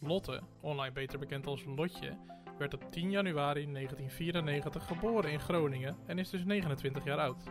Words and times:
Lotte, 0.00 0.40
online 0.60 0.92
beter 0.92 1.18
bekend 1.18 1.46
als 1.46 1.64
Lotje, 1.64 2.16
werd 2.58 2.74
op 2.74 2.90
10 2.90 3.10
januari 3.10 3.72
1994 3.72 4.86
geboren 4.86 5.30
in 5.30 5.40
Groningen 5.40 5.96
en 6.06 6.18
is 6.18 6.30
dus 6.30 6.44
29 6.44 7.04
jaar 7.04 7.18
oud. 7.18 7.42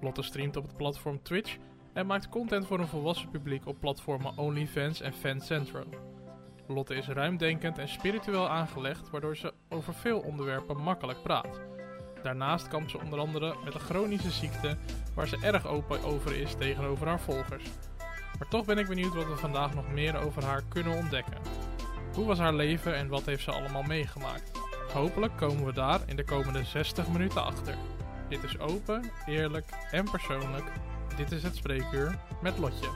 Lotte 0.00 0.22
streamt 0.22 0.56
op 0.56 0.62
het 0.66 0.76
platform 0.76 1.22
Twitch 1.22 1.56
en 1.92 2.06
maakt 2.06 2.28
content 2.28 2.66
voor 2.66 2.78
een 2.78 2.86
volwassen 2.86 3.30
publiek 3.30 3.66
op 3.66 3.80
platformen 3.80 4.38
OnlyFans 4.38 5.00
en 5.00 5.12
FanCentro. 5.12 5.84
Lotte 6.66 6.94
is 6.94 7.08
ruimdenkend 7.08 7.78
en 7.78 7.88
spiritueel 7.88 8.48
aangelegd, 8.48 9.10
waardoor 9.10 9.36
ze 9.36 9.54
over 9.68 9.94
veel 9.94 10.20
onderwerpen 10.20 10.82
makkelijk 10.82 11.22
praat. 11.22 11.60
Daarnaast 12.22 12.68
kampt 12.68 12.90
ze 12.90 13.00
onder 13.00 13.18
andere 13.18 13.54
met 13.64 13.74
een 13.74 13.80
chronische 13.80 14.30
ziekte, 14.30 14.76
waar 15.14 15.28
ze 15.28 15.38
erg 15.42 15.66
open 15.66 16.04
over 16.04 16.40
is 16.40 16.54
tegenover 16.54 17.06
haar 17.06 17.20
volgers. 17.20 17.64
Maar 18.38 18.48
toch 18.48 18.64
ben 18.64 18.78
ik 18.78 18.88
benieuwd 18.88 19.14
wat 19.14 19.26
we 19.26 19.36
vandaag 19.36 19.74
nog 19.74 19.92
meer 19.92 20.16
over 20.16 20.44
haar 20.44 20.62
kunnen 20.68 20.96
ontdekken. 20.96 21.55
Hoe 22.16 22.26
was 22.26 22.38
haar 22.38 22.54
leven 22.54 22.96
en 22.96 23.08
wat 23.08 23.26
heeft 23.26 23.42
ze 23.42 23.52
allemaal 23.52 23.82
meegemaakt? 23.82 24.50
Hopelijk 24.92 25.36
komen 25.36 25.64
we 25.64 25.72
daar 25.72 26.00
in 26.06 26.16
de 26.16 26.24
komende 26.24 26.64
60 26.64 27.08
minuten 27.08 27.44
achter. 27.44 27.74
Dit 28.28 28.42
is 28.42 28.58
open, 28.58 29.10
eerlijk 29.26 29.70
en 29.90 30.10
persoonlijk. 30.10 30.72
Dit 31.16 31.32
is 31.32 31.42
het 31.42 31.56
spreekuur 31.56 32.18
met 32.42 32.58
Lotje. 32.58 32.90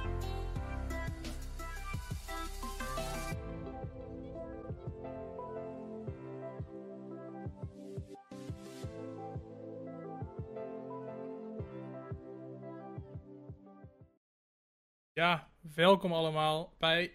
Ja, 15.12 15.48
welkom 15.74 16.12
allemaal 16.12 16.74
bij 16.78 17.12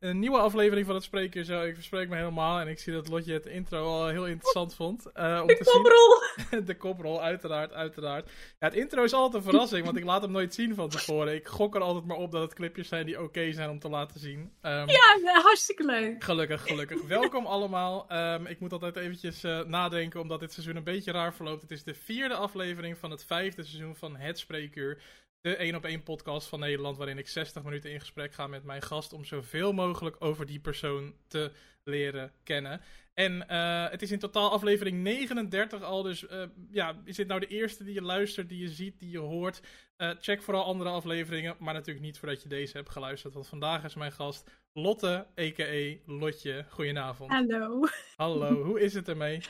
een 0.00 0.18
nieuwe 0.18 0.38
aflevering 0.38 0.86
van 0.86 0.94
het 0.94 1.04
Spreekuur 1.04 1.44
Zo. 1.44 1.62
Ik 1.62 1.74
verspreek 1.74 2.08
me 2.08 2.16
helemaal 2.16 2.60
en 2.60 2.68
ik 2.68 2.78
zie 2.78 2.92
dat 2.92 3.08
Lotje 3.08 3.32
het 3.32 3.46
intro 3.46 3.84
al 3.84 4.08
heel 4.08 4.26
interessant 4.26 4.74
vond. 4.74 5.12
eh, 5.12 5.38
om 5.42 5.46
De 5.46 5.56
te 5.56 5.64
koprol! 5.64 6.22
zien. 6.50 6.64
de 6.70 6.76
koprol, 6.76 7.22
uiteraard, 7.22 7.72
uiteraard. 7.72 8.26
Ja, 8.58 8.66
het 8.66 8.74
intro 8.74 9.02
is 9.04 9.12
altijd 9.12 9.44
een 9.44 9.50
verrassing, 9.50 9.84
want 9.84 9.96
ik 9.96 10.04
laat 10.04 10.22
hem 10.22 10.30
nooit 10.30 10.54
zien 10.54 10.74
van 10.74 10.88
tevoren. 10.88 11.34
Ik 11.34 11.46
gok 11.46 11.74
er 11.74 11.80
altijd 11.80 12.04
maar 12.04 12.16
op 12.16 12.32
dat 12.32 12.42
het 12.42 12.54
clipjes 12.54 12.88
zijn 12.88 13.06
die 13.06 13.22
oké 13.22 13.52
zijn 13.52 13.70
om 13.70 13.78
te 13.78 13.88
laten 13.88 14.20
zien. 14.20 14.52
Ehm, 14.60 14.88
Ja, 14.88 15.18
ja, 15.24 15.40
hartstikke 15.40 15.84
leuk. 15.84 16.24
Gelukkig, 16.24 16.62
gelukkig. 16.62 17.02
Welkom 17.02 17.46
allemaal. 17.46 18.08
Ehm, 18.08 18.46
ik 18.46 18.60
moet 18.60 18.72
altijd 18.72 18.96
eventjes 18.96 19.44
eh, 19.44 19.64
nadenken, 19.64 20.20
omdat 20.20 20.40
dit 20.40 20.52
seizoen 20.52 20.76
een 20.76 20.84
beetje 20.84 21.12
raar 21.12 21.34
verloopt. 21.34 21.62
Het 21.62 21.70
is 21.70 21.82
de 21.84 21.94
vierde 21.94 22.34
aflevering 22.34 22.98
van 22.98 23.10
het 23.10 23.24
vijfde 23.24 23.64
seizoen 23.64 23.96
van 23.96 24.16
Het 24.16 24.38
Spreekuur. 24.38 25.02
De 25.40 25.56
1 25.56 25.74
op 25.74 25.84
1 25.84 26.02
podcast 26.02 26.48
van 26.48 26.60
Nederland, 26.60 26.96
waarin 26.96 27.18
ik 27.18 27.28
60 27.28 27.62
minuten 27.62 27.92
in 27.92 28.00
gesprek 28.00 28.32
ga 28.32 28.46
met 28.46 28.64
mijn 28.64 28.82
gast 28.82 29.12
om 29.12 29.24
zoveel 29.24 29.72
mogelijk 29.72 30.16
over 30.18 30.46
die 30.46 30.60
persoon 30.60 31.14
te 31.28 31.52
leren 31.84 32.32
kennen. 32.42 32.80
En 33.14 33.48
eh, 33.48 33.90
het 33.90 34.02
is 34.02 34.10
in 34.10 34.18
totaal 34.18 34.50
aflevering 34.50 35.02
39 35.02 35.82
al, 35.82 36.02
dus 36.02 36.26
eh, 36.26 36.42
ja, 36.70 37.02
is 37.04 37.16
dit 37.16 37.26
nou 37.26 37.40
de 37.40 37.46
eerste 37.46 37.84
die 37.84 37.94
je 37.94 38.02
luistert, 38.02 38.48
die 38.48 38.62
je 38.62 38.68
ziet, 38.68 38.98
die 38.98 39.10
je 39.10 39.18
hoort? 39.18 39.60
Eh, 39.96 40.10
check 40.20 40.42
vooral 40.42 40.64
andere 40.64 40.90
afleveringen, 40.90 41.56
maar 41.58 41.74
natuurlijk 41.74 42.06
niet 42.06 42.18
voordat 42.18 42.42
je 42.42 42.48
deze 42.48 42.76
hebt 42.76 42.90
geluisterd, 42.90 43.34
want 43.34 43.48
vandaag 43.48 43.84
is 43.84 43.94
mijn 43.94 44.12
gast 44.12 44.50
Lotte, 44.72 45.26
a.k.a. 45.40 46.12
Lotje. 46.12 46.64
Goedenavond. 46.68 47.30
Hallo. 47.30 47.80
Hallo, 48.16 48.62
hoe 48.62 48.80
is 48.80 48.94
het 48.94 49.08
ermee? 49.08 49.40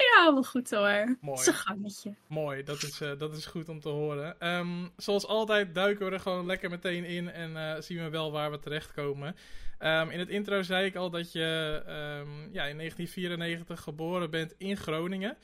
Ja, 0.00 0.32
wel 0.32 0.42
goed 0.42 0.70
hoor. 0.70 1.16
Mooi. 1.20 1.38
Het 1.38 1.40
is 1.40 1.46
een 1.46 1.54
gangetje. 1.54 2.14
Mooi, 2.26 2.62
dat 2.62 2.82
is, 2.82 3.00
eh, 3.00 3.18
dat 3.18 3.36
is 3.36 3.46
goed 3.46 3.68
om 3.68 3.80
te 3.80 3.88
horen. 3.88 4.40
Ehm, 4.40 4.88
zoals 4.96 5.26
altijd 5.26 5.74
duiken 5.74 6.06
we 6.06 6.12
er 6.12 6.20
gewoon 6.20 6.46
lekker 6.46 6.70
meteen 6.70 7.04
in 7.04 7.30
en 7.30 7.56
eh, 7.56 7.80
zien 7.80 7.98
we 7.98 8.08
wel 8.08 8.32
waar 8.32 8.50
we 8.50 8.58
terechtkomen. 8.58 9.36
Ehm, 9.78 10.10
in 10.10 10.18
het 10.18 10.28
intro 10.28 10.62
zei 10.62 10.86
ik 10.86 10.96
al 10.96 11.10
dat 11.10 11.32
je 11.32 11.82
ehm, 11.86 12.52
ja, 12.52 12.64
in 12.64 12.76
1994 12.76 13.80
geboren 13.80 14.30
bent 14.30 14.54
in 14.58 14.76
Groningen. 14.76 15.36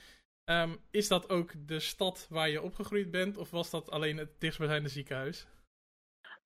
Is 0.91 1.07
dat 1.07 1.29
ook 1.29 1.51
de 1.67 1.79
stad 1.79 2.27
waar 2.29 2.49
je 2.49 2.61
opgegroeid 2.61 3.11
bent 3.11 3.37
of 3.37 3.51
was 3.51 3.69
dat 3.69 3.89
alleen 3.89 4.17
het 4.17 4.39
dichtstbijzijnde 4.39 4.89
ziekenhuis? 4.89 5.47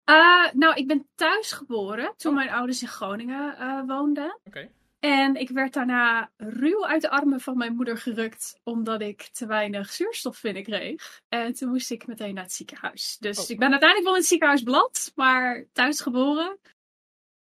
Eh, 0.04 0.52
nou, 0.54 0.74
ik 0.76 0.88
ben 0.88 1.08
thuis 1.16 1.52
geboren 1.52 2.14
toen 2.16 2.34
mijn 2.34 2.50
ouders 2.50 2.82
in 2.82 2.88
Groningen 2.88 3.86
woonden. 3.88 4.40
Oké. 4.44 4.70
En 5.02 5.36
ik 5.36 5.50
werd 5.50 5.74
daarna 5.74 6.32
ruw 6.38 6.86
uit 6.86 7.02
de 7.02 7.10
armen 7.10 7.40
van 7.42 7.58
mijn 7.58 7.76
moeder 7.76 7.98
gerukt 7.98 8.60
omdat 8.64 9.02
ik 9.02 9.22
te 9.22 9.46
weinig 9.46 9.92
zuurstof 9.92 10.42
binnenkreeg. 10.42 11.22
En 11.30 11.54
toen 11.54 11.70
moest 11.70 11.92
ik 11.92 12.08
meteen 12.08 12.34
naar 12.34 12.44
het 12.44 12.54
ziekenhuis. 12.54 13.18
Dus 13.20 13.40
Oh. 13.40 13.50
ik 13.50 13.60
ben 13.60 13.72
uiteindelijk 13.72 14.04
wel 14.04 14.14
in 14.14 14.20
het 14.20 14.30
ziekenhuis 14.30 14.64
beland, 14.64 15.12
maar 15.16 15.66
thuis 15.72 16.02
geboren. 16.02 16.60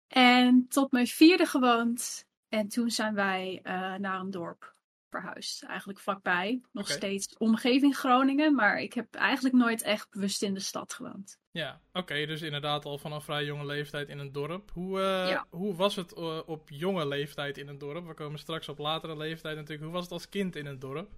En 0.08 0.68
tot 0.68 0.92
mijn 0.92 1.08
vierde 1.08 1.46
gewoond. 1.46 2.26
En 2.50 2.68
toen 2.68 2.90
zijn 2.90 3.14
wij 3.14 3.60
eh, 3.64 3.96
naar 3.96 4.20
een 4.20 4.32
dorp 4.32 4.76
verhuisd. 5.12 5.64
Eigenlijk 5.64 6.00
vlakbij. 6.00 6.62
Nog 6.72 6.88
steeds 6.90 7.38
omgeving 7.38 7.98
Groningen. 7.98 8.56
Maar 8.56 8.80
ik 8.82 8.94
heb 8.94 9.16
eigenlijk 9.16 9.56
nooit 9.56 9.82
echt 9.82 10.10
bewust 10.10 10.42
in 10.44 10.54
de 10.54 10.60
stad 10.60 10.94
gewoond. 10.94 11.40
Ja, 11.52 11.82
oké, 11.94 12.26
dus 12.26 12.42
inderdaad 12.42 12.86
al 12.86 12.98
vanaf 12.98 13.24
vrij 13.26 13.46
jonge 13.46 13.66
leeftijd 13.66 14.10
in 14.10 14.20
een 14.20 14.32
dorp. 14.32 14.72
Hoe, 14.72 15.00
eh, 15.00 15.30
Ja. 15.30 15.46
hoe 15.50 15.76
was 15.76 15.96
het 15.96 16.14
eh, 16.14 16.40
op 16.46 16.70
jonge 16.70 17.08
leeftijd 17.08 17.58
in 17.58 17.68
een 17.68 17.78
dorp? 17.78 18.08
We 18.08 18.14
komen 18.14 18.40
straks 18.40 18.70
op 18.70 18.78
latere 18.78 19.18
leeftijd 19.18 19.56
natuurlijk. 19.56 19.84
Hoe 19.84 19.94
was 19.94 20.04
het 20.04 20.12
als 20.12 20.30
kind 20.30 20.56
in 20.56 20.66
een 20.66 20.80
dorp? 20.80 21.10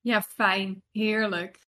Ja, 0.00 0.22
fijn. 0.22 0.82
Heerlijk. 0.90 1.67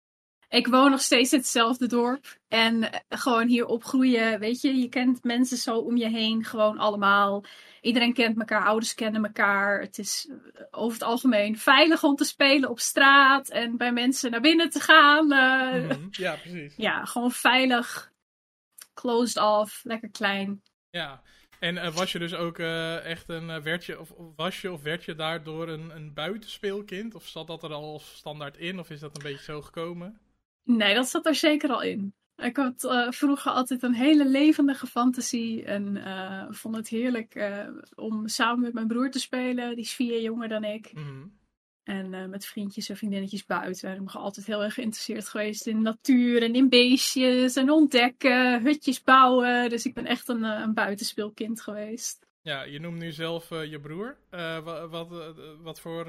Ik 0.49 0.67
woon 0.67 0.91
nog 0.91 1.01
steeds 1.01 1.33
in 1.33 1.39
hetzelfde 1.39 1.87
dorp. 1.87 2.39
En 2.49 2.93
eh, 2.93 3.01
gewoon 3.09 3.49
hier 3.49 3.67
opgroeien, 3.67 4.39
weet 4.39 4.61
je, 4.61 4.75
je 4.75 4.89
kent 4.89 5.25
mensen 5.25 5.57
zo 5.57 5.77
om 5.79 5.97
je 5.97 6.09
heen, 6.09 6.45
gewoon 6.45 6.79
allemaal. 6.79 7.45
Iedereen 7.81 8.13
kent 8.13 8.39
elkaar, 8.39 8.65
ouders 8.67 8.95
kennen 8.95 9.25
elkaar. 9.25 9.81
Het 9.81 9.99
is 9.99 10.29
eh, 10.31 10.63
over 10.71 10.99
het 10.99 11.07
algemeen 11.09 11.59
veilig 11.59 12.03
om 12.03 12.17
te 12.17 12.25
spelen 12.25 12.71
op 12.71 12.81
straat 12.81 13.49
en 13.49 13.77
bij 13.77 13.93
mensen 13.93 14.31
naar 14.31 14.41
binnen 14.41 14.71
te 14.71 14.81
gaan. 14.81 15.33
eh. 15.33 15.83
Mhm, 15.83 16.07
Ja, 16.11 16.37
precies. 16.37 16.75
Ja, 16.77 17.05
gewoon 17.05 17.31
veilig, 17.31 18.13
closed 18.95 19.43
off, 19.43 19.81
lekker 19.85 20.11
klein. 20.11 20.63
Ja, 20.91 21.23
en 21.61 21.93
was 21.93 22.13
je 22.13 22.19
dus 22.19 22.35
ook 22.35 22.59
echt 22.59 23.29
een, 23.29 23.63
werd 23.63 23.85
je, 23.85 24.01
of 24.01 24.11
of 24.11 24.27
was 24.37 24.61
je 24.61 24.73
of 24.73 24.83
werd 24.83 25.05
je 25.05 25.15
daardoor 25.15 25.69
een, 25.69 25.91
een 25.97 26.15
buitenspeelkind? 26.15 27.15
Of 27.15 27.27
zat 27.27 27.47
dat 27.47 27.63
er 27.63 27.73
al 27.73 28.01
standaard 28.05 28.57
in, 28.57 28.79
of 28.79 28.91
is 28.91 29.01
dat 29.01 29.17
een 29.17 29.23
beetje 29.23 29.45
zo 29.53 29.63
gekomen? 29.63 30.21
Nee, 30.67 30.95
dat 30.95 31.09
zat 31.09 31.27
er 31.27 31.35
zeker 31.35 31.71
al 31.71 31.83
in. 31.83 32.15
Ik 32.37 32.57
had 32.57 32.85
eh, 32.85 33.11
vroeger 33.11 33.53
altijd 33.53 33.83
een 33.83 33.95
hele 33.95 34.29
levendige 34.29 34.87
fantasie 34.87 35.65
en 35.65 35.97
eh, 35.97 36.47
vond 36.51 36.77
het 36.77 36.89
heerlijk 36.89 37.35
eh, 37.35 37.69
om 37.95 38.29
samen 38.29 38.61
met 38.61 38.73
mijn 38.73 38.87
broer 38.87 39.11
te 39.11 39.19
spelen. 39.19 39.75
Die 39.75 39.85
is 39.85 39.95
vier 39.95 40.13
jaar 40.13 40.21
jonger 40.21 40.49
dan 40.49 40.65
ik. 40.65 40.93
Mhm. 40.93 41.27
En 41.83 42.31
met 42.31 42.47
vriendjes 42.47 42.89
en 42.89 42.97
vriendinnetjes 42.97 43.45
buiten. 43.45 43.89
En 43.89 43.97
ik 43.97 44.05
ben 44.05 44.15
altijd 44.15 44.47
heel 44.47 44.63
erg 44.63 44.75
geïnteresseerd 44.75 45.29
geweest 45.29 45.67
in 45.67 45.83
natuur 45.83 46.43
en 46.43 46.55
in 46.55 46.69
beestjes 46.69 47.57
en 47.57 47.71
ontdekken, 47.71 48.63
hutjes 48.63 49.03
bouwen. 49.03 49.69
Dus 49.69 49.87
ik 49.87 49.95
ben 49.95 50.07
echt 50.07 50.29
een, 50.29 50.43
een 50.43 50.75
buitenspeelkind 50.75 51.61
geweest. 51.61 52.27
Ja, 52.41 52.63
je 52.63 52.81
noemt 52.81 52.99
nu 52.99 53.13
zelf 53.13 53.49
je 53.49 53.81
broer. 53.81 54.17
Wa- 54.31 54.89
wat, 54.89 55.09
wat 55.63 55.81
voor, 55.81 56.07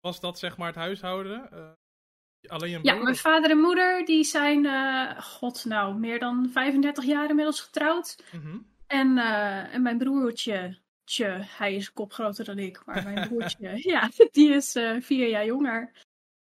was 0.00 0.20
dat 0.20 0.38
zeg 0.38 0.56
maar 0.56 0.66
het 0.66 0.76
huishouden? 0.76 1.48
Alleen 2.46 2.74
een 2.74 2.80
Ja, 2.82 2.94
mijn 2.94 3.16
vader 3.16 3.50
en 3.50 3.58
moeder 3.58 4.04
die 4.04 4.24
zijn, 4.24 4.66
eh, 4.66 5.20
god 5.20 5.64
nou, 5.64 5.98
meer 5.98 6.18
dan 6.18 6.50
35 6.52 7.04
jaar 7.04 7.28
inmiddels 7.28 7.60
getrouwd. 7.60 8.24
Mhm. 8.32 8.58
En, 8.86 9.18
eh, 9.18 9.74
en 9.74 9.82
mijn 9.82 9.98
broertje, 9.98 10.78
tje, 11.04 11.38
hij 11.40 11.74
is 11.74 11.86
een 11.86 11.92
kop 11.92 12.12
groter 12.12 12.44
dan 12.44 12.58
ik, 12.58 12.82
maar 12.86 13.02
mijn 13.02 13.26
broertje, 13.28 13.88
ja, 13.88 14.10
die 14.32 14.54
is 14.54 14.74
eh, 14.74 14.96
vier 15.00 15.28
jaar 15.28 15.44
jonger. 15.44 15.90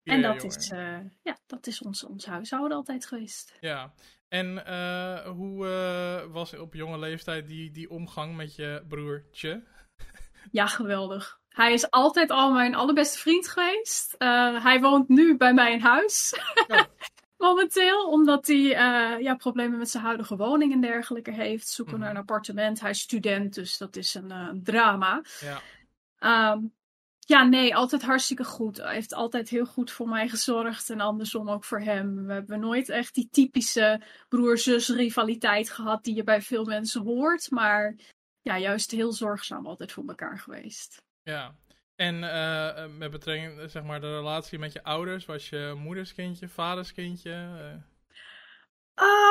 Vier 0.03 0.13
en 0.13 0.21
jaar 0.21 0.33
dat 0.33 0.41
jonger. 0.41 0.57
is, 0.57 1.13
ja, 1.23 1.37
dat 1.45 1.67
is 1.67 1.81
ons, 1.81 2.03
ons 2.03 2.25
huishouden 2.25 2.77
altijd 2.77 3.05
geweest. 3.05 3.53
Ja, 3.59 3.93
en 4.27 4.47
hoe 5.29 5.65
was 6.31 6.53
op 6.53 6.73
jonge 6.73 6.99
leeftijd 6.99 7.47
die, 7.47 7.71
die 7.71 7.89
omgang 7.89 8.35
met 8.35 8.55
je 8.55 8.85
broertje? 8.87 9.63
Ja, 10.51 10.67
geweldig. 10.67 11.39
Hij 11.57 11.73
is 11.73 11.91
altijd 11.91 12.31
al 12.31 12.51
mijn 12.51 12.75
allerbeste 12.75 13.17
vriend 13.17 13.47
geweest. 13.47 14.15
Eh, 14.17 14.63
hij 14.63 14.79
woont 14.81 15.07
nu 15.07 15.37
bij 15.37 15.53
mij 15.53 15.71
in 15.73 15.79
huis. 15.79 16.33
Ja. 16.67 16.87
Momenteel, 17.37 18.09
omdat 18.09 18.47
hij 18.47 18.75
eh, 18.75 19.21
ja, 19.21 19.35
problemen 19.35 19.77
met 19.77 19.89
zijn 19.89 20.03
huidige 20.03 20.35
woning 20.35 20.73
en 20.73 20.81
dergelijke 20.81 21.31
heeft. 21.31 21.67
Zoeken 21.67 21.93
Mhm. 21.93 22.03
naar 22.03 22.11
een 22.11 22.21
appartement. 22.21 22.79
Hij 22.79 22.89
is 22.89 22.99
student, 22.99 23.53
dus 23.53 23.77
dat 23.77 23.95
is 23.95 24.13
een 24.13 24.31
eh, 24.31 24.49
drama. 24.63 25.21
Ja, 25.39 25.61
Ehm, 26.17 26.59
ja, 27.19 27.43
nee, 27.43 27.75
altijd 27.75 28.01
hartstikke 28.01 28.43
goed. 28.43 28.77
Hij 28.77 28.93
heeft 28.93 29.13
altijd 29.13 29.49
heel 29.49 29.65
goed 29.65 29.91
voor 29.91 30.07
mij 30.09 30.29
gezorgd 30.29 30.89
en 30.89 30.99
andersom 30.99 31.49
ook 31.49 31.63
voor 31.63 31.79
hem. 31.79 32.25
We 32.25 32.33
hebben 32.33 32.59
nooit 32.59 32.89
echt 32.89 33.13
die 33.13 33.27
typische 33.31 34.01
broer-zus 34.29 34.89
rivaliteit 34.89 35.69
gehad 35.69 36.03
die 36.03 36.15
je 36.15 36.23
bij 36.23 36.41
veel 36.41 36.65
mensen 36.65 37.01
hoort. 37.01 37.51
Maar 37.51 37.95
ja, 38.41 38.57
juist 38.59 38.91
heel 38.91 39.11
zorgzaam 39.11 39.65
altijd 39.67 39.91
voor 39.91 40.03
elkaar 40.07 40.39
geweest. 40.39 41.05
Ja. 41.27 41.55
En 41.95 42.23
eh, 42.23 42.83
eh, 42.83 42.89
met 42.97 43.11
betrekking, 43.11 43.59
eh, 43.59 43.67
zeg 43.67 43.83
maar, 43.83 44.01
de 44.01 44.15
relatie 44.15 44.59
met 44.59 44.73
je 44.73 44.83
ouders, 44.83 45.25
was 45.25 45.49
je 45.49 45.73
moederskindje, 45.77 46.47
vaderskindje? 46.47 47.31
Uh, 47.31 47.81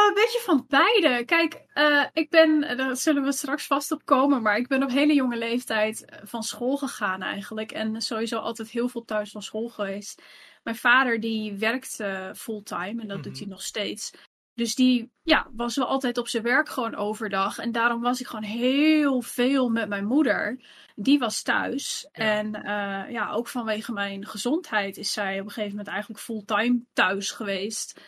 een 0.08 0.14
beetje 0.14 0.42
van 0.44 0.66
beide. 0.68 1.24
Kijk, 1.24 1.64
ik 2.12 2.30
ben, 2.30 2.76
daar 2.76 2.96
zullen 2.96 3.22
we 3.22 3.32
straks 3.32 3.66
vast 3.66 3.92
op 3.92 4.04
komen, 4.04 4.42
maar 4.42 4.56
ik 4.56 4.68
ben 4.68 4.82
op 4.82 4.90
hele 4.90 5.14
jonge 5.14 5.36
leeftijd 5.36 6.20
van 6.22 6.42
school 6.42 6.76
gegaan 6.76 7.22
eigenlijk. 7.22 7.72
En 7.72 8.00
sowieso 8.00 8.38
altijd 8.38 8.70
heel 8.70 8.88
veel 8.88 9.04
thuis 9.04 9.30
van 9.30 9.42
school 9.42 9.68
geweest. 9.68 10.22
Mijn 10.62 10.76
vader 10.76 11.20
die 11.20 11.52
werkt 11.52 12.00
uh, 12.00 12.32
fulltime 12.32 13.02
en 13.02 13.08
dat 13.08 13.22
doet 13.22 13.38
hij 13.38 13.46
nog 13.46 13.62
steeds. 13.62 14.10
Dus 14.56 14.74
die 14.74 15.10
ja, 15.22 15.48
was 15.52 15.76
wel 15.76 15.86
altijd 15.86 16.18
op 16.18 16.28
zijn 16.28 16.42
werk 16.42 16.68
gewoon 16.68 16.94
overdag. 16.94 17.58
En 17.58 17.72
daarom 17.72 18.00
was 18.00 18.20
ik 18.20 18.26
gewoon 18.26 18.44
heel 18.44 19.20
veel 19.20 19.68
met 19.68 19.88
mijn 19.88 20.06
moeder. 20.06 20.60
Die 20.94 21.18
was 21.18 21.42
thuis. 21.42 22.08
En 22.12 22.46
uh, 22.56 23.10
ja, 23.10 23.30
ook 23.30 23.48
vanwege 23.48 23.92
mijn 23.92 24.26
gezondheid 24.26 24.96
is 24.96 25.12
zij 25.12 25.40
op 25.40 25.46
een 25.46 25.52
gegeven 25.52 25.76
moment 25.76 25.88
eigenlijk 25.88 26.20
fulltime 26.20 26.80
thuis 26.92 27.30
geweest. 27.30 28.00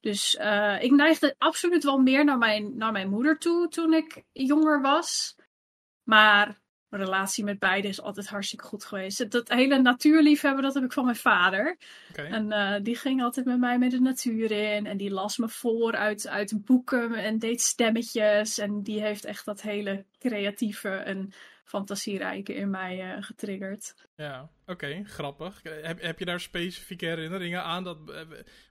Dus 0.00 0.34
uh, 0.34 0.82
ik 0.82 0.90
neigde 0.90 1.34
absoluut 1.38 1.84
wel 1.84 1.98
meer 1.98 2.24
naar 2.24 2.38
mijn, 2.38 2.76
naar 2.76 2.92
mijn 2.92 3.10
moeder 3.10 3.38
toe 3.38 3.68
toen 3.68 3.92
ik 3.92 4.24
jonger 4.32 4.80
was. 4.80 5.36
Maar 6.02 6.60
mijn 6.88 7.02
relatie 7.02 7.44
met 7.44 7.58
beide 7.58 7.88
is 7.88 8.00
altijd 8.00 8.28
hartstikke 8.28 8.64
goed 8.64 8.84
geweest. 8.84 9.30
Dat 9.30 9.48
hele 9.48 9.78
natuurliefhebben, 9.78 10.62
dat 10.62 10.74
heb 10.74 10.84
ik 10.84 10.92
van 10.92 11.04
mijn 11.04 11.16
vader. 11.16 11.76
Okay. 12.10 12.26
En 12.26 12.46
uh, 12.46 12.74
die 12.82 12.96
ging 12.96 13.22
altijd 13.22 13.46
met 13.46 13.58
mij 13.58 13.78
met 13.78 13.90
de 13.90 14.00
natuur 14.00 14.50
in. 14.50 14.86
En 14.86 14.96
die 14.96 15.10
las 15.10 15.36
me 15.36 15.48
voor 15.48 15.96
uit, 15.96 16.28
uit 16.28 16.64
boeken 16.64 17.14
en 17.14 17.38
deed 17.38 17.60
stemmetjes. 17.60 18.58
En 18.58 18.82
die 18.82 19.00
heeft 19.00 19.24
echt 19.24 19.44
dat 19.44 19.62
hele 19.62 20.04
creatieve 20.18 20.88
en 20.88 21.32
fantasierijke 21.64 22.54
in 22.54 22.70
mij 22.70 23.16
uh, 23.16 23.22
getriggerd. 23.22 23.94
Ja, 24.16 24.50
oké, 24.66 25.02
grappig. 25.04 25.60
Heb, 25.62 26.02
heb 26.02 26.18
je 26.18 26.24
daar 26.24 26.40
specifieke 26.40 27.06
herinneringen 27.06 27.62
aan? 27.62 27.84
Dat, 27.84 27.98
uh, 28.08 28.20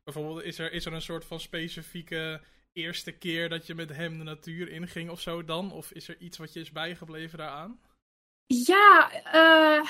bijvoorbeeld, 0.03 0.43
is 0.43 0.59
er, 0.59 0.71
is 0.71 0.85
er 0.85 0.93
een 0.93 1.01
soort 1.01 1.25
van 1.25 1.39
specifieke 1.39 2.41
eerste 2.73 3.11
keer 3.11 3.49
dat 3.49 3.67
je 3.67 3.75
met 3.75 3.89
hem 3.89 4.17
de 4.17 4.23
natuur 4.23 4.69
inging 4.69 5.09
of 5.09 5.21
zo 5.21 5.45
dan? 5.45 5.71
Of 5.71 5.91
is 5.91 6.07
er 6.07 6.17
iets 6.17 6.37
wat 6.37 6.53
je 6.53 6.59
is 6.59 6.71
bijgebleven 6.71 7.37
daaraan? 7.37 7.79
Ja, 8.47 9.11
uh, 9.33 9.85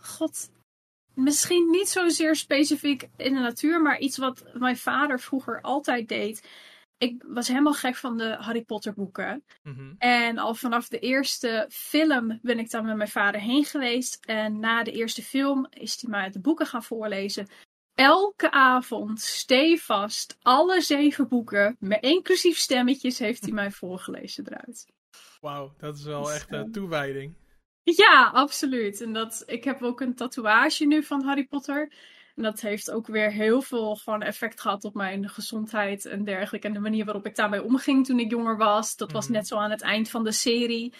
god. 0.00 0.50
Misschien 1.14 1.70
niet 1.70 1.88
zozeer 1.88 2.36
specifiek 2.36 3.08
in 3.16 3.34
de 3.34 3.40
natuur, 3.40 3.82
maar 3.82 3.98
iets 3.98 4.16
wat 4.16 4.44
mijn 4.54 4.76
vader 4.76 5.20
vroeger 5.20 5.60
altijd 5.60 6.08
deed. 6.08 6.48
Ik 6.98 7.24
was 7.26 7.48
helemaal 7.48 7.74
gek 7.74 7.96
van 7.96 8.16
de 8.16 8.36
Harry 8.40 8.62
Potter 8.62 8.92
boeken. 8.92 9.44
Mm-hmm. 9.62 9.94
En 9.98 10.38
al 10.38 10.54
vanaf 10.54 10.88
de 10.88 10.98
eerste 10.98 11.66
film 11.70 12.38
ben 12.42 12.58
ik 12.58 12.70
dan 12.70 12.84
met 12.86 12.96
mijn 12.96 13.08
vader 13.08 13.40
heen 13.40 13.64
geweest. 13.64 14.24
En 14.24 14.58
na 14.58 14.82
de 14.82 14.92
eerste 14.92 15.22
film 15.22 15.66
is 15.70 16.00
hij 16.00 16.10
mij 16.10 16.30
de 16.30 16.40
boeken 16.40 16.66
gaan 16.66 16.82
voorlezen. 16.82 17.48
Elke 17.94 18.50
avond, 18.50 19.20
stevast, 19.20 20.36
alle 20.42 20.80
zeven 20.80 21.28
boeken, 21.28 21.76
met 21.78 22.02
inclusief 22.02 22.58
stemmetjes, 22.58 23.18
heeft 23.18 23.42
hij 23.42 23.52
mij 23.52 23.70
voorgelezen 23.70 24.46
eruit. 24.46 24.86
Wauw, 25.40 25.74
dat 25.78 25.96
is 25.96 26.04
wel 26.04 26.22
dus, 26.22 26.34
echt 26.34 26.52
een 26.52 26.72
toewijding. 26.72 27.34
Ja, 27.82 28.30
absoluut. 28.32 29.00
En 29.00 29.12
dat, 29.12 29.42
ik 29.46 29.64
heb 29.64 29.82
ook 29.82 30.00
een 30.00 30.14
tatoeage 30.14 30.86
nu 30.86 31.02
van 31.02 31.22
Harry 31.22 31.46
Potter. 31.46 31.92
En 32.36 32.42
dat 32.42 32.60
heeft 32.60 32.90
ook 32.90 33.06
weer 33.06 33.32
heel 33.32 33.62
veel 33.62 33.96
gewoon 33.96 34.22
effect 34.22 34.60
gehad 34.60 34.84
op 34.84 34.94
mijn 34.94 35.28
gezondheid 35.28 36.04
en 36.04 36.24
dergelijke. 36.24 36.66
En 36.66 36.72
de 36.72 36.80
manier 36.80 37.04
waarop 37.04 37.26
ik 37.26 37.36
daarmee 37.36 37.64
omging 37.64 38.06
toen 38.06 38.18
ik 38.18 38.30
jonger 38.30 38.56
was. 38.56 38.96
Dat 38.96 39.12
was 39.12 39.24
mhm. 39.24 39.32
net 39.32 39.46
zo 39.46 39.56
aan 39.56 39.70
het 39.70 39.82
eind 39.82 40.10
van 40.10 40.24
de 40.24 40.32
serie. 40.32 40.94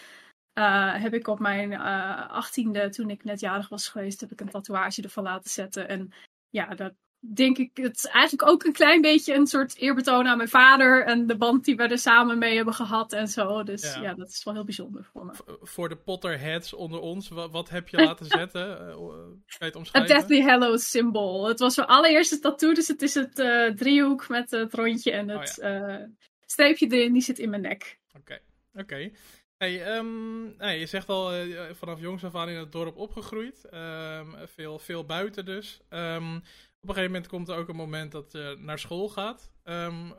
Uh, 0.55 0.94
heb 0.94 1.15
ik 1.15 1.29
op 1.29 1.38
mijn 1.38 1.71
uh, 1.71 2.31
achttiende, 2.31 2.88
toen 2.88 3.11
ik 3.11 3.25
net 3.25 3.41
jarig 3.41 3.69
was 3.69 3.88
geweest, 3.88 4.21
heb 4.21 4.32
ik 4.32 4.41
een 4.41 4.49
tatoeage 4.49 5.03
ervan 5.03 5.25
laten 5.25 5.50
zetten. 5.50 5.88
En 5.88 6.12
ja, 6.50 6.75
dat, 6.75 6.93
denk 7.20 7.58
ik, 7.58 7.70
het 7.75 7.96
is 7.96 8.06
eigenlijk 8.06 8.49
ook 8.49 8.64
een 8.64 8.72
klein 8.72 9.00
beetje 9.00 9.34
een 9.34 9.46
soort 9.46 9.76
eerbetoon 9.76 10.26
aan 10.26 10.37
mijn 10.37 10.49
vader 10.49 11.05
en 11.05 11.26
de 11.26 11.37
band 11.37 11.64
die 11.64 11.76
we 11.76 11.82
er 11.82 11.99
samen 11.99 12.38
mee 12.38 12.56
hebben 12.56 12.75
gehad 12.75 13.12
en 13.12 13.28
zo. 13.28 13.62
Dus 13.62 13.94
ja, 13.94 14.14
dat 14.14 14.28
is 14.28 14.44
wel 14.44 14.55
heel 14.55 14.64
bijzonder 14.64 15.05
voor 15.05 15.26
me. 15.26 15.32
voor 15.61 15.88
de 15.88 15.96
Potterheads 15.96 16.72
onder 16.72 17.00
ons, 17.00 17.28
wat, 17.28 17.50
wat 17.50 17.69
heb 17.69 17.88
je 17.88 17.96
laten 17.96 18.26
zetten? 18.40 18.88
uh, 18.88 18.96
kan 18.96 19.37
je 19.58 19.64
het 19.64 19.76
omschrijven? 19.76 20.11
Een 20.11 20.20
Deathly 20.20 20.43
Hallows 20.43 20.90
symbool. 20.90 21.49
Het 21.49 21.58
was 21.58 21.76
mijn 21.76 21.88
allereerste 21.88 22.38
tattoo, 22.38 22.75
dus 22.75 22.88
het 22.88 23.02
is 23.02 23.14
het 23.14 23.38
uh, 23.38 23.70
driehoek 23.70 24.28
met 24.28 24.50
het 24.50 24.75
rondje 24.75 25.12
en 25.12 25.28
het 25.28 25.58
oh, 25.58 25.64
ja. 25.64 26.08
streepje 26.46 26.87
erin, 26.87 27.12
die 27.12 27.22
zit 27.22 27.38
in 27.38 27.50
mijn 27.50 27.62
nek. 27.62 27.99
Oké, 28.19 28.40
oké. 28.72 28.82
Okay. 28.82 29.12
Hey, 29.56 29.96
um, 29.96 30.55
hey, 30.58 30.78
je 30.78 30.87
zegt 30.87 31.08
al 31.08 31.32
vanaf 31.72 32.00
jongs 32.00 32.25
af 32.25 32.34
aan 32.34 32.49
in 32.49 32.56
het 32.56 32.72
dorp 32.72 32.96
opgegroeid. 32.96 33.69
Um, 33.75 34.34
veel, 34.46 34.78
veel 34.78 35.05
buiten 35.05 35.44
dus. 35.44 35.81
Um, 35.90 36.43
op 36.82 36.88
een 36.88 36.94
gegeven 36.94 37.12
moment 37.12 37.31
komt 37.31 37.49
er 37.49 37.56
ook 37.56 37.69
een 37.69 37.77
moment 37.77 38.12
dat 38.12 38.32
je 38.32 38.56
naar 38.59 38.79
school 38.79 39.09
gaat. 39.09 39.53
Um, 39.65 40.15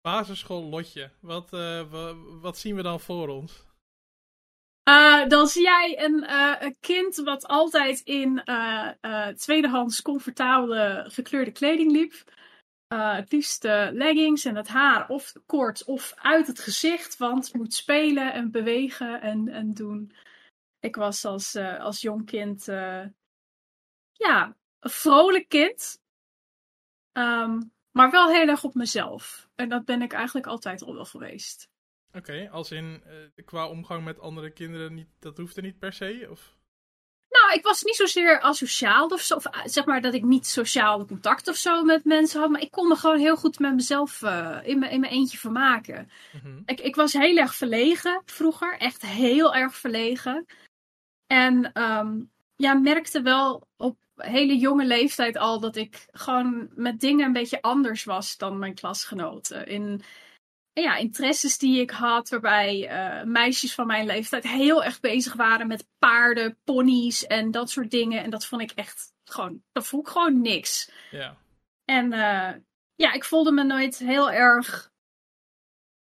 basisschool 0.00 0.62
Lotje, 0.62 1.10
wat, 1.20 1.52
uh, 1.52 2.14
wat 2.40 2.58
zien 2.58 2.76
we 2.76 2.82
dan 2.82 3.00
voor 3.00 3.28
ons? 3.28 3.68
Uh, 4.88 5.28
dan 5.28 5.46
zie 5.46 5.62
jij 5.62 6.04
een, 6.04 6.22
uh, 6.22 6.56
een, 6.58 6.76
kind 6.80 7.16
wat 7.16 7.46
altijd 7.46 8.00
in 8.00 8.42
tweedehands 9.36 10.02
comfortabele 10.02 11.04
gekleurde 11.08 11.52
kleding 11.52 11.92
liep. 11.92 12.38
het 12.94 13.32
liefst 13.32 13.64
leggings 13.92 14.44
en 14.44 14.56
het 14.56 14.68
haar 14.68 15.08
of 15.08 15.32
kort 15.46 15.84
of 15.84 16.12
uit 16.16 16.46
het 16.46 16.58
gezicht, 16.58 17.16
want 17.16 17.54
moet 17.54 17.74
spelen 17.74 18.32
en 18.32 18.50
bewegen 18.50 19.20
en, 19.20 19.48
en 19.48 19.70
doen. 19.70 20.12
Ik 20.80 20.96
was 20.96 21.24
als, 21.24 21.56
als 21.56 22.00
jong 22.00 22.26
kind 22.26 22.64
ja, 24.12 24.56
een 24.80 24.90
vrolijk 24.90 25.48
kind. 25.48 25.99
Um, 27.12 27.72
maar 27.90 28.10
wel 28.10 28.28
heel 28.28 28.48
erg 28.48 28.64
op 28.64 28.74
mezelf. 28.74 29.48
En 29.54 29.68
dat 29.68 29.84
ben 29.84 30.02
ik 30.02 30.12
eigenlijk 30.12 30.46
altijd 30.46 30.82
al 30.82 30.94
wel 30.94 31.04
geweest. 31.04 31.68
Oké, 32.12 32.48
als 32.50 32.70
in 32.70 33.02
uh, 33.06 33.44
qua 33.44 33.68
omgang 33.68 34.04
met 34.04 34.20
andere 34.20 34.50
kinderen, 34.50 34.94
niet, 34.94 35.08
dat 35.18 35.36
hoefde 35.36 35.60
niet 35.60 35.78
per 35.78 35.92
se? 35.92 36.26
Of? 36.30 36.58
Nou, 37.28 37.52
ik 37.54 37.62
was 37.62 37.82
niet 37.82 37.96
zozeer 37.96 38.40
asociaal 38.40 39.06
of 39.06 39.20
zo. 39.20 39.34
Of 39.34 39.44
eh, 39.44 39.60
zeg 39.64 39.84
maar 39.84 40.00
dat 40.00 40.14
ik 40.14 40.22
niet 40.22 40.46
sociaal 40.46 41.06
contact 41.06 41.48
of 41.48 41.56
zo 41.56 41.82
met 41.82 42.04
mensen 42.04 42.40
had. 42.40 42.50
Maar 42.50 42.60
ik 42.60 42.70
kon 42.70 42.88
me 42.88 42.96
gewoon 42.96 43.18
heel 43.18 43.36
goed 43.36 43.58
met 43.58 43.74
mezelf 43.74 44.22
uh, 44.22 44.58
in, 44.62 44.78
mijn, 44.78 44.92
in 44.92 45.00
mijn 45.00 45.12
eentje 45.12 45.38
vermaken. 45.38 46.10
Mm 46.32 46.40
-hmm. 46.40 46.62
ik, 46.66 46.80
ik 46.80 46.94
was 46.94 47.12
heel 47.12 47.36
erg 47.36 47.54
verlegen 47.54 48.22
vroeger. 48.24 48.78
Echt 48.78 49.02
heel 49.02 49.54
erg 49.54 49.74
verlegen. 49.74 50.46
En 51.26 51.82
um, 51.82 52.30
ja, 52.56 52.74
merkte 52.74 53.22
wel 53.22 53.68
op 53.76 53.96
hele 54.22 54.58
jonge 54.58 54.86
leeftijd 54.86 55.36
al 55.36 55.60
dat 55.60 55.76
ik 55.76 56.06
gewoon 56.10 56.68
met 56.74 57.00
dingen 57.00 57.26
een 57.26 57.32
beetje 57.32 57.62
anders 57.62 58.04
was 58.04 58.36
dan 58.36 58.58
mijn 58.58 58.74
klasgenoten. 58.74 59.66
In 59.66 60.02
ja, 60.72 60.96
interesses 60.96 61.58
die 61.58 61.80
ik 61.80 61.90
had, 61.90 62.28
waarbij 62.28 62.90
uh, 62.90 63.24
meisjes 63.24 63.74
van 63.74 63.86
mijn 63.86 64.06
leeftijd 64.06 64.44
heel 64.44 64.84
erg 64.84 65.00
bezig 65.00 65.34
waren 65.34 65.66
met 65.66 65.86
paarden, 65.98 66.58
ponies 66.64 67.26
en 67.26 67.50
dat 67.50 67.70
soort 67.70 67.90
dingen. 67.90 68.22
En 68.22 68.30
dat 68.30 68.46
vond 68.46 68.62
ik 68.62 68.70
echt 68.70 69.12
gewoon, 69.24 69.62
dat 69.72 69.86
vond 69.86 70.06
ik 70.06 70.12
gewoon 70.12 70.40
niks. 70.40 70.90
Ja. 71.10 71.36
En 71.84 72.12
uh, 72.12 72.50
ja, 72.94 73.12
ik 73.12 73.24
voelde 73.24 73.52
me 73.52 73.62
nooit 73.62 73.98
heel 73.98 74.30
erg 74.30 74.90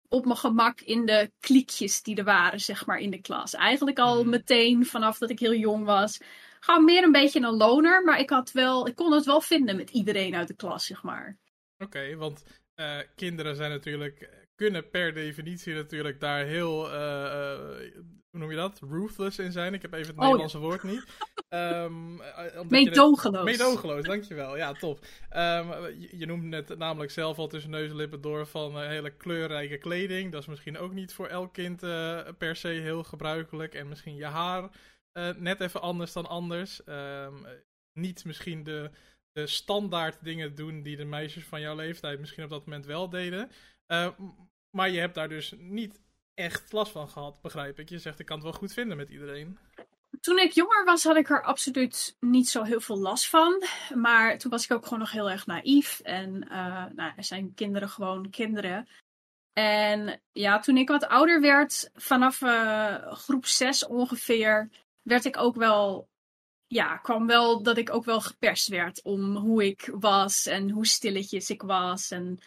op 0.09 0.25
mijn 0.25 0.37
gemak 0.37 0.81
in 0.81 1.07
de 1.07 1.33
kliekjes 1.41 2.03
die 2.03 2.17
er 2.17 2.25
waren, 2.25 2.61
zeg 2.61 2.87
maar, 2.87 2.99
in 2.99 3.11
de 3.11 3.21
klas. 3.21 3.55
Eigenlijk 3.55 3.99
al 3.99 4.21
mhm. 4.21 4.31
meteen 4.31 4.87
vanaf 4.87 5.19
dat 5.19 5.31
ik 5.31 5.39
heel 5.39 5.55
jong 5.55 5.85
was 5.85 6.21
gewoon 6.65 6.85
meer 6.85 7.03
een 7.03 7.13
beetje 7.13 7.41
een 7.41 7.57
loner. 7.57 8.05
Maar 8.05 8.19
ik, 8.19 8.31
had 8.31 8.53
wel, 8.53 8.87
ik 8.87 8.95
kon 8.95 9.13
het 9.13 9.25
wel 9.25 9.41
vinden 9.41 9.77
met 9.77 9.91
iedereen 9.91 10.35
uit 10.35 10.49
de 10.49 10.55
klas, 10.55 10.87
zeg 10.87 11.03
maar. 11.03 11.39
Oké, 11.79 12.17
want 12.17 12.45
uh, 12.77 12.99
kinderen 13.17 13.57
zijn 13.57 13.71
natuurlijk, 13.71 14.29
kunnen 14.55 14.91
per 14.91 15.15
definitie 15.15 15.75
natuurlijk 15.75 16.21
daar 16.21 16.45
heel, 16.45 16.87
uh, 16.87 17.59
hoe 18.31 18.41
noem 18.41 18.51
je 18.51 18.57
dat? 18.57 18.81
Ruthless 18.91 19.39
in 19.39 19.53
zijn. 19.53 19.75
Ik 19.75 19.83
heb 19.83 19.93
even 19.93 20.07
het 20.07 20.17
oh, 20.17 20.23
Nederlandse 20.23 20.59
ja. 20.59 20.65
woord 20.65 20.83
niet. 20.83 21.05
Um, 21.55 22.21
meedogenloos. 22.69 23.45
Meedogenloos, 23.45 24.05
dankjewel. 24.05 24.57
Ja, 24.57 24.73
top. 24.73 24.99
Um, 25.37 25.71
je, 25.99 26.09
je 26.19 26.27
noemde 26.27 26.47
net 26.47 26.79
namelijk 26.79 27.11
zelf 27.11 27.39
al 27.39 27.49
tussen 27.49 27.71
neus 27.71 27.91
en 27.91 27.97
lippen 27.97 28.21
door 28.21 28.47
van 28.47 28.81
hele 28.81 29.11
kleurrijke 29.11 29.79
kleding. 29.79 30.33
Dat 30.33 30.41
is 30.41 30.47
misschien 30.47 30.79
ook 30.79 30.93
niet 30.93 31.13
voor 31.13 31.27
elk 31.27 31.53
kind 31.53 31.81
per 32.39 32.57
se 32.57 32.69
heel 32.69 33.03
gebruikelijk. 33.03 33.75
En 33.75 33.89
misschien 33.89 34.17
je 34.17 34.25
haar 34.25 34.71
uh, 35.13 35.35
net 35.37 35.61
even 35.61 35.81
anders 35.81 36.13
dan 36.13 36.27
anders. 36.27 36.81
Um, 36.87 37.47
niet 37.93 38.25
misschien 38.25 38.63
de, 38.63 38.91
de 39.33 39.47
standaard 39.47 40.25
dingen 40.25 40.55
doen 40.55 40.83
die 40.83 40.97
de 40.97 41.05
meisjes 41.05 41.45
van 41.45 41.61
jouw 41.61 41.77
leeftijd 41.77 42.21
misschien 42.21 42.45
op 42.45 42.51
dat 42.51 42.65
moment 42.65 42.87
wel 42.87 43.09
deden. 43.09 43.51
Uh, 43.87 44.09
maar 44.71 44.91
je 44.91 45.01
hebt 45.01 45.15
daar 45.15 45.29
dus 45.29 45.55
niet 45.57 46.01
echt 46.35 46.73
last 46.73 46.93
van 46.93 47.09
gehad, 47.09 47.43
begrijp 47.43 47.79
ik. 47.79 47.89
Je 47.89 47.99
zegt 47.99 48.19
ik 48.19 48.27
kan 48.27 48.37
het 48.37 48.45
wel 48.45 48.55
goed 48.55 48.73
vinden 48.73 48.97
met 48.97 49.09
iedereen. 49.09 49.59
Toen 50.21 50.39
ik 50.39 50.53
jonger 50.53 50.85
was, 50.85 51.05
had 51.05 51.17
ik 51.17 51.31
er 51.31 51.43
absoluut 51.43 52.17
niet 52.21 52.49
zo 52.49 52.63
heel 52.63 52.81
veel 52.81 52.99
last 52.99 53.29
van. 53.29 53.63
Maar 53.95 54.39
toen 54.39 54.51
was 54.51 54.65
ik 54.65 54.73
ook 54.73 54.85
gewoon 54.85 54.99
nog 54.99 55.11
heel 55.11 55.31
erg 55.31 55.47
naïef. 55.47 56.01
En 56.01 56.45
uh, 56.49 56.85
nou, 56.95 57.13
er 57.17 57.25
zijn 57.25 57.55
kinderen 57.55 57.89
gewoon 57.89 58.31
kinderen. 58.31 58.89
En 59.53 60.21
ja, 60.33 60.59
toen 60.59 60.77
ik 60.77 60.89
wat 60.89 61.07
ouder 61.07 61.41
werd, 61.41 61.91
vanaf 61.95 62.39
groep 63.05 63.47
6 63.47 63.87
ongeveer, 63.87 64.71
werd 65.03 65.25
ik 65.25 65.37
ook 65.37 65.57
wel, 65.57 66.09
ja, 66.67 66.97
kwam 66.97 67.27
wel 67.27 67.63
dat 67.63 67.77
ik 67.77 67.91
ook 67.91 68.05
wel 68.05 68.21
geperst 68.21 68.69
werd 68.69 69.03
om 69.03 69.37
hoe 69.37 69.65
ik 69.67 69.91
was 69.95 70.47
en 70.47 70.71
hoe 70.71 70.87
stilletjes 70.87 71.51
ik 71.51 71.63
was. 71.63 72.11
En 72.11 72.39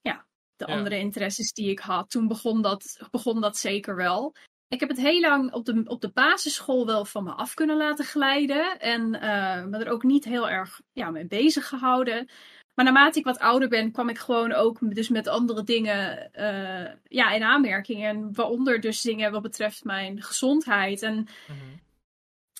ja, 0.00 0.26
de 0.56 0.66
Ja. 0.66 0.72
andere 0.74 0.98
interesses 0.98 1.52
die 1.52 1.70
ik 1.70 1.78
had. 1.78 2.10
Toen 2.10 2.28
begon 2.28 2.62
dat, 2.62 2.98
begon 3.10 3.40
dat 3.40 3.56
zeker 3.56 3.96
wel. 3.96 4.34
Ik 4.68 4.80
heb 4.80 4.88
het 4.88 4.98
heel 4.98 5.20
lang 5.20 5.52
op 5.52 5.64
de, 5.64 5.82
op 5.84 6.00
de 6.00 6.10
basisschool 6.10 6.86
wel 6.86 7.04
van 7.04 7.24
me 7.24 7.32
af 7.32 7.54
kunnen 7.54 7.76
laten 7.76 8.04
glijden. 8.04 8.78
En 8.80 9.14
eh, 9.20 9.64
me 9.64 9.78
er 9.78 9.90
ook 9.90 10.02
niet 10.02 10.24
heel 10.24 10.48
erg 10.48 10.80
ja, 10.92 11.10
mee 11.10 11.26
bezig 11.26 11.68
gehouden. 11.68 12.28
Maar 12.74 12.84
naarmate 12.84 13.18
ik 13.18 13.24
wat 13.24 13.38
ouder 13.38 13.68
ben, 13.68 13.92
kwam 13.92 14.08
ik 14.08 14.18
gewoon 14.18 14.52
ook 14.52 14.94
dus 14.94 15.08
met 15.08 15.28
andere 15.28 15.62
dingen 15.62 16.32
eh, 16.32 16.94
ja, 17.04 17.32
in 17.32 17.42
aanmerking. 17.42 18.04
En 18.04 18.34
waaronder 18.34 18.80
dus 18.80 19.00
dingen 19.00 19.32
wat 19.32 19.42
betreft 19.42 19.84
mijn 19.84 20.22
gezondheid. 20.22 21.02
En 21.02 21.14
Mhm. 21.48 21.58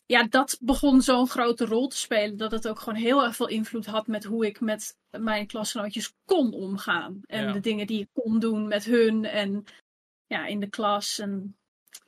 Ja, 0.07 0.23
dat 0.25 0.59
begon 0.61 1.03
zo'n 1.03 1.29
grote 1.29 1.65
rol 1.65 1.89
te 1.89 1.97
spelen. 1.97 2.37
Dat 2.37 2.51
het 2.51 2.69
ook 2.69 2.79
gewoon 2.79 2.99
heel 2.99 3.25
erg 3.25 3.37
veel 3.37 3.49
invloed 3.49 3.87
had 3.87 4.07
met 4.07 4.25
hoe 4.25 4.47
ik 4.47 4.61
met 4.61 4.97
mijn 5.11 5.47
klasgenootjes 5.47 6.15
kon 6.25 6.53
omgaan. 6.53 7.21
En 7.27 7.45
Ja. 7.45 7.53
de 7.53 7.61
dingen 7.61 7.87
die 7.87 8.01
ik 8.01 8.09
kon 8.13 8.39
doen 8.39 8.69
met 8.69 8.85
hun 8.85 9.25
en 9.25 9.65
ja, 10.27 10.47
in 10.47 10.61
de 10.61 10.69
klas. 10.69 11.19
En 11.19 11.57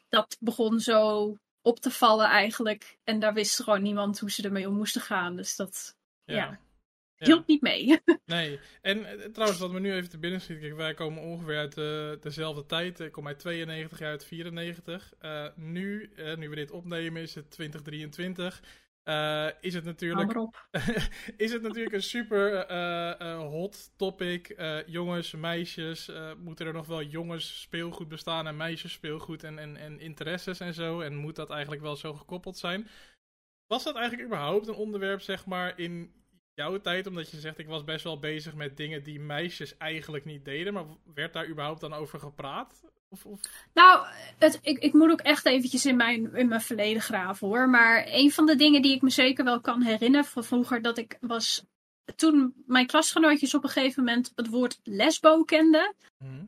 dat 0.09 0.37
begon 0.41 0.81
zo 0.81 1.37
op 1.63 1.81
te 1.81 1.91
vallen 1.91 2.27
eigenlijk. 2.27 2.99
En 3.05 3.19
daar 3.19 3.35
wist 3.35 3.63
gewoon 3.63 3.83
niemand 3.83 4.19
hoe 4.19 4.31
ze 4.31 4.43
ermee 4.43 4.69
om 4.69 4.75
moesten 4.75 5.01
gaan. 5.01 5.37
Dus 5.37 5.57
dat 5.57 5.97
Ja. 6.25 6.35
Ja. 6.35 6.59
Hielp 7.19 7.47
niet 7.47 7.63
mee. 7.63 7.99
Nee, 8.25 8.61
en 8.83 9.05
eh, 9.05 9.29
trouwens, 9.29 9.61
wat 9.61 9.71
me 9.71 9.81
nu 9.81 9.93
even 9.93 10.11
te 10.11 10.19
binnen 10.19 10.41
schiet, 10.41 10.59
kijk, 10.59 10.77
wij 10.77 10.95
komen 10.95 11.23
ongeveer 11.23 11.57
uit 11.57 11.79
eh, 11.79 12.11
dezelfde 12.21 12.67
tijd. 12.67 13.01
Ik 13.01 13.13
kom 13.13 13.27
uit 13.27 13.39
92, 13.39 13.99
jij 13.99 14.09
uit 14.09 14.25
94. 14.25 15.13
Eh, 15.19 15.47
nu, 15.55 16.11
nu 16.37 16.49
we 16.49 16.55
dit 16.55 16.71
opnemen, 16.71 17.23
is 17.23 17.35
het 17.35 17.51
2023. 17.51 18.63
Eh, 19.03 19.47
is 19.61 19.75
het 19.75 19.85
natuurlijk 19.85 20.51
is 21.37 21.53
het 21.53 21.63
natuurlijk 21.63 21.95
een 21.95 22.03
super 22.03 22.73
hot 23.37 23.91
topic. 23.97 24.57
Jongens, 24.87 25.33
meisjes, 25.33 26.11
moeten 26.39 26.67
er 26.67 26.73
nog 26.73 26.87
wel 26.87 27.03
jongens 27.03 27.61
speelgoed 27.61 28.09
bestaan 28.09 28.47
en 28.47 28.57
meisjes 28.57 28.93
speelgoed 28.93 29.45
en, 29.45 29.59
en, 29.59 29.77
en 29.77 30.01
interesses 30.01 30.61
en 30.61 30.75
zo? 30.75 31.01
En 31.01 31.17
moet 31.17 31.37
dat 31.37 31.51
eigenlijk 31.51 31.83
wel 31.83 31.97
zo 31.97 32.15
gekoppeld 32.15 32.59
zijn? 32.59 32.89
Was 33.67 33.85
dat 33.85 33.95
eigenlijk 33.95 34.27
überhaupt 34.27 34.69
een 34.69 34.75
onderwerp, 34.75 35.21
zeg 35.21 35.47
maar, 35.47 35.79
in 35.79 36.13
jouw 36.59 36.81
tijd? 36.81 37.07
Omdat 37.07 37.31
je 37.31 37.41
zegt, 37.41 37.59
ik 37.59 37.67
was 37.67 37.85
best 37.85 38.05
wel 38.05 38.19
bezig 38.19 38.55
met 38.55 38.77
dingen 38.77 39.03
die 39.03 39.21
meisjes 39.21 39.77
eigenlijk 39.77 40.25
niet 40.25 40.45
deden. 40.45 40.73
Maar 40.73 40.85
werd 41.15 41.33
daar 41.33 41.49
überhaupt 41.49 41.81
dan 41.81 41.93
over 41.95 42.19
gepraat? 42.19 42.83
Of, 43.09 43.25
of... 43.27 43.41
Nou, 43.75 44.07
het, 44.39 44.59
ik, 44.63 44.79
ik 44.79 44.93
moet 44.93 45.11
ook 45.11 45.21
echt 45.21 45.47
eventjes 45.47 45.87
in 45.87 45.97
mijn, 45.97 46.35
in 46.35 46.49
mijn 46.49 46.61
verleden 46.61 47.03
graven 47.03 47.49
hoor. 47.49 47.69
Maar 47.69 48.05
een 48.07 48.33
van 48.33 48.47
de 48.47 48.57
dingen 48.57 48.83
die 48.83 48.95
ik 48.95 49.03
me 49.03 49.11
zeker 49.11 49.45
wel 49.45 49.61
kan 49.61 49.83
herinneren 49.83 50.27
van 50.27 50.45
vroeger, 50.45 50.83
dat 50.83 50.99
ik 50.99 51.17
was. 51.21 51.65
Toen 52.17 52.55
mijn 52.67 52.87
klasgenootjes 52.87 53.55
op 53.55 53.65
een 53.65 53.71
gegeven 53.71 54.05
moment 54.05 54.33
het 54.35 54.49
woord 54.49 54.81
lesbo 54.83 55.45
kenden. 55.45 55.95
Hm? 56.19 56.45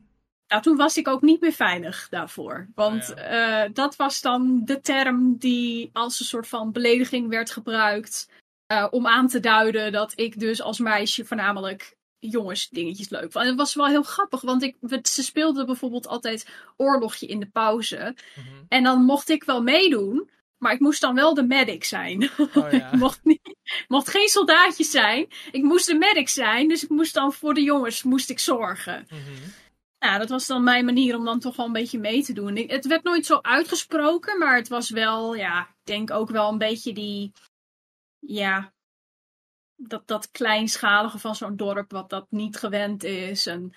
Nou, 0.47 0.63
toen 0.63 0.77
was 0.77 0.97
ik 0.97 1.07
ook 1.07 1.21
niet 1.21 1.41
meer 1.41 1.51
veilig 1.51 2.07
daarvoor. 2.09 2.67
Want 2.75 3.13
ja. 3.15 3.15
eh, 3.15 3.73
dat 3.73 3.95
was 3.95 4.21
dan 4.21 4.61
de 4.65 4.81
term 4.81 5.37
die 5.37 5.89
als 5.93 6.19
een 6.19 6.25
soort 6.25 6.47
van 6.47 6.71
belediging 6.71 7.29
werd 7.29 7.51
gebruikt. 7.51 8.29
Eh, 8.71 8.87
om 8.89 9.07
aan 9.07 9.27
te 9.27 9.39
duiden 9.39 9.91
dat 9.91 10.13
ik 10.15 10.39
dus 10.39 10.61
als 10.61 10.79
meisje 10.79 11.25
voornamelijk 11.25 11.95
jongens 12.19 12.69
dingetjes 12.69 13.09
leuk 13.09 13.31
vond. 13.31 13.35
En 13.43 13.45
het 13.49 13.57
was 13.59 13.73
wel 13.75 13.87
heel 13.87 14.03
grappig, 14.03 14.41
want 14.41 14.63
ik, 14.63 14.75
ze 15.03 15.23
speelden 15.23 15.65
bijvoorbeeld 15.65 16.07
altijd 16.07 16.47
oorlogje 16.77 17.25
in 17.27 17.39
de 17.39 17.45
pauze. 17.45 18.15
Mhm. 18.35 18.47
En 18.67 18.83
dan 18.83 19.01
mocht 19.03 19.29
ik 19.29 19.43
wel 19.43 19.61
meedoen, 19.63 20.29
maar 20.57 20.73
ik 20.73 20.79
moest 20.79 21.01
dan 21.01 21.15
wel 21.15 21.33
de 21.33 21.43
medic 21.43 21.83
zijn. 21.83 22.29
Oh 22.55 22.71
ja. 22.71 22.91
ik 22.91 22.99
mocht, 22.99 23.19
niet, 23.23 23.55
mocht 23.87 24.09
geen 24.09 24.27
soldaatje 24.27 24.83
zijn. 24.83 25.27
Ik 25.51 25.63
moest 25.63 25.85
de 25.85 25.95
medic 25.95 26.29
zijn, 26.29 26.67
dus 26.67 26.83
ik 26.83 26.89
moest 26.89 27.13
dan 27.13 27.33
voor 27.33 27.53
de 27.53 27.63
jongens 27.63 28.03
moest 28.03 28.29
ik 28.29 28.39
zorgen. 28.39 29.05
Mhm. 29.09 29.49
Ja, 29.97 30.17
dat 30.17 30.29
was 30.29 30.47
dan 30.47 30.63
mijn 30.63 30.85
manier 30.85 31.17
om 31.17 31.25
dan 31.25 31.39
toch 31.39 31.55
wel 31.55 31.65
een 31.65 31.71
beetje 31.71 31.99
mee 31.99 32.23
te 32.23 32.33
doen. 32.33 32.57
Ik- 32.57 32.71
het 32.71 32.85
werd 32.87 33.03
nooit 33.03 33.25
zo 33.25 33.39
uitgesproken, 33.41 34.37
maar 34.39 34.55
het 34.55 34.67
was 34.67 34.89
wel, 34.89 35.35
ja, 35.35 35.61
ik 35.61 35.75
denk 35.83 36.11
ook 36.11 36.29
wel 36.29 36.49
een 36.51 36.57
beetje 36.57 36.93
die, 36.93 37.31
ja, 38.21 38.73
dat, 39.75 40.07
dat 40.07 40.31
kleinschalige 40.31 41.19
van 41.19 41.35
zo'n 41.35 41.55
dorp, 41.55 41.91
wat 41.91 42.09
dat 42.09 42.31
niet 42.31 42.57
gewend 42.57 43.03
is. 43.03 43.45
En 43.45 43.73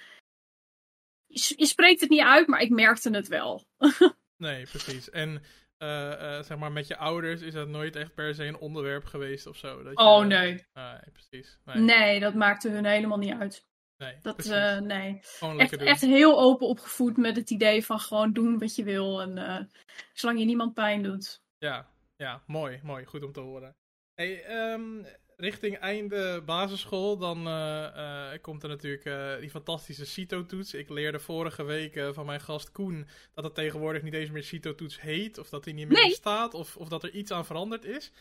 je, 1.26 1.54
je 1.56 1.66
spreekt 1.66 2.00
het 2.00 2.10
niet 2.10 2.20
uit, 2.20 2.46
maar 2.46 2.60
ik 2.60 2.70
merkte 2.70 3.10
het 3.10 3.28
wel. 3.28 3.64
Nee, 4.36 4.66
precies. 4.66 5.10
En 5.10 5.42
eh, 5.76 6.36
eh, 6.38 6.44
zeg 6.44 6.58
maar, 6.58 6.72
met 6.72 6.86
je 6.86 6.96
ouders 6.96 7.40
is 7.40 7.52
dat 7.52 7.68
nooit 7.68 7.96
echt 7.96 8.14
per 8.14 8.34
se 8.34 8.44
een 8.44 8.58
onderwerp 8.58 9.04
geweest 9.04 9.46
of 9.46 9.56
zo? 9.56 9.82
Dat 9.82 9.92
je, 9.92 10.04
Oh 10.04 10.24
nee. 10.24 10.66
Nee, 10.72 10.98
precies. 11.12 11.58
Nee, 11.64 11.76
Nee, 11.76 12.20
dat 12.20 12.34
maakte 12.34 12.68
hun 12.68 12.84
helemaal 12.84 13.18
niet 13.18 13.34
uit. 13.34 13.66
nee, 13.96 14.16
Dat, 14.22 14.46
eh, 14.46 14.78
nee. 14.78 15.20
Echt, 15.56 15.76
echt 15.76 16.00
heel 16.00 16.40
open 16.40 16.66
opgevoed 16.66 17.16
met 17.16 17.36
het 17.36 17.50
idee 17.50 17.84
van 17.84 17.98
gewoon 17.98 18.32
doen 18.32 18.58
wat 18.58 18.74
je 18.74 18.84
wil. 18.84 19.20
En 19.22 19.70
zolang 20.12 20.38
je 20.38 20.44
niemand 20.44 20.74
pijn 20.74 21.02
doet. 21.02 21.42
Ja, 21.58 21.88
ja, 22.16 22.42
mooi, 22.46 22.80
mooi. 22.82 23.04
Goed 23.04 23.22
om 23.22 23.32
te 23.32 23.40
horen. 23.40 23.76
Hey, 24.14 24.44
ehm, 24.44 25.04
richting 25.36 25.78
einde 25.78 26.42
basisschool, 26.44 27.16
dan 27.16 27.46
eh, 27.46 28.32
eh, 28.32 28.40
komt 28.40 28.62
er 28.62 28.68
natuurlijk 28.68 29.04
eh, 29.04 29.38
die 29.40 29.50
fantastische 29.50 30.06
CITO-toets. 30.06 30.74
Ik 30.74 30.88
leerde 30.88 31.18
vorige 31.18 31.64
week 31.64 32.00
van 32.12 32.26
mijn 32.26 32.40
gast 32.40 32.72
Koen 32.72 33.06
dat 33.34 33.44
het 33.44 33.54
tegenwoordig 33.54 34.02
niet 34.02 34.14
eens 34.14 34.30
meer 34.30 34.42
CITO-toets 34.42 35.00
heet, 35.00 35.38
of 35.38 35.48
dat 35.48 35.64
die 35.64 35.74
niet 35.74 35.88
meer 35.88 35.98
Nee. 35.98 36.08
bestaat, 36.08 36.54
of, 36.54 36.76
of 36.76 36.88
dat 36.88 37.02
er 37.02 37.10
iets 37.10 37.30
aan 37.30 37.46
veranderd 37.46 37.84
is. 37.84 38.12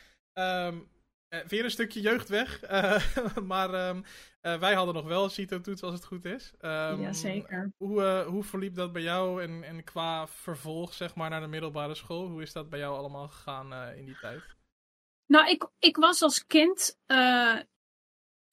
Eh, 1.34 1.40
weer 1.48 1.64
een 1.64 1.72
stukje 1.72 2.02
jeugd 2.02 2.30
weg, 2.30 2.62
maar 3.52 3.74
ehm, 3.74 4.02
eh, 4.42 4.60
wij 4.60 4.74
hadden 4.74 4.96
nog 4.96 5.06
wel 5.06 5.24
een 5.24 5.30
CITO-toets 5.30 5.84
als 5.84 5.94
het 5.94 6.06
goed 6.06 6.26
is. 6.26 6.54
Jazeker. 6.60 7.74
Hoe, 7.78 8.24
hoe 8.28 8.44
verliep 8.44 8.76
dat 8.76 8.92
bij 8.92 9.02
jou 9.02 9.44
en, 9.44 9.64
en 9.64 9.84
qua 9.84 10.28
vervolg 10.28 10.94
zeg 10.94 11.16
maar 11.16 11.30
naar 11.30 11.42
de 11.42 11.48
middelbare 11.48 11.96
school? 11.96 12.28
Hoe 12.28 12.42
is 12.42 12.54
dat 12.54 12.70
bij 12.70 12.80
jou 12.80 12.98
allemaal 12.98 13.28
gegaan 13.28 13.96
in 13.96 14.06
die 14.06 14.18
tijd? 14.20 14.42
Nou, 15.34 15.50
ik, 15.50 15.68
ik 15.80 15.98
was 15.98 16.22
als 16.22 16.46
kind 16.46 16.98
eh, 17.06 17.58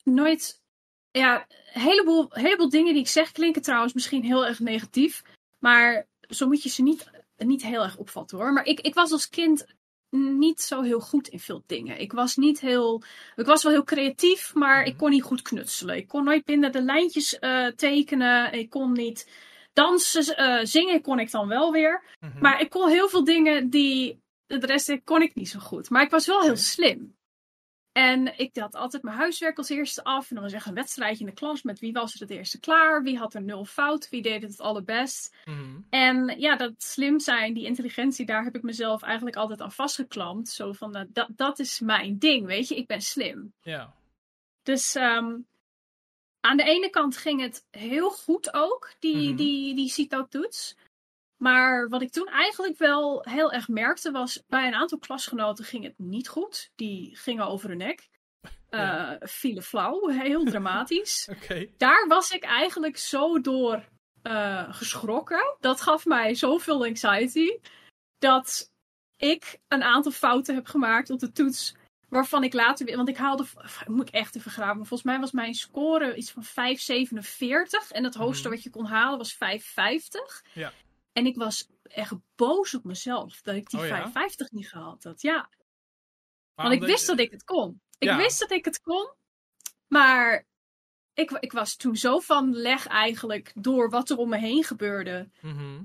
nooit. 0.02 0.62
Ja, 1.10 1.46
een 1.72 1.80
heleboel, 1.80 2.26
heleboel 2.30 2.68
dingen 2.68 2.92
die 2.92 3.02
ik 3.02 3.08
zeg 3.08 3.32
klinken 3.32 3.62
trouwens 3.62 3.92
misschien 3.92 4.24
heel 4.24 4.46
erg 4.46 4.58
negatief. 4.58 5.22
Maar 5.58 6.06
zo 6.20 6.46
moet 6.46 6.62
je 6.62 6.68
ze 6.68 6.82
niet, 6.82 7.10
niet 7.36 7.62
heel 7.62 7.82
erg 7.82 7.96
opvatten 7.96 8.38
hoor. 8.38 8.52
Maar 8.52 8.64
ik, 8.64 8.80
ik 8.80 8.94
was 8.94 9.12
als 9.12 9.28
kind 9.28 9.66
niet 10.38 10.60
zo 10.60 10.82
heel 10.82 11.00
goed 11.00 11.28
in 11.28 11.40
veel 11.40 11.62
dingen. 11.66 12.00
Ik 12.00 12.12
was 12.12 12.36
niet 12.36 12.60
heel. 12.60 13.02
Ik 13.36 13.46
was 13.46 13.62
wel 13.62 13.72
heel 13.72 13.84
creatief, 13.84 14.54
maar 14.54 14.84
ik 14.84 14.96
kon 14.96 15.10
niet 15.10 15.22
goed 15.22 15.42
knutselen. 15.42 15.96
Ik 15.96 16.08
kon 16.08 16.24
nooit 16.24 16.44
binnen 16.44 16.72
de 16.72 16.82
lijntjes 16.82 17.38
eh, 17.38 17.66
tekenen. 17.66 18.52
Ik 18.52 18.70
kon 18.70 18.92
niet 18.92 19.30
dansen, 19.72 20.36
eh, 20.36 20.64
zingen 20.64 21.02
kon 21.02 21.18
ik 21.18 21.30
dan 21.30 21.48
wel 21.48 21.72
weer. 21.72 22.02
Mhm. 22.20 22.40
Maar 22.40 22.60
ik 22.60 22.70
kon 22.70 22.88
heel 22.88 23.08
veel 23.08 23.24
dingen 23.24 23.70
die. 23.70 24.20
De 24.58 24.66
rest 24.66 25.00
kon 25.04 25.22
ik 25.22 25.34
niet 25.34 25.48
zo 25.48 25.58
goed. 25.58 25.90
Maar 25.90 26.02
ik 26.02 26.10
was 26.10 26.26
wel 26.26 26.42
heel 26.42 26.56
slim. 26.56 27.18
En 27.92 28.38
ik 28.38 28.56
had 28.56 28.74
altijd 28.74 29.02
mijn 29.02 29.16
huiswerk 29.16 29.58
als 29.58 29.68
eerste 29.68 30.04
af. 30.04 30.28
En 30.28 30.34
dan 30.34 30.44
was 30.44 30.52
er 30.52 30.58
echt 30.58 30.68
een 30.68 30.74
wedstrijdje 30.74 31.20
in 31.20 31.26
de 31.26 31.36
klas 31.36 31.62
met 31.62 31.78
wie 31.78 31.92
was 31.92 32.14
er 32.14 32.20
het 32.20 32.30
eerste 32.30 32.60
klaar. 32.60 33.02
Wie 33.02 33.18
had 33.18 33.34
er 33.34 33.42
nul 33.42 33.64
fout. 33.64 34.08
Wie 34.08 34.22
deed 34.22 34.42
het 34.42 34.50
het 34.50 34.60
allerbest. 34.60 35.36
Mhm. 35.44 35.80
En 35.90 36.40
ja, 36.40 36.56
dat 36.56 36.72
slim 36.82 37.20
zijn, 37.20 37.54
die 37.54 37.64
intelligentie, 37.66 38.26
daar 38.26 38.44
heb 38.44 38.54
ik 38.54 38.62
mezelf 38.62 39.02
eigenlijk 39.02 39.36
altijd 39.36 39.60
aan 39.60 39.72
vastgeklampt. 39.72 40.48
Zo 40.48 40.72
van, 40.72 40.90
nou, 40.90 41.06
dat, 41.08 41.28
dat 41.36 41.58
is 41.58 41.80
mijn 41.80 42.18
ding, 42.18 42.46
weet 42.46 42.68
je. 42.68 42.76
Ik 42.76 42.86
ben 42.86 43.00
slim. 43.02 43.52
Ja. 43.62 43.94
Dus 44.62 44.94
ehm, 44.94 45.38
aan 46.40 46.56
de 46.56 46.64
ene 46.64 46.90
kant 46.90 47.16
ging 47.16 47.40
het 47.40 47.66
heel 47.70 48.10
goed 48.10 48.54
ook, 48.54 48.94
die, 48.98 49.28
Mhm. 49.28 49.36
die, 49.36 49.74
die 49.74 49.88
CITO-toets. 49.88 50.76
Maar 51.42 51.88
wat 51.88 52.02
ik 52.02 52.10
toen 52.10 52.26
eigenlijk 52.28 52.78
wel 52.78 53.24
heel 53.28 53.52
erg 53.52 53.68
merkte 53.68 54.10
was, 54.10 54.42
bij 54.48 54.66
een 54.66 54.74
aantal 54.74 54.98
klasgenoten 54.98 55.64
ging 55.64 55.84
het 55.84 55.98
niet 55.98 56.28
goed. 56.28 56.70
Die 56.74 57.16
gingen 57.16 57.46
over 57.46 57.68
hun 57.68 57.78
nek. 57.78 58.08
Ja. 58.70 59.16
Eh 59.20 59.28
vielen 59.28 59.62
flauw, 59.62 60.08
heel 60.08 60.44
dramatisch. 60.50 61.28
Daar 61.76 62.06
was 62.08 62.30
ik 62.30 62.42
eigenlijk 62.44 62.96
zo 62.96 63.40
door 63.40 63.84
eh, 64.22 64.74
geschrokken. 64.74 65.56
Dat 65.60 65.80
gaf 65.80 66.04
mij 66.04 66.34
zoveel 66.34 66.84
anxiety. 66.84 67.58
Dat 68.18 68.70
ik 69.16 69.58
een 69.68 69.82
aantal 69.82 70.12
fouten 70.12 70.54
heb 70.54 70.66
gemaakt 70.66 71.10
op 71.10 71.18
de 71.18 71.32
toets. 71.32 71.74
Waarvan 72.08 72.44
ik 72.44 72.52
later 72.52 72.86
weer. 72.86 72.96
Want 72.96 73.08
ik 73.08 73.16
haalde. 73.16 73.44
Moet 73.86 74.08
ik 74.08 74.14
echt 74.14 74.36
even 74.36 74.50
graven. 74.50 74.76
maar 74.76 74.86
Volgens 74.86 75.10
mij 75.10 75.20
was 75.20 75.32
mijn 75.32 75.54
score 75.54 76.14
iets 76.14 76.30
van 76.30 76.44
5,47. 76.44 77.90
En 77.90 78.04
het 78.04 78.14
hoogste 78.14 78.46
Mhm. 78.48 78.54
wat 78.56 78.64
je 78.64 78.70
kon 78.70 78.84
halen 78.86 79.18
was 79.18 79.32
5,50. 79.34 80.42
Ja. 80.52 80.72
En 81.12 81.26
ik 81.26 81.36
was 81.36 81.68
echt 81.82 82.12
boos 82.36 82.74
op 82.74 82.84
mezelf. 82.84 83.40
Dat 83.40 83.54
ik 83.54 83.70
die 83.70 83.80
Oh 83.80 83.86
ja? 83.86 84.12
5,50 84.12 84.50
niet 84.50 84.68
gehaald 84.68 85.04
had. 85.04 85.20
Ja. 85.22 85.50
Want 86.54 86.72
ik 86.72 86.80
wist 86.80 87.00
je- 87.00 87.06
dat 87.06 87.18
ik 87.18 87.30
het 87.30 87.44
kon. 87.44 87.80
Ik 87.98 88.08
Ja. 88.08 88.16
wist 88.16 88.38
dat 88.40 88.50
ik 88.50 88.64
het 88.64 88.80
kon. 88.80 89.12
Maar 89.86 90.46
ik, 91.14 91.30
ik 91.30 91.52
was 91.52 91.76
toen 91.76 91.96
zo 91.96 92.18
van 92.18 92.54
leg 92.54 92.86
eigenlijk 92.86 93.52
door 93.54 93.90
wat 93.90 94.10
er 94.10 94.16
om 94.16 94.28
me 94.28 94.38
heen 94.38 94.64
gebeurde. 94.64 95.30
Mhm. 95.40 95.82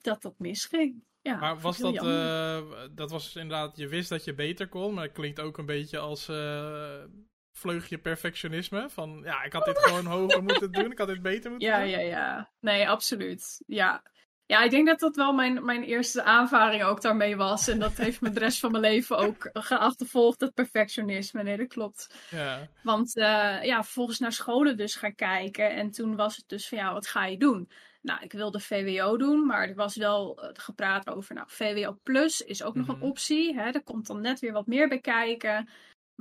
Dat 0.00 0.22
dat 0.22 0.34
misging. 0.38 1.06
Ja, 1.20 1.36
Maar 1.36 1.60
was 1.60 1.78
dat, 1.78 1.94
eh, 1.96 2.70
dat 2.94 3.10
was 3.10 3.36
inderdaad, 3.36 3.76
je 3.76 3.88
wist 3.88 4.08
dat 4.08 4.24
je 4.24 4.34
beter 4.34 4.68
kon, 4.68 4.94
maar 4.94 5.04
het 5.04 5.12
klinkt 5.12 5.40
ook 5.40 5.58
een 5.58 5.66
beetje 5.66 5.98
als 5.98 6.28
eh, 6.28 7.04
vleugje 7.52 7.98
perfectionisme? 7.98 8.90
Van 8.90 9.20
ja, 9.24 9.42
ik 9.42 9.52
had 9.52 9.64
dit 9.64 9.78
gewoon 9.84 10.06
hoger 10.06 10.42
moeten 10.42 10.72
doen, 10.72 10.90
ik 10.90 10.98
had 10.98 11.08
dit 11.08 11.22
beter 11.22 11.50
moeten 11.50 11.68
Ja, 11.68 11.78
doen? 11.80 11.88
ja, 11.88 11.98
ja. 11.98 12.52
Nee, 12.60 12.88
absoluut. 12.88 13.62
Ja. 13.66 14.02
Ja, 14.50 14.62
ik 14.62 14.70
denk 14.70 14.86
dat 14.86 14.98
dat 15.00 15.16
wel 15.16 15.32
mijn, 15.32 15.64
mijn 15.64 15.82
eerste 15.82 16.22
aanvaring 16.22 16.82
ook 16.82 17.00
daarmee 17.02 17.36
was. 17.36 17.68
En 17.68 17.78
dat 17.78 17.96
heeft 17.96 18.20
me 18.20 18.30
de 18.30 18.38
rest 18.38 18.58
van 18.60 18.70
mijn 18.70 18.82
leven 18.82 19.16
ook 19.18 19.50
geachtervolgd, 19.52 20.38
dat 20.38 20.54
perfectionisme. 20.54 21.42
Nee, 21.42 21.56
dat 21.56 21.68
klopt. 21.68 22.26
Ja. 22.30 22.68
Want 22.82 23.16
eh, 23.16 23.62
ja, 23.62 23.82
vervolgens 23.84 24.18
naar 24.18 24.32
scholen 24.32 24.76
dus 24.76 24.94
gaan 24.94 25.14
kijken. 25.14 25.70
En 25.74 25.90
toen 25.90 26.16
was 26.16 26.36
het 26.36 26.48
dus 26.48 26.68
van 26.68 26.78
ja, 26.78 26.92
wat 26.92 27.06
ga 27.06 27.26
je 27.26 27.38
doen? 27.38 27.70
Nou, 28.02 28.22
ik 28.22 28.32
wilde 28.32 28.60
VWO 28.60 29.16
doen, 29.16 29.46
maar 29.46 29.68
er 29.68 29.74
was 29.74 29.96
wel 29.96 30.42
eh, 30.42 30.48
gepraat 30.52 31.08
over, 31.10 31.34
nou, 31.34 31.46
VWO 31.50 31.98
plus 32.02 32.42
is 32.42 32.62
ook 32.62 32.74
nog 32.74 32.86
Mhm. 32.86 32.96
een 32.96 33.02
optie. 33.02 33.54
Hè? 33.54 33.70
Er 33.70 33.82
komt 33.82 34.06
dan 34.06 34.20
net 34.20 34.40
weer 34.40 34.52
wat 34.52 34.66
meer 34.66 34.88
bij 34.88 35.00
kijken. 35.00 35.68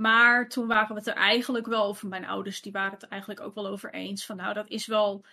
Maar 0.02 0.50
toen 0.50 0.68
waren 0.68 0.88
we 0.90 0.96
het 1.00 1.08
er 1.08 1.14
eigenlijk 1.16 1.66
wel 1.68 1.84
over, 1.86 2.08
mijn 2.08 2.26
ouders, 2.26 2.62
die 2.62 2.72
waren 2.72 2.92
het 2.94 3.04
er 3.04 3.10
eigenlijk 3.10 3.42
ook 3.42 3.56
wel 3.56 3.68
over 3.68 3.94
eens. 3.94 4.26
Van 4.26 4.36
nou, 4.36 4.54
dat 4.54 4.70
is 4.70 4.86
wel 4.88 5.24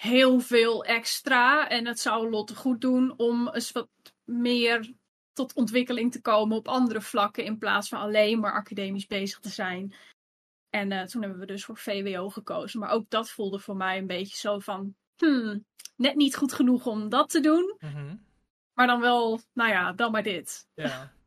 heel 0.00 0.40
veel 0.40 0.84
extra. 0.84 1.68
En 1.68 1.86
het 1.86 2.00
zou 2.00 2.30
Lotte 2.30 2.54
goed 2.56 2.80
doen 2.80 3.14
om 3.18 3.48
eens 3.48 3.72
wat 3.72 3.88
meer 4.24 4.92
tot 5.32 5.54
ontwikkeling 5.54 6.12
te 6.12 6.20
komen 6.20 6.56
op 6.56 6.68
andere 6.68 7.00
vlakken. 7.00 7.44
In 7.44 7.58
plaats 7.58 7.88
van 7.88 8.00
alleen 8.00 8.40
maar 8.40 8.52
academisch 8.52 9.06
bezig 9.06 9.38
te 9.38 9.48
zijn. 9.48 9.94
En 10.68 10.92
eh, 10.92 11.04
toen 11.04 11.22
hebben 11.22 11.40
we 11.40 11.46
dus 11.46 11.64
voor 11.64 11.76
VWO 11.76 12.28
gekozen. 12.28 12.80
Maar 12.80 12.90
ook 12.90 13.10
dat 13.10 13.30
voelde 13.30 13.58
voor 13.58 13.76
mij 13.76 13.98
een 13.98 14.06
beetje 14.06 14.36
zo 14.36 14.58
van. 14.58 14.94
Hmm, 15.16 15.64
net 15.96 16.14
niet 16.14 16.36
goed 16.36 16.52
genoeg 16.52 16.86
om 16.86 17.08
dat 17.08 17.30
te 17.30 17.40
doen. 17.40 17.76
Mhm. 17.78 18.16
Maar 18.74 18.86
dan 18.86 19.00
wel, 19.00 19.40
nou 19.52 19.70
ja, 19.70 19.92
dan 19.92 20.12
maar 20.12 20.22
dit. 20.22 20.68
ja. 20.74 21.12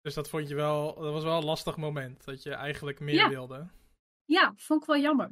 Dus 0.00 0.14
dat 0.14 0.28
vond 0.28 0.48
je 0.48 0.54
wel, 0.54 0.94
dat 0.94 1.12
was 1.12 1.22
wel 1.22 1.36
een 1.36 1.44
lastig 1.44 1.76
moment. 1.76 2.24
Dat 2.24 2.42
je 2.42 2.50
eigenlijk 2.54 3.00
meer 3.00 3.14
Ja. 3.14 3.28
wilde. 3.28 3.68
Ja, 4.24 4.52
vond 4.56 4.80
ik 4.80 4.86
wel 4.86 4.98
jammer. 4.98 5.30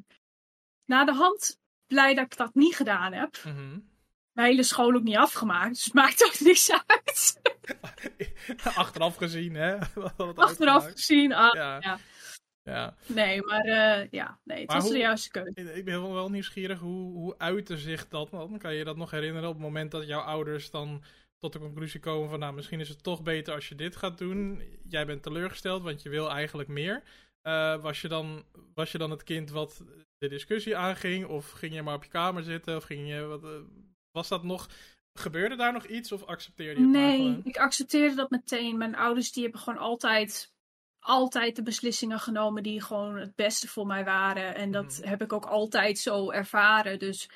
Na 0.84 1.04
de 1.04 1.12
hand 1.12 1.60
blij 1.92 2.14
dat 2.14 2.24
ik 2.24 2.36
dat 2.36 2.54
niet 2.54 2.76
gedaan 2.76 3.12
heb. 3.12 3.36
Mhm. 3.44 3.78
Mijn 4.32 4.48
hele 4.48 4.62
school 4.62 4.94
ook 4.94 5.02
niet 5.02 5.16
afgemaakt. 5.16 5.74
Dus 5.74 5.84
het 5.84 5.94
maakt 5.94 6.24
ook 6.24 6.40
niks 6.48 6.70
uit. 6.70 7.40
Achteraf 8.74 9.16
gezien, 9.16 9.54
hè? 9.54 9.78
Achteraf 10.34 10.90
gezien. 10.90 11.32
Ah, 11.32 11.54
Ja. 11.54 11.78
ja. 11.80 11.98
Ja. 12.64 12.94
Nee, 13.06 13.42
maar 13.42 13.64
eh, 13.64 14.08
ja, 14.10 14.38
nee, 14.44 14.58
het 14.58 14.68
Maar 14.68 14.80
was 14.80 14.90
de 14.90 14.98
juiste 14.98 15.30
keuze. 15.30 15.74
Ik 15.74 15.84
ben 15.84 16.00
wel 16.00 16.14
wel 16.14 16.30
nieuwsgierig, 16.30 16.78
hoe, 16.78 17.12
hoe 17.12 17.38
uitte 17.38 17.78
zich 17.78 18.08
dat 18.08 18.30
dan? 18.30 18.58
Kan 18.58 18.74
je 18.74 18.84
dat 18.84 18.96
nog 18.96 19.10
herinneren 19.10 19.48
op 19.48 19.54
het 19.54 19.62
moment 19.62 19.90
dat 19.90 20.06
jouw 20.06 20.20
ouders 20.20 20.70
dan 20.70 21.02
tot 21.38 21.52
de 21.52 21.58
conclusie 21.58 22.00
komen 22.00 22.28
van... 22.28 22.38
nou, 22.38 22.54
misschien 22.54 22.80
is 22.80 22.88
het 22.88 23.02
toch 23.02 23.22
beter 23.22 23.54
als 23.54 23.68
je 23.68 23.74
dit 23.74 23.96
gaat 23.96 24.18
doen. 24.18 24.62
Jij 24.88 25.06
bent 25.06 25.22
teleurgesteld, 25.22 25.82
want 25.82 26.02
je 26.02 26.08
wil 26.08 26.30
eigenlijk 26.30 26.68
meer. 26.68 27.02
Eh, 27.42 27.82
was, 27.82 28.00
je 28.00 28.08
dan, 28.08 28.44
was 28.74 28.92
je 28.92 28.98
dan 28.98 29.10
het 29.10 29.22
kind 29.22 29.50
wat 29.50 29.84
de 30.22 30.28
discussie 30.28 30.76
aanging? 30.76 31.26
Of 31.26 31.50
ging 31.50 31.74
je 31.74 31.82
maar 31.82 31.94
op 31.94 32.04
je 32.04 32.10
kamer 32.10 32.42
zitten? 32.42 32.76
Of 32.76 32.84
ging 32.84 33.08
je... 33.08 33.20
Wat, 33.20 33.44
eh, 33.44 33.50
was 34.10 34.28
dat 34.28 34.42
nog... 34.42 34.68
Gebeurde 35.14 35.56
daar 35.56 35.72
nog 35.72 35.86
iets 35.86 36.12
of 36.12 36.24
accepteerde 36.24 36.80
je 36.80 36.86
het 36.86 36.94
Nee, 36.96 37.40
ik 37.44 37.56
accepteerde 37.56 38.14
dat 38.14 38.30
meteen. 38.30 38.78
Mijn 38.78 38.96
ouders 38.96 39.32
die 39.32 39.42
hebben 39.42 39.60
gewoon 39.60 39.78
altijd, 39.78 40.52
altijd 40.98 41.56
de 41.56 41.62
beslissingen 41.62 42.18
genomen 42.20 42.62
die 42.62 42.82
gewoon 42.82 43.16
het 43.16 43.34
beste 43.34 43.68
voor 43.68 43.86
mij 43.86 44.04
waren. 44.04 44.54
En 44.54 44.70
dat 44.70 44.98
Mhm. 45.00 45.08
heb 45.08 45.22
ik 45.22 45.32
ook 45.32 45.44
altijd 45.44 45.98
zo 45.98 46.30
ervaren. 46.30 46.98
Dus 46.98 47.30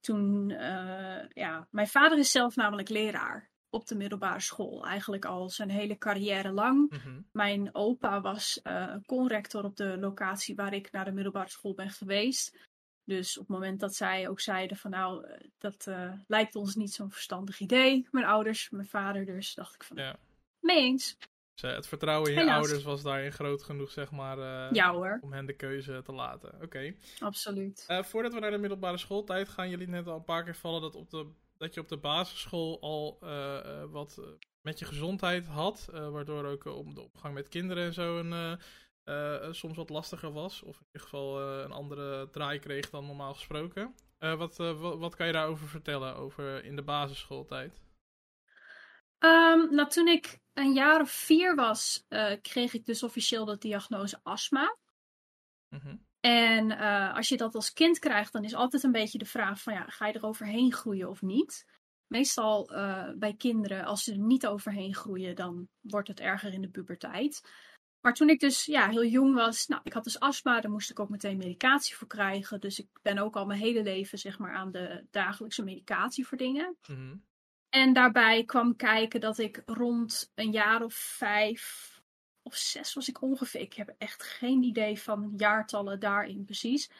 toen, 0.00 0.50
eh, 0.50 1.28
ja, 1.28 1.68
mijn 1.70 1.88
vader 1.88 2.18
is 2.18 2.30
zelf 2.30 2.56
namelijk 2.56 2.88
leraar 2.88 3.50
op 3.72 3.86
de 3.86 3.94
middelbare 3.94 4.40
school. 4.40 4.86
Eigenlijk 4.86 5.24
al 5.24 5.50
zijn 5.50 5.70
hele 5.70 5.98
carrière 5.98 6.52
lang. 6.52 6.90
Mhm. 6.90 7.20
Mijn 7.32 7.74
opa 7.74 8.20
was 8.20 8.60
conrector 9.06 9.64
op 9.64 9.76
de 9.76 9.96
locatie 9.98 10.54
waar 10.54 10.72
ik 10.74 10.92
naar 10.92 11.04
de 11.04 11.12
middelbare 11.12 11.48
school 11.50 11.74
ben 11.74 11.90
geweest. 11.90 12.56
Dus 13.04 13.38
op 13.38 13.46
het 13.46 13.56
moment 13.56 13.80
dat 13.80 13.94
zij 13.94 14.28
ook 14.28 14.40
zeiden 14.40 14.76
van 14.76 14.90
nou, 14.90 15.26
eh, 15.26 15.48
dat 15.58 15.86
eh, 15.86 16.12
lijkt 16.26 16.54
ons 16.54 16.74
niet 16.74 16.92
zo'n 16.92 17.10
verstandig 17.10 17.60
idee. 17.60 18.08
Mijn 18.10 18.26
ouders, 18.26 18.70
mijn 18.70 18.86
vader 18.86 19.26
dus, 19.26 19.54
dacht 19.54 19.74
ik 19.74 19.82
van 19.82 19.96
Ja. 19.96 20.16
mee 20.60 20.76
eens. 20.76 21.16
Dus, 21.54 21.74
het 21.74 21.86
vertrouwen 21.86 22.28
in 22.28 22.34
je 22.34 22.40
Helaas. 22.40 22.56
ouders 22.56 22.82
was 22.82 23.02
daarin 23.02 23.32
groot 23.32 23.62
genoeg, 23.62 23.90
zeg 23.90 24.10
maar, 24.10 24.38
Ja 24.74 24.92
hoor, 24.92 25.18
om 25.22 25.32
hen 25.32 25.46
de 25.46 25.56
keuze 25.56 26.02
te 26.02 26.12
laten. 26.12 26.62
Oké. 26.62 26.94
absoluut. 27.18 27.84
Voordat 27.88 28.34
we 28.34 28.40
naar 28.40 28.50
de 28.50 28.58
middelbare 28.58 28.98
schooltijd 28.98 29.48
gaan, 29.48 29.70
jullie 29.70 29.88
net 29.88 30.06
al 30.06 30.16
een 30.16 30.24
paar 30.24 30.44
keer 30.44 30.56
vallen 30.56 30.80
dat, 30.80 30.94
op 30.94 31.10
de, 31.10 31.30
dat 31.62 31.74
je 31.74 31.80
op 31.80 31.88
de 31.88 31.96
basisschool 31.96 32.80
al 32.80 33.18
eh, 33.20 33.58
eh, 33.58 33.90
wat 33.90 34.18
eh, 34.18 34.24
met 34.60 34.78
je 34.78 34.84
gezondheid 34.84 35.46
had. 35.46 35.88
waardoor 35.92 36.44
ook 36.44 36.64
om 36.64 36.94
de 36.94 37.00
opgang 37.02 37.34
met 37.34 37.48
kinderen 37.48 37.84
en 37.84 37.92
zo 37.92 38.18
een, 38.18 38.58
soms 39.54 39.76
wat 39.76 39.90
lastiger 39.90 40.32
was. 40.32 40.62
Of 40.62 40.78
in 40.80 40.86
ieder 40.86 41.00
geval 41.08 41.40
een 41.40 41.72
andere 41.72 42.30
draai 42.30 42.58
kreeg 42.58 42.90
dan 42.90 43.06
normaal 43.06 43.34
gesproken. 43.34 43.94
Wat, 44.18 44.56
wa- 44.56 44.96
wat 44.96 45.14
kan 45.14 45.26
je 45.26 45.32
daarover 45.32 45.68
vertellen, 45.68 46.16
over 46.16 46.64
in 46.64 46.76
de 46.76 46.82
basisschooltijd? 46.82 47.82
Ehm, 49.18 49.74
nou, 49.74 49.88
toen 49.88 50.08
ik 50.08 50.38
een 50.52 50.72
jaar 50.72 51.00
of 51.00 51.10
vier 51.10 51.54
was, 51.54 52.04
kreeg 52.42 52.74
ik 52.74 52.84
dus 52.84 53.02
officieel 53.02 53.44
de 53.44 53.58
diagnose 53.58 54.20
astma. 54.22 54.76
Mhm. 55.68 55.96
En 56.22 56.70
eh, 56.70 57.14
als 57.14 57.28
je 57.28 57.36
dat 57.36 57.54
als 57.54 57.72
kind 57.72 57.98
krijgt, 57.98 58.32
dan 58.32 58.44
is 58.44 58.54
altijd 58.54 58.82
een 58.82 58.92
beetje 58.92 59.18
de 59.18 59.24
vraag 59.24 59.62
van 59.62 59.72
ja, 59.72 59.84
ga 59.86 60.06
je 60.06 60.12
er 60.12 60.26
overheen 60.26 60.72
groeien 60.72 61.08
of 61.08 61.22
niet? 61.22 61.66
Meestal 62.06 62.70
eh, 62.72 63.10
bij 63.16 63.34
kinderen, 63.34 63.84
als 63.84 64.04
ze 64.04 64.12
er 64.12 64.18
niet 64.18 64.46
overheen 64.46 64.94
groeien, 64.94 65.36
dan 65.36 65.68
wordt 65.80 66.08
het 66.08 66.20
erger 66.20 66.52
in 66.52 66.60
de 66.60 66.68
puberteit. 66.68 67.42
Maar 68.00 68.14
toen 68.14 68.28
ik 68.28 68.40
dus 68.40 68.64
ja, 68.64 68.88
heel 68.88 69.04
jong 69.04 69.34
was, 69.34 69.66
nou, 69.66 69.80
ik 69.84 69.92
had 69.92 70.04
dus 70.04 70.20
astma, 70.20 70.60
daar 70.60 70.70
moest 70.70 70.90
ik 70.90 71.00
ook 71.00 71.08
meteen 71.08 71.36
medicatie 71.36 71.96
voor 71.96 72.08
krijgen. 72.08 72.60
Dus 72.60 72.78
ik 72.78 72.88
ben 73.02 73.18
ook 73.18 73.36
al 73.36 73.46
mijn 73.46 73.60
hele 73.60 73.82
leven 73.82 74.18
zeg 74.18 74.38
maar 74.38 74.54
aan 74.54 74.70
de 74.70 75.06
dagelijkse 75.10 75.64
medicatie 75.64 76.26
voor 76.26 76.38
dingen. 76.38 76.76
Mhm. 76.88 77.16
En 77.68 77.92
daarbij 77.92 78.44
kwam 78.44 78.76
kijken 78.76 79.20
dat 79.20 79.38
ik 79.38 79.62
rond 79.66 80.32
een 80.34 80.50
jaar 80.50 80.82
of 80.82 80.94
vijf 80.94 81.91
of 82.42 82.54
zes 82.54 82.94
was 82.94 83.08
ik 83.08 83.22
ongeveer. 83.22 83.60
Ik 83.60 83.72
heb 83.72 83.94
echt 83.98 84.22
geen 84.22 84.62
idee 84.62 85.00
van 85.00 85.32
jaartallen 85.36 86.00
daarin 86.00 86.44
precies. 86.44 86.90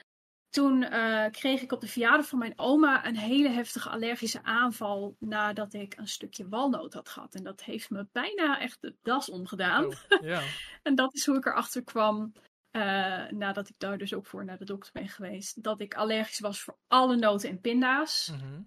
Toen 0.48 0.82
eh, 0.82 1.30
kreeg 1.30 1.62
ik 1.62 1.72
op 1.72 1.80
de 1.80 1.86
verjaardag 1.86 2.26
van 2.26 2.38
mijn 2.38 2.58
oma 2.58 3.06
een 3.06 3.16
hele 3.16 3.48
heftige 3.48 3.88
allergische 3.88 4.42
aanval 4.42 5.16
nadat 5.18 5.74
ik 5.74 5.96
een 5.96 6.08
stukje 6.08 6.48
walnoot 6.48 6.94
had 6.94 7.08
gehad. 7.08 7.34
En 7.34 7.42
dat 7.42 7.62
heeft 7.62 7.90
me 7.90 8.06
bijna 8.12 8.60
echt 8.60 8.80
de 8.80 8.94
das 9.02 9.30
omgedaan. 9.30 9.84
Oh. 9.84 10.42
En 10.82 10.94
dat 10.94 11.14
is 11.14 11.26
hoe 11.26 11.36
ik 11.36 11.46
erachter 11.46 11.84
kwam, 11.84 12.32
eh, 12.70 13.28
nadat 13.30 13.68
ik 13.68 13.74
daar 13.78 13.98
dus 13.98 14.14
ook 14.14 14.26
voor 14.26 14.44
naar 14.44 14.58
de 14.58 14.64
dokter 14.64 14.92
ben 14.92 15.08
geweest, 15.08 15.62
dat 15.62 15.80
ik 15.80 15.94
allergisch 15.94 16.40
was 16.40 16.62
voor 16.62 16.76
alle 16.88 17.16
noten 17.16 17.48
en 17.48 17.60
pinda's. 17.60 18.30
Mhm. 18.32 18.62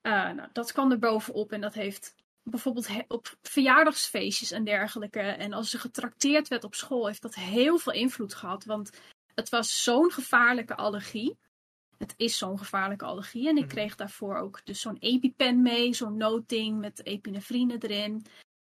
Eh, 0.00 0.30
nou, 0.32 0.48
dat 0.52 0.72
kwam 0.72 0.90
er 0.90 0.98
bovenop 0.98 1.52
en 1.52 1.60
dat 1.60 1.74
heeft 1.74 2.14
bijvoorbeeld 2.44 2.88
op 3.08 3.36
verjaardagsfeestjes 3.42 4.50
en 4.50 4.64
dergelijke. 4.64 5.20
En 5.20 5.52
als 5.52 5.70
ze 5.70 5.78
getrakteerd 5.78 6.48
werd 6.48 6.64
op 6.64 6.74
school, 6.74 7.06
heeft 7.06 7.22
dat 7.22 7.34
heel 7.34 7.78
veel 7.78 7.92
invloed 7.92 8.34
gehad. 8.34 8.64
Want 8.64 8.90
het 9.34 9.48
was 9.48 9.82
zo'n 9.82 10.10
gevaarlijke 10.10 10.76
allergie. 10.76 11.36
Het 11.98 12.14
is 12.16 12.38
zo'n 12.38 12.58
gevaarlijke 12.58 13.04
allergie. 13.04 13.48
En 13.48 13.56
ik 13.56 13.64
Mhm. 13.64 13.74
kreeg 13.74 13.94
daarvoor 13.96 14.36
ook 14.36 14.60
dus 14.64 14.80
zo'n 14.80 14.96
EpiPen 14.98 15.62
mee, 15.62 15.94
zo'n 15.94 16.16
noodding 16.16 16.78
met 16.78 17.06
epinefrine 17.06 17.78
erin. 17.78 18.24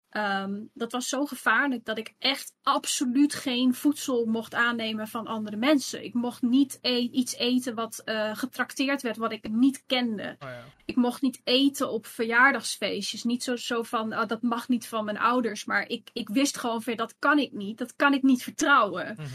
Ehm, 0.09 0.61
dat 0.75 0.93
was 0.93 1.09
zo 1.09 1.27
gevaarlijk 1.27 1.85
dat 1.85 1.99
ik 1.99 2.15
echt 2.19 2.53
absoluut 2.63 3.35
geen 3.35 3.75
voedsel 3.75 4.25
mocht 4.25 4.55
aannemen 4.55 5.09
van 5.09 5.27
andere 5.27 5.57
mensen. 5.57 6.05
Ik 6.05 6.15
mocht 6.15 6.43
niet 6.43 6.79
e- 6.81 6.97
iets 7.13 7.35
eten 7.35 7.75
wat 7.75 7.99
eh, 7.99 8.37
getrakteerd 8.37 9.03
werd, 9.03 9.17
wat 9.17 9.33
ik 9.33 9.49
niet 9.51 9.83
kende 9.87 10.37
Oh, 10.39 10.49
ja. 10.49 10.65
ik 10.85 10.97
mocht 10.97 11.23
niet 11.23 11.41
eten 11.45 11.91
op 11.91 12.07
verjaardagsfeestjes. 12.07 13.25
Niet 13.25 13.43
zo, 13.43 13.57
zo 13.57 13.83
van, 13.83 14.13
ah, 14.13 14.29
dat 14.29 14.43
mag 14.43 14.69
niet 14.69 14.87
van 14.89 15.05
mijn 15.05 15.19
ouders. 15.19 15.65
Maar 15.65 15.89
ik, 15.89 16.11
ik 16.13 16.29
wist 16.29 16.59
gewoon 16.59 16.83
van, 16.83 16.97
dat 16.97 17.15
kan 17.19 17.39
ik 17.39 17.53
niet. 17.53 17.79
Dat 17.79 17.97
kan 17.97 18.15
ik 18.15 18.23
niet 18.23 18.43
vertrouwen. 18.43 19.15
Mhm. 19.19 19.29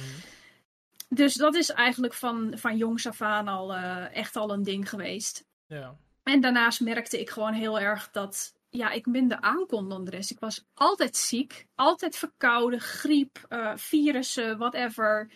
Dus 1.09 1.33
dat 1.33 1.55
is 1.55 1.69
eigenlijk 1.69 2.13
van, 2.13 2.53
van 2.55 2.77
jongs 2.77 3.07
af 3.07 3.21
aan 3.21 3.47
al 3.47 3.73
eh, 3.73 4.15
echt 4.15 4.35
al 4.35 4.51
een 4.53 4.63
ding 4.63 4.89
geweest. 4.89 5.45
ja. 5.67 5.95
En 6.23 6.41
daarnaast 6.41 6.81
merkte 6.81 7.19
ik 7.19 7.29
gewoon 7.29 7.53
heel 7.53 7.79
erg 7.79 8.11
dat 8.11 8.53
ja, 8.73 8.89
ik 8.89 9.05
minder 9.05 9.39
aankon 9.41 9.89
dan 9.89 10.03
de 10.05 10.11
rest. 10.11 10.31
Ik 10.31 10.39
was 10.39 10.65
altijd 10.73 11.17
ziek. 11.17 11.67
Altijd 11.75 12.15
verkouden, 12.15 12.79
griep, 12.79 13.45
eh, 13.49 13.75
virussen, 13.75 14.57
whatever. 14.57 15.31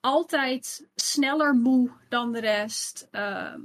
Altijd 0.00 0.88
sneller 0.94 1.54
moe 1.54 1.90
dan 2.08 2.32
de 2.32 2.40
rest. 2.40 3.08
ehm, 3.10 3.60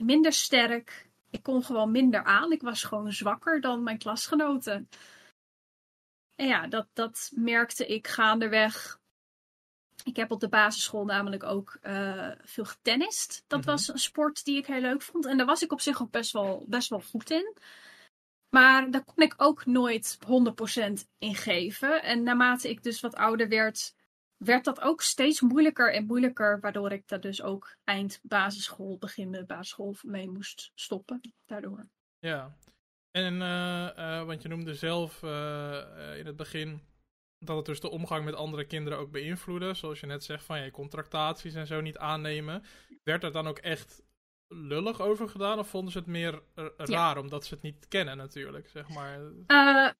minder 0.00 0.32
sterk. 0.32 1.08
Ik 1.30 1.42
kon 1.42 1.62
gewoon 1.64 1.90
minder 1.90 2.24
aan. 2.24 2.52
Ik 2.52 2.62
was 2.62 2.82
gewoon 2.84 3.12
zwakker 3.12 3.60
dan 3.60 3.82
mijn 3.82 3.98
klasgenoten. 3.98 4.88
En 6.34 6.46
ja, 6.46 6.66
dat, 6.66 6.86
dat 6.92 7.30
merkte 7.34 7.86
ik 7.86 8.08
gaandeweg. 8.08 8.98
Ik 10.04 10.16
heb 10.16 10.30
op 10.30 10.40
de 10.40 10.48
basisschool 10.48 11.04
namelijk 11.04 11.42
ook 11.42 11.78
eh, 11.80 12.30
veel 12.42 12.64
getennist. 12.64 13.44
Dat 13.46 13.58
Mhm. 13.60 13.68
was 13.68 13.88
een 13.88 13.98
sport 13.98 14.44
die 14.44 14.56
ik 14.56 14.66
heel 14.66 14.80
leuk 14.80 15.02
vond. 15.02 15.26
En 15.26 15.36
daar 15.36 15.46
was 15.46 15.62
ik 15.62 15.72
op 15.72 15.80
zich 15.80 16.02
ook 16.02 16.10
best 16.10 16.32
wel, 16.32 16.64
best 16.68 16.88
wel 16.88 17.00
goed 17.00 17.30
in. 17.30 17.56
Maar 18.50 18.90
daar 18.90 19.04
kon 19.04 19.24
ik 19.24 19.34
ook 19.36 19.66
nooit 19.66 20.18
100% 20.26 21.08
in 21.18 21.34
geven. 21.34 22.02
En 22.02 22.22
naarmate 22.22 22.68
ik 22.68 22.82
dus 22.82 23.00
wat 23.00 23.14
ouder 23.14 23.48
werd, 23.48 23.94
werd 24.36 24.64
dat 24.64 24.80
ook 24.80 25.02
steeds 25.02 25.40
moeilijker 25.40 25.92
en 25.94 26.06
moeilijker, 26.06 26.60
waardoor 26.60 26.92
ik 26.92 27.08
daar 27.08 27.20
dus 27.20 27.42
ook 27.42 27.76
eind 27.84 28.20
basisschool, 28.22 28.98
begin 28.98 29.32
de 29.32 29.44
basisschool 29.44 29.96
mee 30.02 30.30
moest 30.30 30.70
stoppen. 30.74 31.20
Daardoor. 31.46 31.88
Ja, 32.18 32.56
en 33.10 33.34
uh, 33.34 34.24
want 34.24 34.42
je 34.42 34.48
noemde 34.48 34.74
zelf 34.74 35.22
in 36.16 36.26
het 36.26 36.36
begin 36.36 36.82
dat 37.38 37.56
het 37.56 37.66
dus 37.66 37.80
de 37.80 37.90
omgang 37.90 38.24
met 38.24 38.34
andere 38.34 38.64
kinderen 38.64 38.98
ook 38.98 39.10
beïnvloedde. 39.10 39.74
Zoals 39.74 40.00
je 40.00 40.06
net 40.06 40.24
zegt, 40.24 40.44
van 40.44 40.60
je 40.60 40.70
contractaties 40.70 41.54
en 41.54 41.66
zo 41.66 41.80
niet 41.80 41.98
aannemen. 41.98 42.62
Werd 43.02 43.24
er 43.24 43.32
dan 43.32 43.46
ook 43.46 43.58
echt 43.58 44.02
lullig 44.48 45.00
over 45.00 45.28
gedaan? 45.28 45.58
Of 45.58 45.68
vonden 45.68 45.92
ze 45.92 45.98
het 45.98 46.06
meer 46.06 46.42
raar 46.76 47.18
omdat 47.18 47.46
ze 47.46 47.54
het 47.54 47.62
niet 47.62 47.88
kennen 47.88 48.16
natuurlijk, 48.16 48.68
zeg 48.68 48.88
maar? 48.88 49.20
Uh, 49.46 49.90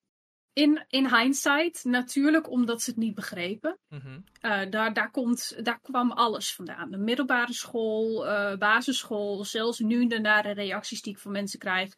in, 0.53 0.85
in 0.89 1.17
hindsight 1.17 1.85
natuurlijk 1.85 2.51
omdat 2.51 2.83
ze 2.83 2.91
het 2.91 2.99
niet 2.99 3.15
begrepen. 3.15 3.79
Mhm. 3.89 4.21
uh, 4.43 4.71
daar, 4.71 4.93
daar, 4.93 5.11
komt, 5.11 5.65
daar 5.65 5.81
kwam 5.81 6.11
alles 6.13 6.55
vandaan. 6.55 6.91
De 6.91 6.99
middelbare 6.99 7.53
school, 7.53 8.27
uh, 8.27 8.57
basisschool, 8.57 9.45
zelfs 9.45 9.79
nu 9.79 10.07
de 10.07 10.19
nare 10.21 10.53
reacties 10.53 11.03
die 11.03 11.13
ik 11.13 11.19
van 11.19 11.33
mensen 11.33 11.59
krijg 11.59 11.95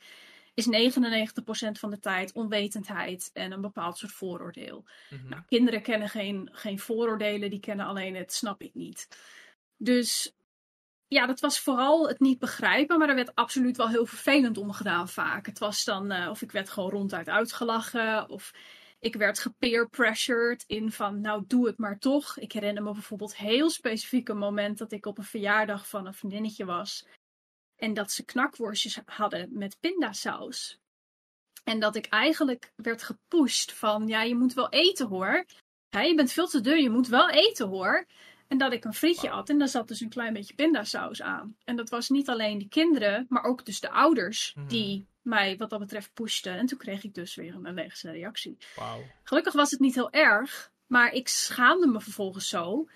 is 0.54 0.66
99% 0.66 1.70
van 1.70 1.90
de 1.90 1.98
tijd 1.98 2.32
onwetendheid 2.32 3.30
en 3.32 3.52
een 3.52 3.60
bepaald 3.60 3.98
soort 3.98 4.12
vooroordeel. 4.12 4.84
Mhm. 5.10 5.28
Nou, 5.28 5.42
kinderen 5.46 5.82
kennen 5.82 6.08
geen, 6.08 6.48
geen 6.52 6.78
vooroordelen, 6.78 7.50
die 7.50 7.60
kennen 7.60 7.86
alleen 7.86 8.14
het 8.14 8.32
snap 8.32 8.62
ik 8.62 8.74
niet. 8.74 9.08
Dus 9.76 10.34
ja, 11.11 11.27
dat 11.27 11.40
was 11.40 11.61
vooral 11.61 12.09
het 12.09 12.20
niet 12.20 12.38
begrijpen, 12.38 12.99
maar 12.99 13.09
er 13.09 13.14
werd 13.14 13.35
absoluut 13.35 13.77
wel 13.77 13.88
heel 13.88 14.07
vervelend 14.07 14.59
om 14.59 14.73
gedaan 14.73 15.09
vaak. 15.09 15.46
Het 15.46 15.59
was 15.59 15.85
dan, 15.85 16.12
uh, 16.12 16.29
of 16.31 16.42
ik 16.42 16.53
werd 16.53 16.70
gewoon 16.70 16.90
ronduit 16.90 17.29
uitgelachen, 17.29 18.29
of 18.29 18.53
ik 18.99 19.14
werd 19.14 19.38
gepeer 19.38 19.88
pressured 19.88 20.64
in 20.66 20.92
van, 20.92 21.20
nou 21.20 21.44
doe 21.46 21.66
het 21.66 21.79
maar 21.79 21.99
toch. 21.99 22.38
Ik 22.38 22.53
herinner 22.53 22.83
me 22.83 22.92
bijvoorbeeld 22.92 23.37
heel 23.37 23.70
specifiek 23.70 24.29
een 24.29 24.38
moment 24.38 24.79
dat 24.79 24.92
ik 24.92 25.07
op 25.07 25.18
een 25.18 25.25
verjaardag 25.25 25.88
van 25.88 26.07
een 26.07 26.14
vriendinnetje 26.14 26.64
was. 26.64 27.07
En 27.77 27.94
dat 27.94 28.11
ze 28.11 28.25
knakworstjes 28.25 29.01
hadden 29.05 29.49
met 29.53 29.77
pindasaus. 29.81 30.79
En 31.64 31.81
dat 31.81 31.96
ik 31.96 32.07
eigenlijk 32.07 32.73
werd 32.77 33.03
gepusht 33.03 33.73
van, 33.73 34.07
ja, 34.07 34.23
je 34.23 34.35
moet 34.35 34.55
wel 34.55 34.68
eten 34.68 35.07
hoor. 35.07 35.44
Ja, 35.88 36.01
je 36.01 36.14
bent 36.14 36.33
veel 36.33 36.49
te 36.49 36.61
dun, 36.61 36.83
je 36.83 36.90
moet 36.90 37.09
wel 37.09 37.31
eten 37.31 37.68
hoor. 37.68 38.07
En 38.50 38.58
dat 38.58 38.72
ik 38.72 38.84
een 38.84 38.94
frietje 38.94 39.30
at 39.30 39.48
en 39.48 39.58
daar 39.58 39.68
zat 39.68 39.88
dus 39.88 40.00
een 40.00 40.08
klein 40.08 40.32
beetje 40.32 40.54
pindasaus 40.54 41.22
aan. 41.22 41.56
En 41.64 41.76
dat 41.76 41.88
was 41.90 42.08
niet 42.08 42.28
alleen 42.28 42.58
de 42.58 42.68
kinderen, 42.68 43.26
maar 43.28 43.42
ook 43.44 43.64
dus 43.66 43.80
de 43.80 43.90
ouders 43.90 44.52
Mhm. 44.56 44.68
die 44.68 45.06
mij 45.22 45.56
wat 45.56 45.70
dat 45.70 45.78
betreft 45.78 46.12
pushten. 46.14 46.56
En 46.58 46.66
toen 46.66 46.78
kreeg 46.78 47.04
ik 47.04 47.14
dus 47.14 47.34
weer 47.34 47.54
een 47.54 47.66
allergische 47.66 48.10
reactie. 48.10 48.56
Gelukkig 49.22 49.52
was 49.52 49.70
het 49.70 49.80
niet 49.80 49.94
heel 49.94 50.10
erg, 50.10 50.70
maar 50.86 51.12
ik 51.12 51.28
schaamde 51.28 51.86
me 51.86 52.00
vervolgens 52.00 52.48
zo. 52.48 52.88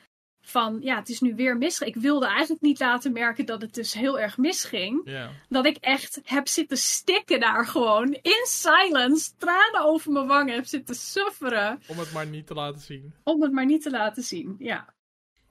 Van 0.47 0.79
ja, 0.83 0.97
het 0.97 1.09
is 1.09 1.21
nu 1.21 1.35
weer 1.35 1.57
misgegaan. 1.57 1.95
Ik 1.95 2.01
wilde 2.01 2.27
eigenlijk 2.27 2.63
niet 2.63 2.81
laten 2.81 3.13
merken 3.13 3.47
dat 3.47 3.63
het 3.63 3.75
dus 3.75 3.93
heel 3.93 4.21
erg 4.21 4.37
misging. 4.39 5.11
Dat 5.49 5.67
ik 5.67 5.77
echt 5.77 6.21
heb 6.25 6.49
zitten 6.49 6.77
stikken 6.77 7.41
daar 7.41 7.67
gewoon. 7.67 8.13
In 8.13 8.45
silence. 8.49 9.31
Tranen 9.39 9.85
over 9.85 10.13
mijn 10.13 10.27
wangen 10.27 10.55
heb 10.55 10.67
zitten 10.67 10.95
sufferen. 10.95 11.81
Om 11.87 11.99
het 11.99 12.13
maar 12.13 12.27
niet 12.27 12.47
te 12.47 12.55
laten 12.55 12.81
zien. 12.81 13.15
Om 13.23 13.43
het 13.43 13.53
maar 13.53 13.67
niet 13.67 13.83
te 13.83 13.91
laten 13.91 14.23
zien. 14.23 14.57
Ja. 14.59 14.95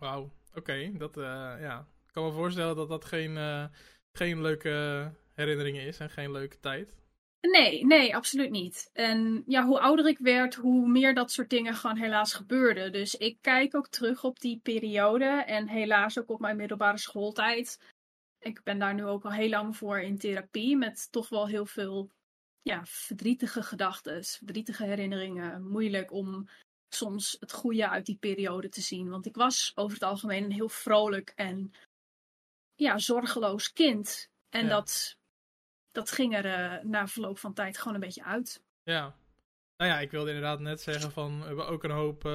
Wauw. 0.04 0.32
Oké, 0.54 0.92
dat 0.98 1.18
eh, 1.18 1.56
ja. 1.60 1.88
Ik 2.08 2.14
kan 2.14 2.24
me 2.24 2.32
voorstellen 2.32 2.76
dat 2.76 2.90
dat 2.90 3.06
geen, 3.06 3.38
eh, 3.38 3.66
geen 4.12 4.42
leuke 4.42 5.12
herinneringen 5.34 5.86
is 5.86 6.00
en 6.00 6.10
geen 6.10 6.32
leuke 6.32 6.60
tijd. 6.60 6.96
Nee, 7.42 7.86
nee, 7.86 8.16
absoluut 8.16 8.50
niet. 8.50 8.90
En 8.94 9.44
ja, 9.46 9.66
hoe 9.66 9.80
ouder 9.80 10.08
ik 10.08 10.18
werd, 10.18 10.56
hoe 10.56 10.88
meer 10.88 11.14
dat 11.14 11.32
soort 11.32 11.50
dingen 11.50 11.76
gewoon 11.76 11.98
helaas 11.98 12.34
gebeurden. 12.34 12.92
Dus 12.92 13.16
ik 13.16 13.38
kijk 13.42 13.76
ook 13.76 13.88
terug 13.88 14.24
op 14.24 14.40
die 14.40 14.60
periode 14.64 15.26
en 15.26 15.68
helaas 15.68 16.20
ook 16.20 16.30
op 16.30 16.40
mijn 16.40 16.58
middelbare 16.58 16.98
schooltijd. 16.98 17.80
Ik 18.40 18.64
ben 18.64 18.80
daar 18.80 18.94
nu 18.94 19.06
ook 19.06 19.26
al 19.26 19.32
heel 19.32 19.50
lang 19.50 19.78
voor 19.78 20.00
in 20.00 20.18
therapie 20.18 20.78
met 20.78 21.12
toch 21.12 21.30
wel 21.30 21.48
heel 21.48 21.66
veel 21.66 22.12
ja, 22.62 22.86
verdrietige 22.86 23.64
gedachten, 23.64 24.24
verdrietige 24.24 24.84
herinneringen. 24.84 25.68
Moeilijk 25.68 26.12
om 26.12 26.48
soms 26.94 27.38
het 27.40 27.52
goede 27.54 27.90
uit 27.90 28.06
die 28.06 28.18
periode 28.18 28.70
te 28.70 28.82
zien. 28.82 29.10
Want 29.10 29.26
ik 29.26 29.36
was 29.36 29.72
over 29.76 29.94
het 29.94 30.04
algemeen 30.04 30.44
een 30.44 30.52
heel 30.52 30.70
vrolijk 30.70 31.32
en 31.36 31.72
ja, 32.76 32.98
zorgeloos 32.98 33.74
kind. 33.74 34.30
En 34.50 34.64
Ja. 34.64 34.70
dat, 34.70 35.18
dat 35.92 36.12
ging 36.12 36.36
er 36.36 36.46
eh, 36.46 36.84
na 36.84 37.08
verloop 37.08 37.38
van 37.38 37.54
tijd 37.54 37.78
gewoon 37.78 37.94
een 37.94 38.00
beetje 38.00 38.24
uit. 38.24 38.64
Ja. 38.84 39.16
Nou 39.78 39.92
ja, 39.92 40.00
ik 40.00 40.12
wilde 40.12 40.28
inderdaad 40.28 40.60
net 40.60 40.82
zeggen 40.82 41.12
van, 41.12 41.40
we 41.40 41.46
hebben 41.46 41.68
ook 41.68 41.84
een 41.84 41.92
hoop, 41.92 42.26
eh, 42.26 42.32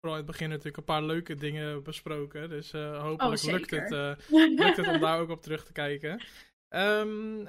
vooral 0.00 0.10
in 0.10 0.16
het 0.16 0.26
begin 0.26 0.48
natuurlijk 0.48 0.76
een 0.76 0.84
paar 0.84 1.02
leuke 1.02 1.34
dingen 1.34 1.82
besproken. 1.82 2.48
Dus 2.48 2.72
eh, 2.72 3.02
hopelijk 3.02 3.42
Oh, 3.42 3.52
lukt, 3.52 3.70
het, 3.70 3.90
lukt 4.30 4.76
het 4.76 4.88
om 4.88 5.00
daar 5.00 5.20
ook 5.20 5.30
op 5.30 5.42
terug 5.42 5.64
te 5.64 5.72
kijken. 5.72 6.22
Ehm, 6.68 7.46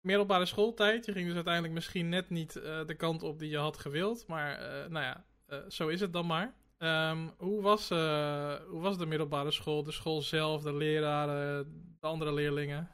middelbare 0.00 0.46
schooltijd, 0.46 1.06
je 1.06 1.12
ging 1.12 1.26
dus 1.26 1.34
uiteindelijk 1.34 1.74
misschien 1.74 2.08
net 2.08 2.30
niet 2.30 2.52
de 2.52 2.94
kant 2.96 3.22
op 3.22 3.38
die 3.38 3.50
je 3.50 3.56
had 3.56 3.78
gewild. 3.78 4.26
Maar 4.26 4.58
nou 4.90 5.04
ja, 5.04 5.24
eh, 5.50 5.58
zo 5.68 5.88
is 5.88 6.00
het 6.00 6.12
dan 6.12 6.26
maar. 6.26 6.54
Ehm, 6.78 7.28
hoe, 7.36 7.62
was, 7.62 7.90
eh, 7.90 8.54
hoe 8.68 8.80
was 8.80 8.98
de 8.98 9.06
middelbare 9.06 9.50
school, 9.50 9.82
de 9.82 9.92
school 9.92 10.22
zelf, 10.22 10.62
de 10.62 10.74
leraren, 10.74 11.72
de 12.00 12.06
andere 12.06 12.32
leerlingen? 12.32 12.90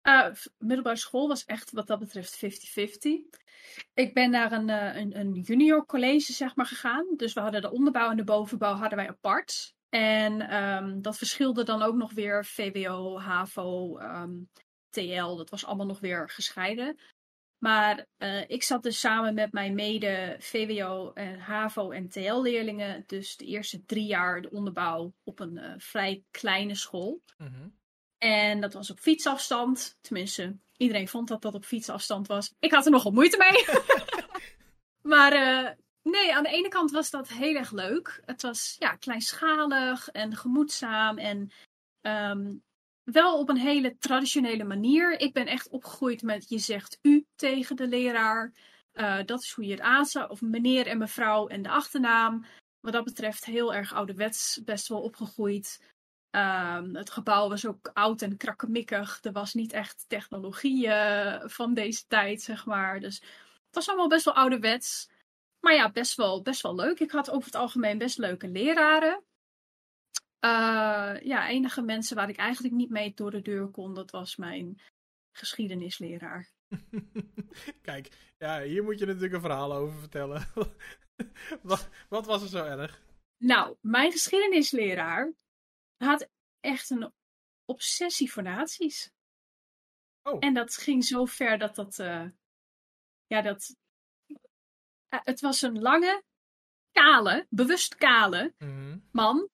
Eh, 0.00 0.28
middelbare 0.58 0.96
school 0.96 1.28
was 1.28 1.44
echt 1.44 1.70
wat 1.70 1.86
dat 1.86 1.98
betreft 1.98 2.36
50-50. 2.36 3.24
Ik 3.94 4.14
ben 4.14 4.30
naar 4.30 4.52
een, 4.52 4.68
een, 4.68 5.18
een 5.18 5.32
junior 5.32 5.86
college 5.86 6.32
zeg 6.32 6.56
maar, 6.56 6.66
gegaan. 6.66 7.06
Dus 7.16 7.32
we 7.32 7.40
hadden 7.40 7.60
de 7.60 7.72
onderbouw 7.72 8.10
en 8.10 8.16
de 8.16 8.24
bovenbouw 8.24 8.74
hadden 8.74 8.98
wij 8.98 9.08
apart. 9.08 9.74
En 9.88 10.40
ehm, 10.40 11.00
dat 11.00 11.18
verschilde 11.18 11.62
dan 11.62 11.82
ook 11.82 11.94
nog 11.94 12.12
weer 12.12 12.44
VWO, 12.44 13.18
HAVO, 13.18 13.98
ehm, 13.98 14.32
TL. 14.88 15.36
Dat 15.36 15.50
was 15.50 15.64
allemaal 15.64 15.86
nog 15.86 16.00
weer 16.00 16.28
gescheiden. 16.28 16.98
Maar 17.58 18.06
eh, 18.16 18.50
ik 18.50 18.62
zat 18.62 18.82
dus 18.82 19.00
samen 19.00 19.34
met 19.34 19.52
mijn 19.52 19.74
mede 19.74 20.36
VWO, 20.38 21.12
en 21.12 21.38
HAVO 21.38 21.90
en 21.90 22.08
TL 22.08 22.40
leerlingen. 22.40 23.04
Dus 23.06 23.36
de 23.36 23.44
eerste 23.44 23.84
drie 23.84 24.06
jaar 24.06 24.42
de 24.42 24.50
onderbouw 24.50 25.14
op 25.24 25.40
een 25.40 25.58
eh, 25.58 25.72
vrij 25.76 26.22
kleine 26.30 26.74
school. 26.74 27.22
Mhm. 27.36 27.68
En 28.18 28.60
dat 28.60 28.72
was 28.72 28.90
op 28.90 28.98
fietsafstand. 28.98 29.98
Tenminste, 30.00 30.56
iedereen 30.76 31.08
vond 31.08 31.28
dat 31.28 31.42
dat 31.42 31.54
op 31.54 31.64
fietsafstand 31.64 32.26
was. 32.26 32.54
Ik 32.58 32.72
had 32.72 32.84
er 32.84 32.90
nogal 32.90 33.12
moeite 33.12 33.36
mee. 33.36 33.78
maar 35.12 35.32
eh, 35.32 35.70
nee, 36.02 36.34
aan 36.34 36.42
de 36.42 36.48
ene 36.48 36.68
kant 36.68 36.90
was 36.90 37.10
dat 37.10 37.28
heel 37.28 37.54
erg 37.54 37.72
leuk. 37.72 38.22
Het 38.24 38.42
was 38.42 38.76
ja, 38.78 38.96
kleinschalig 38.96 40.08
en 40.08 40.36
gemoedzaam. 40.36 41.18
En 41.18 41.50
ehm, 42.00 42.54
wel 43.12 43.38
op 43.38 43.48
een 43.48 43.58
hele 43.58 43.96
traditionele 43.98 44.64
manier. 44.64 45.20
Ik 45.20 45.32
ben 45.32 45.46
echt 45.46 45.68
opgegroeid 45.68 46.22
met 46.22 46.48
je 46.48 46.58
zegt 46.58 46.98
u 47.02 47.26
tegen 47.36 47.76
de 47.76 47.86
leraar. 47.86 48.52
Eh, 48.92 49.18
dat 49.24 49.42
is 49.42 49.52
hoe 49.52 49.64
je 49.64 49.70
het 49.70 49.80
aanzet. 49.80 50.28
Of 50.28 50.40
meneer 50.40 50.86
en 50.86 50.98
mevrouw 50.98 51.46
en 51.46 51.62
de 51.62 51.68
achternaam. 51.68 52.44
Wat 52.80 52.92
dat 52.92 53.04
betreft 53.04 53.44
heel 53.44 53.74
erg 53.74 53.94
ouderwets 53.94 54.60
best 54.64 54.88
wel 54.88 55.00
opgegroeid. 55.00 55.82
Ehm, 56.30 56.94
het 56.94 57.10
gebouw 57.10 57.48
was 57.48 57.66
ook 57.66 57.90
oud 57.92 58.22
en 58.22 58.36
krakkemikkig. 58.36 59.18
Er 59.22 59.32
was 59.32 59.54
niet 59.54 59.72
echt 59.72 60.04
technologie 60.08 60.88
eh, 60.88 61.48
van 61.48 61.74
deze 61.74 62.06
tijd, 62.06 62.42
zeg 62.42 62.66
maar. 62.66 63.00
Dus 63.00 63.20
het 63.66 63.74
was 63.74 63.88
allemaal 63.88 64.08
best 64.08 64.24
wel 64.24 64.34
ouderwets. 64.34 65.10
Maar 65.60 65.74
ja, 65.74 65.90
best 65.90 66.16
wel, 66.16 66.42
best 66.42 66.62
wel 66.62 66.74
leuk. 66.74 67.00
Ik 67.00 67.10
had 67.10 67.30
over 67.30 67.44
het 67.44 67.54
algemeen 67.54 67.98
best 67.98 68.18
leuke 68.18 68.48
leraren. 68.48 69.22
Eh, 70.38 71.16
ja, 71.22 71.48
enige 71.48 71.82
mensen 71.82 72.16
waar 72.16 72.28
ik 72.28 72.36
eigenlijk 72.36 72.74
niet 72.74 72.90
mee 72.90 73.14
door 73.14 73.30
de 73.30 73.42
deur 73.42 73.68
kon, 73.68 73.94
dat 73.94 74.10
was 74.10 74.36
mijn 74.36 74.80
geschiedenisleraar. 75.36 76.50
Kijk, 77.82 78.32
ja, 78.38 78.62
hier 78.62 78.82
moet 78.84 78.98
je 78.98 79.06
natuurlijk 79.06 79.32
een 79.34 79.40
verhaal 79.40 79.72
over 79.72 79.98
vertellen. 79.98 80.46
wat, 81.62 81.88
wat 82.08 82.26
was 82.26 82.42
er 82.42 82.48
zo 82.48 82.64
erg? 82.64 83.02
Nou, 83.36 83.76
mijn 83.80 84.12
geschiedenisleraar 84.12 85.32
had 85.96 86.28
echt 86.60 86.90
een 86.90 87.12
obsessie 87.64 88.32
voor 88.32 88.42
nazi's. 88.42 89.10
Oh. 90.22 90.36
En 90.40 90.54
dat 90.54 90.74
ging 90.76 91.04
zo 91.04 91.24
ver 91.24 91.58
dat 91.58 91.74
dat. 91.74 91.98
eh, 91.98 92.28
ja, 93.26 93.42
dat. 93.42 93.76
eh, 95.08 95.20
het 95.22 95.40
was 95.40 95.62
een 95.62 95.78
lange, 95.80 96.22
kale, 96.92 97.46
bewust 97.50 97.94
kale 97.94 98.54
Mhm. 98.58 98.98
man. 99.12 99.48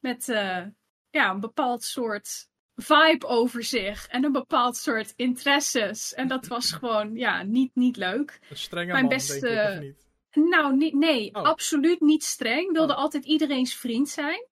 Met 0.00 0.28
eh, 0.28 0.62
ja, 1.10 1.30
een 1.30 1.40
bepaald 1.40 1.82
soort 1.84 2.48
vibe 2.74 3.26
over 3.26 3.64
zich. 3.64 4.06
En 4.06 4.24
een 4.24 4.32
bepaald 4.32 4.76
soort 4.76 5.12
interesses. 5.16 6.14
En 6.14 6.28
dat 6.28 6.46
was 6.46 6.72
gewoon, 6.78 7.14
ja, 7.14 7.42
niet, 7.42 7.74
niet 7.74 7.96
leuk. 7.96 8.38
Een 8.50 8.56
strenge 8.56 8.92
Mijn 8.92 9.04
man, 9.04 9.14
beste- 9.14 9.40
denk 9.40 9.68
ik, 9.68 9.74
of 9.76 9.80
niet? 9.80 10.08
Nou, 10.50 10.76
niet, 10.76 10.94
nee, 10.94 11.34
Oh. 11.34 11.42
absoluut 11.42 12.00
niet 12.00 12.24
streng. 12.24 12.72
Wilde 12.72 12.92
Oh. 12.92 12.98
altijd 12.98 13.24
iedereen's 13.24 13.74
vriend 13.74 14.08
zijn. 14.08 14.48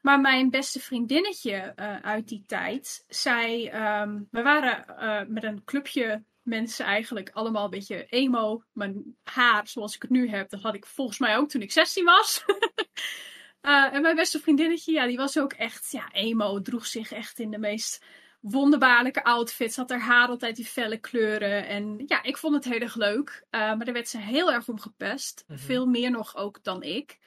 Maar 0.00 0.20
mijn 0.20 0.50
beste 0.50 0.80
vriendinnetje 0.80 1.52
eh, 1.54 1.96
uit 2.00 2.28
die 2.28 2.44
tijd, 2.46 3.04
zij, 3.08 3.70
ehm, 3.70 4.20
we 4.30 4.42
waren 4.42 4.86
eh, 4.98 5.26
met 5.28 5.44
een 5.44 5.64
clubje 5.64 6.24
mensen 6.42 6.84
eigenlijk 6.84 7.30
allemaal 7.32 7.64
een 7.64 7.70
beetje 7.70 8.06
emo. 8.06 8.62
Mijn 8.72 9.16
haar, 9.22 9.68
zoals 9.68 9.94
ik 9.94 10.02
het 10.02 10.10
nu 10.10 10.28
heb, 10.28 10.50
dat 10.50 10.60
had 10.62 10.74
ik 10.74 10.86
volgens 10.86 11.18
mij 11.18 11.36
ook 11.36 11.48
toen 11.48 11.62
ik 11.62 11.72
16 11.72 12.04
was. 12.04 12.44
Uh, 13.62 13.94
en 13.94 14.02
mijn 14.02 14.16
beste 14.16 14.40
vriendinnetje, 14.40 14.92
ja, 14.92 15.06
die 15.06 15.16
was 15.16 15.38
ook 15.38 15.52
echt 15.52 15.90
ja, 15.90 16.12
emo. 16.12 16.60
Droeg 16.60 16.86
zich 16.86 17.12
echt 17.12 17.38
in 17.38 17.50
de 17.50 17.58
meest 17.58 18.04
wonderbaarlijke 18.40 19.24
outfits. 19.24 19.76
Had 19.76 19.90
haar 19.90 20.00
haar 20.00 20.28
altijd 20.28 20.56
die 20.56 20.64
felle 20.64 20.98
kleuren. 20.98 21.66
En 21.66 22.02
ja, 22.06 22.22
ik 22.22 22.36
vond 22.36 22.54
het 22.54 22.64
heel 22.64 22.80
erg 22.80 22.94
leuk. 22.94 23.44
Uh, 23.50 23.60
maar 23.60 23.84
daar 23.84 23.94
werd 23.94 24.08
ze 24.08 24.18
heel 24.18 24.52
erg 24.52 24.68
om 24.68 24.80
gepest. 24.80 25.44
Mhm. 25.46 25.58
Veel 25.58 25.86
meer 25.86 26.10
nog 26.10 26.36
ook 26.36 26.62
dan 26.62 26.82
ik. 26.82 27.18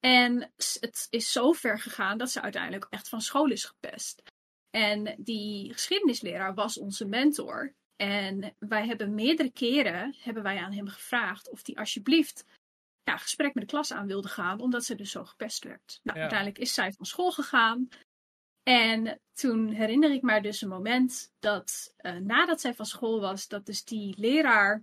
En 0.00 0.52
het 0.56 1.06
is 1.10 1.32
zo 1.32 1.52
ver 1.52 1.80
gegaan 1.80 2.18
dat 2.18 2.30
ze 2.30 2.40
uiteindelijk 2.42 2.86
echt 2.90 3.08
van 3.08 3.20
school 3.20 3.50
is 3.50 3.64
gepest. 3.64 4.22
En 4.70 5.14
die 5.18 5.72
geschiedenisleraar 5.72 6.54
was 6.54 6.78
onze 6.78 7.06
mentor. 7.06 7.74
En 7.96 8.54
wij 8.58 8.86
hebben 8.86 9.14
meerdere 9.14 9.50
keren 9.50 10.14
hebben 10.18 10.42
wij 10.42 10.58
aan 10.58 10.72
hem 10.72 10.88
gevraagd 10.88 11.50
of 11.50 11.66
hij 11.66 11.74
alsjeblieft 11.74 12.44
ja, 13.04 13.16
gesprek 13.16 13.54
met 13.54 13.62
de 13.64 13.70
klas 13.70 13.92
aan 13.92 14.06
wilde 14.06 14.28
gaan, 14.28 14.60
omdat 14.60 14.84
ze 14.84 14.94
dus 14.94 15.10
zo 15.10 15.24
gepest 15.24 15.64
werd. 15.64 16.00
Nou, 16.02 16.16
Ja. 16.16 16.22
uiteindelijk 16.22 16.60
is 16.60 16.74
zij 16.74 16.92
van 16.92 17.06
school 17.06 17.32
gegaan. 17.32 17.88
En 18.62 19.20
toen 19.32 19.68
herinner 19.68 20.12
ik 20.12 20.22
me 20.22 20.40
dus 20.40 20.60
een 20.62 20.68
moment 20.68 21.32
dat 21.38 21.94
eh, 21.96 22.16
nadat 22.16 22.60
zij 22.60 22.74
van 22.74 22.86
school 22.86 23.20
was, 23.20 23.48
dat 23.48 23.66
dus 23.66 23.84
die 23.84 24.14
leraar 24.18 24.82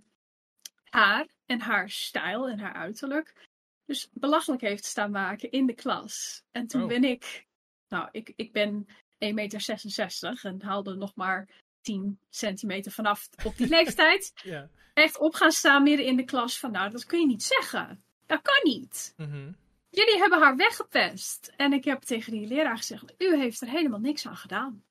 haar 0.90 1.26
en 1.46 1.60
haar 1.60 1.90
stijl 1.90 2.48
en 2.48 2.58
haar 2.58 2.72
uiterlijk 2.74 3.50
dus 3.84 4.08
belachelijk 4.12 4.62
heeft 4.62 4.84
staan 4.84 5.10
maken 5.10 5.50
in 5.50 5.66
de 5.66 5.74
klas. 5.74 6.42
En 6.50 6.66
toen 6.66 6.82
Oh. 6.82 6.88
ben 6.88 7.04
ik, 7.04 7.46
nou, 7.88 8.08
ik, 8.12 8.32
ik 8.36 8.52
ben 8.52 8.86
1,66 8.88 9.34
meter 9.34 10.38
en 10.42 10.62
haalde 10.62 10.94
nog 10.94 11.14
maar 11.14 11.48
10 11.80 12.18
centimeter 12.30 12.92
vanaf 12.92 13.28
op 13.44 13.56
die 13.56 13.68
leeftijd. 13.78 14.32
Ja. 14.42 14.68
Echt 14.94 15.18
op 15.18 15.34
gaan 15.34 15.52
staan 15.52 15.82
midden 15.82 16.06
in 16.06 16.16
de 16.16 16.24
klas 16.24 16.58
van, 16.58 16.70
nou, 16.70 16.90
dat 16.90 17.04
kun 17.04 17.20
je 17.20 17.26
niet 17.26 17.42
zeggen. 17.42 18.04
Dat 18.32 18.42
kan 18.42 18.60
niet. 18.62 19.14
Mhm. 19.16 19.52
Jullie 19.88 20.18
hebben 20.18 20.40
haar 20.40 20.56
weggepest. 20.56 21.52
En 21.56 21.72
ik 21.72 21.84
heb 21.84 22.02
tegen 22.02 22.32
die 22.32 22.46
leraar 22.46 22.76
gezegd, 22.76 23.14
u 23.18 23.36
heeft 23.36 23.60
er 23.60 23.68
helemaal 23.68 23.98
niks 24.00 24.26
aan 24.26 24.36
gedaan. 24.36 24.84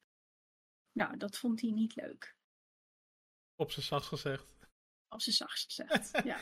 Nou, 0.91 1.17
dat 1.17 1.37
vond 1.37 1.61
hij 1.61 1.71
niet 1.71 1.95
leuk. 1.95 2.35
Op 3.55 3.71
zijn 3.71 3.85
zacht 3.85 4.05
gezegd. 4.05 4.53
Op 5.09 5.21
zijn 5.21 5.35
zachtst 5.35 5.65
gezegd, 5.65 6.11
ja. 6.31 6.37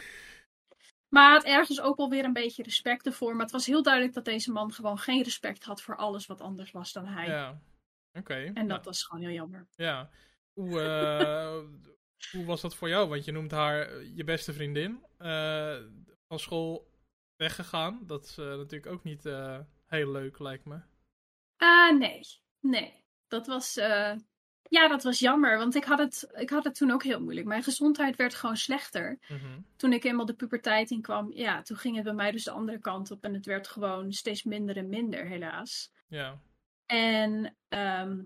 Maar 1.10 1.32
had 1.32 1.44
ergens 1.44 1.82
ook 1.82 1.98
wel 1.98 2.10
weer 2.10 2.24
een 2.24 2.34
beetje 2.34 2.64
respect 2.64 3.06
ervoor. 3.06 3.32
Maar 3.34 3.44
het 3.44 3.52
was 3.52 3.66
heel 3.66 3.84
duidelijk 3.84 4.14
dat 4.14 4.26
deze 4.26 4.52
man 4.52 4.74
gewoon 4.74 4.98
geen 5.00 5.24
respect 5.24 5.64
had 5.64 5.82
voor 5.82 5.96
alles 5.98 6.26
wat 6.26 6.42
anders 6.42 6.72
was 6.72 6.92
dan 6.92 7.06
hij. 7.06 7.28
Ja. 7.28 7.62
Oké. 8.12 8.34
En 8.34 8.54
nou, 8.54 8.68
dat 8.68 8.86
was 8.86 9.04
gewoon 9.04 9.24
heel 9.24 9.34
jammer. 9.34 9.68
Ja. 9.76 10.10
Hoe, 10.54 10.82
eh, 10.82 11.60
hoe 12.32 12.46
was 12.46 12.62
dat 12.62 12.76
voor 12.76 12.90
jou? 12.90 13.10
Want 13.10 13.26
je 13.26 13.32
noemt 13.32 13.52
haar 13.52 13.82
eh, 13.82 14.16
je 14.16 14.24
beste 14.24 14.54
vriendin. 14.54 15.06
eh, 15.18 15.78
van 16.28 16.40
school 16.40 16.89
weggegaan. 17.40 18.00
Dat 18.08 18.26
is 18.26 18.38
eh, 18.38 18.46
natuurlijk 18.46 18.92
ook 18.92 19.04
niet 19.04 19.26
eh, 19.26 19.60
heel 19.86 20.12
leuk, 20.12 20.40
lijkt 20.40 20.66
me. 20.66 20.80
Ah, 21.58 21.98
nee. 21.98 22.22
Nee. 22.60 23.04
Dat 23.28 23.48
was, 23.48 23.74
ja, 24.64 24.88
dat 24.88 25.04
was 25.04 25.20
jammer. 25.20 25.58
Want 25.58 25.76
ik 25.76 25.84
had, 25.84 26.00
het, 26.00 26.30
ik 26.34 26.50
had 26.50 26.64
het 26.64 26.76
toen 26.76 26.92
ook 26.92 27.04
heel 27.04 27.22
moeilijk. 27.22 27.48
Mijn 27.48 27.64
gezondheid 27.64 28.16
werd 28.16 28.36
gewoon 28.36 28.58
slechter. 28.58 29.20
Mhm. 29.28 29.60
Toen 29.76 29.94
ik 29.94 30.04
eenmaal 30.04 30.26
de 30.26 30.34
puberteit 30.34 30.92
in 30.92 31.02
kwam, 31.02 31.34
ja, 31.34 31.62
toen 31.62 31.78
ging 31.78 31.96
het 31.96 32.04
bij 32.04 32.14
mij 32.14 32.32
dus 32.32 32.44
de 32.44 32.52
andere 32.52 32.80
kant 32.80 33.12
op. 33.12 33.24
En 33.24 33.34
het 33.34 33.46
werd 33.46 33.68
gewoon 33.68 34.12
steeds 34.12 34.44
minder 34.44 34.78
en 34.78 34.90
minder, 34.90 35.26
helaas. 35.26 35.92
Ja. 36.08 36.42
En 36.86 37.56
ehm, 37.68 38.22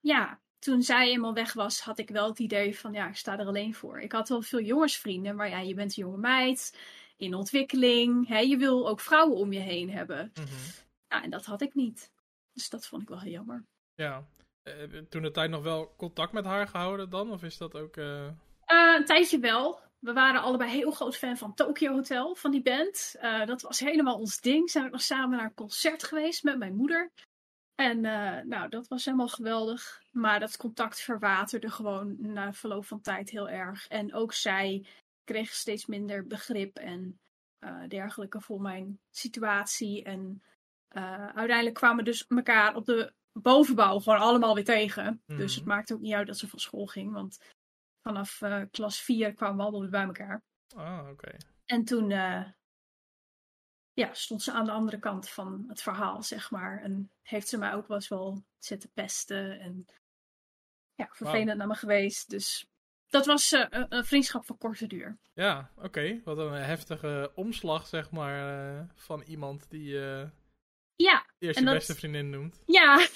ja, 0.00 0.40
toen 0.58 0.82
zij 0.82 1.10
eenmaal 1.10 1.34
weg 1.34 1.52
was, 1.52 1.80
had 1.80 1.98
ik 1.98 2.08
wel 2.08 2.28
het 2.28 2.38
idee 2.38 2.78
van 2.78 2.92
ja, 2.92 3.08
ik 3.08 3.16
sta 3.16 3.38
er 3.38 3.46
alleen 3.46 3.74
voor. 3.74 4.00
Ik 4.00 4.12
had 4.12 4.28
wel 4.28 4.42
veel 4.42 4.60
jongensvrienden, 4.60 5.36
maar 5.36 5.48
ja, 5.48 5.58
je 5.58 5.74
bent 5.74 5.96
een 5.96 6.02
jonge 6.02 6.18
meid 6.18 6.78
in 7.22 7.34
ontwikkeling. 7.34 8.28
Hè, 8.28 8.38
je 8.38 8.56
wil 8.56 8.88
ook 8.88 9.00
vrouwen 9.00 9.36
om 9.36 9.52
je 9.52 9.60
heen 9.60 9.90
hebben. 9.90 10.32
Ja, 11.08 11.22
en 11.22 11.30
dat 11.30 11.44
had 11.44 11.60
ik 11.60 11.74
niet. 11.74 12.10
Dus 12.52 12.68
dat 12.68 12.86
vond 12.86 13.02
ik 13.02 13.08
wel 13.08 13.20
heel 13.20 13.32
jammer. 13.32 13.64
Ja. 13.94 14.26
Eh, 14.62 14.74
toen 15.08 15.22
de 15.22 15.30
tijd 15.30 15.50
nog 15.50 15.62
wel 15.62 15.94
contact 15.96 16.32
met 16.32 16.44
haar 16.44 16.68
gehouden 16.68 17.10
dan? 17.10 17.30
Of 17.32 17.42
is 17.42 17.56
dat 17.58 17.74
ook... 17.74 17.96
eh, 17.96 18.26
Eh, 18.64 18.94
een 18.98 19.04
tijdje 19.04 19.38
wel. 19.38 19.80
We 19.98 20.12
waren 20.12 20.42
allebei 20.42 20.70
heel 20.70 20.90
groot 20.90 21.16
fan 21.16 21.36
van 21.36 21.54
Tokyo 21.54 21.92
Hotel, 21.92 22.34
van 22.34 22.50
die 22.50 22.62
band. 22.62 23.16
Dat 23.44 23.62
was 23.62 23.80
helemaal 23.80 24.18
ons 24.18 24.40
ding. 24.40 24.70
Zijn 24.70 24.84
we 24.84 24.90
nog 24.90 25.02
samen 25.02 25.36
naar 25.36 25.46
een 25.46 25.54
concert 25.54 26.02
geweest 26.04 26.42
met 26.42 26.58
mijn 26.58 26.74
moeder. 26.76 27.10
En 27.74 28.00
nou, 28.48 28.68
dat 28.68 28.88
was 28.88 29.04
helemaal 29.04 29.28
geweldig. 29.28 30.02
Maar 30.10 30.40
dat 30.40 30.56
contact 30.56 31.00
verwaterde 31.00 31.70
gewoon 31.70 32.16
na 32.18 32.52
verloop 32.52 32.84
van 32.84 33.00
tijd 33.00 33.30
heel 33.30 33.48
erg. 33.48 33.88
En 33.88 34.14
ook 34.14 34.32
zij 34.32 34.86
kreeg 35.24 35.52
steeds 35.52 35.86
minder 35.86 36.26
begrip 36.26 36.76
en 36.76 37.20
eh, 37.58 37.82
dergelijke 37.88 38.40
voor 38.40 38.60
mijn 38.60 39.00
situatie. 39.10 40.04
En 40.04 40.42
eh, 40.88 41.26
uiteindelijk 41.26 41.74
kwamen 41.74 41.96
we 41.96 42.10
dus 42.10 42.26
elkaar 42.26 42.76
op 42.76 42.84
de 42.84 43.12
bovenbouw 43.32 43.98
gewoon 43.98 44.18
allemaal 44.18 44.54
weer 44.54 44.64
tegen. 44.64 45.22
Dus 45.26 45.36
Mhm. 45.36 45.58
het 45.58 45.64
maakte 45.64 45.94
ook 45.94 46.00
niet 46.00 46.14
uit 46.14 46.26
dat 46.26 46.38
ze 46.38 46.48
van 46.48 46.58
school 46.58 46.86
ging. 46.86 47.12
Want 47.12 47.38
vanaf 48.00 48.40
eh, 48.42 48.62
klas 48.70 49.00
4 49.00 49.34
kwamen 49.34 49.56
we 49.56 49.62
allemaal 49.62 49.80
weer 49.80 49.90
bij 49.90 50.04
elkaar. 50.04 50.42
Ah, 50.76 51.08
oké. 51.10 51.36
En 51.66 51.84
toen 51.84 52.10
ja, 53.94 54.14
stond 54.14 54.42
ze 54.42 54.52
aan 54.52 54.64
de 54.64 54.70
andere 54.70 54.98
kant 54.98 55.28
van 55.28 55.64
het 55.68 55.82
verhaal, 55.82 56.22
zeg 56.22 56.50
maar. 56.50 56.82
En 56.82 57.10
heeft 57.22 57.48
ze 57.48 57.58
mij 57.58 57.74
ook 57.74 57.86
wel 57.86 57.96
eens 57.96 58.08
wel 58.08 58.44
zitten 58.58 58.90
pesten. 58.92 59.60
En 59.60 59.86
ja, 60.94 61.08
vervelend 61.12 61.58
naar 61.58 61.66
me 61.66 61.74
geweest. 61.74 62.30
Dus 62.30 62.71
dat 63.12 63.26
was 63.26 63.52
eh, 63.52 63.66
een, 63.88 64.04
vriendschap 64.04 64.44
van 64.44 64.58
korte 64.58 64.86
duur. 64.86 65.18
Ja, 65.34 65.70
oké. 65.76 66.20
Wat 66.24 66.38
een 66.38 66.52
heftige 66.52 67.32
omslag, 67.34 67.86
zeg 67.86 68.10
maar, 68.10 68.68
eh, 68.78 68.84
van 68.94 69.22
iemand 69.22 69.70
die 69.70 70.00
eh 70.04 70.28
Ja, 70.96 71.26
eerst 71.38 71.58
je 71.58 71.64
dat- 71.64 71.74
beste 71.74 71.94
vriendin 71.94 72.30
noemt. 72.30 72.62
ja. 72.66 73.06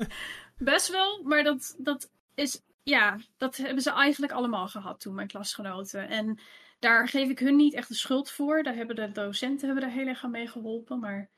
best 0.56 0.88
wel. 0.90 1.22
Maar 1.22 1.42
dat, 1.42 1.74
dat 1.78 2.10
is, 2.34 2.62
ja, 2.82 3.18
dat 3.36 3.56
hebben 3.56 3.82
ze 3.82 3.90
eigenlijk 3.90 4.32
allemaal 4.32 4.68
gehad 4.68 5.00
toen, 5.00 5.14
mijn 5.14 5.28
klasgenoten. 5.28 6.08
En 6.08 6.38
daar 6.78 7.08
geef 7.08 7.28
ik 7.28 7.38
hun 7.38 7.56
niet 7.56 7.74
echt 7.74 7.88
de 7.88 7.94
schuld 7.94 8.30
voor. 8.30 8.62
Daar 8.62 8.74
hebben 8.74 8.96
de 8.96 9.12
docenten 9.12 9.66
hebben 9.66 9.84
er 9.84 9.94
heel 9.94 10.06
erg 10.06 10.24
aan 10.24 10.30
mee 10.30 10.48
geholpen. 10.48 10.98
Maar 10.98 11.30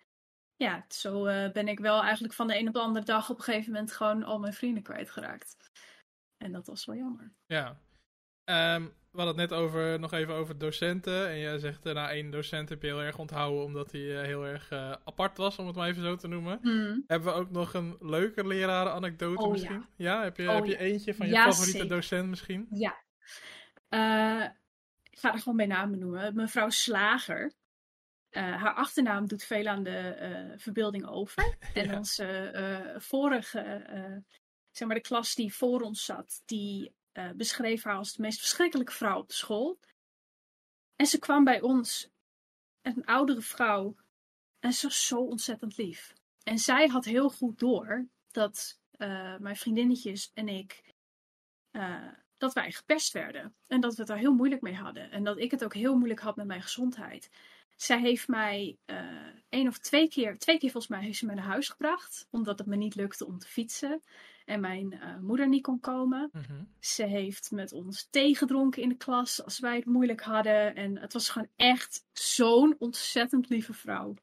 ja, 0.57 0.85
zo 0.89 1.23
ben 1.53 1.69
ik 1.69 1.79
wel 1.79 2.03
eigenlijk 2.03 2.35
van 2.35 2.47
de 2.47 2.59
een 2.59 2.69
op 2.69 2.75
de 2.75 2.81
andere 2.81 3.05
dag 3.05 3.31
op 3.31 3.37
een 3.39 3.45
gegeven 3.45 3.73
moment 3.73 3.93
gewoon 3.93 4.23
al 4.25 4.39
mijn 4.39 4.53
vrienden 4.53 4.83
kwijtgeraakt. 4.83 5.57
En 6.37 6.53
dat 6.53 6.67
was 6.67 6.85
wel 6.85 6.97
jammer. 6.97 7.33
Ja. 7.47 7.81
Ehm, 8.45 8.83
we 9.11 9.17
hadden 9.21 9.41
het 9.41 9.51
net 9.51 9.59
over, 9.59 10.01
nog 10.01 10.13
even 10.13 10.35
over 10.35 10.59
docenten. 10.59 11.29
En 11.29 11.39
jij 11.39 11.59
zegt, 11.59 11.87
eh, 11.87 11.95
nou, 11.95 12.09
één 12.11 12.31
docent 12.31 12.69
heb 12.69 12.83
je 12.83 12.89
heel 12.89 13.03
erg 13.03 13.19
onthouden 13.19 13.65
omdat 13.65 13.93
hij 13.93 14.19
eh, 14.19 14.25
heel 14.27 14.47
erg 14.47 14.71
eh, 14.71 14.93
apart 15.05 15.37
was, 15.37 15.59
om 15.59 15.67
het 15.67 15.77
maar 15.77 15.89
even 15.89 16.03
zo 16.03 16.17
te 16.17 16.29
noemen. 16.29 16.59
Hmm. 16.63 17.05
Hebben 17.07 17.29
we 17.29 17.35
ook 17.41 17.51
nog 17.51 17.75
een 17.75 17.97
leuke 18.01 18.47
lerarenanekdote 18.47 19.43
Oh, 19.43 19.51
misschien? 19.51 19.87
Ja, 19.97 20.23
heb, 20.23 20.37
je, 20.37 20.49
Oh, 20.49 20.55
heb 20.55 20.65
je 20.65 20.79
eentje 20.79 21.15
van 21.15 21.27
je 21.27 21.33
Ja, 21.33 21.43
favoriete 21.45 21.71
zeker. 21.79 21.89
docent 21.89 22.29
misschien? 22.29 22.67
Ja. 22.71 22.99
Ik 25.11 25.19
ga 25.19 25.33
er 25.33 25.39
gewoon 25.39 25.57
bij 25.57 25.67
naam 25.67 25.99
noemen. 25.99 26.35
Mevrouw 26.35 26.71
Slager. 26.71 27.53
Haar 28.31 28.75
achternaam 28.75 29.27
doet 29.27 29.45
veel 29.45 29.67
aan 29.67 29.83
de 29.83 30.55
verbeelding 30.57 31.07
over. 31.07 31.57
En 31.75 31.87
Ja. 31.87 31.97
onze 31.97 32.95
vorige, 32.99 33.83
zeg 34.71 34.87
maar 34.89 34.97
de 34.97 35.03
klas 35.03 35.35
die 35.35 35.55
voor 35.55 35.81
ons 35.81 36.05
zat, 36.05 36.43
die 36.47 36.95
eh, 37.13 37.31
beschreef 37.31 37.83
haar 37.83 37.97
als 37.97 38.13
de 38.13 38.23
meest 38.23 38.39
verschrikkelijke 38.39 38.93
vrouw 38.93 39.19
op 39.19 39.29
de 39.29 39.35
school. 39.35 39.79
En 40.97 41.07
ze 41.07 41.19
kwam 41.19 41.45
bij 41.45 41.61
ons, 41.61 42.11
een 42.83 43.05
oudere 43.05 43.41
vrouw, 43.41 43.97
en 44.59 44.73
ze 44.73 44.87
was 44.87 45.07
zo 45.07 45.17
ontzettend 45.17 45.77
lief. 45.77 46.15
En 46.43 46.59
zij 46.59 46.87
had 46.87 47.05
heel 47.05 47.31
goed 47.31 47.59
door 47.59 48.09
dat 48.31 48.81
eh, 48.91 49.37
mijn 49.39 49.57
vriendinnetjes 49.57 50.31
en 50.35 50.49
ik 50.49 50.95
eh, 51.71 52.13
dat 52.37 52.53
wij 52.53 52.73
gepest 52.73 53.13
werden. 53.13 53.55
En 53.67 53.81
dat 53.81 53.93
we 53.95 53.99
het 53.99 54.09
daar 54.09 54.19
heel 54.19 54.35
moeilijk 54.35 54.63
mee 54.63 54.75
hadden. 54.75 55.11
En 55.11 55.25
dat 55.25 55.39
ik 55.39 55.51
het 55.51 55.65
ook 55.65 55.75
heel 55.75 55.95
moeilijk 55.95 56.21
had 56.21 56.37
met 56.37 56.47
mijn 56.47 56.63
gezondheid. 56.63 57.31
Zij 57.77 58.01
heeft 58.01 58.29
mij 58.29 58.79
één 59.49 59.69
of 59.69 59.79
twee 59.79 60.09
keer, 60.09 60.39
twee 60.39 60.59
keer 60.59 60.71
volgens 60.71 60.93
mij, 60.93 61.03
heeft 61.03 61.19
ze 61.19 61.27
mij 61.27 61.35
naar 61.35 61.45
huis 61.45 61.69
gebracht. 61.69 62.27
Omdat 62.31 62.59
het 62.59 62.67
me 62.67 62.77
niet 62.77 62.95
lukte 62.95 63.27
om 63.27 63.39
te 63.39 63.47
fietsen. 63.47 64.03
En 64.45 64.61
mijn 64.61 64.93
eh, 64.93 65.19
moeder 65.19 65.49
niet 65.49 65.63
kon 65.63 65.81
komen. 65.81 66.29
Mhm. 66.33 66.65
Ze 66.81 67.05
heeft 67.05 67.51
met 67.51 67.73
ons 67.73 68.09
thee 68.11 68.37
gedronken 68.37 68.83
in 68.83 68.89
de 68.89 68.97
klas 68.97 69.45
als 69.45 69.59
wij 69.59 69.77
het 69.77 69.85
moeilijk 69.87 70.21
hadden. 70.23 70.75
En 70.75 70.99
het 70.99 71.13
was 71.13 71.29
gewoon 71.29 71.49
echt 71.57 72.05
zo'n 72.13 72.75
ontzettend 72.79 73.49
lieve 73.49 73.73
vrouw. 73.73 74.15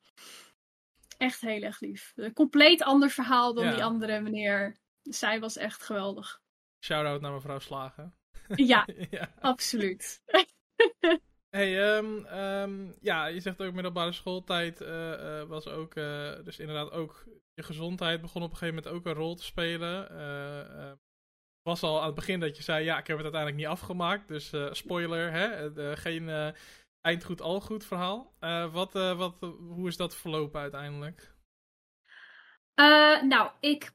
Echt 1.17 1.41
heel 1.41 1.61
erg 1.61 1.79
lief. 1.79 2.13
Een 2.15 2.33
compleet 2.33 2.83
ander 2.83 3.09
verhaal 3.09 3.53
dan 3.53 3.65
Ja. 3.65 3.73
die 3.73 3.83
andere 3.83 4.21
meneer. 4.21 4.77
Zij 5.01 5.39
was 5.39 5.57
echt 5.57 5.83
geweldig. 5.83 6.41
Shout-out 6.79 7.21
naar 7.21 7.31
mevrouw 7.33 7.59
Slagen. 7.59 8.15
Ja, 8.55 8.87
ja. 9.09 9.33
absoluut. 9.39 10.21
Hey, 11.57 11.97
ehm, 11.97 12.25
ehm, 12.25 12.91
ja, 13.01 13.25
je 13.25 13.39
zegt 13.39 13.61
ook 13.61 13.73
middelbare 13.73 14.11
schooltijd 14.11 14.81
eh, 14.81 15.41
eh, 15.41 15.47
was 15.47 15.67
ook, 15.67 15.95
eh, 15.95 16.33
dus 16.43 16.59
inderdaad 16.59 16.91
ook 16.91 17.23
je 17.53 17.63
gezondheid 17.63 18.21
begon 18.21 18.43
op 18.43 18.51
een 18.51 18.57
gegeven 18.57 18.83
moment 18.83 18.95
ook 18.95 19.05
een 19.05 19.21
rol 19.21 19.35
te 19.35 19.43
spelen. 19.43 20.07
Was 21.61 21.83
al 21.83 21.99
aan 21.99 22.05
het 22.05 22.15
begin 22.15 22.39
dat 22.39 22.57
je 22.57 22.63
zei, 22.63 22.83
ja, 22.83 22.97
ik 22.97 23.07
heb 23.07 23.17
het 23.17 23.25
uiteindelijk 23.25 23.61
niet 23.61 23.71
afgemaakt. 23.71 24.27
Dus 24.27 24.53
spoiler, 24.71 25.31
hè? 25.31 25.95
Geen 25.95 26.53
eindgoed 27.01 27.41
al 27.41 27.61
goed 27.61 27.85
verhaal. 27.85 28.33
wat, 28.71 28.93
wat, 28.93 29.35
hoe 29.59 29.87
is 29.87 29.97
dat 29.97 30.15
verlopen 30.15 30.61
uiteindelijk? 30.61 31.35
nou, 33.21 33.51
ik, 33.59 33.91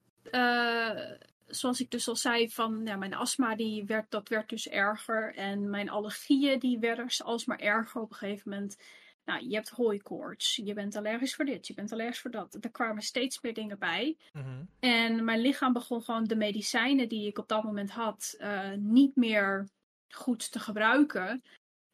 zoals 1.55 1.81
ik 1.81 1.91
dus 1.91 2.09
al 2.09 2.17
zei, 2.17 2.51
van 2.51 2.81
ja, 2.85 2.97
mijn 2.97 3.15
astma 3.15 3.57
die 3.57 3.85
werd, 3.85 4.11
dat 4.11 4.29
werd 4.29 4.49
dus 4.49 4.69
erger. 4.69 5.35
En 5.35 5.71
mijn 5.71 5.91
allergieën 5.91 6.59
die 6.59 6.79
werden 6.79 7.07
alsmaar 7.25 7.59
erger 7.59 8.01
op 8.01 8.11
een 8.11 8.17
gegeven 8.17 8.51
moment. 8.51 8.77
Nou, 9.25 9.49
je 9.49 9.55
hebt 9.55 9.69
hooikoorts, 9.69 10.57
je 10.57 10.75
bent 10.75 10.97
allergisch 10.97 11.35
voor 11.35 11.45
dit, 11.45 11.67
je 11.67 11.75
bent 11.75 11.93
allergisch 11.93 12.21
voor 12.21 12.31
dat. 12.31 12.59
Er 12.61 12.71
kwamen 12.71 13.03
steeds 13.03 13.41
meer 13.41 13.55
dingen 13.55 13.79
bij. 13.79 14.17
Mhm. 14.33 14.65
En 14.81 15.25
mijn 15.25 15.41
lichaam 15.41 15.73
begon 15.73 16.03
gewoon 16.03 16.25
de 16.25 16.37
medicijnen 16.37 17.09
die 17.09 17.27
ik 17.27 17.39
op 17.39 17.49
dat 17.49 17.63
moment 17.63 17.91
had 17.91 18.35
uh, 18.39 18.73
niet 18.73 19.17
meer 19.17 19.69
goed 20.09 20.53
te 20.53 20.59
gebruiken. 20.59 21.43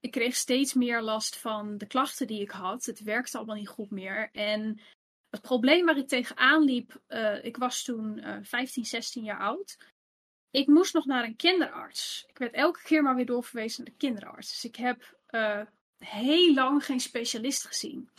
Ik 0.00 0.10
kreeg 0.10 0.34
steeds 0.34 0.74
meer 0.74 1.02
last 1.02 1.36
van 1.36 1.78
de 1.78 1.86
klachten 1.86 2.26
die 2.26 2.40
ik 2.40 2.50
had. 2.50 2.84
Het 2.84 3.02
werkte 3.02 3.36
allemaal 3.36 3.56
niet 3.56 3.68
goed 3.68 3.90
meer. 3.90 4.28
En 4.32 4.80
het 5.30 5.42
probleem 5.42 5.86
waar 5.86 5.96
ik 5.96 6.08
tegenaan 6.08 6.62
liep, 6.62 7.00
uh, 7.08 7.44
ik 7.44 7.56
was 7.56 7.82
toen 7.82 8.18
uh, 8.18 8.36
15, 8.42 8.84
16 8.84 9.24
jaar 9.24 9.38
oud. 9.40 9.76
Ik 10.50 10.66
moest 10.66 10.94
nog 10.94 11.04
naar 11.04 11.24
een 11.24 11.36
kinderarts. 11.36 12.24
Ik 12.28 12.38
werd 12.38 12.52
elke 12.54 12.82
keer 12.82 13.02
maar 13.02 13.14
weer 13.14 13.26
doorverwezen 13.26 13.84
naar 13.84 13.92
de 13.92 13.98
kinderarts. 13.98 14.48
Dus 14.48 14.64
ik 14.64 14.76
heb 14.76 15.18
uh, 15.30 15.60
heel 15.98 16.54
lang 16.54 16.84
geen 16.84 17.00
specialist 17.00 17.66
gezien. 17.66 18.10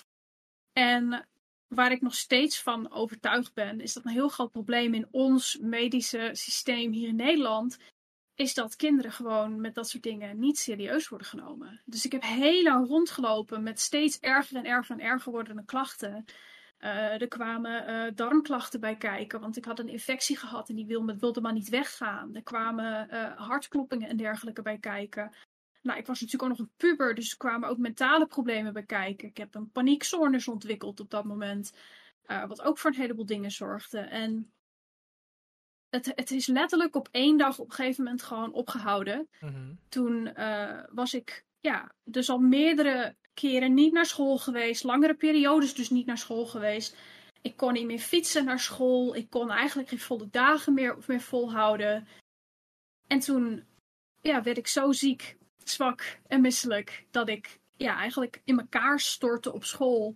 En 0.74 1.28
waar 1.68 1.92
ik 1.92 2.02
nog 2.02 2.16
steeds 2.16 2.62
van 2.62 2.92
overtuigd 2.92 3.54
ben, 3.54 3.82
is 3.82 3.94
dat 3.94 4.06
een 4.06 4.12
heel 4.12 4.30
groot 4.30 4.52
probleem 4.52 4.94
in 4.94 5.08
ons 5.12 5.58
medische 5.62 6.30
systeem 6.34 6.92
hier 6.92 7.08
in 7.08 7.16
Nederland. 7.16 7.78
Is 8.36 8.54
dat 8.54 8.76
kinderen 8.76 9.12
gewoon 9.12 9.62
met 9.62 9.76
dat 9.76 9.90
soort 9.90 10.04
dingen 10.04 10.40
niet 10.40 10.58
serieus 10.58 11.08
worden 11.08 11.28
genomen. 11.28 11.82
Dus 11.86 12.06
ik 12.06 12.12
heb 12.12 12.24
heel 12.24 12.64
lang 12.64 12.88
rondgelopen 12.88 13.64
met 13.64 13.80
steeds 13.80 14.20
erger 14.20 14.58
en 14.58 14.66
erger 14.66 14.96
en 14.96 15.06
erger 15.06 15.32
wordende 15.32 15.66
klachten. 15.66 16.26
Uh, 16.84 17.22
er 17.22 17.28
kwamen 17.28 17.90
uh, 17.90 18.12
darmklachten 18.16 18.80
bij 18.80 18.96
kijken, 18.96 19.40
want 19.40 19.58
ik 19.58 19.66
had 19.66 19.80
een 19.80 19.88
infectie 19.88 20.38
gehad 20.38 20.70
en 20.70 20.76
die 20.76 20.86
wilde, 20.86 21.18
wilde 21.18 21.42
maar 21.42 21.54
niet 21.54 21.70
weggaan. 21.70 22.36
Er 22.36 22.44
kwamen 22.44 23.08
uh, 23.12 23.38
hartkloppingen 23.38 24.10
en 24.10 24.18
dergelijke 24.18 24.62
bij 24.62 24.78
kijken. 24.78 25.34
Nou, 25.82 26.00
ik 26.00 26.06
was 26.06 26.22
natuurlijk 26.22 26.52
ook 26.52 26.58
nog 26.58 26.68
een 26.68 26.74
puber, 26.78 27.16
dus 27.16 27.32
er 27.32 27.38
kwamen 27.38 27.70
ook 27.70 27.78
mentale 27.78 28.28
problemen 28.28 28.74
bij 28.74 28.84
kijken. 28.84 29.28
Ik 29.28 29.38
heb 29.38 29.56
een 29.56 29.72
paniekstoornis 29.72 30.48
ontwikkeld 30.48 31.00
op 31.00 31.10
dat 31.10 31.26
moment, 31.26 31.74
wat 32.48 32.62
ook 32.62 32.78
voor 32.78 32.90
een 32.90 32.98
heleboel 32.98 33.26
dingen 33.26 33.52
zorgde. 33.52 34.00
En 34.00 34.52
het, 35.90 36.12
het 36.16 36.32
is 36.32 36.48
letterlijk 36.48 36.96
op 36.96 37.08
één 37.12 37.38
dag 37.38 37.60
op 37.60 37.70
een 37.70 37.76
gegeven 37.76 38.04
moment 38.04 38.24
gewoon 38.24 38.54
opgehouden. 38.54 39.30
Mm-hmm. 39.40 39.80
Toen 39.90 40.34
was 40.90 41.14
ik, 41.14 41.46
ja, 41.60 41.92
dus 42.04 42.30
al 42.30 42.40
meerdere 42.40 43.16
keren 43.34 43.74
niet 43.74 43.94
naar 43.94 44.06
school 44.06 44.38
geweest, 44.38 44.84
langere 44.84 45.14
periodes 45.14 45.74
dus 45.74 45.90
niet 45.90 46.06
naar 46.06 46.18
school 46.18 46.46
geweest. 46.46 46.98
Ik 47.42 47.58
kon 47.58 47.74
niet 47.74 47.86
meer 47.86 48.00
fietsen 48.00 48.46
naar 48.46 48.60
school. 48.60 49.16
Ik 49.16 49.30
kon 49.30 49.50
eigenlijk 49.52 49.90
geen 49.90 50.00
volle 50.00 50.30
dagen 50.30 50.74
meer, 50.74 50.98
meer 51.08 51.22
volhouden. 51.22 52.08
En 53.08 53.20
toen 53.20 53.66
ja, 54.22 54.44
werd 54.44 54.58
ik 54.58 54.68
zo 54.68 54.92
ziek 54.92 55.38
zwak 55.64 56.20
en 56.28 56.42
misselijk 56.42 57.06
dat 57.12 57.30
ik 57.30 57.60
ja, 57.78 57.98
eigenlijk 57.98 58.42
in 58.44 58.60
elkaar 58.60 59.00
stortte 59.00 59.54
op 59.54 59.64
school. 59.64 60.16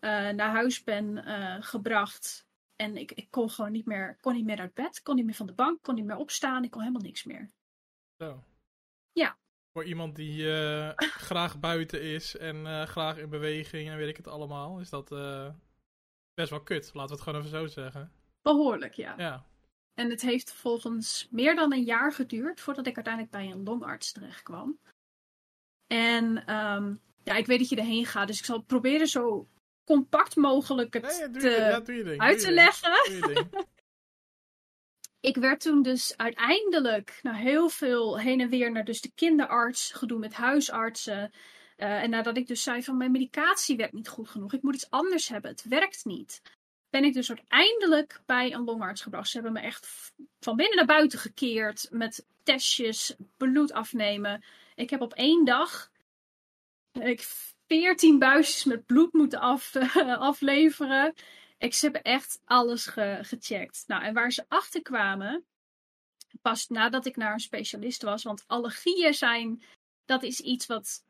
Uh, 0.00 0.30
naar 0.30 0.50
huis 0.50 0.82
ben 0.82 1.16
uh, 1.16 1.56
gebracht. 1.60 2.46
En 2.76 2.96
ik, 2.96 3.12
ik 3.12 3.30
kon 3.30 3.50
gewoon 3.50 3.72
niet 3.72 3.86
meer, 3.86 4.16
kon 4.20 4.34
niet 4.34 4.44
meer 4.44 4.60
uit 4.60 4.74
bed, 4.74 5.02
kon 5.02 5.14
niet 5.14 5.24
meer 5.24 5.34
van 5.34 5.46
de 5.46 5.54
bank, 5.54 5.82
kon 5.82 5.94
niet 5.94 6.04
meer 6.04 6.16
opstaan. 6.16 6.64
Ik 6.64 6.70
kon 6.70 6.80
helemaal 6.80 7.02
niks 7.02 7.24
meer. 7.24 7.50
Zo. 8.18 8.42
Ja. 9.12 9.38
Voor 9.76 9.84
iemand 9.84 10.16
die 10.16 10.42
uh, 10.42 10.90
graag 11.28 11.60
buiten 11.60 12.02
is 12.02 12.36
en 12.36 12.88
graag 12.88 13.18
in 13.18 13.28
beweging 13.28 13.88
en 13.88 13.96
weet 13.96 14.08
ik 14.08 14.16
het 14.16 14.28
allemaal, 14.28 14.80
is 14.80 14.90
dat 14.90 15.08
best 16.34 16.50
wel 16.50 16.62
kut. 16.62 16.90
Laten 16.94 17.08
we 17.08 17.14
het 17.14 17.22
gewoon 17.22 17.38
even 17.38 17.58
zo 17.58 17.66
zeggen. 17.66 18.12
Behoorlijk, 18.42 18.94
ja. 18.94 19.14
Ja. 19.16 19.44
En 19.94 20.10
het 20.10 20.20
heeft 20.20 20.52
volgens 20.52 21.28
meer 21.30 21.54
dan 21.54 21.72
een 21.72 21.84
jaar 21.84 22.12
geduurd 22.12 22.60
voordat 22.60 22.86
ik 22.86 22.94
uiteindelijk 22.94 23.32
bij 23.32 23.50
een 23.50 23.62
longarts 23.62 24.12
terecht 24.12 24.42
kwam. 24.42 24.78
En 25.86 26.54
um, 26.54 27.00
ja, 27.22 27.34
ik 27.34 27.46
weet 27.46 27.58
dat 27.58 27.68
je 27.68 27.76
erheen 27.76 28.06
gaat, 28.06 28.26
dus 28.26 28.38
ik 28.38 28.44
zal 28.44 28.62
proberen 28.62 29.06
zo 29.06 29.48
compact 29.84 30.36
mogelijk 30.36 30.94
het 30.94 31.02
nee, 31.02 31.42
ja, 31.42 31.80
te, 31.80 31.90
ja, 32.04 32.16
uit 32.16 32.40
te 32.40 32.52
leggen. 32.52 32.92
ik 35.24 35.36
werd 35.36 35.60
toen 35.60 35.82
dus 35.82 36.16
uiteindelijk 36.16 37.18
na 37.22 37.32
heel 37.32 37.68
veel 37.68 38.18
heen 38.18 38.40
en 38.40 38.48
weer 38.48 38.72
naar 38.72 38.84
dus 38.84 39.00
de 39.00 39.12
kinderarts, 39.14 39.92
gedoe 39.92 40.18
met 40.18 40.32
huisartsen. 40.32 41.32
Uh, 41.76 42.02
en 42.02 42.10
nadat 42.10 42.36
ik 42.36 42.46
dus 42.46 42.62
zei 42.62 42.82
van 42.82 42.96
mijn 42.96 43.10
medicatie 43.10 43.76
werkt 43.76 43.92
niet 43.92 44.08
goed 44.08 44.28
genoeg, 44.28 44.52
ik 44.52 44.62
moet 44.62 44.74
iets 44.74 44.90
anders 44.90 45.28
hebben, 45.28 45.50
het 45.50 45.64
werkt 45.64 46.04
niet 46.04 46.40
ben 46.94 47.04
ik 47.04 47.12
dus 47.12 47.28
uiteindelijk 47.28 48.20
bij 48.26 48.52
een 48.52 48.64
longarts 48.64 49.02
gebracht. 49.02 49.28
Ze 49.28 49.40
hebben 49.40 49.52
me 49.52 49.60
echt 49.60 50.12
van 50.40 50.56
binnen 50.56 50.76
naar 50.76 50.86
buiten 50.86 51.18
gekeerd 51.18 51.86
met 51.90 52.26
testjes, 52.42 53.14
bloed 53.36 53.72
afnemen. 53.72 54.44
Ik 54.74 54.90
heb 54.90 55.00
op 55.00 55.12
één 55.12 55.44
dag 55.44 55.90
ik 56.92 57.20
14 57.66 58.18
buisjes 58.18 58.64
met 58.64 58.86
bloed 58.86 59.12
moeten 59.12 59.40
af, 59.40 59.76
afleveren. 60.30 61.14
Ik 61.64 61.74
ze 61.74 61.84
hebben 61.84 62.02
echt 62.02 62.40
alles 62.44 62.86
ge 62.86 63.18
gecheckt. 63.22 63.84
Nou, 63.86 64.02
en 64.02 64.14
waar 64.14 64.32
ze 64.32 64.44
achter 64.48 64.82
kwamen, 64.82 65.44
pas 66.42 66.68
nadat 66.68 67.06
ik 67.06 67.16
naar 67.16 67.32
een 67.32 67.40
specialist 67.40 68.02
was, 68.02 68.22
want 68.22 68.44
allergieën 68.46 69.14
zijn, 69.14 69.62
dat 70.04 70.22
is 70.22 70.40
iets 70.40 70.66
wat 70.66 71.04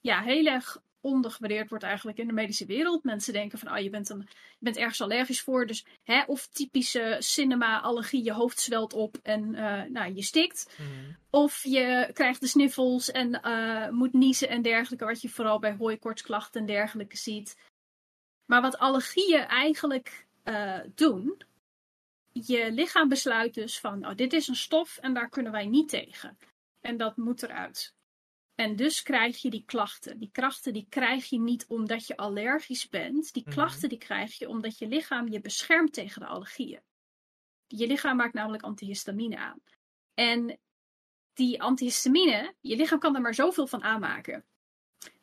ja, 0.00 0.22
heel 0.22 0.46
erg 0.46 0.78
ondergewaardeerd 1.00 1.68
wordt 1.68 1.84
eigenlijk 1.84 2.18
in 2.18 2.26
de 2.26 2.32
medische 2.32 2.66
wereld. 2.66 3.04
Mensen 3.04 3.32
denken 3.32 3.58
van, 3.58 3.68
ah, 3.68 3.82
je, 3.82 3.90
bent 3.90 4.08
een, 4.08 4.28
je 4.28 4.64
bent 4.64 4.76
ergens 4.76 5.00
allergisch 5.00 5.40
voor. 5.40 5.66
Dus, 5.66 5.84
hè, 6.04 6.22
of 6.26 6.46
typische 6.46 7.16
cinema-allergie, 7.18 8.24
je 8.24 8.32
hoofd 8.32 8.60
zwelt 8.60 8.92
op 8.92 9.16
en 9.22 9.54
uh, 9.54 9.82
nou, 9.82 10.14
je 10.14 10.22
stikt. 10.22 10.76
Mm. 10.78 11.16
Of 11.30 11.64
je 11.64 12.10
krijgt 12.12 12.40
de 12.40 12.46
sniffels 12.46 13.10
en 13.10 13.40
uh, 13.44 13.88
moet 13.88 14.12
niezen 14.12 14.48
en 14.48 14.62
dergelijke, 14.62 15.04
wat 15.04 15.20
je 15.20 15.28
vooral 15.28 15.58
bij 15.58 15.76
hooikortsklachten 15.78 16.60
en 16.60 16.66
dergelijke 16.66 17.16
ziet. 17.16 17.56
Maar 18.48 18.62
wat 18.62 18.78
allergieën 18.78 19.46
eigenlijk 19.46 20.26
uh, 20.44 20.80
doen, 20.94 21.42
je 22.32 22.72
lichaam 22.72 23.08
besluit 23.08 23.54
dus 23.54 23.80
van, 23.80 24.06
oh, 24.06 24.14
dit 24.14 24.32
is 24.32 24.48
een 24.48 24.56
stof 24.56 24.96
en 24.96 25.14
daar 25.14 25.28
kunnen 25.28 25.52
wij 25.52 25.66
niet 25.66 25.88
tegen. 25.88 26.38
En 26.80 26.96
dat 26.96 27.16
moet 27.16 27.42
eruit. 27.42 27.94
En 28.54 28.76
dus 28.76 29.02
krijg 29.02 29.42
je 29.42 29.50
die 29.50 29.64
klachten. 29.64 30.18
Die 30.18 30.30
klachten 30.32 30.72
die 30.72 30.86
krijg 30.88 31.28
je 31.28 31.40
niet 31.40 31.66
omdat 31.66 32.06
je 32.06 32.16
allergisch 32.16 32.88
bent. 32.88 33.32
Die 33.32 33.44
klachten 33.44 33.88
die 33.88 33.98
krijg 33.98 34.38
je 34.38 34.48
omdat 34.48 34.78
je 34.78 34.88
lichaam 34.88 35.28
je 35.28 35.40
beschermt 35.40 35.92
tegen 35.92 36.20
de 36.20 36.26
allergieën. 36.26 36.80
Je 37.66 37.86
lichaam 37.86 38.16
maakt 38.16 38.34
namelijk 38.34 38.62
antihistamine 38.62 39.36
aan. 39.36 39.60
En 40.14 40.58
die 41.32 41.62
antihistamine, 41.62 42.54
je 42.60 42.76
lichaam 42.76 42.98
kan 42.98 43.14
er 43.14 43.20
maar 43.20 43.34
zoveel 43.34 43.66
van 43.66 43.82
aanmaken. 43.82 44.44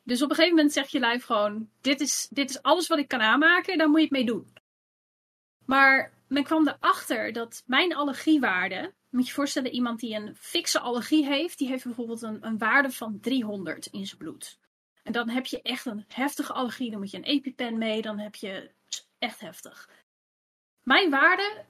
Dus 0.02 0.22
op 0.22 0.30
een 0.30 0.36
gegeven 0.36 0.56
moment 0.56 0.74
zegt 0.74 0.90
je 0.90 0.98
lijf 0.98 1.24
gewoon: 1.24 1.70
dit 1.80 2.00
is, 2.00 2.28
dit 2.30 2.50
is 2.50 2.62
alles 2.62 2.86
wat 2.86 2.98
ik 2.98 3.08
kan 3.08 3.20
aanmaken, 3.20 3.78
daar 3.78 3.88
moet 3.88 3.96
je 3.96 4.02
het 4.02 4.12
mee 4.12 4.24
doen. 4.24 4.52
Maar 5.64 6.12
men 6.28 6.44
kwam 6.44 6.68
erachter 6.68 7.32
dat 7.32 7.62
mijn 7.66 7.94
allergiewaarde 7.94 8.94
moet 9.10 9.26
je 9.26 9.32
voorstellen, 9.32 9.70
iemand 9.70 10.00
die 10.00 10.14
een 10.14 10.36
fikse 10.36 10.80
allergie 10.80 11.26
heeft, 11.26 11.58
die 11.58 11.68
heeft 11.68 11.84
bijvoorbeeld 11.84 12.22
een, 12.22 12.46
een 12.46 12.58
waarde 12.58 12.90
van 12.90 13.20
300 13.20 13.86
in 13.86 14.06
zijn 14.06 14.18
bloed. 14.18 14.58
En 15.02 15.12
dan 15.12 15.28
heb 15.28 15.46
je 15.46 15.62
echt 15.62 15.86
een 15.86 16.04
heftige 16.08 16.52
allergie, 16.52 16.90
dan 16.90 17.00
moet 17.00 17.10
je 17.10 17.16
een 17.16 17.24
EpiPen 17.24 17.78
mee, 17.78 18.02
dan 18.02 18.18
heb 18.18 18.34
je 18.34 18.70
echt 19.18 19.40
heftig. 19.40 19.90
Mijn 20.82 21.10
waarden 21.10 21.66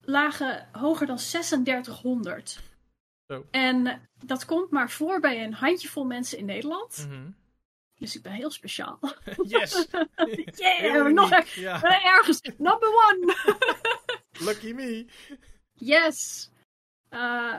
lagen 0.00 0.68
hoger 0.72 1.06
dan 1.06 1.16
3600. 1.16 2.60
Zo. 3.26 3.46
En 3.50 4.08
dat 4.24 4.44
komt 4.44 4.70
maar 4.70 4.90
voor 4.90 5.20
bij 5.20 5.44
een 5.44 5.54
handjevol 5.54 6.04
mensen 6.04 6.38
in 6.38 6.44
Nederland. 6.44 7.06
Mhm. 7.08 7.30
Dus 7.98 8.16
ik 8.16 8.22
ben 8.22 8.32
heel 8.32 8.50
speciaal. 8.50 8.98
Yes! 9.42 9.86
yeah, 10.54 11.06
nog 11.12 11.44
ja. 11.44 12.02
ergens. 12.04 12.40
Number 12.42 12.88
one! 12.88 13.34
Lucky 14.46 14.72
me! 14.72 15.06
Yes. 15.74 16.50
Uh, 17.10 17.56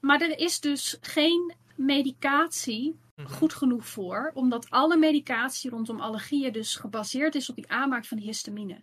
maar 0.00 0.20
er 0.20 0.38
is 0.38 0.60
dus 0.60 0.96
geen 1.00 1.54
medicatie 1.76 2.98
Mhm. 3.18 3.28
goed 3.28 3.54
genoeg 3.54 3.86
voor, 3.86 4.30
omdat 4.34 4.70
alle 4.70 4.96
medicatie 4.96 5.70
rondom 5.70 6.00
allergieën 6.00 6.52
dus 6.52 6.74
gebaseerd 6.74 7.34
is 7.34 7.50
op 7.50 7.56
die 7.56 7.70
aanmaak 7.70 8.04
van 8.04 8.16
die 8.16 8.26
histamine. 8.26 8.82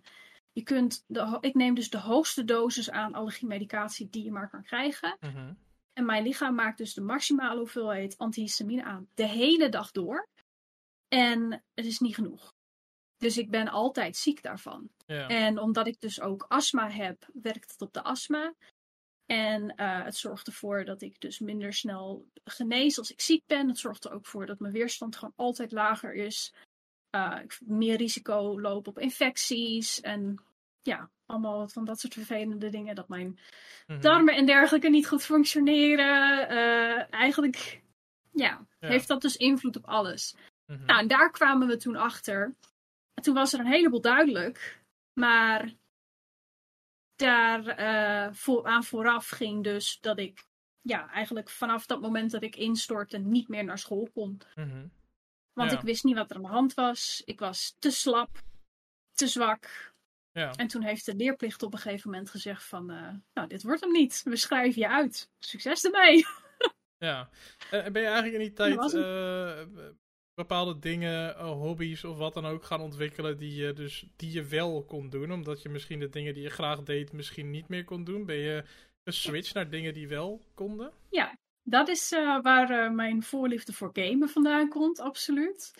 Je 0.52 0.62
kunt 0.62 1.04
de, 1.06 1.38
ik 1.40 1.54
neem 1.54 1.74
dus 1.74 1.90
de 1.90 1.98
hoogste 1.98 2.44
dosis 2.44 2.90
aan 2.90 3.14
allergiemedicatie 3.14 4.08
die 4.10 4.24
je 4.24 4.30
maar 4.30 4.50
kan 4.50 4.62
krijgen. 4.62 5.16
Mhm. 5.20 5.52
En 5.96 6.04
mijn 6.04 6.22
lichaam 6.22 6.54
maakt 6.54 6.78
dus 6.78 6.94
de 6.94 7.00
maximale 7.00 7.58
hoeveelheid 7.58 8.18
antihistamine 8.18 8.84
aan. 8.84 9.08
De 9.14 9.26
hele 9.26 9.68
dag 9.68 9.90
door. 9.90 10.28
En 11.08 11.64
het 11.74 11.84
is 11.86 11.98
niet 11.98 12.14
genoeg. 12.14 12.54
Dus 13.16 13.38
ik 13.38 13.50
ben 13.50 13.68
altijd 13.68 14.16
ziek 14.16 14.42
daarvan. 14.42 14.90
Ja. 15.06 15.28
En 15.28 15.58
omdat 15.58 15.86
ik 15.86 16.00
dus 16.00 16.20
ook 16.20 16.44
astma 16.48 16.90
heb, 16.90 17.28
werkt 17.32 17.70
het 17.70 17.80
op 17.80 17.92
de 17.92 18.02
astma. 18.02 18.54
En 19.26 19.62
uh, 19.76 20.04
het 20.04 20.16
zorgt 20.16 20.46
ervoor 20.46 20.84
dat 20.84 21.02
ik 21.02 21.20
dus 21.20 21.38
minder 21.38 21.72
snel 21.72 22.26
genees 22.44 22.98
als 22.98 23.10
ik 23.10 23.20
ziek 23.20 23.46
ben. 23.46 23.68
Het 23.68 23.78
zorgt 23.78 24.04
er 24.04 24.12
ook 24.12 24.26
voor 24.26 24.46
dat 24.46 24.58
mijn 24.58 24.72
weerstand 24.72 25.16
gewoon 25.16 25.34
altijd 25.36 25.72
lager 25.72 26.14
is. 26.14 26.54
Uh, 27.10 27.38
ik 27.42 27.60
meer 27.64 27.96
risico 27.96 28.60
loop 28.60 28.86
op 28.86 28.98
infecties. 28.98 30.00
En 30.00 30.45
ja, 30.86 31.10
allemaal 31.26 31.68
van 31.68 31.84
dat 31.84 32.00
soort 32.00 32.14
vervelende 32.14 32.68
dingen. 32.68 32.94
Dat 32.94 33.08
mijn 33.08 33.38
mm-hmm. 33.86 34.02
darmen 34.02 34.34
en 34.34 34.46
dergelijke 34.46 34.88
niet 34.88 35.08
goed 35.08 35.24
functioneren. 35.24 36.50
Uh, 36.50 37.14
eigenlijk 37.14 37.82
ja, 38.30 38.66
ja, 38.78 38.88
heeft 38.88 39.08
dat 39.08 39.22
dus 39.22 39.36
invloed 39.36 39.76
op 39.76 39.84
alles. 39.84 40.36
Mm-hmm. 40.66 40.86
Nou, 40.86 41.00
en 41.00 41.08
daar 41.08 41.30
kwamen 41.30 41.68
we 41.68 41.76
toen 41.76 41.96
achter. 41.96 42.54
toen 43.14 43.34
was 43.34 43.52
er 43.52 43.60
een 43.60 43.66
heleboel 43.66 44.00
duidelijk. 44.00 44.82
Maar 45.20 45.74
daar 47.14 47.80
uh, 47.80 48.32
voor, 48.34 48.66
aan 48.66 48.84
vooraf 48.84 49.28
ging 49.28 49.64
dus 49.64 50.00
dat 50.00 50.18
ik 50.18 50.44
ja, 50.80 51.10
eigenlijk 51.10 51.50
vanaf 51.50 51.86
dat 51.86 52.00
moment 52.00 52.30
dat 52.30 52.42
ik 52.42 52.56
instortte 52.56 53.18
niet 53.18 53.48
meer 53.48 53.64
naar 53.64 53.78
school 53.78 54.08
kon. 54.14 54.40
Mm-hmm. 54.54 54.90
Want 55.52 55.72
ik 55.72 55.80
wist 55.80 56.04
niet 56.04 56.16
wat 56.16 56.30
er 56.30 56.36
aan 56.36 56.42
de 56.42 56.48
hand 56.48 56.74
was. 56.74 57.22
Ik 57.24 57.38
was 57.38 57.76
te 57.78 57.90
slap, 57.90 58.42
te 59.12 59.26
zwak. 59.26 59.94
Ja. 60.36 60.52
En 60.52 60.66
toen 60.66 60.82
heeft 60.82 61.06
de 61.06 61.14
leerplicht 61.14 61.62
op 61.62 61.72
een 61.72 61.78
gegeven 61.78 62.10
moment 62.10 62.30
gezegd 62.30 62.64
van, 62.64 62.90
uh, 62.90 63.14
nou, 63.34 63.48
dit 63.48 63.62
wordt 63.62 63.80
hem 63.80 63.92
niet. 63.92 64.22
We 64.24 64.36
schrijven 64.36 64.80
je 64.80 64.88
uit. 64.88 65.30
Succes 65.38 65.84
ermee. 65.84 66.24
Ja. 66.98 67.28
En 67.70 67.92
ben 67.92 68.02
je 68.02 68.08
eigenlijk 68.08 68.36
in 68.36 68.48
die 68.48 68.52
tijd 68.52 68.92
uh, 68.92 69.84
bepaalde 70.34 70.78
dingen, 70.78 71.38
hobby's 71.38 72.04
of 72.04 72.16
wat 72.16 72.34
dan 72.34 72.46
ook 72.46 72.64
gaan 72.64 72.80
ontwikkelen 72.80 73.36
die 73.36 73.54
je, 73.54 73.72
dus, 73.72 74.06
die 74.16 74.32
je 74.32 74.44
wel 74.44 74.84
kon 74.84 75.10
doen? 75.10 75.32
Omdat 75.32 75.62
je 75.62 75.68
misschien 75.68 75.98
de 75.98 76.08
dingen 76.08 76.34
die 76.34 76.42
je 76.42 76.50
graag 76.50 76.82
deed 76.82 77.12
misschien 77.12 77.50
niet 77.50 77.68
meer 77.68 77.84
kon 77.84 78.04
doen? 78.04 78.24
Ben 78.24 78.36
je 78.36 78.64
geswitcht 79.04 79.54
naar 79.54 79.70
dingen 79.70 79.94
die 79.94 80.08
wel 80.08 80.42
konden? 80.54 80.92
Ja, 81.10 81.38
dat 81.62 81.88
is 81.88 82.10
waar 82.42 82.92
mijn 82.92 83.22
voorliefde 83.22 83.72
voor 83.72 83.90
gamen 83.92 84.28
vandaan 84.28 84.68
komt, 84.68 85.00
absoluut. 85.00 85.74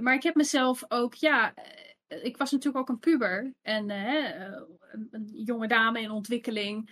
maar 0.00 0.14
ik 0.14 0.22
heb 0.22 0.34
mezelf 0.34 0.84
ook, 0.88 1.14
ja, 1.14 1.54
ik 2.22 2.36
was 2.36 2.50
natuurlijk 2.50 2.82
ook 2.82 2.88
een 2.88 2.98
puber 2.98 3.54
en 3.62 3.90
een 3.90 5.30
jonge 5.32 5.68
dame 5.68 6.00
in 6.00 6.10
ontwikkeling. 6.10 6.90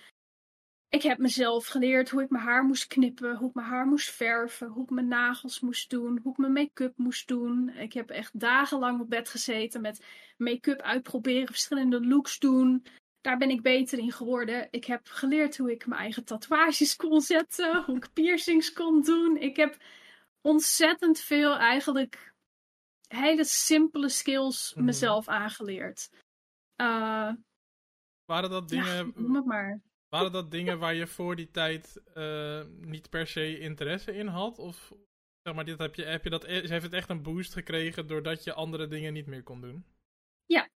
Ik 0.89 1.03
heb 1.03 1.19
mezelf 1.19 1.67
geleerd 1.67 2.11
hoe 2.11 2.23
ik 2.23 2.31
mijn 2.31 2.45
haar 2.45 2.65
moest 2.65 2.87
knippen, 2.87 3.37
hoe 3.37 3.49
ik 3.49 3.55
mijn 3.55 3.67
haar 3.67 3.87
moest 3.87 4.11
verven, 4.11 4.69
hoe 4.69 4.83
ik 4.83 4.91
mijn 4.91 5.09
nagels 5.09 5.61
moest 5.61 5.91
doen, 5.91 6.19
hoe 6.23 6.33
ik 6.33 6.39
mijn 6.39 6.53
make-up 6.53 6.93
moest 6.97 7.29
doen. 7.29 7.69
Ik 7.69 7.93
heb 7.93 8.11
echt 8.11 8.41
dagenlang 8.41 9.01
op 9.01 9.11
bed 9.11 9.29
gezeten 9.29 9.81
met 9.81 10.05
make-up 10.37 10.81
uitproberen, 10.81 11.47
verschillende 11.47 12.07
looks 12.07 12.39
doen. 12.39 12.85
Daar 13.21 13.37
ben 13.37 13.51
ik 13.51 13.63
beter 13.63 13.99
in 13.99 14.13
geworden. 14.13 14.69
Ik 14.71 14.85
heb 14.85 15.07
geleerd 15.07 15.57
hoe 15.57 15.71
ik 15.71 15.87
mijn 15.87 16.01
eigen 16.01 16.25
tatoeages 16.25 16.97
kon 16.97 17.21
zetten, 17.21 17.85
hoe 17.85 17.97
ik 17.97 18.13
piercings 18.13 18.73
kon 18.73 19.03
doen. 19.03 19.37
Ik 19.37 19.57
heb 19.57 19.77
ontzettend 20.41 21.21
veel 21.21 21.57
eigenlijk 21.57 22.35
hele 23.09 23.45
simpele 23.45 24.09
skills 24.09 24.75
mhm. 24.75 24.85
mezelf 24.85 25.29
aangeleerd. 25.29 26.11
Uh, 26.81 27.33
Waren 28.25 28.51
dat 28.51 28.69
dingen. 28.69 29.13
Ja, 29.17 29.43
maar. 29.45 29.81
Waren 30.09 30.33
dat 30.33 30.51
dingen 30.51 30.79
waar 30.79 30.95
je 30.95 31.07
voor 31.07 31.37
die 31.37 31.51
tijd 31.51 32.03
uh, 32.15 32.65
niet 32.67 33.11
per 33.11 33.27
se 33.27 33.59
interesse 33.59 34.15
in 34.15 34.27
had? 34.27 34.59
Of 34.59 34.93
zeg 35.43 35.55
maar, 35.55 35.65
dit 35.65 35.79
heb 35.79 35.95
je, 35.95 36.05
heb 36.05 36.25
je 36.25 36.31
dat, 36.31 36.45
e-, 36.45 36.69
heeft 36.69 36.83
het 36.83 36.93
echt 36.93 37.11
een 37.11 37.23
boost 37.23 37.53
gekregen 37.53 38.07
doordat 38.07 38.45
je 38.45 38.53
andere 38.53 38.87
dingen 38.87 39.13
niet 39.13 39.27
meer 39.27 39.43
kon 39.43 39.61
doen? 39.61 39.85
Ja, 40.47 40.69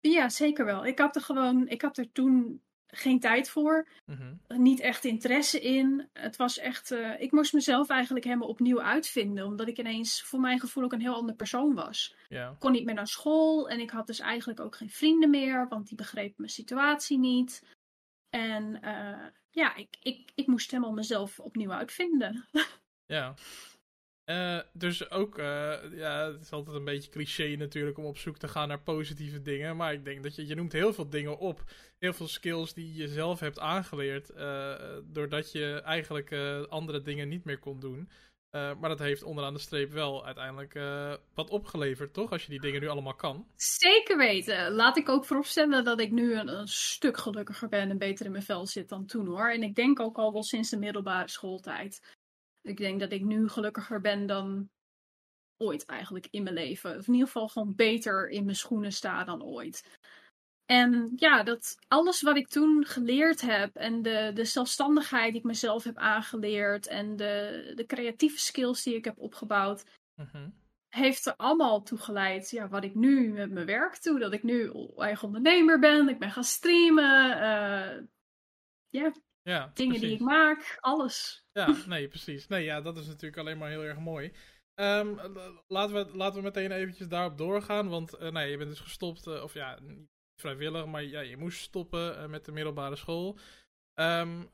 ja 0.00 0.28
zeker 0.28 0.64
wel. 0.64 0.86
Ik 0.86 0.98
had 0.98 1.16
er 1.16 1.22
gewoon, 1.22 1.68
ik 1.68 1.82
had 1.82 1.98
er 1.98 2.12
toen 2.12 2.62
geen 2.94 3.20
tijd 3.20 3.50
voor. 3.50 3.88
Mm 4.04 4.40
Niet 4.48 4.80
echt 4.80 5.04
interesse 5.04 5.60
in. 5.60 6.08
Het 6.12 6.36
was 6.36 6.58
echt, 6.58 6.90
uh, 6.90 7.20
ik 7.20 7.32
moest 7.32 7.52
mezelf 7.52 7.88
eigenlijk 7.88 8.24
helemaal 8.24 8.48
opnieuw 8.48 8.82
uitvinden. 8.82 9.46
Omdat 9.46 9.68
ik 9.68 9.78
ineens 9.78 10.22
voor 10.22 10.40
mijn 10.40 10.60
gevoel 10.60 10.84
ook 10.84 10.92
een 10.92 11.00
heel 11.00 11.14
ander 11.14 11.34
persoon 11.34 11.74
was. 11.74 12.14
Yeah. 12.28 12.52
Ik 12.52 12.58
kon 12.58 12.72
niet 12.72 12.84
meer 12.84 12.94
naar 12.94 13.06
school 13.06 13.68
en 13.68 13.80
ik 13.80 13.90
had 13.90 14.06
dus 14.06 14.20
eigenlijk 14.20 14.60
ook 14.60 14.76
geen 14.76 14.90
vrienden 14.90 15.30
meer. 15.30 15.68
Want 15.68 15.86
die 15.86 15.96
begrepen 15.96 16.34
mijn 16.36 16.50
situatie 16.50 17.18
niet. 17.18 17.62
En 18.30 18.78
uh, 18.84 19.26
ja, 19.50 19.76
ik, 19.76 19.96
ik, 20.02 20.30
ik 20.34 20.46
moest 20.46 20.70
helemaal 20.70 20.92
mezelf 20.92 21.40
opnieuw 21.40 21.72
uitvinden. 21.72 22.44
ja. 23.06 23.34
Uh, 24.26 24.58
dus 24.72 25.10
ook, 25.10 25.38
uh, 25.38 25.74
ja, 25.92 26.32
het 26.32 26.42
is 26.42 26.52
altijd 26.52 26.76
een 26.76 26.84
beetje 26.84 27.10
cliché 27.10 27.56
natuurlijk 27.56 27.98
om 27.98 28.04
op 28.04 28.18
zoek 28.18 28.38
te 28.38 28.48
gaan 28.48 28.68
naar 28.68 28.82
positieve 28.82 29.42
dingen. 29.42 29.76
Maar 29.76 29.92
ik 29.92 30.04
denk 30.04 30.22
dat 30.22 30.34
je, 30.34 30.46
je 30.46 30.54
noemt 30.54 30.72
heel 30.72 30.92
veel 30.92 31.08
dingen 31.08 31.38
op. 31.38 31.64
Heel 31.98 32.12
veel 32.12 32.28
skills 32.28 32.74
die 32.74 32.94
je 32.94 33.08
zelf 33.08 33.40
hebt 33.40 33.58
aangeleerd. 33.58 34.32
doordat 35.04 35.52
je 35.52 35.80
eigenlijk 35.84 36.32
andere 36.68 37.02
dingen 37.02 37.28
niet 37.28 37.44
meer 37.44 37.58
kon 37.58 37.80
doen. 37.80 38.10
Maar 38.50 38.88
dat 38.88 38.98
heeft 38.98 39.22
onderaan 39.22 39.54
de 39.54 39.60
streep 39.60 39.90
wel 39.90 40.26
uiteindelijk 40.26 40.78
wat 41.34 41.50
opgeleverd, 41.50 42.14
toch? 42.14 42.32
Als 42.32 42.42
je 42.42 42.50
die 42.50 42.60
dingen 42.60 42.80
nu 42.80 42.88
allemaal 42.88 43.14
kan. 43.14 43.46
Zeker 43.56 44.16
weten. 44.16 44.72
Laat 44.72 44.96
ik 44.96 45.08
ook 45.08 45.24
vooropstellen 45.24 45.84
dat 45.84 46.00
ik 46.00 46.10
nu 46.10 46.34
een, 46.34 46.48
een, 46.48 46.68
stuk 46.68 47.16
gelukkiger 47.16 47.68
ben 47.68 47.90
en 47.90 47.98
beter 47.98 48.26
in 48.26 48.32
mijn 48.32 48.44
vel 48.44 48.66
zit 48.66 48.88
dan 48.88 49.06
toen 49.06 49.26
hoor. 49.26 49.50
En 49.50 49.62
ik 49.62 49.74
denk 49.74 50.00
ook 50.00 50.16
al 50.16 50.32
wel 50.32 50.42
sinds 50.42 50.70
de 50.70 50.78
middelbare 50.78 51.28
schooltijd. 51.28 52.00
Ik 52.62 52.76
denk 52.76 53.00
dat 53.00 53.12
ik 53.12 53.22
nu 53.22 53.48
gelukkiger 53.48 54.00
ben 54.00 54.26
dan 54.26 54.70
ooit 55.56 55.84
eigenlijk 55.84 56.26
in 56.30 56.42
mijn 56.42 56.54
leven. 56.54 56.96
Of 56.96 57.06
in 57.06 57.12
ieder 57.12 57.28
geval 57.28 57.48
gewoon 57.48 57.74
beter 57.74 58.28
in 58.28 58.44
mijn 58.44 58.56
schoenen 58.56 58.92
sta 58.92 59.24
dan 59.24 59.42
ooit. 59.42 59.98
En 60.64 61.12
ja, 61.16 61.42
dat 61.42 61.76
alles 61.88 62.22
wat 62.22 62.36
ik 62.36 62.48
toen 62.48 62.84
geleerd 62.86 63.40
heb 63.40 63.76
en 63.76 64.02
de, 64.02 64.30
de 64.34 64.44
zelfstandigheid 64.44 65.30
die 65.30 65.40
ik 65.40 65.46
mezelf 65.46 65.84
heb 65.84 65.96
aangeleerd 65.96 66.86
en 66.86 67.16
de, 67.16 67.72
de 67.74 67.86
creatieve 67.86 68.38
skills 68.38 68.82
die 68.82 68.94
ik 68.94 69.04
heb 69.04 69.18
opgebouwd, 69.18 69.84
mhm. 70.14 70.48
heeft 70.88 71.26
er 71.26 71.36
allemaal 71.36 71.82
toe 71.82 71.98
geleid 71.98 72.50
ja, 72.50 72.68
wat 72.68 72.84
ik 72.84 72.94
nu 72.94 73.28
met 73.28 73.50
mijn 73.50 73.66
werk 73.66 74.02
doe. 74.02 74.18
Dat 74.18 74.32
ik 74.32 74.42
nu 74.42 74.72
eigen 74.96 75.26
ondernemer 75.26 75.78
ben, 75.78 76.08
ik 76.08 76.18
ben 76.18 76.30
gaan 76.30 76.44
streamen. 76.44 77.30
Uh, 77.30 78.06
ja, 78.88 79.12
ja, 79.42 79.70
dingen 79.74 80.00
die 80.00 80.12
ik 80.12 80.20
maak, 80.20 80.76
alles. 80.80 81.41
Ja, 81.52 81.76
nee, 81.86 82.08
precies. 82.08 82.48
Nee, 82.48 82.64
ja, 82.64 82.80
dat 82.80 82.96
is 82.96 83.06
natuurlijk 83.06 83.36
alleen 83.36 83.58
maar 83.58 83.68
heel 83.68 83.84
erg 83.84 83.98
mooi. 83.98 84.32
Um, 84.74 85.20
laten, 85.68 85.94
we, 85.94 86.16
laten 86.16 86.36
we 86.36 86.42
meteen 86.42 86.72
eventjes 86.72 87.08
daarop 87.08 87.38
doorgaan, 87.38 87.88
want 87.88 88.20
uh, 88.20 88.30
nee, 88.30 88.50
je 88.50 88.56
bent 88.56 88.70
dus 88.70 88.80
gestopt, 88.80 89.26
uh, 89.26 89.42
of 89.42 89.54
ja, 89.54 89.78
niet 89.80 90.08
vrijwillig, 90.40 90.86
maar 90.86 91.02
ja, 91.02 91.20
je 91.20 91.36
moest 91.36 91.60
stoppen 91.60 92.22
uh, 92.22 92.26
met 92.26 92.44
de 92.44 92.52
middelbare 92.52 92.96
school. 92.96 93.38
Um, 93.94 94.48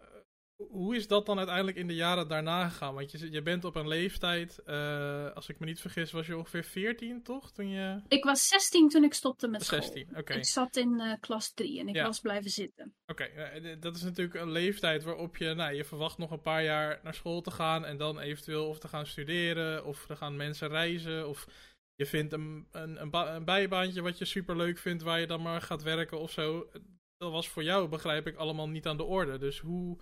hoe 0.59 0.97
is 0.97 1.07
dat 1.07 1.27
dan 1.27 1.39
uiteindelijk 1.39 1.77
in 1.77 1.87
de 1.87 1.95
jaren 1.95 2.29
daarna 2.29 2.69
gegaan? 2.69 2.95
Want 2.95 3.11
je, 3.11 3.31
je 3.31 3.43
bent 3.43 3.65
op 3.65 3.75
een 3.75 3.89
leeftijd, 3.89 4.61
uh, 4.67 5.31
als 5.33 5.49
ik 5.49 5.59
me 5.59 5.67
niet 5.67 5.81
vergis, 5.81 6.11
was 6.11 6.27
je 6.27 6.37
ongeveer 6.37 6.65
14, 6.65 7.23
toch? 7.23 7.53
Toen 7.53 7.69
je... 7.69 8.01
Ik 8.09 8.25
was 8.25 8.49
16 8.49 8.89
toen 8.89 9.05
ik 9.05 9.15
stopte 9.15 9.49
met 9.49 9.63
16, 9.63 10.07
school. 10.07 10.21
Okay. 10.21 10.37
Ik 10.37 10.45
zat 10.45 10.77
in 10.77 11.01
uh, 11.01 11.13
klas 11.21 11.53
3 11.53 11.81
en 11.81 11.89
ik 11.89 11.95
ja. 11.95 12.05
was 12.05 12.21
blijven 12.21 12.51
zitten. 12.51 12.95
Oké, 13.07 13.23
okay. 13.23 13.79
dat 13.79 13.97
is 13.97 14.03
natuurlijk 14.03 14.41
een 14.41 14.51
leeftijd 14.51 15.03
waarop 15.03 15.37
je, 15.37 15.55
nou, 15.55 15.75
je 15.75 15.85
verwacht 15.85 16.19
nog 16.19 16.31
een 16.31 16.43
paar 16.43 16.65
jaar 16.65 17.01
naar 17.03 17.15
school 17.15 17.41
te 17.41 17.51
gaan 17.51 17.85
en 17.85 17.97
dan 17.97 18.19
eventueel 18.19 18.69
of 18.69 18.79
te 18.79 18.89
gaan 18.89 19.07
studeren 19.07 19.85
of 19.85 20.09
er 20.09 20.17
gaan 20.17 20.37
mensen 20.37 20.69
reizen 20.69 21.29
of 21.29 21.47
je 21.95 22.07
vindt 22.07 22.33
een, 22.33 22.67
een, 22.71 23.03
een, 23.03 23.15
een, 23.15 23.45
bijbaantje 23.45 24.03
wat 24.03 24.19
je 24.19 24.25
super 24.25 24.57
leuk 24.57 24.79
vindt, 24.79 25.03
waar 25.03 25.21
je 25.21 25.27
dan 25.27 25.43
maar 25.43 25.63
gaat 25.63 25.83
werken 25.83 26.21
of 26.21 26.31
zo. 26.31 26.71
Dat 27.17 27.33
was 27.33 27.49
voor 27.49 27.63
jou, 27.63 27.89
begrijp 27.89 28.27
ik, 28.27 28.37
allemaal 28.37 28.69
niet 28.69 28.87
aan 28.87 28.97
de 28.97 29.05
orde. 29.05 29.39
Dus 29.39 29.59
hoe 29.59 29.99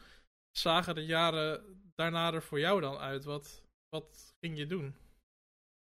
zagen 0.59 0.95
de 0.95 1.05
jaren 1.05 1.81
daarna 1.95 2.33
er 2.33 2.43
voor 2.43 2.61
jou 2.61 2.81
dan 2.81 2.97
uit? 2.99 3.25
Wat, 3.25 3.63
wat 3.89 4.35
ging 4.41 4.59
je 4.59 4.67
doen? 4.67 4.97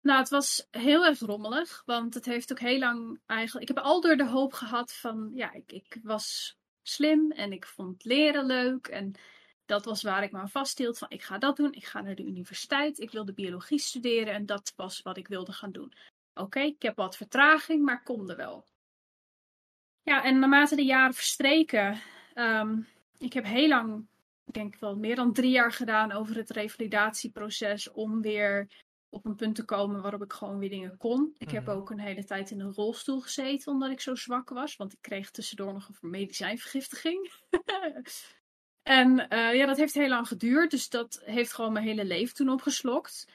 Nou, 0.00 0.18
het 0.18 0.28
was 0.28 0.66
heel 0.70 1.04
erg 1.04 1.18
rommelig, 1.18 1.82
want 1.86 2.14
het 2.14 2.24
heeft 2.24 2.52
ook 2.52 2.60
heel 2.60 2.78
lang 2.78 3.20
eigenlijk. 3.26 3.68
Ik 3.68 3.76
heb 3.76 3.84
al 3.84 4.00
door 4.00 4.16
de 4.16 4.28
hoop 4.28 4.52
gehad 4.52 4.92
van, 4.92 5.30
ja, 5.34 5.52
ik, 5.52 5.72
ik 5.72 5.98
was 6.02 6.56
slim 6.82 7.32
en 7.32 7.52
ik 7.52 7.66
vond 7.66 8.04
leren 8.04 8.46
leuk 8.46 8.86
en 8.86 9.14
dat 9.66 9.84
was 9.84 10.02
waar 10.02 10.22
ik 10.22 10.32
me 10.32 10.38
aan 10.38 10.48
vasthield 10.48 10.98
van 10.98 11.10
ik 11.10 11.22
ga 11.22 11.38
dat 11.38 11.56
doen, 11.56 11.72
ik 11.72 11.86
ga 11.86 12.00
naar 12.00 12.14
de 12.14 12.24
universiteit, 12.24 12.98
ik 12.98 13.10
wilde 13.10 13.32
biologie 13.32 13.78
studeren 13.78 14.34
en 14.34 14.46
dat 14.46 14.72
was 14.76 15.02
wat 15.02 15.16
ik 15.16 15.28
wilde 15.28 15.52
gaan 15.52 15.72
doen. 15.72 15.92
Oké, 16.34 16.60
ik 16.60 16.82
heb 16.82 16.96
wat 16.96 17.16
vertraging, 17.16 17.84
maar 17.84 18.02
kom 18.02 18.30
er 18.30 18.36
wel. 18.36 18.64
Ja, 20.02 20.24
en 20.24 20.38
naarmate 20.38 20.76
de 20.76 20.84
jaren 20.84 21.14
verstreken, 21.14 22.00
um, 22.34 22.88
ik 23.18 23.32
heb 23.32 23.44
heel 23.44 23.68
lang, 23.68 24.06
ik 24.48 24.54
denk 24.54 24.78
wel 24.78 24.96
meer 24.96 25.16
dan 25.16 25.32
drie 25.32 25.50
jaar 25.50 25.72
gedaan 25.72 26.12
over 26.12 26.36
het 26.36 26.50
revalidatieproces 26.50 27.90
om 27.90 28.20
weer 28.20 28.68
op 29.08 29.24
een 29.24 29.34
punt 29.34 29.54
te 29.54 29.64
komen 29.64 30.02
waarop 30.02 30.22
ik 30.22 30.32
gewoon 30.32 30.58
weer 30.58 30.68
dingen 30.68 30.96
kon. 30.96 31.34
Ik 31.38 31.50
heb 31.50 31.66
mhm. 31.66 31.76
ook 31.76 31.90
een 31.90 32.00
hele 32.00 32.24
tijd 32.24 32.50
in 32.50 32.60
een 32.60 32.74
rolstoel 32.74 33.20
gezeten 33.20 33.72
omdat 33.72 33.90
ik 33.90 34.00
zo 34.00 34.14
zwak 34.14 34.48
was, 34.48 34.76
want 34.76 34.92
ik 34.92 34.98
kreeg 35.00 35.30
tussendoor 35.30 35.72
nog 35.72 35.88
een 35.88 36.10
medicijnvergiftiging. 36.10 37.30
En 38.82 39.10
uh, 39.32 39.54
ja, 39.54 39.66
dat 39.66 39.76
heeft 39.76 39.94
heel 39.94 40.08
lang 40.08 40.28
geduurd. 40.28 40.70
Dus 40.70 40.88
dat 40.88 41.20
heeft 41.24 41.52
gewoon 41.52 41.72
mijn 41.72 41.84
hele 41.84 42.04
leven 42.04 42.34
toen 42.34 42.48
opgeslokt. 42.48 43.26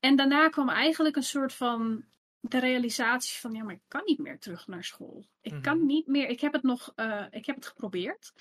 En 0.00 0.16
daarna 0.16 0.48
kwam 0.48 0.68
eigenlijk 0.68 1.16
een 1.16 1.22
soort 1.22 1.52
van 1.52 2.04
de 2.40 2.58
realisatie 2.58 3.40
van 3.40 3.52
ja, 3.52 3.64
maar 3.64 3.74
ik 3.74 3.82
kan 3.88 4.02
niet 4.04 4.18
meer 4.18 4.38
terug 4.38 4.66
naar 4.66 4.84
school. 4.84 5.24
Ik 5.40 5.62
kan 5.62 5.76
mhm. 5.76 5.86
niet 5.86 6.06
meer. 6.06 6.28
Ik 6.28 6.40
heb 6.40 6.52
het 6.52 6.62
nog, 6.62 6.92
uh, 6.96 7.26
ik 7.30 7.46
heb 7.46 7.56
het 7.56 7.66
geprobeerd. 7.66 8.32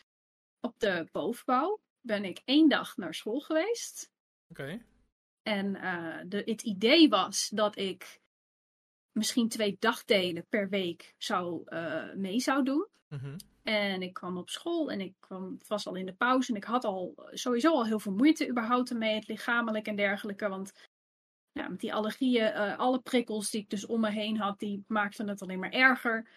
op 0.59 0.80
de 0.80 1.07
bovenbouw 1.11 1.80
ben 2.08 2.26
ik 2.26 2.41
één 2.45 2.70
dag 2.70 2.97
naar 2.97 3.14
school 3.14 3.39
geweest. 3.39 4.12
Oké. 4.49 4.82
En 5.41 5.76
eh, 5.76 6.24
de, 6.26 6.41
het 6.45 6.62
idee 6.62 7.10
was 7.10 7.49
dat 7.49 7.78
ik 7.78 8.22
misschien 9.12 9.49
twee 9.49 9.76
dagdelen 9.80 10.45
per 10.49 10.70
week 10.70 11.16
zou, 11.18 11.62
eh, 11.66 12.14
mee 12.14 12.39
zou 12.39 12.64
doen. 12.64 12.88
Mhm. 13.08 13.38
En 13.64 14.01
ik 14.01 14.14
kwam 14.14 14.38
op 14.38 14.49
school 14.49 14.91
en 14.91 15.01
ik 15.01 15.14
kwam, 15.20 15.55
het 15.58 15.68
was 15.68 15.88
al 15.88 15.95
in 15.95 16.05
de 16.05 16.14
pauze. 16.14 16.51
En 16.51 16.58
ik 16.58 16.64
had 16.64 16.84
al 16.84 17.14
sowieso 17.32 17.72
al 17.72 17.86
heel 17.86 17.99
veel 17.99 18.14
moeite 18.14 18.49
überhaupt 18.49 18.89
ermee, 18.89 19.16
het 19.16 19.28
lichamelijk 19.28 19.88
en 19.88 19.95
dergelijke. 19.95 20.49
Want 20.49 20.74
ja, 21.51 21.68
met 21.68 21.80
die 21.80 21.93
allergieën, 21.93 22.45
eh, 22.45 22.78
alle 22.78 22.99
prikkels 22.99 23.49
die 23.49 23.62
ik 23.62 23.70
dus 23.70 23.86
om 23.86 23.99
me 23.99 24.10
heen 24.10 24.38
had, 24.38 24.60
die 24.60 24.84
maakten 24.88 25.28
het 25.28 25.41
alleen 25.41 25.60
maar 25.60 25.72
erger. 25.72 26.28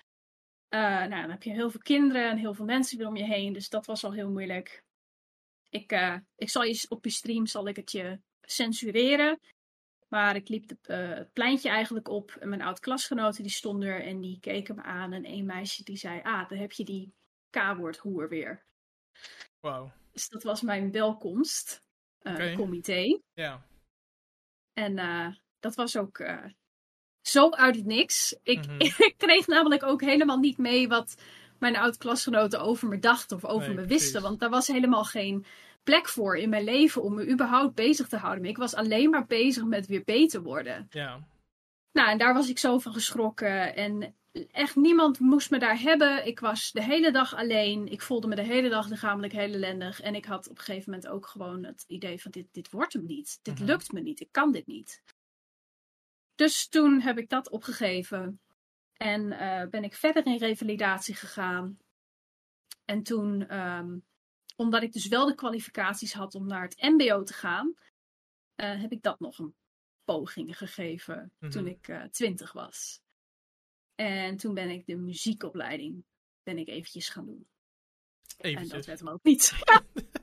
Eh, 0.69 0.81
nou, 0.81 1.21
dan 1.21 1.31
heb 1.31 1.43
je 1.43 1.53
heel 1.53 1.71
veel 1.71 1.81
kinderen 1.81 2.31
en 2.31 2.37
heel 2.37 2.55
veel 2.55 2.65
mensen 2.65 2.99
weer 2.99 3.07
om 3.07 3.17
je 3.17 3.25
heen. 3.25 3.53
Dus 3.53 3.69
dat 3.69 3.87
was 3.87 4.05
al 4.05 4.13
heel 4.13 4.31
moeilijk. 4.31 4.85
Ik, 5.71 5.93
eh, 5.93 6.17
ik 6.37 6.51
zal 6.51 6.63
je 6.63 6.87
op 6.89 7.05
je 7.05 7.11
stream 7.11 7.47
zal 7.47 7.69
ik 7.69 7.77
het 7.77 7.93
je 7.93 8.21
censureren. 8.41 9.41
Maar 10.09 10.37
ik 10.37 10.49
liep 10.49 10.69
de, 10.69 10.77
eh, 10.83 11.09
het 11.09 11.33
pleintje 11.33 11.69
eigenlijk 11.69 12.09
op. 12.09 12.31
En 12.31 12.49
mijn 12.49 12.63
oud-klasgenoten 12.63 13.43
die 13.43 13.53
stonden 13.53 13.89
er 13.89 14.03
en 14.05 14.21
die 14.21 14.41
keken 14.41 14.75
me 14.75 14.83
aan. 14.83 15.13
En 15.13 15.27
een 15.27 15.47
meisje 15.47 15.85
die 15.85 15.97
zei, 15.97 16.21
ah, 16.23 16.49
daar 16.49 16.59
heb 16.59 16.73
je 16.73 16.85
die 16.85 17.15
K-woord-hoer 17.51 18.29
weer. 18.29 18.65
Wauw. 19.61 19.93
Dus 20.13 20.29
dat 20.29 20.43
was 20.43 20.61
mijn 20.63 20.93
welkomst. 20.93 21.83
eh, 22.21 22.55
comité. 22.57 23.21
Ja. 23.33 23.67
En 24.73 24.95
dat 25.61 25.75
was 25.75 25.97
ook 25.97 26.25
zo 27.21 27.51
uit 27.51 27.77
het 27.77 27.85
niks. 27.85 28.37
Ik, 28.43 28.67
Mhm. 28.67 28.81
ik 29.09 29.15
kreeg 29.17 29.47
namelijk 29.47 29.83
ook 29.83 30.01
helemaal 30.01 30.39
niet 30.39 30.59
mee 30.59 30.89
wat 30.89 31.23
mijn 31.61 31.77
oud-klasgenoten 31.77 32.61
over 32.61 32.89
me 32.89 32.99
dachten 32.99 33.37
of 33.37 33.45
over 33.45 33.69
Nee, 33.69 33.77
me 33.77 33.83
precies. 33.85 34.03
wisten. 34.03 34.23
Want 34.23 34.41
daar 34.41 34.51
was 34.51 34.67
helemaal 34.67 35.05
geen 35.05 35.45
plek 35.83 36.09
voor 36.09 36.37
in 36.37 36.49
mijn 36.49 36.65
leven 36.65 37.03
om 37.03 37.15
me 37.15 37.29
überhaupt 37.31 37.75
bezig 37.75 38.09
te 38.09 38.17
houden. 38.17 38.45
Ik 38.45 38.57
was 38.57 38.75
alleen 38.75 39.11
maar 39.11 39.27
bezig 39.27 39.65
met 39.65 39.87
weer 39.87 40.05
beter 40.05 40.43
worden. 40.43 40.87
Ja. 40.91 41.29
Nou, 41.93 42.11
en 42.11 42.19
daar 42.19 42.35
was 42.35 42.49
ik 42.49 42.59
zo 42.59 42.79
van 42.79 42.93
geschrokken. 42.93 43.77
En 43.77 44.15
echt 44.51 44.77
niemand 44.77 45.19
moest 45.19 45.51
me 45.51 45.59
daar 45.59 45.81
hebben. 45.81 46.27
Ik 46.27 46.41
was 46.41 46.73
de 46.73 46.83
hele 46.85 47.11
dag 47.13 47.35
alleen. 47.37 47.89
Ik 47.89 48.03
voelde 48.03 48.27
me 48.27 48.35
de 48.35 48.43
hele 48.43 48.69
dag 48.69 48.89
lichamelijk 48.89 49.33
heel 49.33 49.53
ellendig. 49.53 50.01
En 50.01 50.15
ik 50.15 50.25
had 50.25 50.49
op 50.49 50.59
een 50.59 50.65
gegeven 50.65 50.91
moment 50.93 51.09
ook 51.09 51.27
gewoon 51.27 51.65
het 51.65 51.85
idee 51.87 52.21
van 52.23 52.31
dit, 52.31 52.47
dit 52.53 52.71
wordt 52.71 52.93
hem 52.93 53.05
niet. 53.07 53.39
Dit 53.43 53.55
Mhm. 53.55 53.65
lukt 53.65 53.93
me 53.93 54.01
niet. 54.01 54.21
Ik 54.21 54.29
kan 54.31 54.53
dit 54.53 54.67
niet. 54.67 55.03
Dus 56.35 56.69
toen 56.69 57.01
heb 57.01 57.19
ik 57.19 57.29
dat 57.29 57.51
opgegeven. 57.51 58.41
En 59.03 59.33
eh, 59.33 59.69
ben 59.69 59.85
ik 59.85 59.95
verder 59.95 60.27
in 60.27 60.37
revalidatie 60.39 61.15
gegaan. 61.15 61.79
En 62.85 63.03
toen, 63.03 63.47
ehm, 63.49 63.99
omdat 64.57 64.83
ik 64.83 64.93
dus 64.93 65.09
wel 65.09 65.27
de 65.27 65.35
kwalificaties 65.35 66.13
had 66.13 66.35
om 66.35 66.47
naar 66.47 66.63
het 66.63 66.77
MBO 66.81 67.23
te 67.23 67.33
gaan, 67.33 67.75
eh, 68.55 68.81
heb 68.81 68.93
ik 68.93 69.03
dat 69.03 69.21
nog 69.21 69.39
een 69.39 69.55
poging 70.05 70.57
gegeven 70.59 71.33
toen 71.39 71.63
Mhm. 71.63 71.67
ik 71.73 71.89
eh, 71.89 72.03
twintig 72.05 72.53
was. 72.53 73.01
En 73.95 74.37
toen 74.37 74.55
ben 74.55 74.71
ik 74.71 74.87
de 74.87 74.97
muziekopleiding 74.97 76.05
ben 76.43 76.59
ik 76.59 76.69
eventjes 76.69 77.09
gaan 77.09 77.27
doen. 77.27 77.49
En 78.37 78.53
dat 78.53 78.63
Eventjes. 78.63 78.87
werd 78.87 78.99
hem 78.99 79.09
ook 79.09 79.23
niet. 79.23 79.53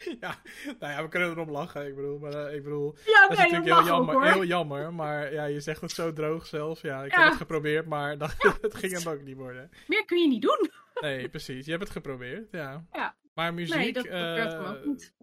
Ja, 0.20 0.40
nou 0.78 0.92
ja, 0.92 1.02
we 1.02 1.08
kunnen 1.08 1.30
erom 1.30 1.50
lachen. 1.50 1.86
Ik 1.86 1.94
bedoel, 1.94 2.18
maar 2.18 2.32
eh, 2.46 2.54
ik 2.56 2.62
bedoel, 2.62 2.94
ja, 3.06 3.20
dat 3.28 3.30
is 3.30 3.36
natuurlijk 3.38 3.66
heel 3.66 3.78
ook, 3.78 3.86
jammer, 3.86 4.32
heel 4.32 4.44
jammer. 4.44 4.94
Maar 4.94 5.32
ja, 5.32 5.44
je 5.44 5.60
zegt 5.60 5.80
het 5.80 5.90
zo 5.90 6.12
droog 6.12 6.46
zelf. 6.46 6.82
Ja, 6.82 7.04
ik 7.04 7.10
Ja. 7.12 7.18
heb 7.18 7.28
het 7.28 7.36
geprobeerd, 7.38 7.86
maar 7.86 8.18
dat, 8.18 8.34
het 8.60 8.74
ging 8.74 8.92
hem 9.02 9.12
ook 9.12 9.22
niet 9.22 9.36
worden. 9.36 9.70
Meer 9.86 10.04
kun 10.04 10.18
je 10.20 10.28
niet 10.28 10.42
doen. 10.42 10.70
Nee, 11.00 11.28
precies. 11.28 11.64
Je 11.64 11.70
hebt 11.70 11.82
het 11.82 11.92
geprobeerd, 11.92 12.50
ja. 12.50 12.86
Ja. 12.92 13.16
Maar 13.34 13.54
muziek, 13.54 13.76
nee, 13.76 13.92
dat, 13.92 14.04
dat 14.04 14.12
werd 14.12 14.52
hem 14.52 14.64
eh, 14.64 14.70
ook 14.70 14.84
niet. 14.84 15.14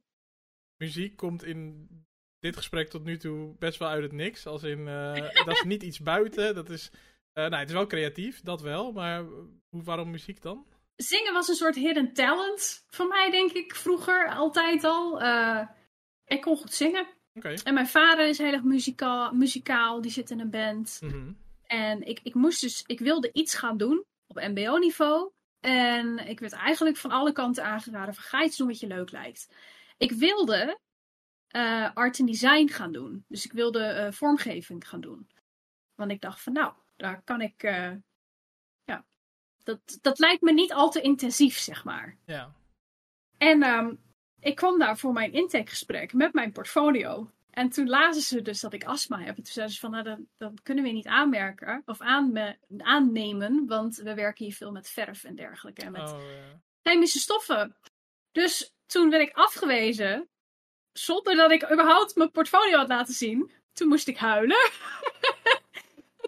muziek 0.78 1.15
komt 1.15 1.43
in 1.43 1.88
dit 2.39 2.55
gesprek 2.55 2.89
tot 2.89 3.03
nu 3.03 3.17
toe 3.17 3.55
best 3.59 3.80
wel 3.80 3.89
uit 3.89 4.03
het 4.03 4.11
niks. 4.11 4.45
Als 4.47 4.63
in, 4.63 4.88
eh, 4.88 5.13
dat 5.45 5.55
is 5.55 5.63
niet 5.63 5.84
iets 5.84 5.99
buiten. 5.99 6.55
Dat 6.55 6.69
is, 6.69 6.91
nou, 7.34 7.55
het 7.55 7.67
is 7.67 7.73
wel 7.73 7.88
creatief, 7.88 8.41
dat 8.41 8.61
wel. 8.61 8.91
Maar 8.91 9.23
hoe, 9.69 9.84
waarom 9.84 10.11
muziek 10.11 10.41
dan? 10.41 10.65
Zingen 10.97 11.33
was 11.33 11.47
een 11.47 11.55
soort 11.55 11.75
hidden 11.75 12.13
talent 12.13 12.85
voor 12.87 13.07
mij, 13.07 13.31
denk 13.31 13.51
ik, 13.51 13.75
vroeger 13.75 14.29
altijd 14.29 14.83
al. 14.83 15.21
Eh, 15.21 15.67
ik 16.25 16.41
kon 16.41 16.57
goed 16.57 16.73
zingen. 16.73 17.07
En 17.63 17.73
mijn 17.73 17.87
vader 17.87 18.27
is 18.27 18.37
heel 18.37 18.53
erg 18.53 18.63
muzikaal, 18.63 19.31
muzikaal 19.31 20.01
die 20.01 20.11
zit 20.11 20.29
in 20.29 20.39
een 20.39 20.49
band. 20.49 20.99
Mhm. 21.01 21.31
En 21.63 22.07
ik, 22.07 22.19
ik 22.23 22.33
moest 22.33 22.61
dus, 22.61 22.83
ik 22.85 22.99
wilde 22.99 23.29
iets 23.33 23.55
gaan 23.55 23.77
doen 23.77 24.05
op 24.27 24.35
MBO-niveau. 24.35 25.31
En 25.59 26.27
ik 26.27 26.39
werd 26.39 26.53
eigenlijk 26.53 26.97
van 26.97 27.11
alle 27.11 27.31
kanten 27.31 27.63
aangeraden 27.63 28.13
van 28.13 28.23
ga 28.23 28.43
iets 28.43 28.57
doen 28.57 28.67
wat 28.67 28.79
je 28.79 28.87
leuk 28.87 29.11
lijkt. 29.11 29.53
Ik 29.97 30.11
wilde 30.11 30.79
eh, 31.47 31.89
art 31.93 32.19
en 32.19 32.25
design 32.25 32.67
gaan 32.67 32.91
doen. 32.91 33.25
Dus 33.27 33.45
ik 33.45 33.51
wilde 33.51 33.83
eh, 33.83 34.11
vormgeving 34.11 34.87
gaan 34.87 35.01
doen. 35.01 35.29
Want 35.95 36.11
ik 36.11 36.21
dacht 36.21 36.41
van 36.41 36.53
nou, 36.53 36.73
daar 36.95 37.21
kan 37.23 37.41
ik, 37.41 37.63
dat, 39.68 39.97
dat 40.01 40.20
lijkt 40.20 40.41
me 40.41 40.53
niet 40.53 40.74
al 40.74 40.89
te 40.89 41.01
intensief, 41.01 41.57
zeg 41.57 41.84
maar. 41.84 42.18
Ja. 42.26 42.53
En 43.38 43.63
ehm, 43.63 43.95
ik 44.39 44.55
kwam 44.55 44.80
daar 44.80 44.97
voor 44.97 45.13
mijn 45.13 45.34
intakegesprek 45.34 46.13
met 46.13 46.34
mijn 46.34 46.51
portfolio. 46.51 47.32
En 47.49 47.70
toen 47.70 47.89
lazen 47.89 48.22
ze 48.22 48.41
dus 48.41 48.59
dat 48.59 48.74
ik 48.74 48.84
astma 48.84 49.18
heb. 49.20 49.28
En 49.38 49.43
toen 49.43 49.45
zeiden 49.53 49.76
ze 49.76 49.80
van, 49.82 49.91
nou, 49.91 50.03
dat, 50.03 50.20
dat 50.38 50.61
kunnen 50.61 50.84
we 50.84 50.89
niet 50.89 51.07
aanmerken 51.07 51.82
of 51.86 52.01
aanme- 52.01 52.57
aannemen, 52.78 53.65
want 53.68 53.95
we 53.95 54.13
werken 54.13 54.45
hier 54.45 54.53
veel 54.53 54.72
met 54.72 54.89
verf 54.89 55.24
en 55.24 55.36
dergelijke. 55.36 55.82
En 55.82 55.91
met 55.91 56.11
Oh, 56.11 56.22
ja. 56.22 56.59
chemische 56.84 57.20
stoffen. 57.20 57.76
Dus 58.32 58.74
toen 58.86 59.09
werd 59.09 59.30
ik 59.30 59.36
afgewezen, 59.36 60.30
zonder 60.91 61.36
dat 61.36 61.51
ik 61.51 61.72
überhaupt 61.72 62.15
mijn 62.15 62.32
portfolio 62.32 62.78
had 62.78 62.88
laten 62.88 63.13
zien. 63.13 63.51
Toen 63.74 63.88
moest 63.88 64.07
ik 64.07 64.18
huilen. 64.18 64.57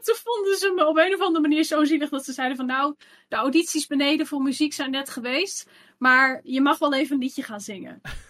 En 0.10 0.16
toen 0.16 0.34
vonden 0.34 0.58
ze 0.58 0.72
me 0.72 0.88
op 0.88 0.98
een 0.98 1.14
of 1.14 1.22
andere 1.22 1.48
manier 1.48 1.64
zo 1.64 1.84
zielig 1.84 2.10
dat 2.10 2.26
ze 2.26 2.34
zeiden 2.34 2.58
van 2.58 2.66
nou, 2.66 2.96
de 3.28 3.36
audities 3.36 3.88
beneden 3.88 4.28
voor 4.28 4.42
muziek 4.42 4.74
zijn 4.74 4.92
net 4.92 5.10
geweest, 5.10 5.70
maar 5.98 6.40
je 6.44 6.62
mag 6.62 6.78
wel 6.78 6.94
even 6.94 7.16
een 7.16 7.22
liedje 7.22 7.44
gaan 7.44 7.62
zingen. 7.62 8.02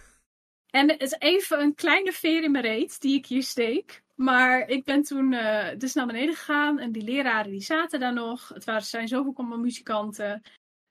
En 0.70 0.88
het 0.88 1.02
is 1.02 1.16
even 1.18 1.60
een 1.60 1.74
kleine 1.74 2.12
veer 2.12 2.42
in 2.42 2.50
mijn 2.50 2.64
reet 2.64 3.00
die 3.00 3.16
ik 3.16 3.26
hier 3.26 3.42
steek. 3.42 4.02
Maar 4.14 4.68
ik 4.68 4.84
ben 4.84 5.02
toen 5.02 5.32
eh, 5.32 5.78
dus 5.78 5.94
naar 5.94 6.06
beneden 6.06 6.34
gegaan 6.34 6.78
en 6.78 6.92
die 6.92 7.02
leraren 7.02 7.50
die 7.50 7.60
zaten 7.60 8.00
daar 8.00 8.12
nog. 8.12 8.48
Het 8.48 8.64
waren, 8.64 8.82
zijn 8.82 9.08
zoveel 9.08 9.44
muzikanten. 9.44 10.42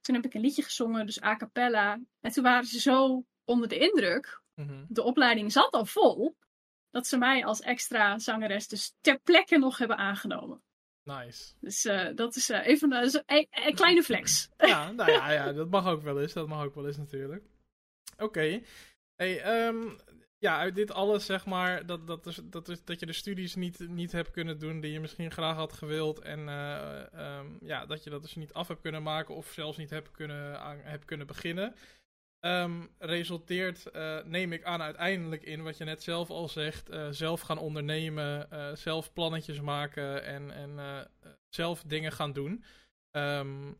Toen 0.01 0.15
heb 0.15 0.25
ik 0.25 0.33
een 0.33 0.41
liedje 0.41 0.63
gezongen, 0.63 1.05
dus 1.05 1.23
a 1.23 1.35
cappella. 1.35 1.99
En 2.21 2.31
toen 2.31 2.43
waren 2.43 2.65
ze 2.67 2.79
zo 2.79 3.23
onder 3.45 3.67
de 3.67 3.77
indruk. 3.77 4.41
Mhm. 4.55 4.85
De 4.87 5.03
opleiding 5.03 5.51
zat 5.51 5.71
al 5.71 5.85
vol. 5.85 6.35
Dat 6.91 7.07
ze 7.07 7.17
mij 7.17 7.45
als 7.45 7.61
extra 7.61 8.19
zangeres 8.19 8.67
dus 8.67 8.93
ter 9.01 9.19
plekke 9.19 9.57
nog 9.57 9.77
hebben 9.77 9.97
aangenomen. 9.97 10.61
Nice. 11.17 11.53
Dus 11.59 11.85
eh, 11.85 12.07
dat 12.15 12.35
is 12.35 12.49
eh, 12.49 12.67
even 12.67 12.93
een, 12.93 13.23
een, 13.25 13.47
een 13.49 13.75
kleine 13.75 14.03
flex. 14.03 14.49
Ja, 14.57 14.91
nou 14.91 15.11
ja, 15.11 15.31
ja, 15.31 15.53
dat 15.53 15.69
mag 15.69 15.87
ook 15.87 16.01
wel 16.01 16.21
eens. 16.21 16.33
Dat 16.33 16.47
mag 16.47 16.63
ook 16.63 16.75
wel 16.75 16.87
eens 16.87 16.97
natuurlijk. 16.97 17.43
Oké. 18.17 18.61
Hey, 19.15 19.41
ehm, 19.41 19.89
ja, 20.37 20.57
uit 20.57 20.75
dit 20.75 20.91
alles 20.91 21.25
zeg 21.25 21.45
maar, 21.45 21.85
dat, 21.85 22.07
dat, 22.07 22.25
is, 22.25 22.39
dat, 22.43 22.69
is, 22.69 22.83
dat 22.83 22.99
je 22.99 23.05
de 23.05 23.13
studies 23.13 23.55
niet, 23.55 23.79
niet 23.79 24.11
hebt 24.11 24.31
kunnen 24.31 24.59
doen 24.59 24.79
die 24.79 24.91
je 24.91 24.99
misschien 24.99 25.31
graag 25.31 25.55
had 25.55 25.73
gewild. 25.73 26.19
En 26.19 26.49
eh, 26.49 27.13
ehm, 27.13 27.47
ja, 27.61 27.85
dat 27.85 28.03
je 28.03 28.09
dat 28.09 28.21
dus 28.21 28.35
niet 28.35 28.53
af 28.53 28.67
hebt 28.67 28.81
kunnen 28.81 29.03
maken 29.03 29.35
of 29.35 29.51
zelfs 29.51 29.77
niet 29.77 29.89
hebt 29.89 30.11
kunnen, 30.11 30.59
aan, 30.59 30.77
hebt 30.77 31.05
kunnen 31.05 31.27
beginnen. 31.27 31.75
Ehm, 32.39 32.81
resulteert, 32.97 33.85
eh, 33.91 34.23
neem 34.23 34.51
ik 34.53 34.63
aan, 34.63 34.81
uiteindelijk 34.81 35.43
in 35.43 35.63
wat 35.63 35.77
je 35.77 35.83
net 35.83 36.03
zelf 36.03 36.29
al 36.29 36.47
zegt. 36.49 36.89
eh, 36.89 37.07
zelf 37.09 37.41
gaan 37.41 37.57
ondernemen, 37.57 38.51
eh, 38.51 38.75
zelf 38.75 39.13
plannetjes 39.13 39.61
maken 39.61 40.23
en, 40.23 40.51
en 40.51 41.07
zelf 41.49 41.83
dingen 41.83 42.11
gaan 42.11 42.33
doen. 42.33 42.63
Ehm, 43.11 43.73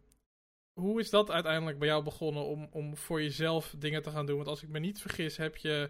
hoe 0.73 0.99
is 0.99 1.09
dat 1.09 1.31
uiteindelijk 1.31 1.79
bij 1.79 1.87
jou 1.87 2.03
begonnen 2.03 2.43
om, 2.45 2.67
om 2.71 2.97
voor 2.97 3.21
jezelf 3.21 3.75
dingen 3.77 4.01
te 4.01 4.09
gaan 4.09 4.25
doen? 4.25 4.35
Want 4.35 4.47
als 4.47 4.63
ik 4.63 4.69
me 4.69 4.79
niet 4.79 5.01
vergis, 5.01 5.37
heb 5.37 5.57
je, 5.57 5.89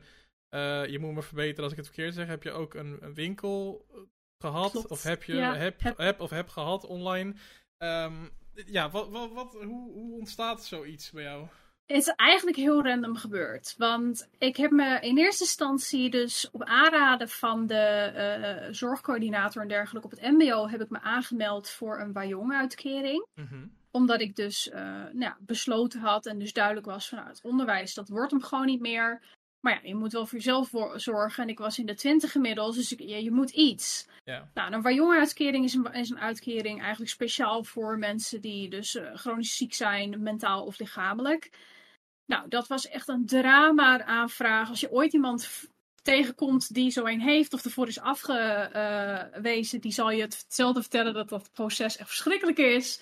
je 0.89 0.97
moet 0.99 1.13
me 1.13 1.21
verbeteren 1.21 1.63
als 1.63 1.71
ik 1.71 1.77
het 1.77 1.87
verkeerd 1.87 2.13
zeg, 2.13 2.27
heb 2.27 2.43
je 2.43 2.51
ook 2.51 2.73
een, 2.73 2.97
een 3.01 3.13
winkel 3.13 3.85
eh, 3.91 3.97
gehad? 4.39 4.71
Klopt. 4.71 4.87
Of 4.91 5.03
heb 5.03 5.23
je, 5.23 5.35
Ja, 5.35 5.55
heb, 5.55 5.81
heb- 5.81 5.97
heb 5.97 6.19
of 6.19 6.29
heb 6.29 6.49
gehad 6.49 6.85
online? 6.85 7.33
Ehm, 7.77 8.25
ja, 8.65 8.89
wat, 8.89 9.09
wat, 9.09 9.31
wat, 9.33 9.53
hoe, 9.53 9.91
hoe 9.93 10.17
ontstaat 10.19 10.65
zoiets 10.65 11.11
bij 11.11 11.23
jou? 11.23 11.47
Het 11.89 11.97
is 11.97 12.13
eigenlijk 12.15 12.57
heel 12.57 12.83
random 12.83 13.15
gebeurd. 13.15 13.75
Want 13.77 14.29
ik 14.37 14.57
heb 14.57 14.71
me 14.71 14.99
in 14.99 15.17
eerste 15.17 15.43
instantie 15.43 16.09
dus 16.09 16.49
op 16.51 16.63
aanraden 16.63 17.29
van 17.29 17.67
de 17.67 17.75
eh, 17.75 18.73
zorgcoördinator 18.73 19.61
en 19.61 19.67
dergelijke 19.67 20.07
op 20.07 20.19
het 20.19 20.31
mbo 20.31 20.67
heb 20.67 20.81
ik 20.81 20.89
me 20.89 21.01
aangemeld 21.01 21.69
voor 21.69 21.99
een 21.99 22.13
Wajong-uitkering. 22.13 23.25
Mhm. 23.35 23.65
Omdat 23.91 24.21
ik 24.21 24.35
dus 24.35 24.69
eh, 24.69 24.81
nou 24.81 25.19
ja, 25.19 25.37
besloten 25.39 25.99
had 25.99 26.25
en 26.25 26.39
dus 26.39 26.53
duidelijk 26.53 26.85
was 26.85 27.09
van 27.09 27.17
nou, 27.17 27.29
het 27.29 27.43
onderwijs, 27.43 27.93
dat 27.93 28.09
wordt 28.09 28.31
hem 28.31 28.43
gewoon 28.43 28.65
niet 28.65 28.81
meer. 28.81 29.21
Maar 29.59 29.73
ja, 29.73 29.87
je 29.87 29.95
moet 29.95 30.11
wel 30.11 30.25
voor 30.25 30.37
jezelf 30.37 30.71
zorgen. 30.95 31.43
En 31.43 31.49
ik 31.49 31.59
was 31.59 31.79
in 31.79 31.85
de 31.85 31.95
twintig 31.95 32.35
inmiddels, 32.35 32.75
dus 32.75 32.91
ik, 32.91 32.99
ja, 32.99 33.17
je 33.17 33.31
moet 33.31 33.49
iets. 33.51 34.07
Ja. 34.23 34.49
Nou, 34.53 34.73
een 34.73 34.81
Wajong-uitkering 34.81 35.63
is 35.63 35.73
een, 35.73 35.93
is 35.93 36.09
een 36.09 36.19
uitkering 36.19 36.81
eigenlijk 36.81 37.11
speciaal 37.11 37.63
voor 37.63 37.97
mensen 37.97 38.41
die 38.41 38.69
dus 38.69 38.95
eh, 38.95 39.15
chronisch 39.15 39.55
ziek 39.55 39.73
zijn, 39.73 40.23
mentaal 40.23 40.65
of 40.65 40.79
lichamelijk. 40.79 41.49
Nou, 42.29 42.49
dat 42.49 42.67
was 42.67 42.87
echt 42.87 43.07
een 43.07 43.25
drama 43.25 44.03
aanvraag. 44.05 44.69
Als 44.69 44.79
je 44.79 44.91
ooit 44.91 45.13
iemand 45.13 45.49
tegenkomt 46.01 46.73
die 46.73 46.91
zo 46.91 47.05
een 47.05 47.21
heeft 47.21 47.53
of 47.53 47.65
ervoor 47.65 47.87
is 47.87 47.99
afgewezen, 47.99 49.81
die 49.81 49.91
zal 49.91 50.11
je 50.11 50.21
hetzelfde 50.21 50.81
vertellen 50.81 51.13
dat 51.13 51.29
dat 51.29 51.49
proces 51.53 51.97
echt 51.97 52.07
verschrikkelijk 52.07 52.57
is. 52.57 53.01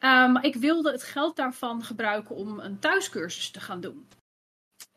Uh, 0.00 0.32
maar 0.32 0.44
ik 0.44 0.54
wilde 0.54 0.90
het 0.90 1.02
geld 1.02 1.36
daarvan 1.36 1.84
gebruiken 1.84 2.36
om 2.36 2.58
een 2.58 2.78
thuiscursus 2.78 3.50
te 3.50 3.60
gaan 3.60 3.80
doen. 3.80 4.08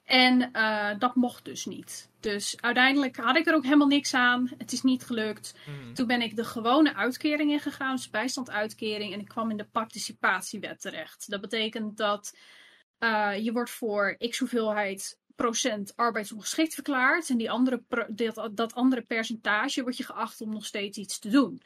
En 0.03 0.49
uh, 0.53 0.89
dat 0.99 1.16
mocht 1.16 1.45
dus 1.45 1.66
niet. 1.66 2.09
Dus 2.20 2.62
uiteindelijk 2.62 3.18
had 3.18 3.38
ik 3.38 3.47
er 3.47 3.55
ook 3.55 3.64
helemaal 3.64 3.88
niks 3.88 4.14
aan. 4.14 4.51
Het 4.57 4.72
is 4.72 4.82
niet 4.82 5.03
gelukt. 5.03 5.55
Mhm. 5.66 5.93
Toen 5.93 6.07
ben 6.07 6.22
ik 6.22 6.36
de 6.36 6.45
gewone 6.45 6.95
uitkering 6.95 7.51
ingegaan, 7.51 7.95
dus 7.95 8.09
bijstandsuitkering. 8.09 9.14
En 9.14 9.20
ik 9.20 9.28
kwam 9.28 9.49
in 9.49 9.57
de 9.57 9.68
participatiewet 9.72 10.82
terecht. 10.82 11.30
Dat 11.30 11.41
betekent 11.41 11.97
dat 11.97 12.34
uh, 13.04 13.38
je 13.43 13.52
wordt 13.52 13.70
voor 13.70 14.16
x 14.18 14.39
hoeveelheid 14.39 15.20
procent 15.36 15.95
arbeidsongeschikt 15.95 16.74
verklaard. 16.74 17.30
En 17.30 17.38
die 17.38 17.52
andere 17.52 17.84
dat, 18.08 18.49
dat 18.52 18.74
andere 18.74 19.02
percentage 19.02 19.82
wordt 19.82 19.97
je 19.97 20.04
geacht 20.04 20.41
om 20.41 20.49
nog 20.49 20.66
steeds 20.66 20.97
iets 20.97 21.20
te 21.20 21.30
doen. 21.30 21.62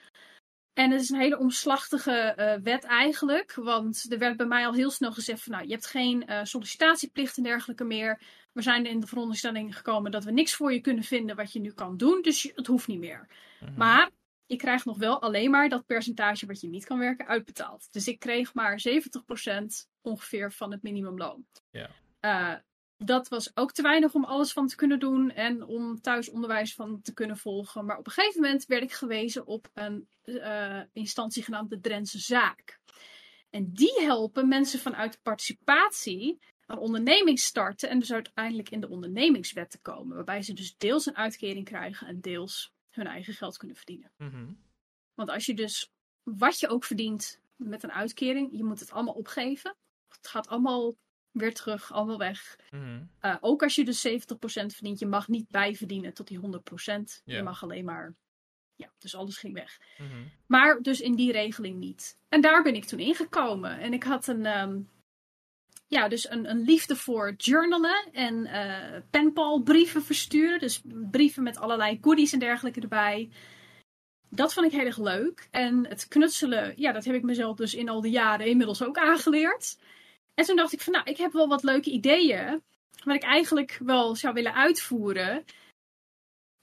En 0.74 0.92
het 0.92 1.02
is 1.02 1.10
een 1.10 1.20
hele 1.20 1.38
omslachtige 1.38 2.36
uh, 2.38 2.64
wet 2.64 2.84
eigenlijk. 2.84 3.54
Want 3.54 4.06
er 4.10 4.18
werd 4.18 4.38
bij 4.38 4.46
mij 4.46 4.66
al 4.66 4.74
heel 4.74 4.92
snel 4.92 5.12
gezegd 5.12 5.44
van 5.44 5.52
nou, 5.52 5.66
je 5.66 5.72
hebt 5.72 5.86
geen 5.86 6.24
uh, 6.30 6.40
sollicitatieplicht 6.44 7.38
en 7.38 7.44
dergelijke 7.44 7.84
meer. 7.84 8.22
We 8.52 8.62
zijn 8.62 8.86
in 8.86 9.00
de 9.00 9.08
veronderstelling 9.08 9.76
gekomen 9.76 10.12
dat 10.12 10.24
we 10.24 10.32
niks 10.32 10.56
voor 10.56 10.74
je 10.74 10.82
kunnen 10.82 11.04
vinden 11.04 11.36
wat 11.36 11.54
je 11.54 11.60
nu 11.60 11.72
kan 11.72 11.98
doen. 11.98 12.22
Dus 12.22 12.52
het 12.56 12.68
hoeft 12.68 12.88
niet 12.88 13.00
meer. 13.00 13.28
Mhm. 13.60 13.78
Maar 13.78 14.10
je 14.46 14.56
krijgt 14.56 14.86
nog 14.86 14.98
wel 14.98 15.22
alleen 15.22 15.52
maar 15.52 15.70
dat 15.70 15.86
percentage 15.86 16.46
wat 16.46 16.62
je 16.62 16.68
niet 16.68 16.86
kan 16.86 17.00
werken 17.00 17.28
uitbetaald. 17.28 17.88
Dus 17.92 18.08
ik 18.08 18.20
kreeg 18.20 18.54
maar 18.54 18.82
70% 18.90 19.66
ongeveer 20.02 20.52
van 20.52 20.72
het 20.72 20.84
minimumloon. 20.84 21.46
Ja. 21.70 21.90
Uh, 22.22 22.60
dat 22.98 23.28
was 23.28 23.52
ook 23.54 23.72
te 23.72 23.82
weinig 23.82 24.14
om 24.14 24.26
alles 24.26 24.54
van 24.54 24.68
te 24.68 24.76
kunnen 24.76 25.00
doen 25.00 25.32
en 25.32 25.64
om 25.64 26.02
thuisonderwijs 26.02 26.74
van 26.74 27.02
te 27.02 27.14
kunnen 27.14 27.38
volgen. 27.38 27.86
Maar 27.86 27.98
op 27.98 28.06
een 28.06 28.12
gegeven 28.12 28.42
moment 28.42 28.66
werd 28.66 28.84
ik 28.84 28.92
gewezen 28.92 29.46
op 29.46 29.70
een 29.74 30.08
uh, 30.24 30.82
instantie 30.94 31.44
genaamd 31.44 31.70
de 31.70 31.80
Drentse 31.80 32.20
Zaak. 32.20 32.80
En 33.50 33.74
die 33.74 34.02
helpen 34.02 34.48
mensen 34.48 34.80
vanuit 34.80 35.12
de 35.12 35.20
participatie 35.22 36.40
een 36.66 36.78
onderneming 36.78 37.40
starten 37.40 37.90
en 37.90 38.00
dus 38.00 38.14
uiteindelijk 38.14 38.70
in 38.70 38.80
de 38.80 38.90
ondernemingswet 38.90 39.70
te 39.70 39.82
komen. 39.82 40.16
Waarbij 40.16 40.42
ze 40.42 40.54
dus 40.54 40.78
deels 40.78 41.06
een 41.06 41.18
uitkering 41.18 41.66
krijgen 41.66 42.08
en 42.08 42.22
deels 42.22 42.74
hun 42.96 43.08
eigen 43.08 43.34
geld 43.34 43.58
kunnen 43.58 43.78
verdienen. 43.78 44.12
Mm 44.18 44.58
Want 45.14 45.30
als 45.30 45.46
je 45.46 45.54
dus 45.54 45.92
wat 46.24 46.60
je 46.60 46.68
ook 46.68 46.84
verdient 46.84 47.42
met 47.56 47.84
een 47.84 47.92
uitkering, 47.92 48.50
je 48.52 48.64
moet 48.64 48.80
het 48.80 48.92
allemaal 48.92 49.14
opgeven. 49.14 49.76
Het 50.08 50.28
gaat 50.28 50.48
allemaal 50.48 50.96
weer 51.32 51.54
terug, 51.54 51.92
allemaal 51.92 52.18
weg. 52.18 52.56
Mm 52.72 53.10
uh, 53.22 53.36
ook 53.40 53.64
als 53.64 53.76
je 53.76 53.86
dus 53.86 54.08
70% 54.08 54.12
verdient, 54.66 55.00
je 55.00 55.06
mag 55.06 55.28
niet 55.28 55.50
bijverdienen 55.50 56.14
tot 56.14 56.28
die 56.28 56.40
100%. 56.40 56.44
Ja. 56.44 57.36
Je 57.36 57.44
mag 57.44 57.64
alleen 57.64 57.86
maar. 57.86 58.16
Ja, 58.76 58.94
dus 58.98 59.16
alles 59.16 59.38
ging 59.38 59.54
weg. 59.54 59.80
-hmm. 59.98 60.32
Maar 60.48 60.82
dus 60.82 61.02
in 61.02 61.16
die 61.16 61.32
regeling 61.32 61.78
niet. 61.78 62.18
En 62.30 62.42
daar 62.42 62.64
ben 62.64 62.76
ik 62.76 62.86
toen 62.86 63.00
ingekomen. 63.00 63.80
En 63.80 63.94
ik 63.94 64.04
had 64.04 64.28
een. 64.28 64.46
Um, 64.46 64.90
ja, 65.88 66.08
dus 66.08 66.30
een, 66.30 66.50
een, 66.50 66.62
liefde 66.62 66.96
voor 66.96 67.34
journalen 67.38 68.10
en 68.12 68.46
uh, 68.46 69.02
penpalbrieven 69.10 70.04
versturen. 70.04 70.60
Dus 70.60 70.82
brieven 71.12 71.44
met 71.44 71.58
allerlei 71.58 71.98
goodies 72.02 72.34
en 72.34 72.40
dergelijke 72.40 72.82
erbij. 72.82 73.30
Dat 74.30 74.54
vond 74.54 74.66
ik 74.66 74.72
heel 74.72 74.86
erg 74.86 74.98
leuk. 74.98 75.48
En 75.52 75.88
het 75.88 76.08
knutselen, 76.08 76.74
ja, 76.76 76.92
dat 76.92 77.06
heb 77.06 77.16
ik 77.16 77.24
mezelf 77.24 77.58
dus 77.58 77.74
in 77.74 77.90
al 77.90 78.02
die 78.02 78.12
jaren 78.12 78.46
inmiddels 78.46 78.84
ook 78.84 78.98
aangeleerd. 78.98 79.78
En 80.34 80.46
toen 80.46 80.56
dacht 80.56 80.74
ik 80.74 80.82
van, 80.82 80.94
nou, 80.94 81.10
ik 81.10 81.18
heb 81.18 81.32
wel 81.32 81.48
wat 81.48 81.64
leuke 81.64 81.90
ideeën. 81.90 82.64
Wat 83.04 83.16
ik 83.16 83.24
eigenlijk 83.24 83.80
wel 83.84 84.16
zou 84.16 84.34
willen 84.34 84.54
uitvoeren. 84.54 85.46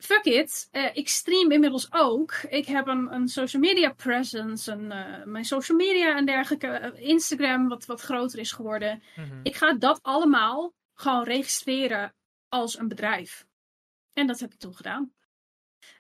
Fuck 0.03 0.25
it. 0.25 0.69
Uh, 0.73 0.89
ik 0.93 1.09
stream 1.09 1.51
inmiddels 1.51 1.93
ook. 1.93 2.33
Ik 2.33 2.67
heb 2.67 2.87
een, 2.87 3.15
een 3.15 3.29
social 3.29 3.63
media 3.63 3.93
presence. 3.93 4.73
Een, 4.73 4.85
uh, 4.85 5.25
mijn 5.25 5.45
social 5.45 5.79
media 5.79 6.17
en 6.17 6.27
dergelijke. 6.27 6.93
Uh, 6.97 7.09
Instagram, 7.09 7.69
wat, 7.69 7.87
wat 7.87 8.01
groter 8.01 8.39
is 8.39 8.53
geworden. 8.53 9.03
Mm 9.17 9.25
-hmm. 9.25 9.41
Ik 9.43 9.57
ga 9.57 9.73
dat 9.75 10.03
allemaal 10.03 10.75
gewoon 10.95 11.25
registreren 11.25 12.15
als 12.49 12.79
een 12.79 12.89
bedrijf. 12.89 13.47
En 14.13 14.27
dat 14.27 14.41
heb 14.41 14.53
ik 14.53 14.59
toen 14.59 14.75
gedaan. 14.75 15.13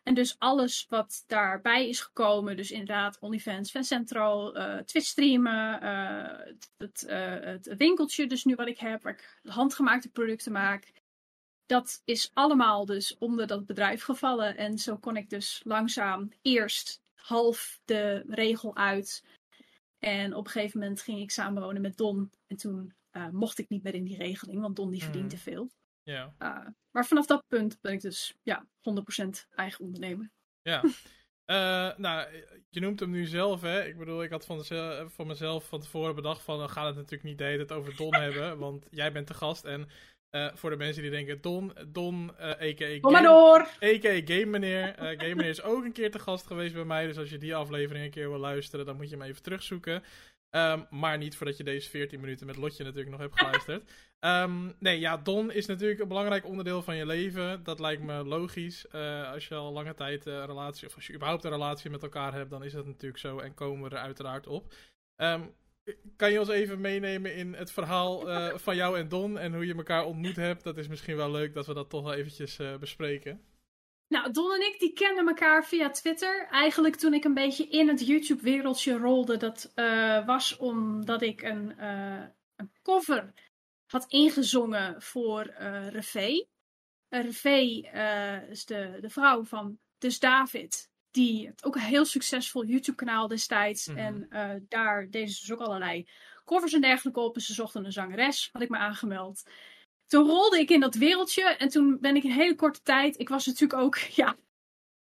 En 0.02 0.14
dus 0.14 0.38
alles 0.38 0.86
wat 0.88 1.24
daarbij 1.26 1.88
is 1.88 2.00
gekomen, 2.00 2.56
dus 2.56 2.70
inderdaad 2.70 3.18
OnlyFans, 3.20 3.70
Fancentro, 3.70 4.54
uh, 4.54 4.78
Twitch 4.78 5.06
streamen, 5.06 5.82
uh, 5.82 6.54
het, 6.76 7.04
uh, 7.08 7.40
het, 7.40 7.74
winkeltje 7.76 8.26
dus 8.26 8.44
nu 8.44 8.54
wat 8.54 8.68
ik 8.68 8.78
heb, 8.78 9.02
waar 9.02 9.12
ik 9.12 9.40
handgemaakte 9.42 10.10
producten 10.10 10.52
maak. 10.52 10.92
Dat 11.66 12.02
is 12.04 12.30
allemaal 12.32 12.84
dus 12.84 13.18
onder 13.18 13.46
dat 13.46 13.66
bedrijf 13.66 14.02
gevallen. 14.02 14.56
En 14.56 14.78
zo 14.78 14.96
kon 14.96 15.16
ik 15.16 15.30
dus 15.30 15.60
langzaam 15.64 16.32
eerst 16.42 17.00
half 17.14 17.80
de 17.84 18.24
regel 18.28 18.76
uit. 18.76 19.24
En 19.98 20.34
op 20.34 20.44
een 20.44 20.50
gegeven 20.50 20.80
moment 20.80 21.02
ging 21.02 21.20
ik 21.20 21.30
samenwonen 21.30 21.82
met 21.82 21.96
Don. 21.96 22.30
En 22.46 22.56
toen 22.56 22.94
mocht 23.30 23.58
ik 23.58 23.68
niet 23.68 23.82
meer 23.82 23.94
in 23.94 24.04
die 24.04 24.16
regeling, 24.16 24.60
want 24.60 24.76
Don 24.76 24.90
die 24.90 25.02
verdient 25.02 25.30
te 25.30 25.38
veel. 25.38 25.70
Ja. 26.02 26.34
Uh, 26.38 26.66
maar 26.90 27.06
vanaf 27.06 27.26
dat 27.26 27.44
punt 27.48 27.80
ben 27.80 27.92
ik 27.92 28.00
dus 28.00 28.34
ja, 28.42 28.66
100% 29.24 29.48
eigen 29.54 29.84
ondernemer. 29.84 30.30
Ja. 30.62 30.84
Uh, 30.84 30.88
nou, 32.06 32.44
je 32.68 32.80
noemt 32.80 33.00
hem 33.00 33.10
nu 33.10 33.26
zelf, 33.26 33.60
hè? 33.60 33.84
Ik 33.84 33.98
bedoel, 33.98 34.22
ik 34.22 34.30
had 34.30 34.46
van, 34.46 34.64
van 35.10 35.26
mezelf 35.26 35.68
van 35.68 35.80
tevoren 35.80 36.14
bedacht 36.14 36.42
van... 36.42 36.60
we 36.60 36.68
gaan 36.68 36.86
het 36.86 36.94
natuurlijk 36.94 37.22
niet 37.22 37.38
de 37.38 37.44
hele 37.44 37.64
tijd 37.64 37.78
over 37.78 37.96
Don 37.96 38.14
hebben, 38.26 38.58
want 38.58 38.86
jij 38.90 39.12
bent 39.12 39.28
de 39.28 39.34
gast. 39.34 39.64
En 39.64 39.88
uh, 40.32 40.48
voor 40.54 40.70
de 40.70 40.76
mensen 40.76 41.02
die 41.02 41.10
denken, 41.10 41.40
Don, 41.40 41.72
Don 41.86 42.30
a.k.a. 42.40 43.00
Kom 43.00 43.12
maar 43.12 43.22
door! 43.22 43.60
A.k.a. 43.60 44.20
Game 44.24 44.46
Meneer. 44.46 44.94
Game 44.96 45.34
Meneer 45.34 45.48
is 45.48 45.62
ook 45.62 45.84
een 45.84 45.92
keer 45.92 46.10
te 46.10 46.18
gast 46.18 46.46
geweest 46.46 46.74
bij 46.74 46.84
mij. 46.84 47.06
Dus 47.06 47.18
als 47.18 47.30
je 47.30 47.38
die 47.38 47.54
aflevering 47.54 48.04
een 48.04 48.10
keer 48.10 48.30
wil 48.30 48.38
luisteren, 48.38 48.86
dan 48.86 48.96
moet 48.96 49.10
je 49.10 49.16
hem 49.16 49.24
even 49.24 49.42
terugzoeken. 49.42 50.02
Um, 50.54 50.86
maar 50.90 51.18
niet 51.18 51.36
voordat 51.36 51.56
je 51.56 51.64
deze 51.64 51.90
14 51.90 52.20
minuten 52.20 52.46
met 52.46 52.56
Lotje 52.56 52.84
natuurlijk 52.84 53.10
nog 53.10 53.20
hebt 53.20 53.38
geluisterd. 53.38 53.90
um, 54.20 54.74
nee, 54.78 55.00
ja, 55.00 55.16
Don 55.16 55.52
is 55.52 55.66
natuurlijk 55.66 56.00
een 56.00 56.08
belangrijk 56.08 56.46
onderdeel 56.46 56.82
van 56.82 56.96
je 56.96 57.06
leven. 57.06 57.64
Dat 57.64 57.80
lijkt 57.80 58.02
me 58.02 58.24
logisch. 58.24 58.86
Uh, 58.94 59.32
als 59.32 59.48
je 59.48 59.54
al 59.54 59.72
lange 59.72 59.94
tijd 59.94 60.26
een 60.26 60.46
relatie, 60.46 60.88
of 60.88 60.94
als 60.94 61.06
je 61.06 61.14
überhaupt 61.14 61.44
een 61.44 61.50
relatie 61.50 61.90
met 61.90 62.02
elkaar 62.02 62.32
hebt, 62.34 62.50
dan 62.50 62.64
is 62.64 62.72
dat 62.72 62.86
natuurlijk 62.86 63.18
zo. 63.18 63.38
En 63.38 63.54
komen 63.54 63.88
we 63.90 63.96
er 63.96 64.02
uiteraard 64.02 64.46
op. 64.46 64.74
Um, 65.16 65.54
kan 66.16 66.32
je 66.32 66.38
ons 66.38 66.48
even 66.48 66.80
meenemen 66.80 67.34
in 67.34 67.54
het 67.54 67.72
verhaal 67.72 68.28
uh, 68.28 68.56
van 68.56 68.76
jou 68.76 68.98
en 68.98 69.08
Don 69.08 69.38
en 69.38 69.54
hoe 69.54 69.66
je 69.66 69.74
elkaar 69.74 70.04
ontmoet 70.04 70.36
hebt? 70.36 70.64
Dat 70.64 70.76
is 70.76 70.88
misschien 70.88 71.16
wel 71.16 71.30
leuk 71.30 71.54
dat 71.54 71.66
we 71.66 71.74
dat 71.74 71.90
toch 71.90 72.02
wel 72.02 72.14
eventjes 72.14 72.58
uh, 72.58 72.76
bespreken. 72.76 73.44
Nou, 74.08 74.32
Don 74.32 74.54
en 74.54 74.60
ik 74.60 74.76
die 74.78 74.92
kenden 74.92 75.28
elkaar 75.28 75.64
via 75.64 75.90
Twitter. 75.90 76.46
Eigenlijk 76.50 76.96
toen 76.96 77.14
ik 77.14 77.24
een 77.24 77.34
beetje 77.34 77.68
in 77.68 77.88
het 77.88 78.06
YouTube-wereldje 78.06 78.98
rolde. 78.98 79.36
Dat 79.36 79.72
uh, 79.74 80.26
was 80.26 80.56
omdat 80.56 81.22
ik 81.22 81.42
een, 81.42 81.82
een 82.56 82.72
cover 82.82 83.32
had 83.86 84.04
ingezongen 84.08 85.02
voor 85.02 85.54
uh, 85.60 85.88
Revee. 85.88 86.48
Revee 87.08 87.88
is 88.50 88.64
de, 88.64 88.98
de 89.00 89.10
vrouw 89.10 89.44
van 89.44 89.78
Dus 89.98 90.18
David. 90.18 90.91
Die 91.12 91.52
ook 91.62 91.74
een 91.74 91.80
heel 91.80 92.04
succesvol 92.04 92.64
YouTube-kanaal 92.64 93.28
destijds. 93.28 93.86
Mhm. 93.86 93.98
En 93.98 94.26
daar 94.68 95.10
deden 95.10 95.28
ze 95.28 95.40
dus 95.40 95.52
ook 95.52 95.66
allerlei 95.66 96.08
covers 96.44 96.72
en 96.72 96.80
dergelijke 96.80 97.20
op. 97.20 97.34
En 97.34 97.40
ze 97.40 97.52
zochten 97.54 97.84
een 97.84 97.92
zangeres, 97.92 98.48
had 98.52 98.62
ik 98.62 98.68
me 98.68 98.76
aangemeld 98.76 99.42
toen 100.12 100.26
rolde 100.26 100.58
ik 100.58 100.70
in 100.70 100.80
dat 100.80 100.94
wereldje 100.94 101.44
en 101.44 101.68
toen 101.68 101.98
ben 102.00 102.16
ik 102.16 102.24
in 102.24 102.30
hele 102.30 102.54
korte 102.54 102.82
tijd. 102.82 103.18
Ik 103.18 103.28
was 103.28 103.46
natuurlijk 103.46 103.80
ook, 103.80 103.96
ja, 104.22 104.36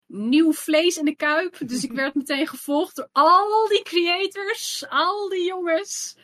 nieuw 0.07 0.53
vlees 0.53 0.97
in 0.97 1.05
de 1.05 1.16
kuip. 1.16 1.59
Dus 1.66 1.84
ik 1.84 1.92
werd 1.92 2.14
meteen 2.14 2.47
gevolgd 2.47 2.97
door 2.97 3.09
al 3.12 3.68
die 3.68 3.82
creators, 3.82 4.84
al 4.88 5.28
die 5.28 5.47
jongens. 5.47 6.16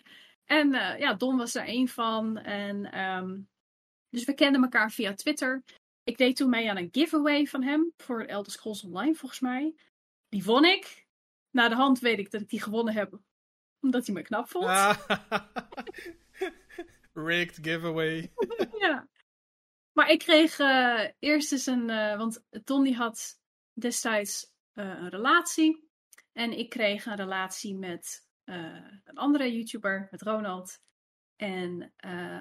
En 0.44 0.74
uh, 0.74 0.98
ja, 0.98 1.14
Don 1.14 1.36
was 1.36 1.52
daar 1.52 1.66
één 1.66 1.88
van. 1.88 2.38
En, 2.38 3.00
um, 3.00 3.48
dus 4.10 4.24
we 4.24 4.34
kenden 4.34 4.62
elkaar 4.62 4.90
via 4.90 5.14
Twitter. 5.14 5.62
Ik 6.04 6.16
deed 6.16 6.36
toen 6.36 6.50
mee 6.50 6.70
aan 6.70 6.76
een 6.76 6.88
giveaway 6.92 7.46
van 7.46 7.62
hem 7.62 7.92
voor 7.96 8.22
Elder 8.22 8.52
Scrolls 8.52 8.84
Online, 8.84 9.14
volgens 9.14 9.40
mij. 9.40 9.74
Die 10.28 10.44
won 10.44 10.64
ik. 10.64 11.06
Na 11.50 11.68
de 11.68 11.74
hand 11.74 11.98
weet 11.98 12.18
ik 12.18 12.30
dat 12.30 12.40
ik 12.40 12.48
die 12.48 12.62
gewonnen 12.62 12.94
heb, 12.94 13.18
omdat 13.80 14.06
hij 14.06 14.14
me 14.14 14.22
knap 14.22 14.48
vond. 14.48 14.64
Ah. 14.64 14.98
Rigged 17.12 17.58
giveaway. 17.62 18.32
ja. 18.84 19.08
Maar 19.92 20.10
ik 20.10 20.18
kreeg 20.18 20.58
uh, 20.58 21.08
eerst 21.18 21.52
eens 21.52 21.66
een. 21.66 21.88
Uh, 21.88 22.16
want 22.16 22.44
Tony 22.64 22.92
had 22.92 23.40
destijds 23.72 24.52
uh, 24.74 24.84
een 24.84 25.08
relatie. 25.08 25.90
En 26.32 26.58
ik 26.58 26.68
kreeg 26.70 27.06
een 27.06 27.16
relatie 27.16 27.74
met 27.74 28.26
een 28.44 29.14
andere 29.14 29.52
YouTuber, 29.52 30.08
met 30.10 30.22
Ronald. 30.22 30.80
En 31.36 31.92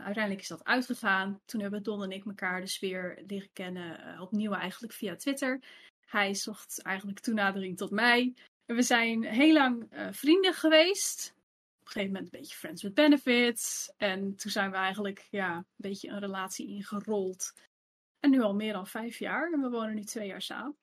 uiteindelijk 0.04 0.42
is 0.42 0.48
dat 0.48 0.64
uitgegaan. 0.64 1.42
Toen 1.46 1.62
hebben 1.62 1.84
Don 1.84 2.04
en 2.04 2.12
ik 2.12 2.26
elkaar 2.26 2.62
dus 2.62 2.80
weer 2.80 3.24
leren 3.28 3.50
kennen. 3.54 4.20
opnieuw 4.20 4.54
eigenlijk 4.54 4.94
via 4.94 5.16
Twitter. 5.16 5.62
Hij 6.06 6.34
zocht 6.34 6.82
eigenlijk 6.82 7.20
toenadering 7.20 7.78
tot 7.78 7.92
mij. 7.92 8.34
En 8.66 8.76
we 8.76 8.82
zijn 8.82 9.24
heel 9.24 9.54
lang 9.54 9.88
vrienden 10.12 10.54
geweest. 10.54 11.34
Op 11.80 11.88
een 11.88 11.92
gegeven 11.92 12.14
moment 12.14 12.34
een 12.34 12.40
beetje 12.40 12.56
friends 12.56 12.84
with 12.84 12.94
benefits. 12.94 13.94
En 13.98 14.36
toen 14.36 14.52
zijn 14.52 14.72
we 14.72 14.78
eigenlijk 14.78 15.28
ja, 15.30 15.56
een 15.56 15.66
beetje 15.76 16.10
een 16.10 16.20
relatie 16.20 16.68
ingerold. 16.68 17.54
En 18.20 18.30
nu 18.30 18.42
al 18.42 18.56
meer 18.56 18.74
dan 18.74 18.88
vijf 18.88 19.20
jaar. 19.20 19.52
En 19.52 19.62
we 19.62 19.70
wonen 19.70 19.96
nu 19.96 20.04
twee 20.04 20.28
jaar 20.28 20.42
samen. 20.42 20.78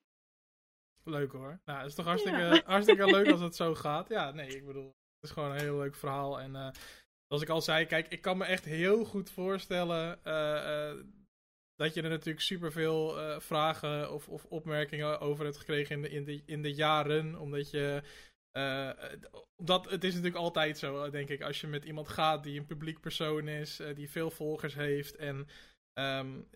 Leuk 1.05 1.33
hoor. 1.33 1.61
Nou, 1.65 1.79
het 1.79 1.89
is 1.89 1.95
toch 1.95 2.05
hartstikke, 2.05 2.63
hartstikke 2.67 3.07
leuk 3.07 3.31
als 3.31 3.41
het 3.49 3.57
zo 3.57 3.75
gaat. 3.75 4.09
Ja, 4.09 4.31
nee, 4.31 4.57
ik 4.57 4.67
bedoel, 4.67 4.87
het 4.87 5.25
is 5.25 5.31
gewoon 5.31 5.51
een 5.51 5.61
heel 5.61 5.79
leuk 5.79 5.95
verhaal. 5.95 6.41
En 6.41 6.55
uh, 6.55 6.71
zoals 7.29 7.43
ik 7.43 7.49
al 7.49 7.63
zei, 7.63 7.87
kijk, 7.87 8.09
ik 8.09 8.21
kan 8.21 8.39
me 8.39 8.45
echt 8.45 8.65
heel 8.65 9.05
goed 9.05 9.31
voorstellen 9.31 10.19
uh, 10.25 10.33
uh, 10.33 11.05
dat 11.75 11.95
je 11.95 12.03
er 12.03 12.09
natuurlijk 12.09 12.45
superveel 12.45 13.19
uh, 13.19 13.41
vragen 13.41 14.13
of, 14.13 14.29
of, 14.29 14.45
opmerkingen 14.45 15.21
over 15.21 15.45
hebt 15.45 15.57
gekregen 15.57 15.95
in 15.95 16.03
de, 16.03 16.09
in 16.11 16.25
de, 16.25 16.43
in 16.47 16.63
de 16.63 16.75
jaren. 16.75 17.39
Omdat 17.39 17.71
je. 17.71 18.03
Dat, 19.63 19.91
het 19.91 20.05
is 20.05 20.15
natuurlijk 20.15 20.43
altijd 20.43 20.79
zo, 20.79 21.11
denk 21.11 21.29
ik, 21.29 21.43
als 21.43 21.61
je 21.61 21.67
met 21.67 21.85
iemand 21.85 22.09
gaat 22.09 22.43
die 22.43 22.59
een 22.59 22.67
publiek 22.67 23.01
persoon 23.01 23.49
is, 23.49 23.81
die 23.95 24.11
veel 24.11 24.31
volgers 24.31 24.75
heeft. 24.75 25.17
En 25.17 25.49
um, 25.95 26.49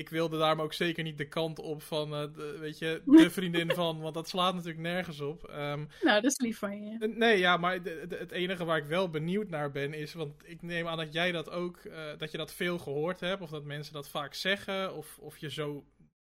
ik 0.00 0.08
wilde 0.08 0.38
daarom 0.38 0.60
ook 0.60 0.72
zeker 0.72 1.02
niet 1.02 1.18
de 1.18 1.28
kant 1.28 1.58
op 1.58 1.82
van, 1.82 2.10
de, 2.10 2.56
weet 2.58 2.78
je, 2.78 3.02
de 3.22 3.30
vriendin 3.30 3.70
van, 3.70 4.00
want 4.00 4.14
dat 4.14 4.28
slaat 4.28 4.54
natuurlijk 4.54 4.82
nergens 4.82 5.20
op. 5.20 5.42
Um, 5.42 5.88
nou, 6.02 6.20
dat 6.20 6.24
is 6.24 6.38
lief 6.38 6.58
van 6.58 6.82
je. 6.82 7.08
Nee, 7.08 7.38
ja, 7.38 7.56
maar 7.56 7.82
de, 7.82 8.04
de, 8.08 8.16
het 8.16 8.30
enige 8.30 8.64
waar 8.64 8.78
ik 8.78 8.84
wel 8.84 9.10
benieuwd 9.10 9.48
naar 9.48 9.70
ben 9.70 9.92
is, 9.92 10.12
want 10.12 10.48
ik 10.48 10.62
neem 10.62 10.86
aan 10.86 10.96
dat 10.96 11.12
jij 11.12 11.32
dat 11.32 11.50
ook, 11.50 11.84
uh, 11.84 12.18
dat 12.18 12.30
je 12.30 12.38
dat 12.38 12.52
veel 12.52 12.78
gehoord 12.78 13.20
hebt, 13.20 13.42
of 13.42 13.50
dat 13.50 13.64
mensen 13.64 13.92
dat 13.92 14.08
vaak 14.08 14.34
zeggen, 14.34 14.94
of, 14.94 15.18
of 15.18 15.38
je 15.38 15.50
zo 15.50 15.84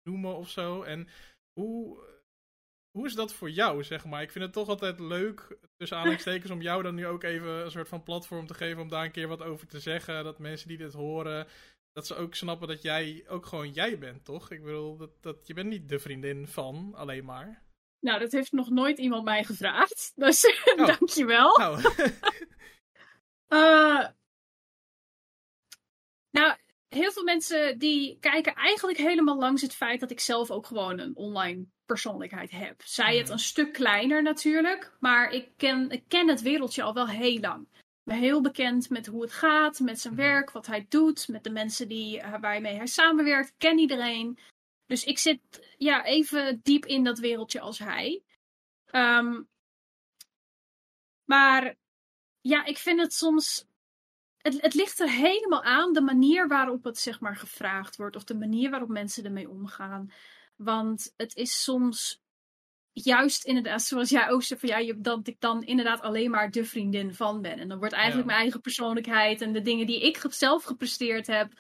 noemen 0.04 0.36
of 0.36 0.50
zo. 0.50 0.82
En 0.82 1.08
hoe, 1.60 1.98
hoe 2.92 3.06
is 3.06 3.14
dat 3.14 3.34
voor 3.34 3.50
jou, 3.50 3.84
zeg 3.84 4.06
maar? 4.06 4.22
Ik 4.22 4.32
vind 4.32 4.44
het 4.44 4.54
toch 4.54 4.68
altijd 4.68 5.00
leuk, 5.00 5.58
tussen 5.76 5.98
aanhalingstekens, 5.98 6.52
om 6.52 6.62
jou 6.62 6.84
dan 6.84 6.96
nu 6.96 7.08
ook 7.08 7.24
even 7.24 7.50
een 7.50 7.72
soort 7.72 7.88
van 7.88 8.04
platform 8.04 8.48
te 8.48 8.54
geven 8.54 8.82
om 8.82 8.90
daar 8.90 9.06
een 9.06 9.12
keer 9.12 9.28
wat 9.28 9.44
over 9.44 9.68
te 9.68 9.80
zeggen. 9.80 10.24
Dat 10.24 10.40
mensen 10.40 10.68
die 10.68 10.78
dit 10.78 10.94
horen, 10.94 11.48
dat 11.96 12.08
ze 12.08 12.16
ook 12.16 12.36
snappen 12.36 12.68
dat 12.68 12.82
jij 12.82 13.26
ook 13.28 13.46
gewoon 13.46 13.72
jij 13.72 13.98
bent, 13.98 14.26
toch? 14.26 14.52
Ik 14.52 14.64
bedoel, 14.64 14.98
dat, 14.98 15.10
dat, 15.22 15.48
je 15.48 15.54
bent 15.54 15.70
niet 15.70 15.90
de 15.90 16.00
vriendin 16.00 16.48
van 16.48 16.94
alleen 16.96 17.26
maar. 17.26 17.64
Nou, 18.00 18.20
dat 18.20 18.32
heeft 18.32 18.52
nog 18.52 18.70
nooit 18.70 18.98
iemand 18.98 19.24
mij 19.24 19.44
gevraagd. 19.44 20.12
Dus 20.16 20.46
oh. 20.76 20.86
dankjewel. 20.88 21.58
Nou. 21.58 21.80
uh, 23.50 24.08
nou, 26.38 26.56
heel 26.88 27.12
veel 27.12 27.24
mensen 27.24 27.78
die 27.78 28.18
kijken 28.20 28.54
eigenlijk 28.54 28.98
helemaal 28.98 29.38
langs 29.38 29.62
het 29.62 29.76
feit 29.76 30.00
dat 30.00 30.12
ik 30.12 30.20
zelf 30.20 30.52
ook 30.52 30.66
gewoon 30.66 31.00
een 31.00 31.16
online 31.16 31.66
persoonlijkheid 31.86 32.52
heb. 32.52 32.82
Zij 32.84 33.18
het 33.18 33.30
een 33.30 33.40
stuk 33.40 33.74
kleiner 33.74 34.22
natuurlijk, 34.24 34.96
maar 35.00 35.32
ik 35.32 35.50
ken, 35.58 35.90
ik 35.90 36.04
ken 36.08 36.28
het 36.28 36.42
wereldje 36.42 36.84
al 36.84 36.94
wel 36.94 37.08
heel 37.08 37.40
lang 37.40 37.68
heel 38.14 38.42
bekend 38.42 38.90
met 38.90 39.06
hoe 39.06 39.22
het 39.22 39.32
gaat, 39.32 39.80
met 39.80 40.00
zijn 40.00 40.16
werk, 40.16 40.52
wat 40.52 40.66
hij 40.66 40.86
doet, 40.90 41.28
met 41.28 41.44
de 41.44 41.52
mensen 41.52 41.88
die, 41.88 42.18
uh, 42.18 42.40
waarmee 42.40 42.76
hij 42.76 42.88
samenwerkt. 42.88 43.54
Ken 43.58 43.78
iedereen. 43.78 44.40
Dus 44.86 45.04
ik 45.04 45.18
zit 45.20 45.74
ja, 45.78 46.06
even 46.06 46.60
diep 46.64 46.86
in 46.86 47.04
dat 47.04 47.20
wereldje 47.20 47.60
als 47.60 47.80
hij. 47.80 48.24
Um, 48.92 49.48
maar 51.26 51.76
ja, 52.42 52.66
ik 52.66 52.78
vind 52.78 53.00
het 53.00 53.14
soms. 53.14 53.66
Het, 54.38 54.62
het 54.62 54.74
ligt 54.74 55.00
er 55.00 55.10
helemaal 55.10 55.64
aan, 55.64 55.94
de 55.94 56.02
manier 56.02 56.48
waarop 56.48 56.84
het 56.84 56.98
zeg 56.98 57.20
maar 57.20 57.36
gevraagd 57.36 57.96
wordt, 57.96 58.16
of 58.16 58.24
de 58.24 58.36
manier 58.36 58.70
waarop 58.70 58.90
mensen 58.90 59.24
ermee 59.26 59.50
omgaan. 59.50 60.12
Want 60.56 61.14
het 61.18 61.36
is 61.36 61.64
soms 61.64 62.22
juist 63.04 63.44
inderdaad, 63.44 63.82
zoals 63.82 64.10
jij 64.10 64.30
ook 64.30 64.44
zei, 64.44 64.60
van 64.60 64.70
ja, 64.70 64.94
dat 64.98 65.28
ik 65.28 65.40
dan 65.40 65.64
inderdaad 65.64 66.02
alleen 66.02 66.30
maar 66.30 66.52
de 66.52 66.66
vriendin 66.66 67.14
van 67.14 67.42
ben. 67.42 67.60
En 67.60 67.68
dan 67.68 67.78
wordt 67.78 67.94
eigenlijk 67.94 68.24
ja. 68.24 68.32
mijn 68.32 68.44
eigen 68.44 68.62
persoonlijkheid 68.62 69.42
en 69.42 69.54
de 69.54 69.62
dingen 69.62 69.86
die 69.86 70.02
ik 70.02 70.26
zelf 70.30 70.64
gepresteerd 70.64 71.28
heb, 71.28 71.52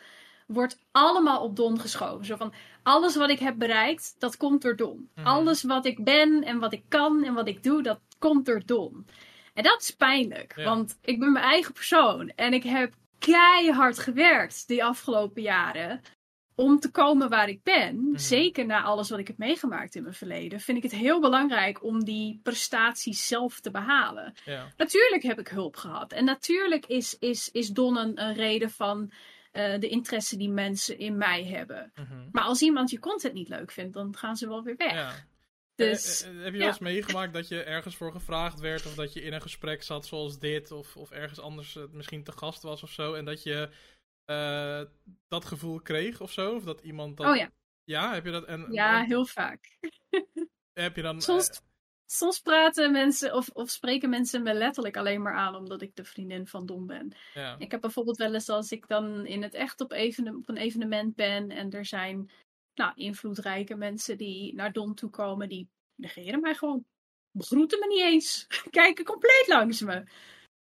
wordt 0.47 0.79
allemaal 0.91 1.41
op 1.41 1.55
Don 1.55 1.79
geschoven. 1.79 2.25
Zo 2.25 2.35
van, 2.35 2.53
alles 2.83 3.15
wat 3.15 3.29
ik 3.29 3.39
heb 3.39 3.57
bereikt, 3.57 4.15
dat 4.19 4.37
komt 4.37 4.61
door 4.61 4.75
Don. 4.75 5.09
Mm. 5.15 5.25
Alles 5.25 5.63
wat 5.63 5.85
ik 5.85 6.03
ben 6.03 6.43
en 6.43 6.59
wat 6.59 6.73
ik 6.73 6.83
kan 6.87 7.23
en 7.23 7.33
wat 7.33 7.47
ik 7.47 7.63
doe, 7.63 7.83
dat 7.83 7.99
komt 8.19 8.45
door 8.45 8.61
Don. 8.65 9.05
En 9.53 9.63
dat 9.63 9.81
is 9.81 9.91
pijnlijk, 9.91 10.53
ja. 10.55 10.63
want 10.63 10.97
ik 11.01 11.19
ben 11.19 11.31
mijn 11.31 11.45
eigen 11.45 11.73
persoon 11.73 12.29
en 12.29 12.53
ik 12.53 12.63
heb 12.63 12.93
keihard 13.19 13.99
gewerkt 13.99 14.67
die 14.67 14.83
afgelopen 14.83 15.41
jaren 15.41 16.01
om 16.55 16.79
te 16.79 16.91
komen 16.91 17.29
waar 17.29 17.49
ik 17.49 17.63
ben, 17.63 17.95
mm. 17.95 18.17
zeker 18.17 18.65
na 18.65 18.83
alles 18.83 19.09
wat 19.09 19.19
ik 19.19 19.27
heb 19.27 19.37
meegemaakt 19.37 19.95
in 19.95 20.01
mijn 20.01 20.15
verleden, 20.15 20.59
vind 20.59 20.77
ik 20.77 20.83
het 20.83 20.91
heel 20.91 21.21
belangrijk 21.21 21.83
om 21.83 22.03
die 22.03 22.39
prestaties 22.43 23.27
zelf 23.27 23.59
te 23.59 23.71
behalen. 23.71 24.33
Ja. 24.45 24.73
Natuurlijk 24.77 25.23
heb 25.23 25.39
ik 25.39 25.47
hulp 25.47 25.75
gehad. 25.75 26.11
En 26.11 26.25
natuurlijk 26.25 26.85
is, 26.85 27.17
is, 27.19 27.49
is 27.51 27.69
Don 27.69 27.97
een, 27.97 28.21
een 28.21 28.33
reden 28.33 28.69
van 28.69 29.11
uh, 29.53 29.79
de 29.79 29.87
interesse 29.87 30.37
die 30.37 30.49
mensen 30.49 30.99
in 30.99 31.17
mij 31.17 31.45
hebben. 31.45 31.91
Mm 31.95 32.05
-hmm. 32.05 32.29
Maar 32.31 32.43
als 32.43 32.61
iemand 32.61 32.89
je 32.89 32.99
content 32.99 33.33
niet 33.33 33.49
leuk 33.49 33.71
vindt, 33.71 33.93
dan 33.93 34.15
gaan 34.15 34.35
ze 34.35 34.47
wel 34.47 34.63
weer 34.63 34.77
weg. 34.77 34.93
Ja. 34.93 35.13
Dus, 35.75 36.25
uh, 36.25 36.33
uh, 36.33 36.43
heb 36.43 36.53
je 36.53 36.59
wel 36.59 36.67
eens 36.67 36.79
meegemaakt 36.79 37.33
dat 37.33 37.47
je 37.47 37.63
ergens 37.63 37.95
voor 37.95 38.11
gevraagd 38.11 38.59
werd, 38.59 38.85
of 38.85 38.95
dat 38.95 39.13
je 39.13 39.21
in 39.21 39.33
een 39.33 39.41
gesprek 39.41 39.83
zat 39.83 40.05
zoals 40.05 40.39
dit, 40.39 40.71
of, 40.71 40.97
of 40.97 41.11
ergens 41.11 41.39
anders 41.39 41.77
misschien 41.91 42.23
te 42.23 42.31
gast 42.31 42.63
was 42.63 42.83
of 42.83 42.91
zo, 42.91 43.13
en 43.13 43.25
dat 43.25 43.43
je 43.43 43.69
uh, 44.25 44.81
dat 45.27 45.45
gevoel 45.45 45.81
kreeg 45.81 46.21
of 46.21 46.31
zo? 46.31 46.55
Of 46.55 46.63
dat 46.63 46.81
iemand 46.81 47.17
dat... 47.17 47.27
Oh 47.27 47.35
ja. 47.35 47.51
Ja, 47.83 48.13
heb 48.13 48.25
je 48.25 48.31
dat? 48.31 48.45
En, 48.45 48.67
ja, 48.71 48.99
en... 48.99 49.05
heel 49.05 49.25
vaak. 49.25 49.77
heb 50.73 50.95
je 50.95 51.01
dan... 51.01 51.21
Soms, 51.21 51.49
uh... 51.49 51.55
soms 52.05 52.39
praten 52.39 52.91
mensen 52.91 53.33
of, 53.33 53.49
of 53.49 53.69
spreken 53.69 54.09
mensen 54.09 54.43
me 54.43 54.53
letterlijk 54.53 54.97
alleen 54.97 55.21
maar 55.21 55.35
aan 55.35 55.55
omdat 55.55 55.81
ik 55.81 55.95
de 55.95 56.05
vriendin 56.05 56.47
van 56.47 56.65
Don 56.65 56.85
ben. 56.85 57.15
Ja. 57.33 57.55
Ik 57.59 57.71
heb 57.71 57.81
bijvoorbeeld 57.81 58.17
wel 58.17 58.33
eens 58.33 58.49
als 58.49 58.71
ik 58.71 58.87
dan 58.87 59.25
in 59.25 59.43
het 59.43 59.53
echt 59.53 59.81
op, 59.81 59.91
even, 59.91 60.35
op 60.35 60.49
een 60.49 60.57
evenement 60.57 61.15
ben 61.15 61.49
en 61.49 61.71
er 61.71 61.85
zijn 61.85 62.31
nou, 62.75 62.91
invloedrijke 62.95 63.75
mensen 63.75 64.17
die 64.17 64.55
naar 64.55 64.71
Don 64.71 64.93
toe 64.93 65.09
komen, 65.09 65.49
die 65.49 65.69
negeren 65.95 66.39
mij 66.39 66.55
gewoon. 66.55 66.85
Begroeten 67.31 67.79
me 67.79 67.87
niet 67.87 68.03
eens. 68.03 68.47
Kijken 68.69 69.05
compleet 69.05 69.45
langs 69.47 69.81
me. 69.81 70.03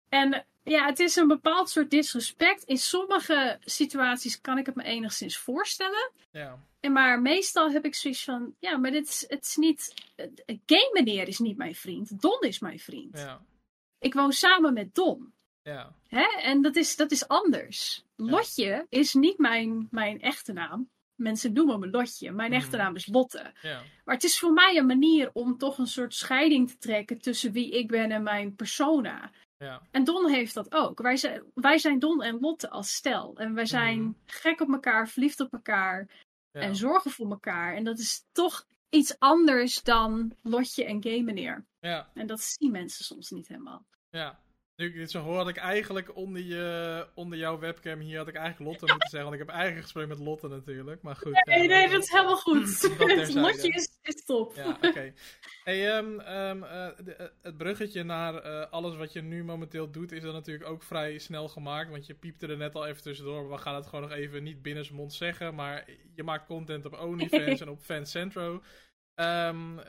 En 0.09 0.45
ja, 0.63 0.85
het 0.85 0.99
is 0.99 1.15
een 1.15 1.27
bepaald 1.27 1.69
soort 1.69 1.89
disrespect. 1.89 2.63
In 2.63 2.77
sommige 2.77 3.57
situaties 3.59 4.41
kan 4.41 4.57
ik 4.57 4.65
het 4.65 4.75
me 4.75 4.83
enigszins 4.83 5.37
voorstellen. 5.37 6.11
Ja. 6.31 6.59
En 6.79 6.91
maar 6.91 7.21
meestal 7.21 7.71
heb 7.71 7.85
ik 7.85 7.95
zoiets 7.95 8.23
van, 8.23 8.55
ja, 8.59 8.77
maar 8.77 8.91
dit 8.91 9.07
is, 9.07 9.25
het 9.27 9.45
is 9.45 9.55
niet, 9.55 9.93
game 10.45 10.89
meneer 10.93 11.27
is 11.27 11.39
niet 11.39 11.57
mijn 11.57 11.75
vriend. 11.75 12.21
Don 12.21 12.39
is 12.39 12.59
mijn 12.59 12.79
vriend. 12.79 13.17
Ja. 13.17 13.41
Ik 13.99 14.13
woon 14.13 14.31
samen 14.31 14.73
met 14.73 14.95
Don. 14.95 15.33
Ja. 15.61 15.95
Hè? 16.07 16.39
En 16.41 16.61
dat 16.61 16.75
is, 16.75 16.95
dat 16.95 17.11
is 17.11 17.27
anders. 17.27 18.03
Ja. 18.15 18.25
Lotje 18.25 18.85
is 18.89 19.13
niet 19.13 19.37
mijn, 19.37 19.87
mijn 19.91 20.21
echte 20.21 20.53
naam. 20.53 20.89
Mensen 21.15 21.53
noemen 21.53 21.79
me 21.79 21.89
Lotje. 21.89 22.31
Mijn 22.31 22.53
echte 22.53 22.77
naam 22.77 22.95
is 22.95 23.07
Lotte. 23.07 23.53
Ja. 23.61 23.81
Maar 24.05 24.15
het 24.15 24.23
is 24.23 24.39
voor 24.39 24.53
mij 24.53 24.77
een 24.77 24.85
manier 24.85 25.29
om 25.33 25.57
toch 25.57 25.77
een 25.77 25.87
soort 25.87 26.13
scheiding 26.13 26.69
te 26.69 26.77
trekken 26.77 27.21
tussen 27.21 27.51
wie 27.51 27.71
ik 27.71 27.87
ben 27.87 28.11
en 28.11 28.23
mijn 28.23 28.55
persona. 28.55 29.31
Ja. 29.59 29.81
En 29.91 30.03
Don 30.03 30.29
heeft 30.29 30.53
dat 30.53 30.73
ook. 30.73 31.01
Wij 31.01 31.17
zijn, 31.17 31.43
wij 31.53 31.77
zijn 31.77 31.99
Don 31.99 32.23
en 32.23 32.39
Lotte 32.39 32.69
als 32.69 32.93
stel. 32.93 33.37
En 33.37 33.53
wij 33.53 33.65
zijn 33.65 34.01
mm. 34.01 34.17
gek 34.25 34.61
op 34.61 34.69
elkaar, 34.69 35.07
verliefd 35.07 35.39
op 35.39 35.53
elkaar. 35.53 36.07
Ja. 36.51 36.61
En 36.61 36.75
zorgen 36.75 37.11
voor 37.11 37.29
elkaar. 37.29 37.75
En 37.75 37.83
dat 37.83 37.99
is 37.99 38.25
toch 38.31 38.65
iets 38.89 39.19
anders 39.19 39.83
dan 39.83 40.35
Lotje 40.41 40.85
en 40.85 41.03
Gay 41.03 41.21
meneer. 41.21 41.65
Ja. 41.79 42.09
En 42.13 42.27
dat 42.27 42.41
zien 42.41 42.71
mensen 42.71 43.05
soms 43.05 43.29
niet 43.29 43.47
helemaal. 43.47 43.85
Ja. 44.09 44.39
Nu 44.79 44.85
ik 44.85 44.93
dit 44.93 45.11
zo 45.11 45.21
hoor, 45.21 45.35
had 45.35 45.47
ik 45.47 45.57
eigenlijk 45.57 46.15
onder, 46.15 46.41
je, 46.41 47.07
onder 47.13 47.37
jouw 47.37 47.59
webcam 47.59 47.99
hier 47.99 48.17
had 48.17 48.27
ik 48.27 48.35
eigenlijk 48.35 48.71
Lotte 48.71 48.85
moeten 48.85 49.09
zeggen. 49.09 49.29
Want 49.29 49.41
ik 49.41 49.47
heb 49.47 49.55
eigenlijk 49.55 49.83
gesproken 49.83 50.09
met 50.09 50.27
Lotte 50.27 50.47
natuurlijk. 50.47 51.01
Maar 51.01 51.15
goed. 51.15 51.45
Nee, 51.45 51.67
nee, 51.67 51.81
dat, 51.81 51.91
dat 51.91 52.03
is 52.03 52.11
helemaal 52.11 52.37
goed. 52.37 52.89
Lotje 53.33 53.67
is, 53.67 53.89
is 54.01 54.25
top. 54.25 54.55
Ja, 54.55 54.69
oké. 54.69 54.87
Okay. 54.87 55.13
Hey, 55.63 55.97
um, 55.97 56.19
um, 56.19 56.63
uh, 56.63 56.87
de, 57.03 57.31
het 57.41 57.57
bruggetje 57.57 58.03
naar 58.03 58.45
uh, 58.45 58.65
alles 58.69 58.95
wat 58.95 59.13
je 59.13 59.21
nu 59.21 59.43
momenteel 59.43 59.91
doet 59.91 60.11
is 60.11 60.21
dan 60.21 60.33
natuurlijk 60.33 60.69
ook 60.69 60.83
vrij 60.83 61.17
snel 61.17 61.47
gemaakt. 61.47 61.89
Want 61.89 62.05
je 62.05 62.13
piepte 62.13 62.47
er 62.47 62.57
net 62.57 62.75
al 62.75 62.87
even 62.87 63.01
tussendoor. 63.01 63.49
We 63.49 63.57
gaan 63.57 63.75
het 63.75 63.87
gewoon 63.87 64.09
nog 64.09 64.17
even 64.17 64.43
niet 64.43 64.61
binnensmond 64.61 65.13
zeggen. 65.13 65.55
Maar 65.55 65.89
je 66.15 66.23
maakt 66.23 66.45
content 66.45 66.85
op 66.85 66.99
OnlyFans 67.07 67.61
en 67.61 67.69
op 67.69 67.79
Fancentro. 67.79 68.63
Um, 69.15 69.79
uh, 69.79 69.83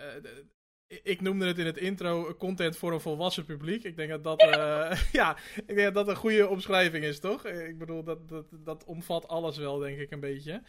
ik 1.02 1.20
noemde 1.20 1.46
het 1.46 1.58
in 1.58 1.66
het 1.66 1.76
intro 1.76 2.34
content 2.34 2.76
voor 2.76 2.92
een 2.92 3.00
volwassen 3.00 3.44
publiek. 3.44 3.84
Ik 3.84 3.96
denk 3.96 4.10
dat 4.10 4.24
dat, 4.24 4.42
uh, 4.42 5.02
ja, 5.12 5.36
ik 5.66 5.74
denk 5.76 5.94
dat, 5.94 5.94
dat 5.94 6.08
een 6.08 6.16
goede 6.16 6.48
omschrijving 6.48 7.04
is, 7.04 7.20
toch? 7.20 7.46
Ik 7.46 7.78
bedoel, 7.78 8.04
dat, 8.04 8.28
dat, 8.28 8.46
dat 8.50 8.84
omvat 8.84 9.28
alles 9.28 9.56
wel, 9.56 9.78
denk 9.78 9.98
ik, 9.98 10.10
een 10.10 10.20
beetje. 10.20 10.62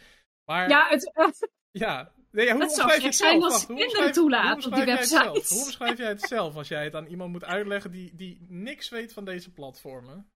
Maar, 0.44 0.68
ja, 0.68 0.88
het, 0.88 1.10
het, 1.14 1.50
ja. 1.70 2.12
Nee, 2.30 2.52
hoe 2.52 2.62
het 2.62 3.02
je 3.02 3.12
zelf? 3.12 3.42
als 3.42 3.66
hoe 3.66 3.76
beschrijf, 3.76 4.10
toelaat 4.10 4.66
op 4.66 4.74
die 4.74 4.84
website. 4.84 5.54
Hoe 5.54 5.64
beschrijf 5.64 5.98
jij 5.98 6.08
het 6.08 6.22
zelf 6.22 6.56
als 6.56 6.68
jij 6.68 6.84
het 6.84 6.94
aan 6.94 7.06
iemand 7.06 7.32
moet 7.32 7.44
uitleggen 7.44 7.90
die, 7.90 8.14
die 8.14 8.46
niks 8.48 8.88
weet 8.88 9.12
van 9.12 9.24
deze 9.24 9.52
platformen? 9.52 10.30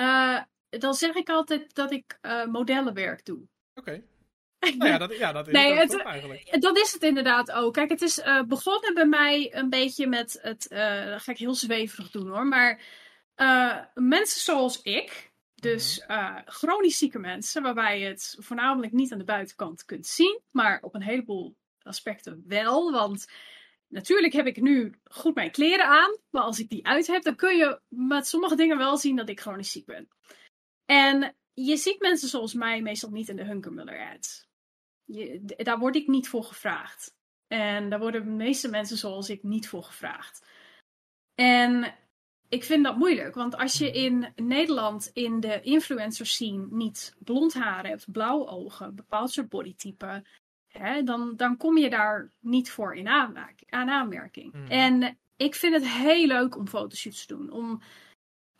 Uh, 0.00 0.42
dan 0.68 0.94
zeg 0.94 1.14
ik 1.14 1.28
altijd 1.28 1.74
dat 1.74 1.92
ik 1.92 2.18
uh, 2.22 2.46
modellenwerk 2.46 3.24
doe. 3.24 3.38
Oké. 3.74 3.90
Okay. 3.90 4.04
Nou 4.74 4.90
ja, 4.90 4.98
dat, 4.98 5.16
ja, 5.16 5.32
dat 5.32 5.46
is 5.46 5.52
nee, 5.52 5.74
het, 5.74 5.92
het 5.92 6.02
eigenlijk. 6.02 6.60
Dat 6.60 6.78
is 6.78 6.92
het 6.92 7.02
inderdaad 7.02 7.52
ook. 7.52 7.72
Kijk, 7.72 7.90
het 7.90 8.02
is 8.02 8.18
uh, 8.18 8.42
begonnen 8.42 8.94
bij 8.94 9.06
mij 9.06 9.54
een 9.54 9.68
beetje 9.68 10.06
met 10.06 10.38
het. 10.42 10.66
Uh, 10.70 11.04
dat 11.04 11.22
ga 11.22 11.32
ik 11.32 11.38
heel 11.38 11.54
zweverig 11.54 12.10
doen 12.10 12.28
hoor. 12.28 12.46
Maar 12.46 12.80
Uh, 13.36 13.78
mensen 13.94 14.40
zoals 14.40 14.82
ik, 14.82 15.32
dus 15.54 16.04
uh, 16.08 16.36
chronisch 16.44 16.98
zieke 16.98 17.18
mensen, 17.18 17.62
waarbij 17.62 18.00
je 18.00 18.06
het 18.06 18.36
voornamelijk 18.38 18.92
niet 18.92 19.12
aan 19.12 19.18
de 19.18 19.24
buitenkant 19.24 19.84
kunt 19.84 20.06
zien, 20.06 20.40
maar 20.50 20.78
op 20.82 20.94
een 20.94 21.02
heleboel 21.02 21.56
aspecten 21.82 22.44
wel. 22.46 22.92
Want 22.92 23.26
natuurlijk 23.88 24.32
heb 24.32 24.46
ik 24.46 24.60
nu 24.60 25.00
goed 25.04 25.34
mijn 25.34 25.50
kleren 25.50 25.86
aan, 25.86 26.18
maar 26.30 26.42
als 26.42 26.58
ik 26.58 26.68
die 26.68 26.86
uit 26.86 27.06
heb, 27.06 27.22
dan 27.22 27.36
kun 27.36 27.56
je 27.56 27.80
met 27.88 28.26
sommige 28.26 28.56
dingen 28.56 28.78
wel 28.78 28.96
zien 28.96 29.16
dat 29.16 29.28
ik 29.28 29.40
chronisch 29.40 29.70
ziek 29.70 29.86
ben. 29.86 30.08
En 30.84 31.36
je 31.54 31.76
ziet 31.76 32.00
mensen 32.00 32.28
zoals 32.28 32.54
mij 32.54 32.82
meestal 32.82 33.10
niet 33.10 33.28
in 33.28 33.36
de 33.36 33.44
Hunkermuller 33.44 34.12
ads. 34.14 34.45
Je, 35.06 35.40
daar 35.56 35.78
word 35.78 35.96
ik 35.96 36.06
niet 36.06 36.28
voor 36.28 36.44
gevraagd. 36.44 37.14
En 37.46 37.90
daar 37.90 37.98
worden 37.98 38.24
de 38.24 38.30
meeste 38.30 38.68
mensen 38.68 38.96
zoals 38.96 39.30
ik 39.30 39.42
niet 39.42 39.68
voor 39.68 39.82
gevraagd. 39.82 40.46
En 41.34 41.94
ik 42.48 42.64
vind 42.64 42.84
dat 42.84 42.96
moeilijk, 42.96 43.34
want 43.34 43.56
als 43.56 43.78
je 43.78 43.90
in 43.90 44.32
Nederland 44.36 45.10
in 45.12 45.40
de 45.40 45.60
influencers 45.60 46.32
scene 46.34 46.66
niet 46.70 47.16
blond 47.18 47.54
haar 47.54 47.86
hebt, 47.86 48.12
blauwe 48.12 48.46
ogen, 48.46 48.94
bepaald 48.94 49.30
soort 49.30 49.48
bodytype, 49.48 50.24
hè, 50.68 51.02
dan, 51.02 51.36
dan 51.36 51.56
kom 51.56 51.78
je 51.78 51.90
daar 51.90 52.32
niet 52.40 52.70
voor 52.70 52.94
in 52.94 53.08
aan 53.08 53.90
aanmerking. 53.90 54.52
Hmm. 54.52 54.66
En 54.66 55.18
ik 55.36 55.54
vind 55.54 55.74
het 55.74 55.88
heel 55.88 56.26
leuk 56.26 56.56
om 56.56 56.68
fotoshoots 56.68 57.26
te 57.26 57.36
doen, 57.36 57.50
om 57.50 57.82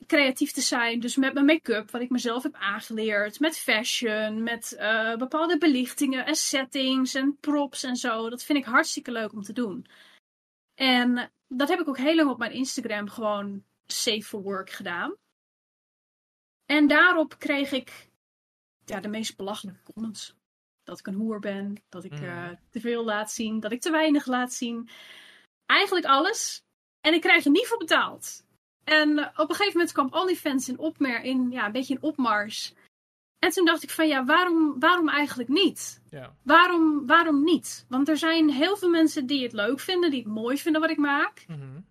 creatief 0.07 0.53
te 0.53 0.61
zijn. 0.61 1.01
Dus 1.01 1.16
met 1.16 1.34
mijn 1.34 1.47
make-up, 1.47 1.90
wat 1.90 2.01
ik 2.01 2.11
mezelf 2.11 2.42
heb 2.42 2.55
aangeleerd. 2.55 3.40
Met 3.40 3.59
fashion, 3.59 4.42
met 4.42 4.76
uh, 4.78 5.16
bepaalde 5.16 5.59
belichtingen 5.59 6.26
en 6.26 6.34
settings 6.34 7.14
en 7.14 7.36
props 7.40 7.82
en 7.82 7.97
zo. 7.97 8.30
Dat 8.30 8.42
vind 8.42 8.59
ik 8.59 8.64
hartstikke 8.64 9.12
leuk 9.12 9.32
om 9.32 9.42
te 9.42 9.53
doen. 9.53 9.86
En 10.74 11.30
dat 11.49 11.68
heb 11.68 11.80
ik 11.80 11.88
ook 11.88 11.99
heel 11.99 12.14
lang 12.14 12.30
op 12.30 12.38
mijn 12.38 12.53
Instagram 12.53 13.09
gewoon 13.09 13.64
safe 13.86 14.22
for 14.22 14.42
work 14.42 14.70
gedaan. 14.70 15.14
En 16.66 16.86
daarop 16.86 17.38
kreeg 17.38 17.72
ik 17.72 18.09
ja, 18.84 19.01
de 19.01 19.09
meest 19.09 19.36
belachelijke 19.36 19.92
comments. 19.92 20.34
Dat 20.84 20.99
ik 20.99 21.07
een 21.07 21.14
hoer 21.14 21.38
ben, 21.38 21.82
dat 21.88 22.05
ik 22.05 22.20
uh, 22.20 22.49
te 22.70 22.80
veel 22.80 23.05
laat 23.05 23.30
zien, 23.30 23.61
dat 23.61 23.72
ik 23.72 23.80
te 23.80 23.90
weinig 23.90 24.26
laat 24.26 24.53
zien. 24.53 24.88
Eigenlijk 25.66 26.07
alles. 26.07 26.64
En 27.01 27.14
ik 27.14 27.20
krijg 27.20 27.44
er 27.44 27.51
niet 27.51 27.66
voor 27.66 27.78
betaald. 27.78 28.45
En 28.87 29.18
op 29.18 29.49
een 29.49 29.55
gegeven 29.55 29.72
moment 29.72 29.93
kwam 29.93 30.09
OnlyFans 30.11 30.68
in, 30.68 30.78
opmer 30.78 31.22
in 31.22 31.51
ja, 31.51 31.66
een 31.66 31.72
beetje 31.72 31.95
in 31.95 32.03
opmars. 32.03 32.74
En 33.39 33.51
toen 33.51 33.64
dacht 33.64 33.82
ik 33.82 33.91
van 33.91 34.09
ja, 34.09 34.24
waarom, 34.24 34.76
waarom 34.78 35.09
eigenlijk 35.09 35.49
niet? 35.49 36.03
Ja. 36.11 36.37
Waarom, 36.43 37.07
waarom 37.07 37.45
niet? 37.45 37.87
Want 37.89 38.09
er 38.09 38.16
zijn 38.16 38.51
heel 38.51 38.76
veel 38.76 38.89
mensen 38.89 39.26
die 39.26 39.43
het 39.43 39.53
leuk 39.53 39.80
vinden, 39.80 40.11
die 40.11 40.22
het 40.22 40.32
mooi 40.32 40.59
vinden 40.59 40.80
wat 40.80 40.91
ik 40.91 40.97
maak. 40.97 41.45
Mm 41.49 41.84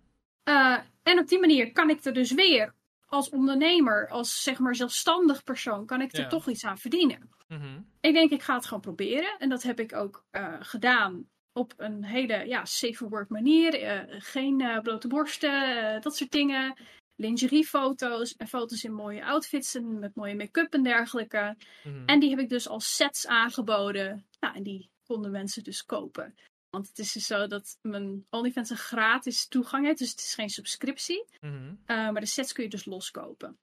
en 1.02 1.18
op 1.18 1.28
die 1.28 1.40
manier 1.40 1.72
kan 1.72 1.90
ik 1.90 2.04
er 2.04 2.12
dus 2.12 2.32
weer 2.32 2.74
als 3.06 3.28
ondernemer, 3.28 4.08
als 4.08 4.42
zeg 4.42 4.58
maar 4.58 4.74
zelfstandig 4.74 5.44
persoon, 5.44 5.86
kan 5.86 6.00
ik 6.00 6.16
er 6.16 6.28
toch 6.28 6.48
iets 6.48 6.64
aan 6.64 6.78
verdienen. 6.78 7.30
Mhm. 7.48 7.80
Ik 8.00 8.14
denk, 8.14 8.30
ik 8.30 8.42
ga 8.42 8.54
het 8.54 8.66
gewoon 8.66 8.82
proberen. 8.82 9.38
En 9.38 9.48
dat 9.48 9.62
heb 9.62 9.80
ik 9.80 9.94
ook 9.94 10.24
uh, 10.32 10.54
gedaan 10.60 11.28
op 11.56 11.74
een 11.76 12.04
hele 12.04 12.46
ja, 12.46 12.64
safe 12.64 13.08
work 13.08 13.28
manier. 13.28 13.82
Uh, 13.82 14.20
geen 14.20 14.60
uh, 14.60 14.80
blote 14.80 15.08
borsten, 15.08 16.00
dat 16.00 16.16
soort 16.16 16.30
dingen. 16.30 16.76
Lingeriefoto's 17.16 18.36
en 18.36 18.48
foto's 18.48 18.84
in 18.84 18.92
mooie 18.92 19.24
outfits 19.24 19.74
en 19.74 19.98
met 19.98 20.14
mooie 20.14 20.34
make-up 20.34 20.72
en 20.72 20.82
dergelijke. 20.82 21.56
Mhm. 21.84 22.02
En 22.06 22.20
die 22.20 22.30
heb 22.30 22.38
ik 22.38 22.48
dus 22.48 22.68
als 22.68 22.94
sets 22.94 23.26
aangeboden. 23.26 24.26
Nou, 24.40 24.54
en 24.54 24.62
die 24.62 24.90
konden 25.04 25.30
mensen 25.30 25.64
dus 25.64 25.84
kopen. 25.84 26.34
Want 26.70 26.88
het 26.88 26.98
is 26.98 27.12
dus 27.12 27.26
zo 27.26 27.46
dat 27.46 27.78
mijn 27.82 28.26
OnlyFans 28.30 28.70
een 28.70 28.76
gratis 28.76 29.48
toegang 29.48 29.86
heeft. 29.86 29.98
Dus 29.98 30.10
het 30.10 30.20
is 30.20 30.34
geen 30.34 30.48
subscriptie. 30.48 31.24
Mhm. 31.40 31.74
Eh, 31.84 32.10
maar 32.10 32.20
de 32.20 32.26
sets 32.26 32.52
kun 32.52 32.64
je 32.64 32.70
dus 32.70 32.84
loskopen. 32.84 33.58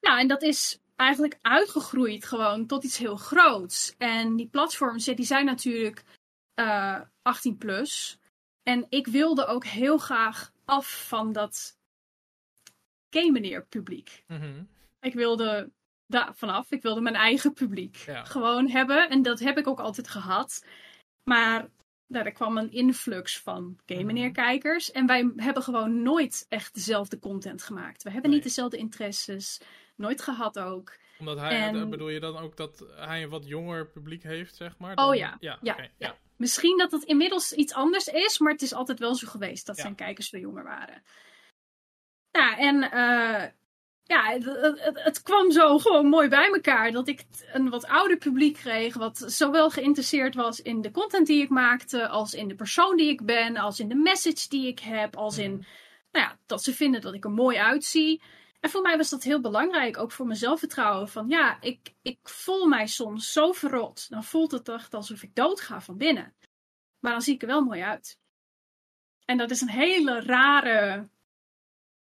Nou, 0.00 0.20
en 0.20 0.28
dat 0.28 0.42
is 0.42 0.78
eigenlijk 0.96 1.38
uitgegroeid 1.42 2.24
gewoon 2.24 2.66
tot 2.66 2.84
iets 2.84 2.98
heel 2.98 3.16
groots. 3.16 3.94
En 3.98 4.36
die 4.36 4.48
platforms, 4.48 5.04
die 5.04 5.24
zijn 5.24 5.44
natuurlijk 5.44 6.04
uh, 6.60 6.94
eh, 6.94 7.02
18 7.22 7.56
plus. 7.56 8.18
En 8.62 8.86
ik 8.88 9.06
wilde 9.06 9.46
ook 9.46 9.64
heel 9.64 9.98
graag 9.98 10.52
af 10.64 11.06
van 11.08 11.32
dat 11.32 11.78
gay 13.10 13.62
publiek. 13.68 14.24
Mhm. 14.26 14.62
Ik 15.00 15.14
wilde 15.14 15.70
daar 16.06 16.34
vanaf. 16.34 16.70
Ik 16.70 16.82
wilde 16.82 17.00
mijn 17.00 17.14
eigen 17.14 17.52
publiek 17.52 17.96
gewoon 18.24 18.68
hebben. 18.68 19.08
En 19.10 19.22
dat 19.22 19.38
heb 19.38 19.58
ik 19.58 19.66
ook 19.66 19.80
altijd 19.80 20.08
gehad. 20.08 20.66
Maar 21.24 21.68
daar 22.06 22.32
kwam 22.32 22.58
een 22.58 22.70
influx 22.70 23.40
van 23.40 23.78
gay 23.86 24.02
mhm. 24.02 24.32
kijkers. 24.32 24.90
En 24.90 25.06
wij 25.06 25.32
hebben 25.36 25.62
gewoon 25.62 26.02
nooit 26.02 26.46
echt 26.48 26.74
dezelfde 26.74 27.18
content 27.18 27.62
gemaakt. 27.62 28.02
We 28.02 28.10
hebben 28.10 28.30
niet 28.30 28.42
dezelfde 28.42 28.76
interesses. 28.76 29.60
Nooit 29.96 30.22
gehad 30.22 30.58
ook. 30.58 30.96
Omdat 31.18 31.38
hij, 31.38 31.60
en... 31.60 31.90
bedoel 31.90 32.08
je 32.08 32.20
dan 32.20 32.36
ook 32.36 32.56
dat 32.56 32.86
hij 32.96 33.22
een 33.22 33.28
wat 33.28 33.46
jonger 33.46 33.86
publiek 33.90 34.22
heeft, 34.22 34.56
zeg 34.56 34.78
maar? 34.78 34.96
Oh 34.96 35.14
ja. 35.14 35.36
Ja, 35.40 35.58
ja, 35.62 35.88
ja. 35.98 36.16
Misschien 36.36 36.78
dat 36.78 36.92
het 36.92 37.02
inmiddels 37.02 37.52
iets 37.52 37.72
anders 37.72 38.06
is, 38.06 38.38
maar 38.38 38.52
het 38.52 38.62
is 38.62 38.74
altijd 38.74 38.98
wel 38.98 39.14
zo 39.14 39.28
geweest 39.28 39.66
dat 39.66 39.76
zijn 39.78 39.94
kijkers 39.94 40.28
veel 40.28 40.40
jonger 40.40 40.64
waren. 40.64 41.02
Ja, 42.30 42.58
en 42.58 42.76
uh, 42.76 43.44
ja, 44.02 44.24
het, 44.24 44.44
het, 44.44 45.04
het, 45.04 45.22
kwam 45.22 45.50
zo 45.50 45.78
gewoon 45.78 46.06
mooi 46.06 46.28
bij 46.28 46.46
elkaar. 46.52 46.92
Dat 46.92 47.08
ik 47.08 47.24
een 47.52 47.70
wat 47.70 47.86
ouder 47.86 48.16
publiek 48.16 48.56
kreeg. 48.56 48.94
Wat 48.94 49.24
zowel 49.26 49.70
geïnteresseerd 49.70 50.34
was 50.34 50.60
in 50.60 50.80
de 50.80 50.90
content 50.90 51.26
die 51.26 51.42
ik 51.42 51.48
maakte. 51.48 52.08
Als 52.08 52.34
in 52.34 52.48
de 52.48 52.54
persoon 52.54 52.96
die 52.96 53.08
ik 53.08 53.24
ben. 53.24 53.56
Als 53.56 53.80
in 53.80 53.88
de 53.88 53.94
message 53.94 54.48
die 54.48 54.66
ik 54.66 54.78
heb. 54.78 55.16
Als 55.16 55.38
in 55.38 55.66
nou 56.12 56.28
ja, 56.28 56.38
dat 56.46 56.62
ze 56.62 56.74
vinden 56.74 57.00
dat 57.00 57.14
ik 57.14 57.24
er 57.24 57.30
mooi 57.30 57.56
uitzie. 57.56 58.22
En 58.66 58.72
voor 58.72 58.82
mij 58.82 58.96
was 58.96 59.10
dat 59.10 59.22
heel 59.22 59.40
belangrijk. 59.40 59.98
Ook 59.98 60.12
voor 60.12 60.26
mijn 60.26 60.38
zelfvertrouwen. 60.38 61.08
Van 61.08 61.28
ja, 61.28 61.60
ik, 61.60 61.94
ik 62.02 62.18
voel 62.22 62.66
mij 62.66 62.86
soms 62.86 63.32
zo 63.32 63.52
verrot. 63.52 64.10
Dan 64.10 64.24
voelt 64.24 64.50
het 64.50 64.68
echt 64.68 64.94
alsof 64.94 65.22
ik 65.22 65.34
doodga 65.34 65.80
van 65.80 65.96
binnen. 65.96 66.34
Maar 66.98 67.12
dan 67.12 67.20
zie 67.20 67.34
ik 67.34 67.42
er 67.42 67.48
wel 67.48 67.64
mooi 67.64 67.82
uit. 67.82 68.18
En 69.24 69.36
dat 69.36 69.50
is 69.50 69.60
een 69.60 69.68
hele 69.68 70.20
rare 70.20 71.08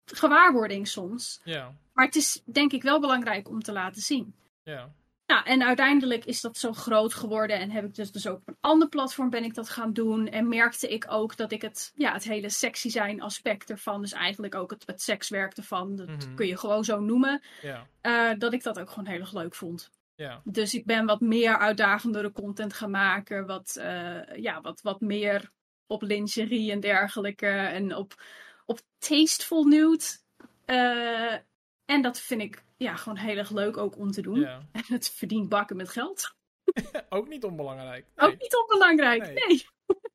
gewaarwording 0.05 0.87
soms. 0.87 1.41
Ja. 1.43 1.75
Maar 1.93 2.05
het 2.05 2.15
is 2.15 2.41
denk 2.45 2.71
ik 2.71 2.83
wel 2.83 2.99
belangrijk 2.99 3.49
om 3.49 3.61
te 3.61 3.71
laten 3.71 4.01
zien. 4.01 4.35
Ja. 4.61 4.93
Nou, 5.25 5.45
en 5.45 5.63
uiteindelijk 5.63 6.25
is 6.25 6.41
dat 6.41 6.57
zo 6.57 6.73
groot 6.73 7.13
geworden 7.13 7.59
en 7.59 7.71
heb 7.71 7.85
ik 7.85 7.95
dus, 7.95 8.11
dus 8.11 8.27
ook 8.27 8.37
op 8.37 8.47
een 8.47 8.57
ander 8.59 8.89
platform 8.89 9.29
ben 9.29 9.43
ik 9.43 9.53
dat 9.53 9.69
gaan 9.69 9.93
doen. 9.93 10.27
En 10.27 10.47
merkte 10.47 10.87
ik 10.87 11.05
ook 11.11 11.37
dat 11.37 11.51
ik 11.51 11.61
het, 11.61 11.91
ja, 11.95 12.13
het 12.13 12.23
hele 12.23 12.49
sexy 12.49 12.89
zijn 12.89 13.21
aspect 13.21 13.69
ervan, 13.69 14.01
dus 14.01 14.11
eigenlijk 14.11 14.55
ook 14.55 14.71
het, 14.71 14.83
het 14.85 15.01
sekswerk 15.01 15.57
ervan, 15.57 15.95
dat 15.95 16.07
mhm. 16.07 16.35
kun 16.35 16.47
je 16.47 16.57
gewoon 16.57 16.83
zo 16.83 16.99
noemen, 16.99 17.41
ja. 17.61 17.87
Uh, 18.01 18.39
dat 18.39 18.53
ik 18.53 18.63
dat 18.63 18.79
ook 18.79 18.89
gewoon 18.89 19.07
heel 19.07 19.19
erg 19.19 19.33
leuk 19.33 19.55
vond. 19.55 19.91
Ja. 20.15 20.41
Dus 20.43 20.73
ik 20.73 20.85
ben 20.85 21.05
wat 21.05 21.21
meer 21.21 21.57
uitdagendere 21.57 22.31
content 22.31 22.73
gaan 22.73 22.91
maken, 22.91 23.45
wat, 23.45 23.75
uh, 23.79 24.35
ja, 24.35 24.61
wat, 24.61 24.81
wat 24.81 25.01
meer 25.01 25.51
op 25.87 26.01
lingerie 26.01 26.71
en 26.71 26.79
dergelijke 26.79 27.47
en 27.47 27.95
op, 27.95 28.23
op 28.65 28.79
tasteful 28.97 29.63
nude. 29.63 30.03
Uh, 30.65 31.33
en 31.85 32.01
dat 32.01 32.19
vind 32.19 32.41
ik 32.41 32.63
ja, 32.83 32.95
gewoon 32.95 33.17
heel 33.17 33.37
erg 33.37 33.49
leuk 33.49 33.77
ook 33.77 33.97
om 33.97 34.11
te 34.11 34.21
doen. 34.21 34.39
Ja. 34.39 34.61
En 34.71 34.83
het 34.87 35.09
verdient 35.09 35.49
bakken 35.49 35.75
met 35.75 35.89
geld. 35.89 36.35
ook 37.09 37.27
niet 37.27 37.43
onbelangrijk. 37.43 38.05
Ook 38.15 38.37
niet 38.39 38.55
onbelangrijk, 38.55 39.33
nee. 39.33 39.65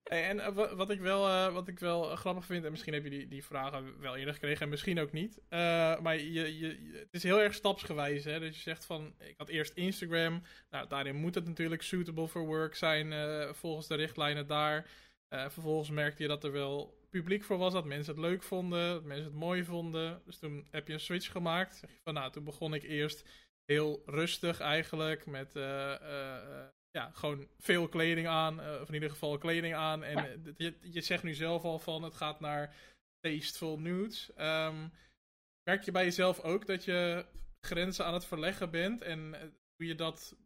en 0.05 0.41
eh, 0.41 0.73
wat 0.73 0.91
ik, 0.91 1.01
wel, 1.01 1.27
uh, 1.27 1.53
wat 1.53 1.69
ik 1.69 1.79
wel 1.79 2.17
grappig 2.17 2.45
vind, 2.45 2.65
en 2.65 2.71
misschien 2.71 2.93
heb 2.93 3.05
je 3.05 3.11
die, 3.11 3.29
die 3.29 3.45
vragen 3.45 4.01
wel 4.01 4.17
eerder 4.17 4.35
gekregen 4.35 4.63
en 4.63 4.69
misschien 4.69 5.01
ook 5.01 5.13
niet. 5.13 5.39
Uh, 5.51 5.99
maar 5.99 6.17
je, 6.17 6.59
je, 6.59 6.99
het 7.01 7.15
is 7.15 7.23
heel 7.23 7.41
erg 7.41 7.55
stapsgewijs. 7.55 8.25
Hè? 8.25 8.41
Dus 8.41 8.57
je 8.57 8.63
zegt 8.63 8.85
van, 8.85 9.15
ik 9.19 9.35
had 9.37 9.49
eerst 9.49 9.73
Instagram. 9.75 10.43
Nou, 10.71 10.89
daarin 10.89 11.17
moet 11.17 11.35
het 11.35 11.47
natuurlijk 11.47 11.83
suitable 11.83 12.29
for 12.29 12.47
work 12.47 12.75
zijn 12.75 13.15
volgens 13.55 13.87
de 13.87 13.95
richtlijnen 13.95 14.47
daar. 14.47 14.91
vervolgens 15.29 15.91
merkte 15.91 16.23
je 16.23 16.29
dat 16.29 16.45
er 16.45 16.53
wel 16.53 16.98
publiek 17.09 17.45
voor 17.45 17.59
was, 17.59 17.73
dat 17.73 17.85
mensen 17.85 18.15
het 18.15 18.23
leuk 18.23 18.43
vonden, 18.43 18.89
dat 18.89 19.05
mensen 19.05 19.27
het 19.27 19.35
mooi 19.35 19.65
vonden. 19.65 20.23
Dus 20.25 20.39
toen 20.39 20.67
heb 20.71 20.87
je 20.87 20.93
een 20.93 21.01
switch 21.01 21.31
gemaakt. 21.31 21.77
Zeg 21.77 21.91
je 21.91 22.01
van, 22.05 22.15
nou, 22.15 22.33
toen 22.33 22.45
begon 22.45 22.75
ik 22.75 22.83
eerst 22.83 23.29
heel 23.65 24.03
rustig 24.07 24.61
eigenlijk 24.61 25.27
met 25.27 25.57
uh, 25.57 25.95
uh, 26.03 26.67
ja, 26.91 27.11
gewoon 27.11 27.49
veel 27.59 27.89
kleding 27.89 28.27
aan, 28.27 28.61
of 28.61 28.89
in 28.89 28.95
ieder 28.95 29.11
geval 29.11 29.39
kleding 29.39 29.75
aan. 29.75 30.05
En 30.05 30.43
je, 30.57 30.75
je 30.81 31.01
zegt 31.01 31.23
nu 31.23 31.35
zelf 31.35 31.65
al 31.65 31.79
van 31.79 32.03
het 32.03 32.15
gaat 32.15 32.41
naar 32.41 32.75
tasteful 33.21 33.79
nudes. 33.79 34.31
Um, 34.39 34.93
merk 35.63 35.83
je 35.85 35.91
bij 35.91 36.05
jezelf 36.05 36.41
ook 36.41 36.67
dat 36.67 36.85
je 36.85 37.27
grenzen 37.61 38.05
aan 38.05 38.15
het 38.15 38.25
verleggen 38.25 38.71
bent 38.71 39.03
en 39.03 39.35
hoe 39.77 39.87
je 39.87 39.95
dat 39.95 40.37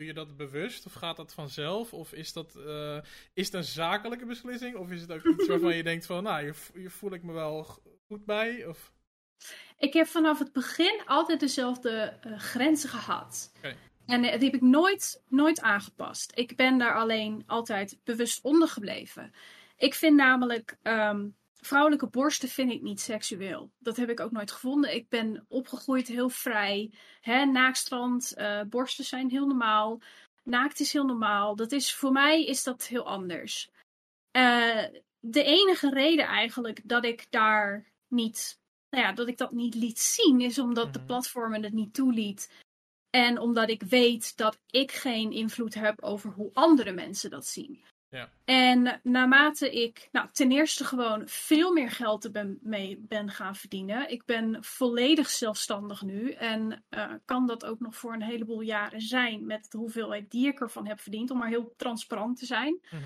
Doe 0.00 0.08
je 0.08 0.14
dat 0.14 0.36
bewust 0.36 0.86
of 0.86 0.92
gaat 0.92 1.16
dat 1.16 1.34
vanzelf? 1.34 1.92
Of 1.92 2.12
is, 2.12 2.32
dat, 2.32 2.54
uh, 2.56 2.98
is 3.34 3.46
het 3.46 3.54
een 3.54 3.64
zakelijke 3.64 4.26
beslissing? 4.26 4.76
Of 4.76 4.90
is 4.90 5.00
het 5.00 5.12
ook 5.12 5.24
iets 5.24 5.46
waarvan 5.46 5.76
je 5.76 5.82
denkt 5.82 6.06
van, 6.06 6.22
nou, 6.22 6.54
hier, 6.74 6.90
voel 6.90 7.12
ik 7.12 7.22
me 7.22 7.32
wel 7.32 7.64
goed 8.06 8.24
bij? 8.24 8.66
Of... 8.66 8.92
Ik 9.78 9.92
heb 9.92 10.06
vanaf 10.06 10.38
het 10.38 10.52
begin 10.52 11.02
altijd 11.06 11.40
dezelfde 11.40 12.18
uh, 12.26 12.38
grenzen 12.38 12.88
gehad. 12.88 13.52
En 14.06 14.24
uh, 14.24 14.30
die 14.30 14.44
heb 14.44 14.54
ik 14.54 14.60
nooit, 14.60 15.22
nooit 15.28 15.60
aangepast. 15.60 16.32
Ik 16.34 16.56
ben 16.56 16.78
daar 16.78 16.94
alleen 16.94 17.42
altijd 17.46 18.00
bewust 18.04 18.42
onder 18.42 18.68
gebleven. 18.68 19.32
Ik 19.76 19.94
vind 19.94 20.16
namelijk, 20.16 20.76
um, 20.82 21.36
vrouwelijke 21.60 22.06
borsten 22.06 22.48
vind 22.48 22.72
ik 22.72 22.82
niet 22.82 23.00
seksueel. 23.00 23.70
Dat 23.78 23.96
heb 23.96 24.10
ik 24.10 24.20
ook 24.20 24.30
nooit 24.30 24.50
gevonden. 24.50 24.94
Ik 24.94 25.08
ben 25.08 25.44
opgegroeid 25.48 26.08
heel 26.08 26.28
vrij. 26.28 26.92
Hè, 27.20 27.44
naakstrand, 27.44 28.34
uh, 28.36 28.62
borsten 28.62 29.04
zijn 29.04 29.30
heel 29.30 29.46
normaal. 29.46 30.00
Naakt 30.42 30.80
is 30.80 30.92
heel 30.92 31.04
normaal. 31.04 31.56
Dat 31.56 31.72
is, 31.72 31.94
voor 31.94 32.12
mij 32.12 32.44
is 32.44 32.62
dat 32.62 32.86
heel 32.86 33.06
anders. 33.06 33.70
Uh, 34.36 34.84
de 35.20 35.42
enige 35.42 35.90
reden 35.90 36.26
eigenlijk 36.26 36.80
dat 36.84 37.04
ik 37.04 37.26
daar 37.30 37.92
niet, 38.08 38.58
nou 38.90 39.04
ja, 39.04 39.12
dat 39.12 39.28
ik 39.28 39.38
dat 39.38 39.52
niet 39.52 39.74
liet 39.74 39.98
zien, 39.98 40.40
is 40.40 40.58
omdat 40.58 40.92
de 40.92 40.98
mhm. 40.98 41.08
platformen 41.08 41.62
het 41.62 41.72
niet 41.72 41.94
toeliet. 41.94 42.52
En 43.10 43.38
omdat 43.38 43.68
ik 43.68 43.82
weet 43.82 44.36
dat 44.36 44.58
ik 44.70 44.92
geen 44.92 45.32
invloed 45.32 45.74
heb 45.74 46.02
over 46.02 46.30
hoe 46.30 46.50
andere 46.52 46.92
mensen 46.92 47.30
dat 47.30 47.46
zien. 47.46 47.84
Ja. 48.10 48.30
En 48.44 49.00
naarmate 49.02 49.82
ik 49.82 50.08
nou, 50.12 50.28
ten 50.32 50.52
eerste 50.52 50.84
gewoon 50.84 51.28
veel 51.28 51.72
meer 51.72 51.90
geld 51.90 52.24
er 52.24 52.30
ben, 52.30 52.58
mee 52.62 52.98
ben 52.98 53.30
gaan 53.30 53.56
verdienen. 53.56 54.10
Ik 54.10 54.24
ben 54.24 54.64
volledig 54.64 55.28
zelfstandig 55.28 56.02
nu. 56.02 56.30
En 56.30 56.84
uh, 56.90 57.12
kan 57.24 57.46
dat 57.46 57.64
ook 57.64 57.80
nog 57.80 57.96
voor 57.96 58.12
een 58.12 58.22
heleboel 58.22 58.60
jaren 58.60 59.00
zijn 59.00 59.46
met 59.46 59.70
de 59.70 59.78
hoeveelheid 59.78 60.30
die 60.30 60.46
ik 60.46 60.60
ervan 60.60 60.86
heb 60.86 61.00
verdiend. 61.00 61.30
Om 61.30 61.38
maar 61.38 61.48
heel 61.48 61.74
transparant 61.76 62.38
te 62.38 62.46
zijn. 62.46 62.80
Mm 62.90 63.00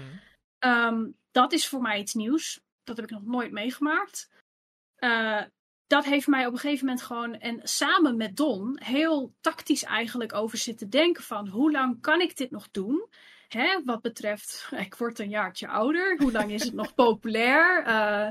um, 0.64 1.16
dat 1.30 1.52
is 1.52 1.68
voor 1.68 1.80
mij 1.80 1.98
iets 1.98 2.14
nieuws. 2.14 2.60
Dat 2.84 2.96
heb 2.96 3.04
ik 3.04 3.12
nog 3.12 3.24
nooit 3.24 3.52
meegemaakt. 3.52 4.30
Uh, 4.98 5.42
dat 5.86 6.04
heeft 6.04 6.26
mij 6.26 6.46
op 6.46 6.52
een 6.52 6.58
gegeven 6.58 6.86
moment 6.86 7.04
gewoon, 7.04 7.38
en 7.38 7.60
samen 7.62 8.16
met 8.16 8.36
Don, 8.36 8.80
heel 8.82 9.34
tactisch 9.40 9.82
eigenlijk 9.82 10.32
over 10.32 10.58
zitten 10.58 10.90
denken 10.90 11.22
van 11.22 11.48
hoe 11.48 11.70
lang 11.72 12.00
kan 12.00 12.20
ik 12.20 12.36
dit 12.36 12.50
nog 12.50 12.70
doen? 12.70 13.08
Hè, 13.54 13.82
wat 13.84 14.00
betreft, 14.00 14.68
ik 14.86 14.94
word 14.94 15.18
een 15.18 15.28
jaartje 15.28 15.68
ouder, 15.68 16.16
hoe 16.18 16.32
lang 16.32 16.50
is 16.50 16.62
het 16.62 16.74
nog 16.74 16.94
populair? 17.04 17.86
Uh, 17.86 18.28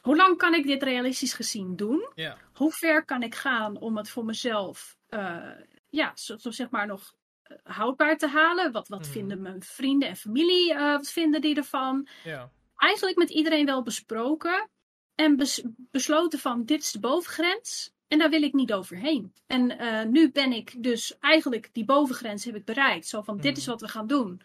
hoe 0.00 0.16
lang 0.16 0.36
kan 0.36 0.54
ik 0.54 0.66
dit 0.66 0.82
realistisch 0.82 1.34
gezien 1.34 1.76
doen? 1.76 2.08
Yeah. 2.14 2.38
Hoe 2.52 2.72
ver 2.72 3.04
kan 3.04 3.22
ik 3.22 3.34
gaan 3.34 3.78
om 3.78 3.96
het 3.96 4.10
voor 4.10 4.24
mezelf, 4.24 4.96
uh, 5.08 5.50
ja, 5.88 6.12
zo, 6.14 6.36
zo, 6.36 6.50
zeg 6.50 6.70
maar 6.70 6.86
nog 6.86 7.14
houdbaar 7.62 8.18
te 8.18 8.28
halen? 8.28 8.72
Wat, 8.72 8.88
wat 8.88 9.06
mm. 9.06 9.12
vinden 9.12 9.42
mijn 9.42 9.62
vrienden 9.62 10.08
en 10.08 10.16
familie, 10.16 10.74
uh, 10.74 10.92
wat 10.92 11.10
vinden 11.10 11.40
die 11.40 11.56
ervan? 11.56 12.08
Yeah. 12.24 12.44
Eigenlijk 12.76 13.16
met 13.16 13.30
iedereen 13.30 13.66
wel 13.66 13.82
besproken. 13.82 14.68
En 15.14 15.36
bes 15.36 15.62
besloten 15.76 16.38
van 16.38 16.64
dit 16.64 16.82
is 16.82 16.90
de 16.90 17.00
bovengrens. 17.00 17.93
En 18.08 18.18
daar 18.18 18.30
wil 18.30 18.42
ik 18.42 18.52
niet 18.52 18.72
overheen. 18.72 19.32
En 19.46 19.82
uh, 19.82 20.02
nu 20.02 20.30
ben 20.30 20.52
ik 20.52 20.82
dus 20.82 21.18
eigenlijk 21.18 21.68
die 21.72 21.84
bovengrens 21.84 22.44
heb 22.44 22.54
ik 22.54 22.64
bereikt. 22.64 23.06
Zo 23.06 23.22
van 23.22 23.36
dit 23.36 23.56
is 23.56 23.62
mhm. 23.62 23.70
wat 23.70 23.80
we 23.80 23.88
gaan 23.88 24.06
doen. 24.06 24.40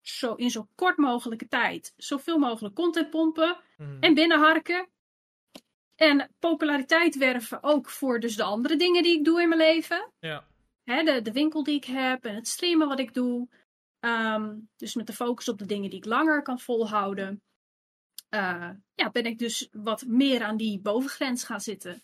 Zo 0.00 0.34
in 0.34 0.50
zo 0.50 0.68
kort 0.74 0.96
mogelijke 0.96 1.48
tijd. 1.48 1.94
Zoveel 1.96 2.38
mogelijk 2.38 2.74
content 2.74 3.10
pompen. 3.10 3.56
Mm. 3.76 3.96
En 4.00 4.14
binnenharken. 4.14 4.88
En 5.94 6.30
populariteit 6.38 7.16
werven 7.16 7.62
ook 7.62 7.90
voor 7.90 8.20
dus 8.20 8.36
de 8.36 8.42
andere 8.42 8.76
dingen 8.76 9.02
die 9.02 9.18
ik 9.18 9.24
doe 9.24 9.42
in 9.42 9.48
mijn 9.48 9.60
leven. 9.60 10.12
Ja. 10.20 10.46
Hè, 10.84 11.02
de, 11.02 11.22
de 11.22 11.32
winkel 11.32 11.62
die 11.62 11.76
ik 11.76 11.84
heb 11.84 12.24
en 12.24 12.34
het 12.34 12.48
streamen 12.48 12.88
wat 12.88 12.98
ik 12.98 13.14
doe. 13.14 13.48
Um, 14.00 14.68
dus 14.76 14.94
met 14.94 15.06
de 15.06 15.12
focus 15.12 15.48
op 15.48 15.58
de 15.58 15.66
dingen 15.66 15.90
die 15.90 15.98
ik 15.98 16.04
langer 16.04 16.42
kan 16.42 16.58
volhouden 16.58 17.42
uh, 18.34 18.70
ja, 18.94 19.10
ben 19.12 19.24
ik 19.24 19.38
dus 19.38 19.68
wat 19.72 20.04
meer 20.06 20.42
aan 20.42 20.56
die 20.56 20.80
bovengrens 20.80 21.44
gaan 21.44 21.60
zitten. 21.60 22.02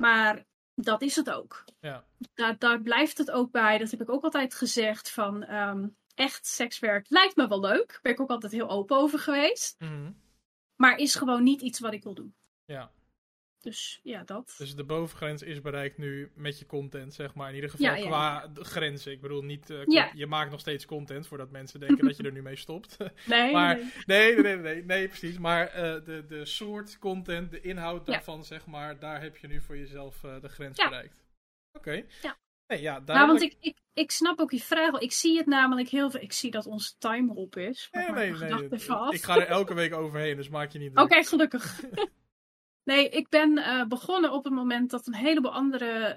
Maar 0.00 0.44
dat 0.74 1.02
is 1.02 1.16
het 1.16 1.30
ook. 1.30 1.64
Ja. 1.80 2.04
Daar, 2.34 2.58
daar 2.58 2.80
blijft 2.82 3.18
het 3.18 3.30
ook 3.30 3.50
bij. 3.50 3.78
Dat 3.78 3.90
heb 3.90 4.00
ik 4.00 4.10
ook 4.10 4.24
altijd 4.24 4.54
gezegd 4.54 5.10
van 5.10 5.54
um, 5.54 5.96
echt 6.14 6.46
sekswerk 6.46 7.06
lijkt 7.08 7.36
me 7.36 7.48
wel 7.48 7.60
leuk. 7.60 7.98
Ben 8.02 8.12
ik 8.12 8.20
ook 8.20 8.30
altijd 8.30 8.52
heel 8.52 8.68
open 8.68 8.96
over 8.96 9.18
geweest. 9.18 9.80
Mm 9.80 9.88
-hmm. 9.88 10.20
Maar 10.76 10.96
is 10.96 11.14
gewoon 11.14 11.42
niet 11.42 11.60
iets 11.60 11.80
wat 11.80 11.92
ik 11.92 12.02
wil 12.02 12.14
doen. 12.14 12.34
Ja. 12.64 12.92
Dus 13.60 14.00
ja, 14.02 14.22
dat. 14.22 14.54
Dus 14.58 14.74
de 14.74 14.84
bovengrens 14.84 15.42
is 15.42 15.60
bereikt 15.60 15.98
nu 15.98 16.30
met 16.34 16.58
je 16.58 16.66
content, 16.66 17.14
zeg 17.14 17.34
maar. 17.34 17.48
In 17.48 17.54
ieder 17.54 17.70
geval 17.70 17.96
ja, 17.96 18.06
qua 18.06 18.50
grenzen. 18.54 19.12
Ik 19.12 19.20
bedoel, 19.20 19.42
niet, 19.42 19.70
uh, 19.70 20.12
je 20.14 20.26
maakt 20.26 20.50
nog 20.50 20.60
steeds 20.60 20.86
content 20.86 21.26
voordat 21.26 21.50
mensen 21.50 21.80
denken 21.80 22.06
dat 22.06 22.16
je 22.16 22.22
er 22.22 22.32
nu 22.32 22.42
mee 22.42 22.56
stopt. 22.56 22.96
nee, 23.26 23.52
maar, 23.52 23.76
nee. 23.76 24.34
Nee, 24.34 24.36
nee, 24.36 24.56
nee, 24.56 24.84
nee, 24.84 25.08
precies. 25.08 25.38
Maar 25.38 25.66
uh, 25.66 26.04
de, 26.04 26.24
de 26.28 26.44
soort 26.44 26.98
content, 26.98 27.50
de 27.50 27.60
inhoud 27.60 28.06
daarvan, 28.06 28.44
zeg 28.44 28.66
maar, 28.66 28.98
daar 28.98 29.22
heb 29.22 29.36
je 29.36 29.46
nu 29.46 29.60
voor 29.60 29.76
jezelf 29.76 30.22
uh, 30.22 30.40
de 30.40 30.48
grens 30.48 30.76
bereikt. 30.76 31.24
Oké. 31.72 31.88
Okay. 31.88 32.06
Ja. 32.22 32.36
Nee, 32.66 32.80
ja, 32.80 33.02
Nou, 33.04 33.26
want 33.26 33.42
ik, 33.42 33.56
ik, 33.60 33.78
ik 33.92 34.10
snap 34.10 34.40
ook 34.40 34.50
je 34.50 34.60
vraag. 34.60 34.98
Ik 34.98 35.12
zie 35.12 35.36
het 35.36 35.46
namelijk 35.46 35.88
heel 35.88 36.10
veel. 36.10 36.20
Ik 36.20 36.32
zie 36.32 36.50
dat 36.50 36.66
onze 36.66 36.98
timer 36.98 37.34
op 37.34 37.56
is. 37.56 37.88
Nee, 37.92 38.10
nee, 38.10 38.32
nee. 38.32 38.68
Ik 39.10 39.22
ga 39.22 39.36
er 39.36 39.46
elke 39.46 39.74
week 39.74 39.94
overheen, 39.94 40.36
dus 40.36 40.48
maak 40.48 40.70
je 40.72 40.78
niet 40.78 40.90
Oké, 40.98 41.00
okay, 41.00 41.24
gelukkig. 41.24 41.80
Nee, 42.84 43.08
ik 43.08 43.28
ben 43.28 43.58
uh, 43.58 43.84
begonnen 43.84 44.32
op 44.32 44.44
het 44.44 44.52
moment 44.52 44.90
dat 44.90 45.06
een 45.06 45.14
heleboel 45.14 45.52
andere 45.52 46.16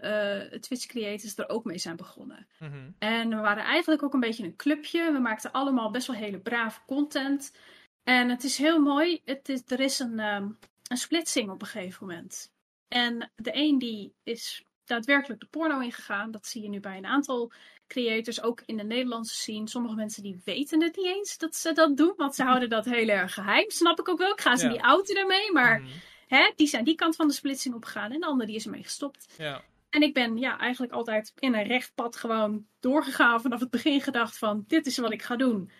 uh, 0.51 0.59
Twitch 0.59 0.85
creators 0.85 1.37
er 1.37 1.49
ook 1.49 1.63
mee 1.63 1.77
zijn 1.77 1.95
begonnen. 1.95 2.47
Mm 2.59 2.71
-hmm. 2.71 2.95
En 2.99 3.29
we 3.29 3.35
waren 3.35 3.63
eigenlijk 3.63 4.03
ook 4.03 4.13
een 4.13 4.19
beetje 4.19 4.43
een 4.43 4.55
clubje. 4.55 5.11
We 5.11 5.19
maakten 5.19 5.51
allemaal 5.51 5.91
best 5.91 6.07
wel 6.07 6.15
hele 6.15 6.39
brave 6.39 6.79
content. 6.85 7.55
En 8.03 8.29
het 8.29 8.43
is 8.43 8.57
heel 8.57 8.79
mooi. 8.79 9.21
Het 9.25 9.49
is, 9.49 9.61
er 9.67 9.79
is 9.79 9.99
een, 9.99 10.19
um, 10.19 10.57
een 10.87 10.97
splitsing 10.97 11.49
op 11.49 11.61
een 11.61 11.67
gegeven 11.67 12.07
moment. 12.07 12.51
En 12.87 13.31
de 13.35 13.51
een 13.53 13.79
die 13.79 14.13
is 14.23 14.65
daadwerkelijk 14.85 15.39
de 15.39 15.47
porno 15.47 15.79
ingegaan. 15.79 16.31
Dat 16.31 16.47
zie 16.47 16.61
je 16.61 16.69
nu 16.69 16.79
bij 16.79 16.97
een 16.97 17.05
aantal 17.05 17.51
creators, 17.87 18.41
ook 18.41 18.61
in 18.65 18.77
de 18.77 18.83
Nederlandse 18.83 19.35
scene. 19.35 19.69
Sommige 19.69 19.95
mensen 19.95 20.23
die 20.23 20.41
weten 20.43 20.81
het 20.81 20.95
niet 20.95 21.05
eens 21.05 21.37
dat 21.37 21.55
ze 21.55 21.73
dat 21.73 21.97
doen, 21.97 22.13
want 22.17 22.35
ze 22.35 22.43
houden 22.43 22.69
dat 22.69 22.85
heel 22.85 23.07
erg 23.07 23.33
geheim. 23.33 23.69
Snap 23.69 23.99
ik 23.99 24.09
ook 24.09 24.17
wel. 24.17 24.31
Ik 24.31 24.41
ga 24.41 24.55
ze 24.55 24.65
ja. 24.65 24.71
niet 24.71 24.81
outen 24.81 25.15
daarmee, 25.15 25.51
maar... 25.51 25.79
Mm 25.79 25.85
-hmm 25.85 26.11
Hè, 26.27 26.51
die 26.55 26.67
zijn 26.67 26.83
die 26.83 26.95
kant 26.95 27.15
van 27.15 27.27
de 27.27 27.33
splitsing 27.33 27.75
opgegaan 27.75 28.11
en 28.11 28.19
de 28.19 28.25
andere 28.25 28.47
die 28.47 28.55
is 28.55 28.65
ermee 28.65 28.83
gestopt. 28.83 29.35
Ja. 29.37 29.63
En 29.89 30.01
ik 30.01 30.13
ben 30.13 30.37
ja, 30.37 30.57
eigenlijk 30.59 30.93
altijd 30.93 31.33
in 31.39 31.53
een 31.53 31.67
recht 31.67 31.95
pad 31.95 32.15
gewoon 32.15 32.67
doorgegaan 32.79 33.41
vanaf 33.41 33.59
het 33.59 33.69
begin 33.69 34.01
gedacht 34.01 34.37
van 34.37 34.63
dit 34.67 34.85
is 34.85 34.97
wat 34.97 35.11
ik 35.11 35.21
ga 35.21 35.35
doen. 35.35 35.71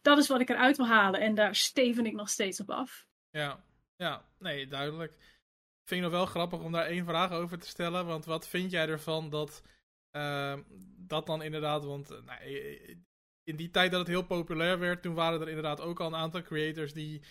Dat 0.00 0.18
is 0.18 0.28
wat 0.28 0.40
ik 0.40 0.48
eruit 0.48 0.76
wil 0.76 0.86
halen 0.86 1.20
en 1.20 1.34
daar 1.34 1.54
steven 1.54 2.06
ik 2.06 2.12
nog 2.12 2.28
steeds 2.28 2.60
op 2.60 2.70
af. 2.70 3.06
Ja, 3.30 3.64
ja, 3.96 4.24
nee, 4.38 4.66
duidelijk. 4.66 5.12
Vind 5.84 6.00
ik 6.00 6.10
nog 6.10 6.10
wel 6.10 6.26
grappig 6.26 6.60
om 6.60 6.72
daar 6.72 6.86
één 6.86 7.04
vraag 7.04 7.30
over 7.30 7.58
te 7.58 7.66
stellen. 7.66 8.06
Want 8.06 8.24
wat 8.24 8.48
vind 8.48 8.70
jij 8.70 8.88
ervan 8.88 9.30
dat 9.30 9.62
uh, 10.12 10.58
dat 10.96 11.26
dan 11.26 11.42
inderdaad, 11.42 11.84
want 11.84 12.10
uh, 12.10 12.22
nou, 12.22 12.40
in 13.44 13.56
die 13.56 13.70
tijd 13.70 13.90
dat 13.90 14.00
het 14.00 14.08
heel 14.08 14.26
populair 14.26 14.78
werd, 14.78 15.02
toen 15.02 15.14
waren 15.14 15.40
er 15.40 15.48
inderdaad 15.48 15.80
ook 15.80 16.00
al 16.00 16.06
een 16.06 16.14
aantal 16.14 16.42
creators 16.42 16.92
die 16.92 17.22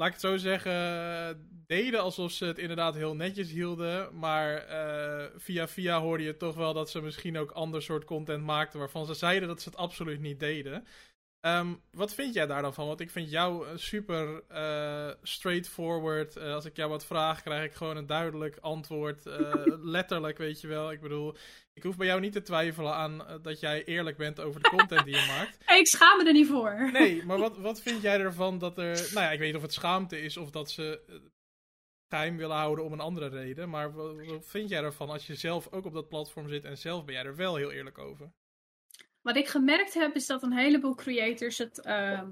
laat 0.00 0.08
ik 0.08 0.14
het 0.14 0.22
zo 0.22 0.36
zeggen, 0.36 0.72
deden 1.66 2.00
alsof 2.00 2.32
ze 2.32 2.44
het 2.44 2.58
inderdaad 2.58 2.94
heel 2.94 3.14
netjes 3.14 3.50
hielden. 3.50 4.18
Maar 4.18 4.68
uh, 4.68 5.24
via 5.36 5.68
via 5.68 6.00
hoorde 6.00 6.24
je 6.24 6.36
toch 6.36 6.54
wel 6.54 6.72
dat 6.72 6.90
ze 6.90 7.02
misschien 7.02 7.38
ook 7.38 7.50
ander 7.50 7.82
soort 7.82 8.04
content 8.04 8.44
maakten 8.44 8.78
waarvan 8.78 9.06
ze 9.06 9.14
zeiden 9.14 9.48
dat 9.48 9.62
ze 9.62 9.68
het 9.68 9.78
absoluut 9.78 10.20
niet 10.20 10.40
deden. 10.40 10.86
Um, 11.42 11.80
wat 11.90 12.14
vind 12.14 12.34
jij 12.34 12.46
daar 12.46 12.62
dan 12.62 12.74
van? 12.74 12.86
Want 12.86 13.00
ik 13.00 13.10
vind 13.10 13.30
jou 13.30 13.78
super 13.78 14.42
uh, 14.52 15.10
straightforward. 15.22 16.36
Uh, 16.36 16.54
als 16.54 16.64
ik 16.64 16.76
jou 16.76 16.90
wat 16.90 17.06
vraag, 17.06 17.42
krijg 17.42 17.64
ik 17.64 17.74
gewoon 17.74 17.96
een 17.96 18.06
duidelijk 18.06 18.56
antwoord. 18.60 19.26
Uh, 19.26 19.52
letterlijk, 19.96 20.38
weet 20.38 20.60
je 20.60 20.66
wel. 20.68 20.92
Ik 20.92 21.00
bedoel, 21.00 21.36
ik 21.72 21.82
hoef 21.82 21.96
bij 21.96 22.06
jou 22.06 22.20
niet 22.20 22.32
te 22.32 22.42
twijfelen 22.42 22.94
aan 22.94 23.40
dat 23.42 23.60
jij 23.60 23.84
eerlijk 23.84 24.16
bent 24.16 24.40
over 24.40 24.62
de 24.62 24.68
content 24.68 25.04
die 25.04 25.14
je 25.14 25.26
maakt. 25.26 25.58
ik 25.80 25.86
schaam 25.86 26.18
me 26.18 26.24
er 26.24 26.32
niet 26.32 26.48
voor. 26.48 26.88
Nee, 26.92 27.22
maar 27.26 27.38
wat, 27.38 27.56
wat 27.56 27.80
vind 27.80 28.02
jij 28.02 28.20
ervan 28.20 28.58
dat 28.58 28.78
er. 28.78 28.94
Nou 28.94 29.26
ja, 29.26 29.30
ik 29.30 29.38
weet 29.38 29.48
niet 29.48 29.56
of 29.56 29.62
het 29.62 29.72
schaamte 29.72 30.20
is 30.20 30.36
of 30.36 30.50
dat 30.50 30.70
ze 30.70 31.00
geheim 32.08 32.36
willen 32.36 32.56
houden 32.56 32.84
om 32.84 32.92
een 32.92 33.00
andere 33.00 33.28
reden. 33.28 33.68
Maar 33.68 33.92
wat, 33.92 34.26
wat 34.26 34.46
vind 34.46 34.68
jij 34.68 34.82
ervan 34.82 35.10
als 35.10 35.26
je 35.26 35.34
zelf 35.34 35.72
ook 35.72 35.84
op 35.84 35.92
dat 35.92 36.08
platform 36.08 36.48
zit 36.48 36.64
en 36.64 36.78
zelf 36.78 37.04
ben 37.04 37.14
jij 37.14 37.24
er 37.24 37.36
wel 37.36 37.56
heel 37.56 37.70
eerlijk 37.70 37.98
over? 37.98 38.32
Wat 39.22 39.36
ik 39.36 39.48
gemerkt 39.48 39.94
heb, 39.94 40.14
is 40.14 40.26
dat 40.26 40.42
een 40.42 40.56
heleboel 40.56 40.94
creators 40.94 41.58
het 41.58 41.86
uh, 41.86 42.22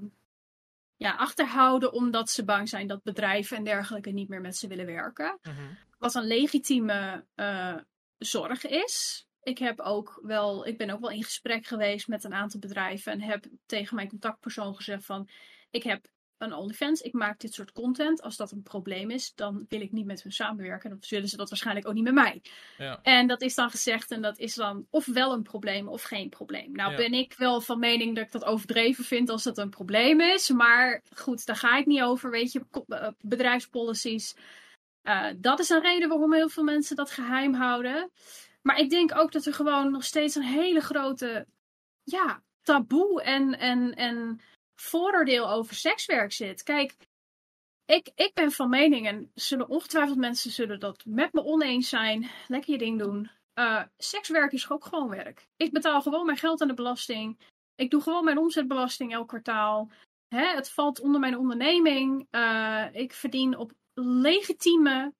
ja, 0.95 1.15
achterhouden 1.15 1.93
omdat 1.93 2.29
ze 2.29 2.43
bang 2.43 2.69
zijn 2.69 2.87
dat 2.87 3.03
bedrijven 3.03 3.57
en 3.57 3.63
dergelijke 3.63 4.09
niet 4.09 4.29
meer 4.29 4.41
met 4.41 4.55
ze 4.55 4.67
willen 4.67 4.85
werken. 4.85 5.39
Mm 5.41 5.53
-hmm. 5.53 5.77
Wat 5.97 6.15
een 6.15 6.27
legitieme 6.27 7.25
uh, 7.35 7.77
zorg 8.17 8.65
is. 8.65 9.27
Ik, 9.43 9.57
heb 9.57 9.79
ook 9.79 10.19
wel, 10.21 10.67
ik 10.67 10.77
ben 10.77 10.89
ook 10.89 10.99
wel 10.99 11.09
in 11.09 11.23
gesprek 11.23 11.65
geweest 11.65 12.07
met 12.07 12.23
een 12.23 12.33
aantal 12.33 12.59
bedrijven 12.59 13.11
en 13.11 13.21
heb 13.21 13.45
tegen 13.65 13.95
mijn 13.95 14.09
contactpersoon 14.09 14.75
gezegd 14.75 15.05
van 15.05 15.29
ik 15.69 15.83
heb 15.83 16.07
een 16.39 16.53
OnlyFans, 16.53 17.01
ik 17.01 17.13
maak 17.13 17.39
dit 17.39 17.53
soort 17.53 17.71
content. 17.71 18.21
Als 18.21 18.37
dat 18.37 18.51
een 18.51 18.63
probleem 18.63 19.09
is, 19.09 19.33
dan 19.35 19.65
wil 19.69 19.81
ik 19.81 19.91
niet 19.91 20.05
met 20.05 20.23
hun 20.23 20.31
samenwerken. 20.31 20.89
Dan 20.89 20.97
zullen 21.01 21.27
ze 21.27 21.37
dat 21.37 21.49
waarschijnlijk 21.49 21.87
ook 21.87 21.93
niet 21.93 22.03
met 22.03 22.13
mij. 22.13 22.41
Ja. 22.77 22.99
En 23.01 23.27
dat 23.27 23.41
is 23.41 23.55
dan 23.55 23.69
gezegd 23.69 24.11
en 24.11 24.21
dat 24.21 24.37
is 24.37 24.55
dan 24.55 24.87
of 24.89 25.05
wel 25.05 25.33
een 25.33 25.43
probleem 25.43 25.87
of 25.87 26.03
geen 26.03 26.29
probleem. 26.29 26.71
Nou 26.71 26.91
ja. 26.91 26.97
ben 26.97 27.13
ik 27.13 27.33
wel 27.37 27.61
van 27.61 27.79
mening 27.79 28.15
dat 28.15 28.25
ik 28.25 28.31
dat 28.31 28.45
overdreven 28.45 29.03
vind 29.03 29.29
als 29.29 29.43
dat 29.43 29.57
een 29.57 29.69
probleem 29.69 30.21
is. 30.21 30.49
Maar 30.49 31.01
goed, 31.15 31.45
daar 31.45 31.55
ga 31.55 31.77
ik 31.77 31.85
niet 31.85 32.01
over. 32.01 32.31
Weet 32.31 32.51
je, 32.51 32.65
bedrijfspolicies. 33.21 34.35
Uh, 35.03 35.27
dat 35.37 35.59
is 35.59 35.69
een 35.69 35.81
reden 35.81 36.09
waarom 36.09 36.33
heel 36.33 36.49
veel 36.49 36.63
mensen 36.63 36.95
dat 36.95 37.11
geheim 37.11 37.53
houden. 37.53 38.11
Maar 38.61 38.79
ik 38.79 38.89
denk 38.89 39.17
ook 39.17 39.31
dat 39.31 39.45
er 39.45 39.53
gewoon 39.53 39.91
nog 39.91 40.03
steeds 40.03 40.35
een 40.35 40.43
hele 40.43 40.79
grote 40.79 41.47
ja, 42.03 42.43
taboe 42.61 43.21
en, 43.21 43.59
en, 43.59 43.95
en 43.95 44.41
vooroordeel 44.79 45.49
over 45.49 45.75
sekswerk 45.75 46.31
zit. 46.31 46.63
Kijk, 46.63 46.95
ik, 47.85 48.11
ik 48.15 48.31
ben 48.33 48.51
van 48.51 48.69
mening, 48.69 49.07
en 49.07 49.31
zullen 49.33 49.69
ongetwijfeld 49.69 50.17
mensen 50.17 50.51
zullen 50.51 50.79
dat 50.79 51.05
met 51.05 51.33
me 51.33 51.43
oneens 51.43 51.89
zijn. 51.89 52.29
Lekker 52.47 52.71
je 52.71 52.77
ding 52.77 52.99
doen. 52.99 53.29
Uh, 53.55 53.83
sekswerk 53.97 54.51
is 54.51 54.69
ook 54.69 54.85
gewoon 54.85 55.09
werk. 55.09 55.47
Ik 55.55 55.71
betaal 55.71 56.01
gewoon 56.01 56.25
mijn 56.25 56.37
geld 56.37 56.61
aan 56.61 56.67
de 56.67 56.73
belasting. 56.73 57.39
Ik 57.75 57.91
doe 57.91 58.01
gewoon 58.01 58.23
mijn 58.23 58.37
omzetbelasting 58.37 59.13
elk 59.13 59.27
kwartaal. 59.27 59.91
Hè, 60.27 60.45
het 60.55 60.69
valt 60.69 60.99
onder 60.99 61.19
mijn 61.19 61.37
onderneming. 61.37 62.27
Uh, 62.31 62.85
ik 62.91 63.13
verdien 63.13 63.57
op 63.57 63.71
legitieme, 63.93 65.13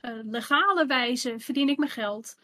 uh, 0.00 0.20
legale 0.22 0.86
wijze 0.86 1.38
verdien 1.38 1.68
ik 1.68 1.78
mijn 1.78 1.90
geld. 1.90 2.38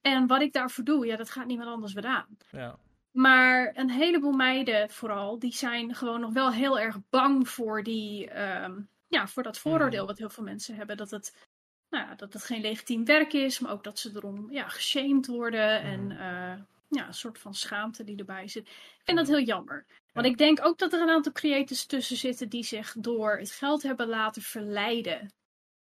En 0.00 0.26
wat 0.26 0.40
ik 0.40 0.52
daarvoor 0.52 0.84
doe, 0.84 1.06
ja, 1.06 1.16
dat 1.16 1.30
gaat 1.30 1.46
niemand 1.46 1.68
anders 1.68 1.92
weer 1.92 2.06
aan. 2.06 2.36
Ja. 2.50 2.78
Maar 3.14 3.72
een 3.76 3.90
heleboel 3.90 4.32
meiden 4.32 4.90
vooral, 4.90 5.38
die 5.38 5.52
zijn 5.52 5.94
gewoon 5.94 6.20
nog 6.20 6.32
wel 6.32 6.52
heel 6.52 6.78
erg 6.78 6.98
bang 7.10 7.48
voor, 7.48 7.82
die, 7.82 8.28
uh, 8.28 8.68
ja, 9.08 9.28
voor 9.28 9.42
dat 9.42 9.58
vooroordeel 9.58 10.00
mm. 10.00 10.06
wat 10.06 10.18
heel 10.18 10.30
veel 10.30 10.44
mensen 10.44 10.74
hebben. 10.74 10.96
Dat 10.96 11.10
het, 11.10 11.46
nou 11.90 12.06
ja, 12.06 12.14
dat 12.14 12.32
het 12.32 12.44
geen 12.44 12.60
legitiem 12.60 13.04
werk 13.04 13.32
is, 13.32 13.58
maar 13.58 13.72
ook 13.72 13.84
dat 13.84 13.98
ze 13.98 14.10
erom 14.14 14.50
ja, 14.50 14.68
geshamed 14.68 15.26
worden. 15.26 15.80
Mm. 15.80 15.90
En 15.90 16.10
uh, 16.10 16.62
ja, 16.88 17.06
een 17.06 17.14
soort 17.14 17.38
van 17.38 17.54
schaamte 17.54 18.04
die 18.04 18.16
erbij 18.16 18.48
zit. 18.48 18.68
Ik 18.68 19.02
vind 19.04 19.18
dat 19.18 19.28
heel 19.28 19.44
jammer. 19.44 19.86
Want 20.12 20.26
ik 20.26 20.38
denk 20.38 20.64
ook 20.64 20.78
dat 20.78 20.92
er 20.92 21.00
een 21.00 21.10
aantal 21.10 21.32
creators 21.32 21.86
tussen 21.86 22.16
zitten 22.16 22.48
die 22.48 22.64
zich 22.64 22.94
door 22.98 23.38
het 23.38 23.50
geld 23.50 23.82
hebben 23.82 24.08
laten 24.08 24.42
verleiden 24.42 25.32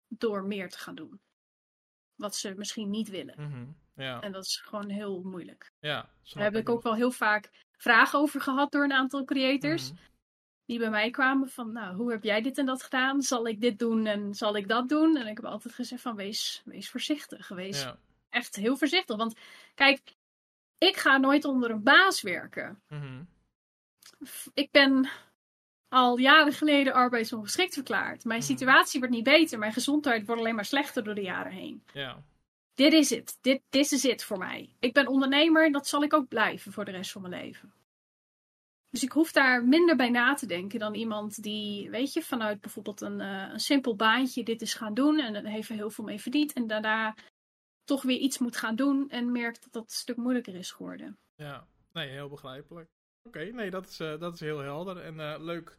door 0.07 0.43
meer 0.43 0.69
te 0.69 0.77
gaan 0.77 0.95
doen. 0.95 1.19
Wat 2.15 2.35
ze 2.35 2.53
misschien 2.57 2.89
niet 2.89 3.09
willen. 3.09 3.35
Mm 3.37 3.51
-hmm. 3.51 3.75
Ja. 3.97 4.21
En 4.21 4.31
dat 4.31 4.45
is 4.45 4.57
gewoon 4.65 4.89
heel 4.89 5.21
moeilijk. 5.23 5.71
Ja, 5.79 6.09
Daar 6.33 6.43
heb 6.43 6.55
ik 6.55 6.69
ook 6.69 6.81
wel 6.83 6.95
heel 6.95 7.11
vaak 7.11 7.49
vragen 7.77 8.19
over 8.19 8.41
gehad 8.41 8.71
door 8.71 8.83
een 8.83 8.93
aantal 8.93 9.23
creators. 9.25 9.91
Mm 9.91 9.97
-hmm. 9.97 10.05
Die 10.65 10.79
bij 10.79 10.89
mij 10.89 11.09
kwamen 11.09 11.49
van, 11.49 11.71
nou, 11.71 11.95
hoe 11.95 12.11
heb 12.11 12.23
jij 12.23 12.41
dit 12.41 12.57
en 12.57 12.65
dat 12.65 12.83
gedaan? 12.83 13.21
Zal 13.21 13.47
ik 13.47 13.61
dit 13.61 13.79
doen 13.79 14.05
en 14.05 14.33
zal 14.33 14.55
ik 14.55 14.67
dat 14.67 14.89
doen? 14.89 15.17
En 15.17 15.27
ik 15.27 15.35
heb 15.37 15.45
altijd 15.45 15.73
gezegd 15.73 16.01
van, 16.01 16.15
wees, 16.15 16.61
wees 16.65 16.89
voorzichtig. 16.89 17.47
Wees 17.47 17.81
ja. 17.81 17.97
echt 18.29 18.55
heel 18.55 18.77
voorzichtig. 18.77 19.15
Want 19.17 19.39
kijk, 19.75 20.15
ik 20.77 20.97
ga 20.97 21.17
nooit 21.17 21.45
onder 21.45 21.69
een 21.71 21.83
baas 21.83 22.21
werken. 22.21 22.81
Mm 22.87 22.99
-hmm. 22.99 23.27
Ik 24.53 24.71
ben 24.71 25.09
al 25.89 26.17
jaren 26.17 26.53
geleden 26.53 26.93
arbeidsongeschikt 26.93 27.73
verklaard. 27.73 28.23
Mijn 28.25 28.39
Mhm. 28.39 28.47
situatie 28.47 28.99
wordt 28.99 29.15
niet 29.15 29.23
beter. 29.23 29.59
Mijn 29.59 29.73
gezondheid 29.73 30.25
wordt 30.25 30.41
alleen 30.41 30.55
maar 30.55 30.65
slechter 30.65 31.03
door 31.03 31.15
de 31.15 31.21
jaren 31.21 31.51
heen. 31.51 31.83
Ja. 31.93 32.23
Dit 32.77 32.93
is 32.93 33.09
het. 33.09 33.37
Dit 33.41 33.61
is 33.69 34.05
it 34.05 34.23
voor 34.23 34.37
mij. 34.37 34.75
Ik 34.79 34.93
ben 34.93 35.07
ondernemer 35.07 35.65
en 35.65 35.71
dat 35.71 35.87
zal 35.87 36.03
ik 36.03 36.13
ook 36.13 36.27
blijven 36.27 36.71
voor 36.71 36.85
de 36.85 36.91
rest 36.91 37.11
van 37.11 37.21
mijn 37.21 37.43
leven. 37.43 37.73
Dus 38.89 39.03
ik 39.03 39.11
hoef 39.11 39.31
daar 39.31 39.65
minder 39.65 39.95
bij 39.95 40.09
na 40.09 40.33
te 40.33 40.45
denken 40.45 40.79
dan 40.79 40.93
iemand 40.93 41.43
die, 41.43 41.89
weet 41.89 42.13
je, 42.13 42.21
vanuit 42.21 42.61
bijvoorbeeld 42.61 43.01
een, 43.01 43.19
uh, 43.19 43.49
een 43.51 43.59
simpel 43.59 43.95
baantje 43.95 44.43
dit 44.43 44.61
is 44.61 44.73
gaan 44.73 44.93
doen 44.93 45.19
en 45.19 45.35
er 45.35 45.45
heeft 45.45 45.69
heel 45.69 45.89
veel 45.89 46.03
mee 46.03 46.21
verdiend 46.21 46.53
en 46.53 46.67
daarna 46.67 47.15
toch 47.83 48.01
weer 48.03 48.17
iets 48.17 48.37
moet 48.37 48.57
gaan 48.57 48.75
doen 48.75 49.09
en 49.09 49.31
merkt 49.31 49.63
dat 49.63 49.73
dat 49.73 49.83
een 49.83 49.89
stuk 49.89 50.17
moeilijker 50.17 50.55
is 50.55 50.71
geworden. 50.71 51.17
Ja, 51.35 51.67
nee, 51.93 52.09
heel 52.09 52.29
begrijpelijk. 52.29 52.89
Oké, 53.23 53.43
nee, 53.43 53.69
dat 53.69 53.87
is, 53.87 53.99
uh, 53.99 54.19
dat 54.19 54.33
is 54.33 54.39
heel 54.39 54.59
helder 54.59 54.97
en 54.97 55.15
uh, 55.15 55.35
leuk 55.39 55.77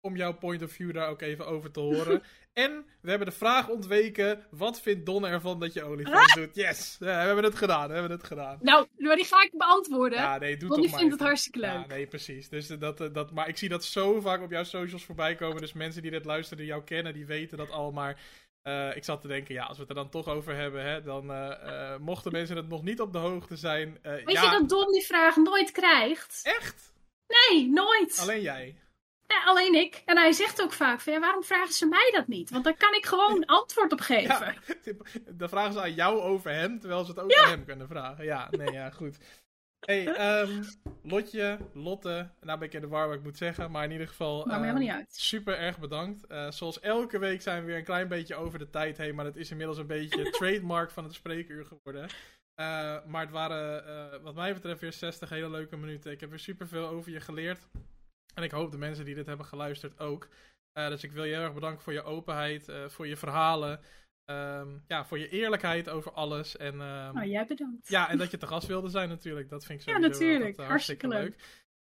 om 0.00 0.16
jouw 0.16 0.32
point 0.32 0.62
of 0.62 0.72
view 0.72 0.92
daar 0.92 1.08
ook 1.08 1.20
even 1.20 1.46
over 1.46 1.70
te 1.70 1.80
horen. 1.80 2.22
en 2.52 2.86
we 3.00 3.10
hebben 3.10 3.28
de 3.28 3.34
vraag 3.34 3.68
ontweken: 3.68 4.46
wat 4.50 4.80
vindt 4.80 5.06
Don 5.06 5.26
ervan 5.26 5.60
dat 5.60 5.72
je 5.72 5.86
OnlyFans 5.86 6.30
ah! 6.30 6.34
doet? 6.34 6.54
Yes, 6.54 6.96
ja, 7.00 7.06
we 7.06 7.26
hebben 7.26 7.44
het 7.44 7.54
gedaan, 7.54 7.86
we 7.86 7.92
hebben 7.92 8.10
het 8.10 8.24
gedaan. 8.24 8.58
Nou, 8.60 8.86
maar 8.96 9.16
die 9.16 9.24
ga 9.24 9.42
ik 9.42 9.50
beantwoorden. 9.52 10.18
Ja, 10.18 10.38
nee, 10.38 10.56
doe 10.56 10.68
Don 10.68 10.82
toch 10.82 10.98
vindt 10.98 11.12
het 11.12 11.22
hartstikke 11.22 11.58
leuk. 11.58 11.70
Ja, 11.70 11.86
nee, 11.86 12.06
precies. 12.06 12.48
Dus 12.48 12.66
dat, 12.66 12.98
dat, 12.98 13.30
maar 13.30 13.48
ik 13.48 13.56
zie 13.56 13.68
dat 13.68 13.84
zo 13.84 14.20
vaak 14.20 14.42
op 14.42 14.50
jouw 14.50 14.64
socials 14.64 15.04
voorbij 15.04 15.34
komen. 15.34 15.60
Dus 15.60 15.72
mensen 15.72 16.02
die 16.02 16.10
dit 16.10 16.24
luisteren, 16.24 16.58
die 16.58 16.66
jou 16.66 16.84
kennen, 16.84 17.14
die 17.14 17.26
weten 17.26 17.58
dat 17.58 17.70
al. 17.70 17.92
Maar 17.92 18.20
uh, 18.64 18.96
ik 18.96 19.04
zat 19.04 19.20
te 19.20 19.28
denken, 19.28 19.54
ja, 19.54 19.64
als 19.64 19.76
we 19.76 19.82
het 19.82 19.90
er 19.90 19.96
dan 19.96 20.10
toch 20.10 20.28
over 20.28 20.56
hebben, 20.56 20.84
hè, 20.84 21.02
dan 21.02 21.30
uh, 21.30 21.50
uh, 21.64 21.96
mochten 21.98 22.32
mensen 22.32 22.56
het 22.56 22.68
nog 22.68 22.82
niet 22.82 23.00
op 23.00 23.12
de 23.12 23.18
hoogte 23.18 23.56
zijn. 23.56 23.98
Weet 24.02 24.30
ja... 24.32 24.42
je 24.42 24.50
dat 24.50 24.68
Don 24.68 24.92
die 24.92 25.06
vraag 25.06 25.36
nooit 25.36 25.70
krijgt? 25.70 26.40
Echt? 26.42 26.92
Nee, 27.26 27.68
nooit. 27.68 28.18
Alleen 28.20 28.42
jij. 28.42 28.76
Ja, 29.30 29.42
alleen 29.44 29.74
ik. 29.74 30.02
En 30.04 30.16
hij 30.16 30.32
zegt 30.32 30.62
ook 30.62 30.72
vaak 30.72 31.00
van, 31.00 31.12
ja, 31.12 31.20
waarom 31.20 31.42
vragen 31.42 31.72
ze 31.72 31.86
mij 31.86 32.10
dat 32.14 32.26
niet? 32.26 32.50
Want 32.50 32.64
daar 32.64 32.76
kan 32.76 32.94
ik 32.94 33.06
gewoon 33.06 33.44
antwoord 33.60 33.92
op 33.92 34.00
geven. 34.00 34.54
Ja, 34.82 34.92
dan 35.30 35.48
vragen 35.48 35.72
ze 35.72 35.80
aan 35.80 35.94
jou 35.94 36.20
over 36.20 36.50
hem, 36.50 36.80
terwijl 36.80 37.04
ze 37.04 37.10
het 37.10 37.20
ook 37.20 37.30
ja. 37.30 37.42
aan 37.42 37.50
hem 37.50 37.64
kunnen 37.64 37.88
vragen. 37.88 38.24
Ja, 38.24 38.48
nee, 38.50 38.72
ja, 38.72 38.90
goed. 38.90 39.18
hey, 39.80 40.40
um, 40.40 40.64
Lotje, 41.12 41.58
Lotte, 41.72 42.30
nou 42.40 42.58
ben 42.58 42.68
ik 42.68 42.74
in 42.74 42.80
de 42.80 42.88
war 42.88 43.08
wat 43.08 43.16
ik 43.16 43.22
moet 43.22 43.36
zeggen, 43.36 43.70
maar 43.70 43.84
in 43.84 43.90
ieder 43.90 44.08
geval 44.08 44.46
uh, 44.46 44.54
helemaal 44.54 44.80
niet 44.80 44.90
uit. 44.90 45.14
super 45.14 45.58
erg 45.58 45.78
bedankt. 45.78 46.24
Uh, 46.28 46.50
zoals 46.50 46.80
elke 46.80 47.18
week 47.18 47.42
zijn 47.42 47.60
we 47.60 47.66
weer 47.66 47.76
een 47.76 47.84
klein 47.84 48.08
beetje 48.08 48.34
over 48.34 48.58
de 48.58 48.70
tijd 48.70 48.96
heen, 48.96 49.14
maar 49.14 49.24
dat 49.24 49.36
is 49.36 49.50
inmiddels 49.50 49.78
een 49.78 49.86
beetje 49.86 50.30
trademark 50.38 50.90
van 50.90 51.04
het 51.04 51.14
spreekuur 51.14 51.64
geworden. 51.64 52.02
Uh, 52.02 52.96
maar 53.06 53.20
het 53.20 53.30
waren, 53.30 53.84
uh, 53.86 54.22
wat 54.22 54.34
mij 54.34 54.54
betreft, 54.54 54.80
weer 54.80 54.92
60 54.92 55.28
hele 55.28 55.50
leuke 55.50 55.76
minuten. 55.76 56.12
Ik 56.12 56.20
heb 56.20 56.30
weer 56.30 56.38
super 56.38 56.68
veel 56.68 56.86
over 56.86 57.12
je 57.12 57.20
geleerd. 57.20 57.68
En 58.34 58.42
ik 58.42 58.50
hoop 58.50 58.70
de 58.70 58.78
mensen 58.78 59.04
die 59.04 59.14
dit 59.14 59.26
hebben 59.26 59.46
geluisterd 59.46 59.98
ook. 59.98 60.28
Uh, 60.74 60.88
dus 60.88 61.02
ik 61.02 61.12
wil 61.12 61.24
je 61.24 61.34
heel 61.34 61.42
erg 61.42 61.54
bedanken 61.54 61.82
voor 61.82 61.92
je 61.92 62.02
openheid, 62.02 62.72
voor 62.86 63.06
je 63.06 63.16
verhalen. 63.16 63.80
Um, 64.30 64.84
ja, 64.86 65.04
voor 65.04 65.18
je 65.18 65.28
eerlijkheid 65.28 65.88
over 65.88 66.12
alles. 66.12 66.56
En, 66.56 66.80
um, 66.80 67.18
oh, 67.18 67.24
jij 67.24 67.46
bedankt. 67.46 67.88
Ja, 67.88 68.10
en 68.10 68.18
dat 68.18 68.30
je 68.30 68.36
te 68.36 68.46
gast 68.46 68.66
wilde 68.66 68.88
zijn 68.88 69.08
natuurlijk. 69.08 69.48
Dat 69.48 69.64
vind 69.64 69.78
ik 69.78 69.84
zo 69.84 69.90
Ja, 69.94 69.98
natuurlijk. 69.98 70.56
Dat, 70.56 70.66
hartstikke, 70.66 71.06
hartstikke 71.06 71.36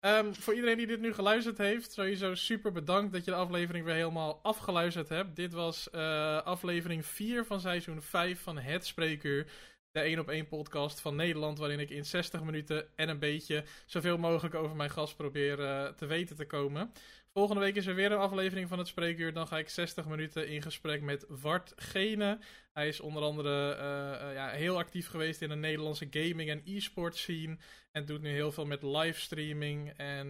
leuk. 0.04 0.24
Um, 0.26 0.36
voor 0.36 0.54
iedereen 0.54 0.78
die 0.78 0.88
dit 0.88 1.00
nu 1.00 1.14
geluisterd 1.14 1.58
heeft, 1.58 1.92
sowieso 1.92 2.36
super 2.36 2.72
bedankt 2.72 3.14
dat 3.14 3.26
je 3.26 3.32
de 3.32 3.38
aflevering 3.38 3.86
weer 3.86 3.94
helemaal 3.94 4.40
afgeluisterd 4.44 5.10
hebt. 5.10 5.36
Dit 5.36 5.54
was 5.54 5.88
uh, 5.96 6.42
aflevering 6.42 7.06
4 7.06 7.46
van 7.46 7.60
seizoen 7.60 8.02
5 8.02 8.42
van 8.42 8.58
Het 8.58 8.86
Spreekuur 8.86 9.48
de 9.96 10.02
1 10.02 10.20
op 10.20 10.30
1 10.30 10.48
podcast 10.48 11.00
van 11.02 11.16
Nederland, 11.16 11.58
waarin 11.58 11.80
ik 11.80 11.90
in 11.90 12.06
60 12.06 12.44
minuten 12.44 12.88
en 12.96 13.10
een 13.10 13.20
beetje 13.20 13.64
zoveel 13.86 14.18
mogelijk 14.18 14.56
over 14.56 14.76
mijn 14.76 14.90
gast 14.90 15.16
probeer 15.16 15.60
uh, 15.60 15.88
te 15.88 16.06
weten 16.06 16.36
te 16.36 16.46
komen. 16.46 16.92
Volgende 17.34 17.62
week 17.62 17.76
is 17.76 17.86
er 17.86 17.96
weer 17.96 18.12
een 18.12 18.18
aflevering 18.18 18.70
van 18.70 18.78
het 18.78 18.88
Spreekuur. 18.88 19.34
Dan 19.34 19.48
ga 19.48 19.58
ik 19.58 19.70
60 19.70 20.06
minuten 20.06 20.48
in 20.48 20.62
gesprek 20.62 21.02
met 21.02 21.26
Wart 21.30 21.74
Gene. 21.76 22.40
Hij 22.74 22.88
is 22.88 23.00
onder 23.00 23.24
andere 23.24 23.76
uh, 23.76 24.28
uh, 24.28 24.34
ja, 24.34 24.50
heel 24.50 24.78
actief 24.78 25.08
geweest 25.08 25.42
in 25.42 25.50
de 25.50 25.56
Nederlandse 25.56 26.08
gaming- 26.10 26.50
en 26.50 26.62
e-sport 26.66 27.16
scene. 27.16 27.58
En 27.92 28.06
doet 28.06 28.22
nu 28.22 28.30
heel 28.30 28.52
veel 28.52 28.66
met 28.66 28.84
livestreaming. 28.84 29.94
En 29.98 30.28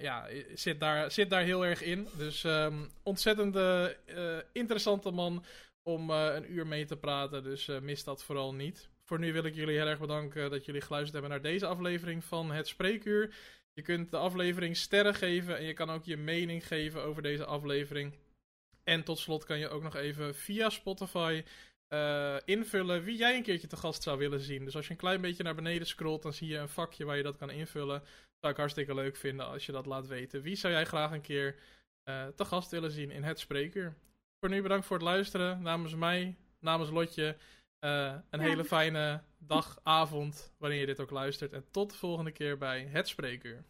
ja, 0.00 0.28
zit 0.54 0.80
daar, 0.80 1.10
zit 1.10 1.30
daar 1.30 1.42
heel 1.42 1.66
erg 1.66 1.82
in. 1.82 2.08
Dus 2.16 2.44
um, 2.44 2.90
ontzettend 3.02 3.56
interessante 4.52 5.10
man 5.10 5.44
om 5.82 6.10
een 6.10 6.52
uur 6.52 6.66
mee 6.66 6.84
te 6.84 6.96
praten. 6.96 7.42
Dus 7.42 7.70
mis 7.80 8.04
dat 8.04 8.24
vooral 8.24 8.54
niet. 8.54 8.90
Voor 9.12 9.20
nu 9.20 9.32
wil 9.32 9.44
ik 9.44 9.54
jullie 9.54 9.76
heel 9.76 9.86
erg 9.86 9.98
bedanken 9.98 10.50
dat 10.50 10.64
jullie 10.64 10.80
geluisterd 10.80 11.12
hebben 11.12 11.30
naar 11.30 11.50
deze 11.52 11.66
aflevering 11.66 12.24
van 12.24 12.50
Het 12.50 12.68
Spreekuur. 12.68 13.34
Je 13.72 13.82
kunt 13.82 14.10
de 14.10 14.16
aflevering 14.16 14.76
sterren 14.76 15.14
geven 15.14 15.58
en 15.58 15.64
je 15.64 15.72
kan 15.72 15.90
ook 15.90 16.04
je 16.04 16.16
mening 16.16 16.66
geven 16.66 17.02
over 17.02 17.22
deze 17.22 17.44
aflevering. 17.44 18.14
En 18.84 19.02
tot 19.04 19.18
slot 19.18 19.44
kan 19.44 19.58
je 19.58 19.68
ook 19.68 19.82
nog 19.82 19.96
even 19.96 20.34
via 20.34 20.70
Spotify 20.70 21.42
uh, 21.88 22.36
invullen 22.44 23.02
wie 23.02 23.16
jij 23.16 23.36
een 23.36 23.42
keertje 23.42 23.66
te 23.66 23.76
gast 23.76 24.02
zou 24.02 24.18
willen 24.18 24.40
zien. 24.40 24.64
Dus 24.64 24.76
als 24.76 24.86
je 24.86 24.90
een 24.90 24.96
klein 24.96 25.20
beetje 25.20 25.42
naar 25.42 25.54
beneden 25.54 25.86
scrolt, 25.86 26.22
dan 26.22 26.32
zie 26.32 26.48
je 26.48 26.58
een 26.58 26.68
vakje 26.68 27.04
waar 27.04 27.16
je 27.16 27.22
dat 27.22 27.36
kan 27.36 27.50
invullen. 27.50 28.02
Zou 28.40 28.52
ik 28.52 28.58
hartstikke 28.58 28.94
leuk 28.94 29.16
vinden 29.16 29.46
als 29.46 29.66
je 29.66 29.72
dat 29.72 29.86
laat 29.86 30.06
weten. 30.06 30.42
Wie 30.42 30.56
zou 30.56 30.72
jij 30.72 30.84
graag 30.84 31.10
een 31.10 31.20
keer 31.20 31.56
uh, 32.04 32.26
te 32.26 32.44
gast 32.44 32.70
willen 32.70 32.90
zien 32.90 33.10
in 33.10 33.22
Het 33.22 33.38
Spreekuur? 33.38 33.94
Voor 34.40 34.48
nu 34.48 34.62
bedankt 34.62 34.86
voor 34.86 34.96
het 34.96 35.06
luisteren. 35.06 35.62
Namens 35.62 35.94
mij, 35.94 36.36
namens 36.58 36.90
Lotje. 36.90 37.36
Uh, 37.84 38.14
een 38.30 38.40
ja. 38.40 38.46
hele 38.46 38.64
fijne 38.64 39.22
dag, 39.38 39.78
avond, 39.82 40.52
wanneer 40.58 40.80
je 40.80 40.86
dit 40.86 41.00
ook 41.00 41.10
luistert. 41.10 41.52
En 41.52 41.64
tot 41.70 41.90
de 41.90 41.96
volgende 41.96 42.30
keer 42.30 42.58
bij 42.58 42.88
Het 42.90 43.08
Spreekuur. 43.08 43.64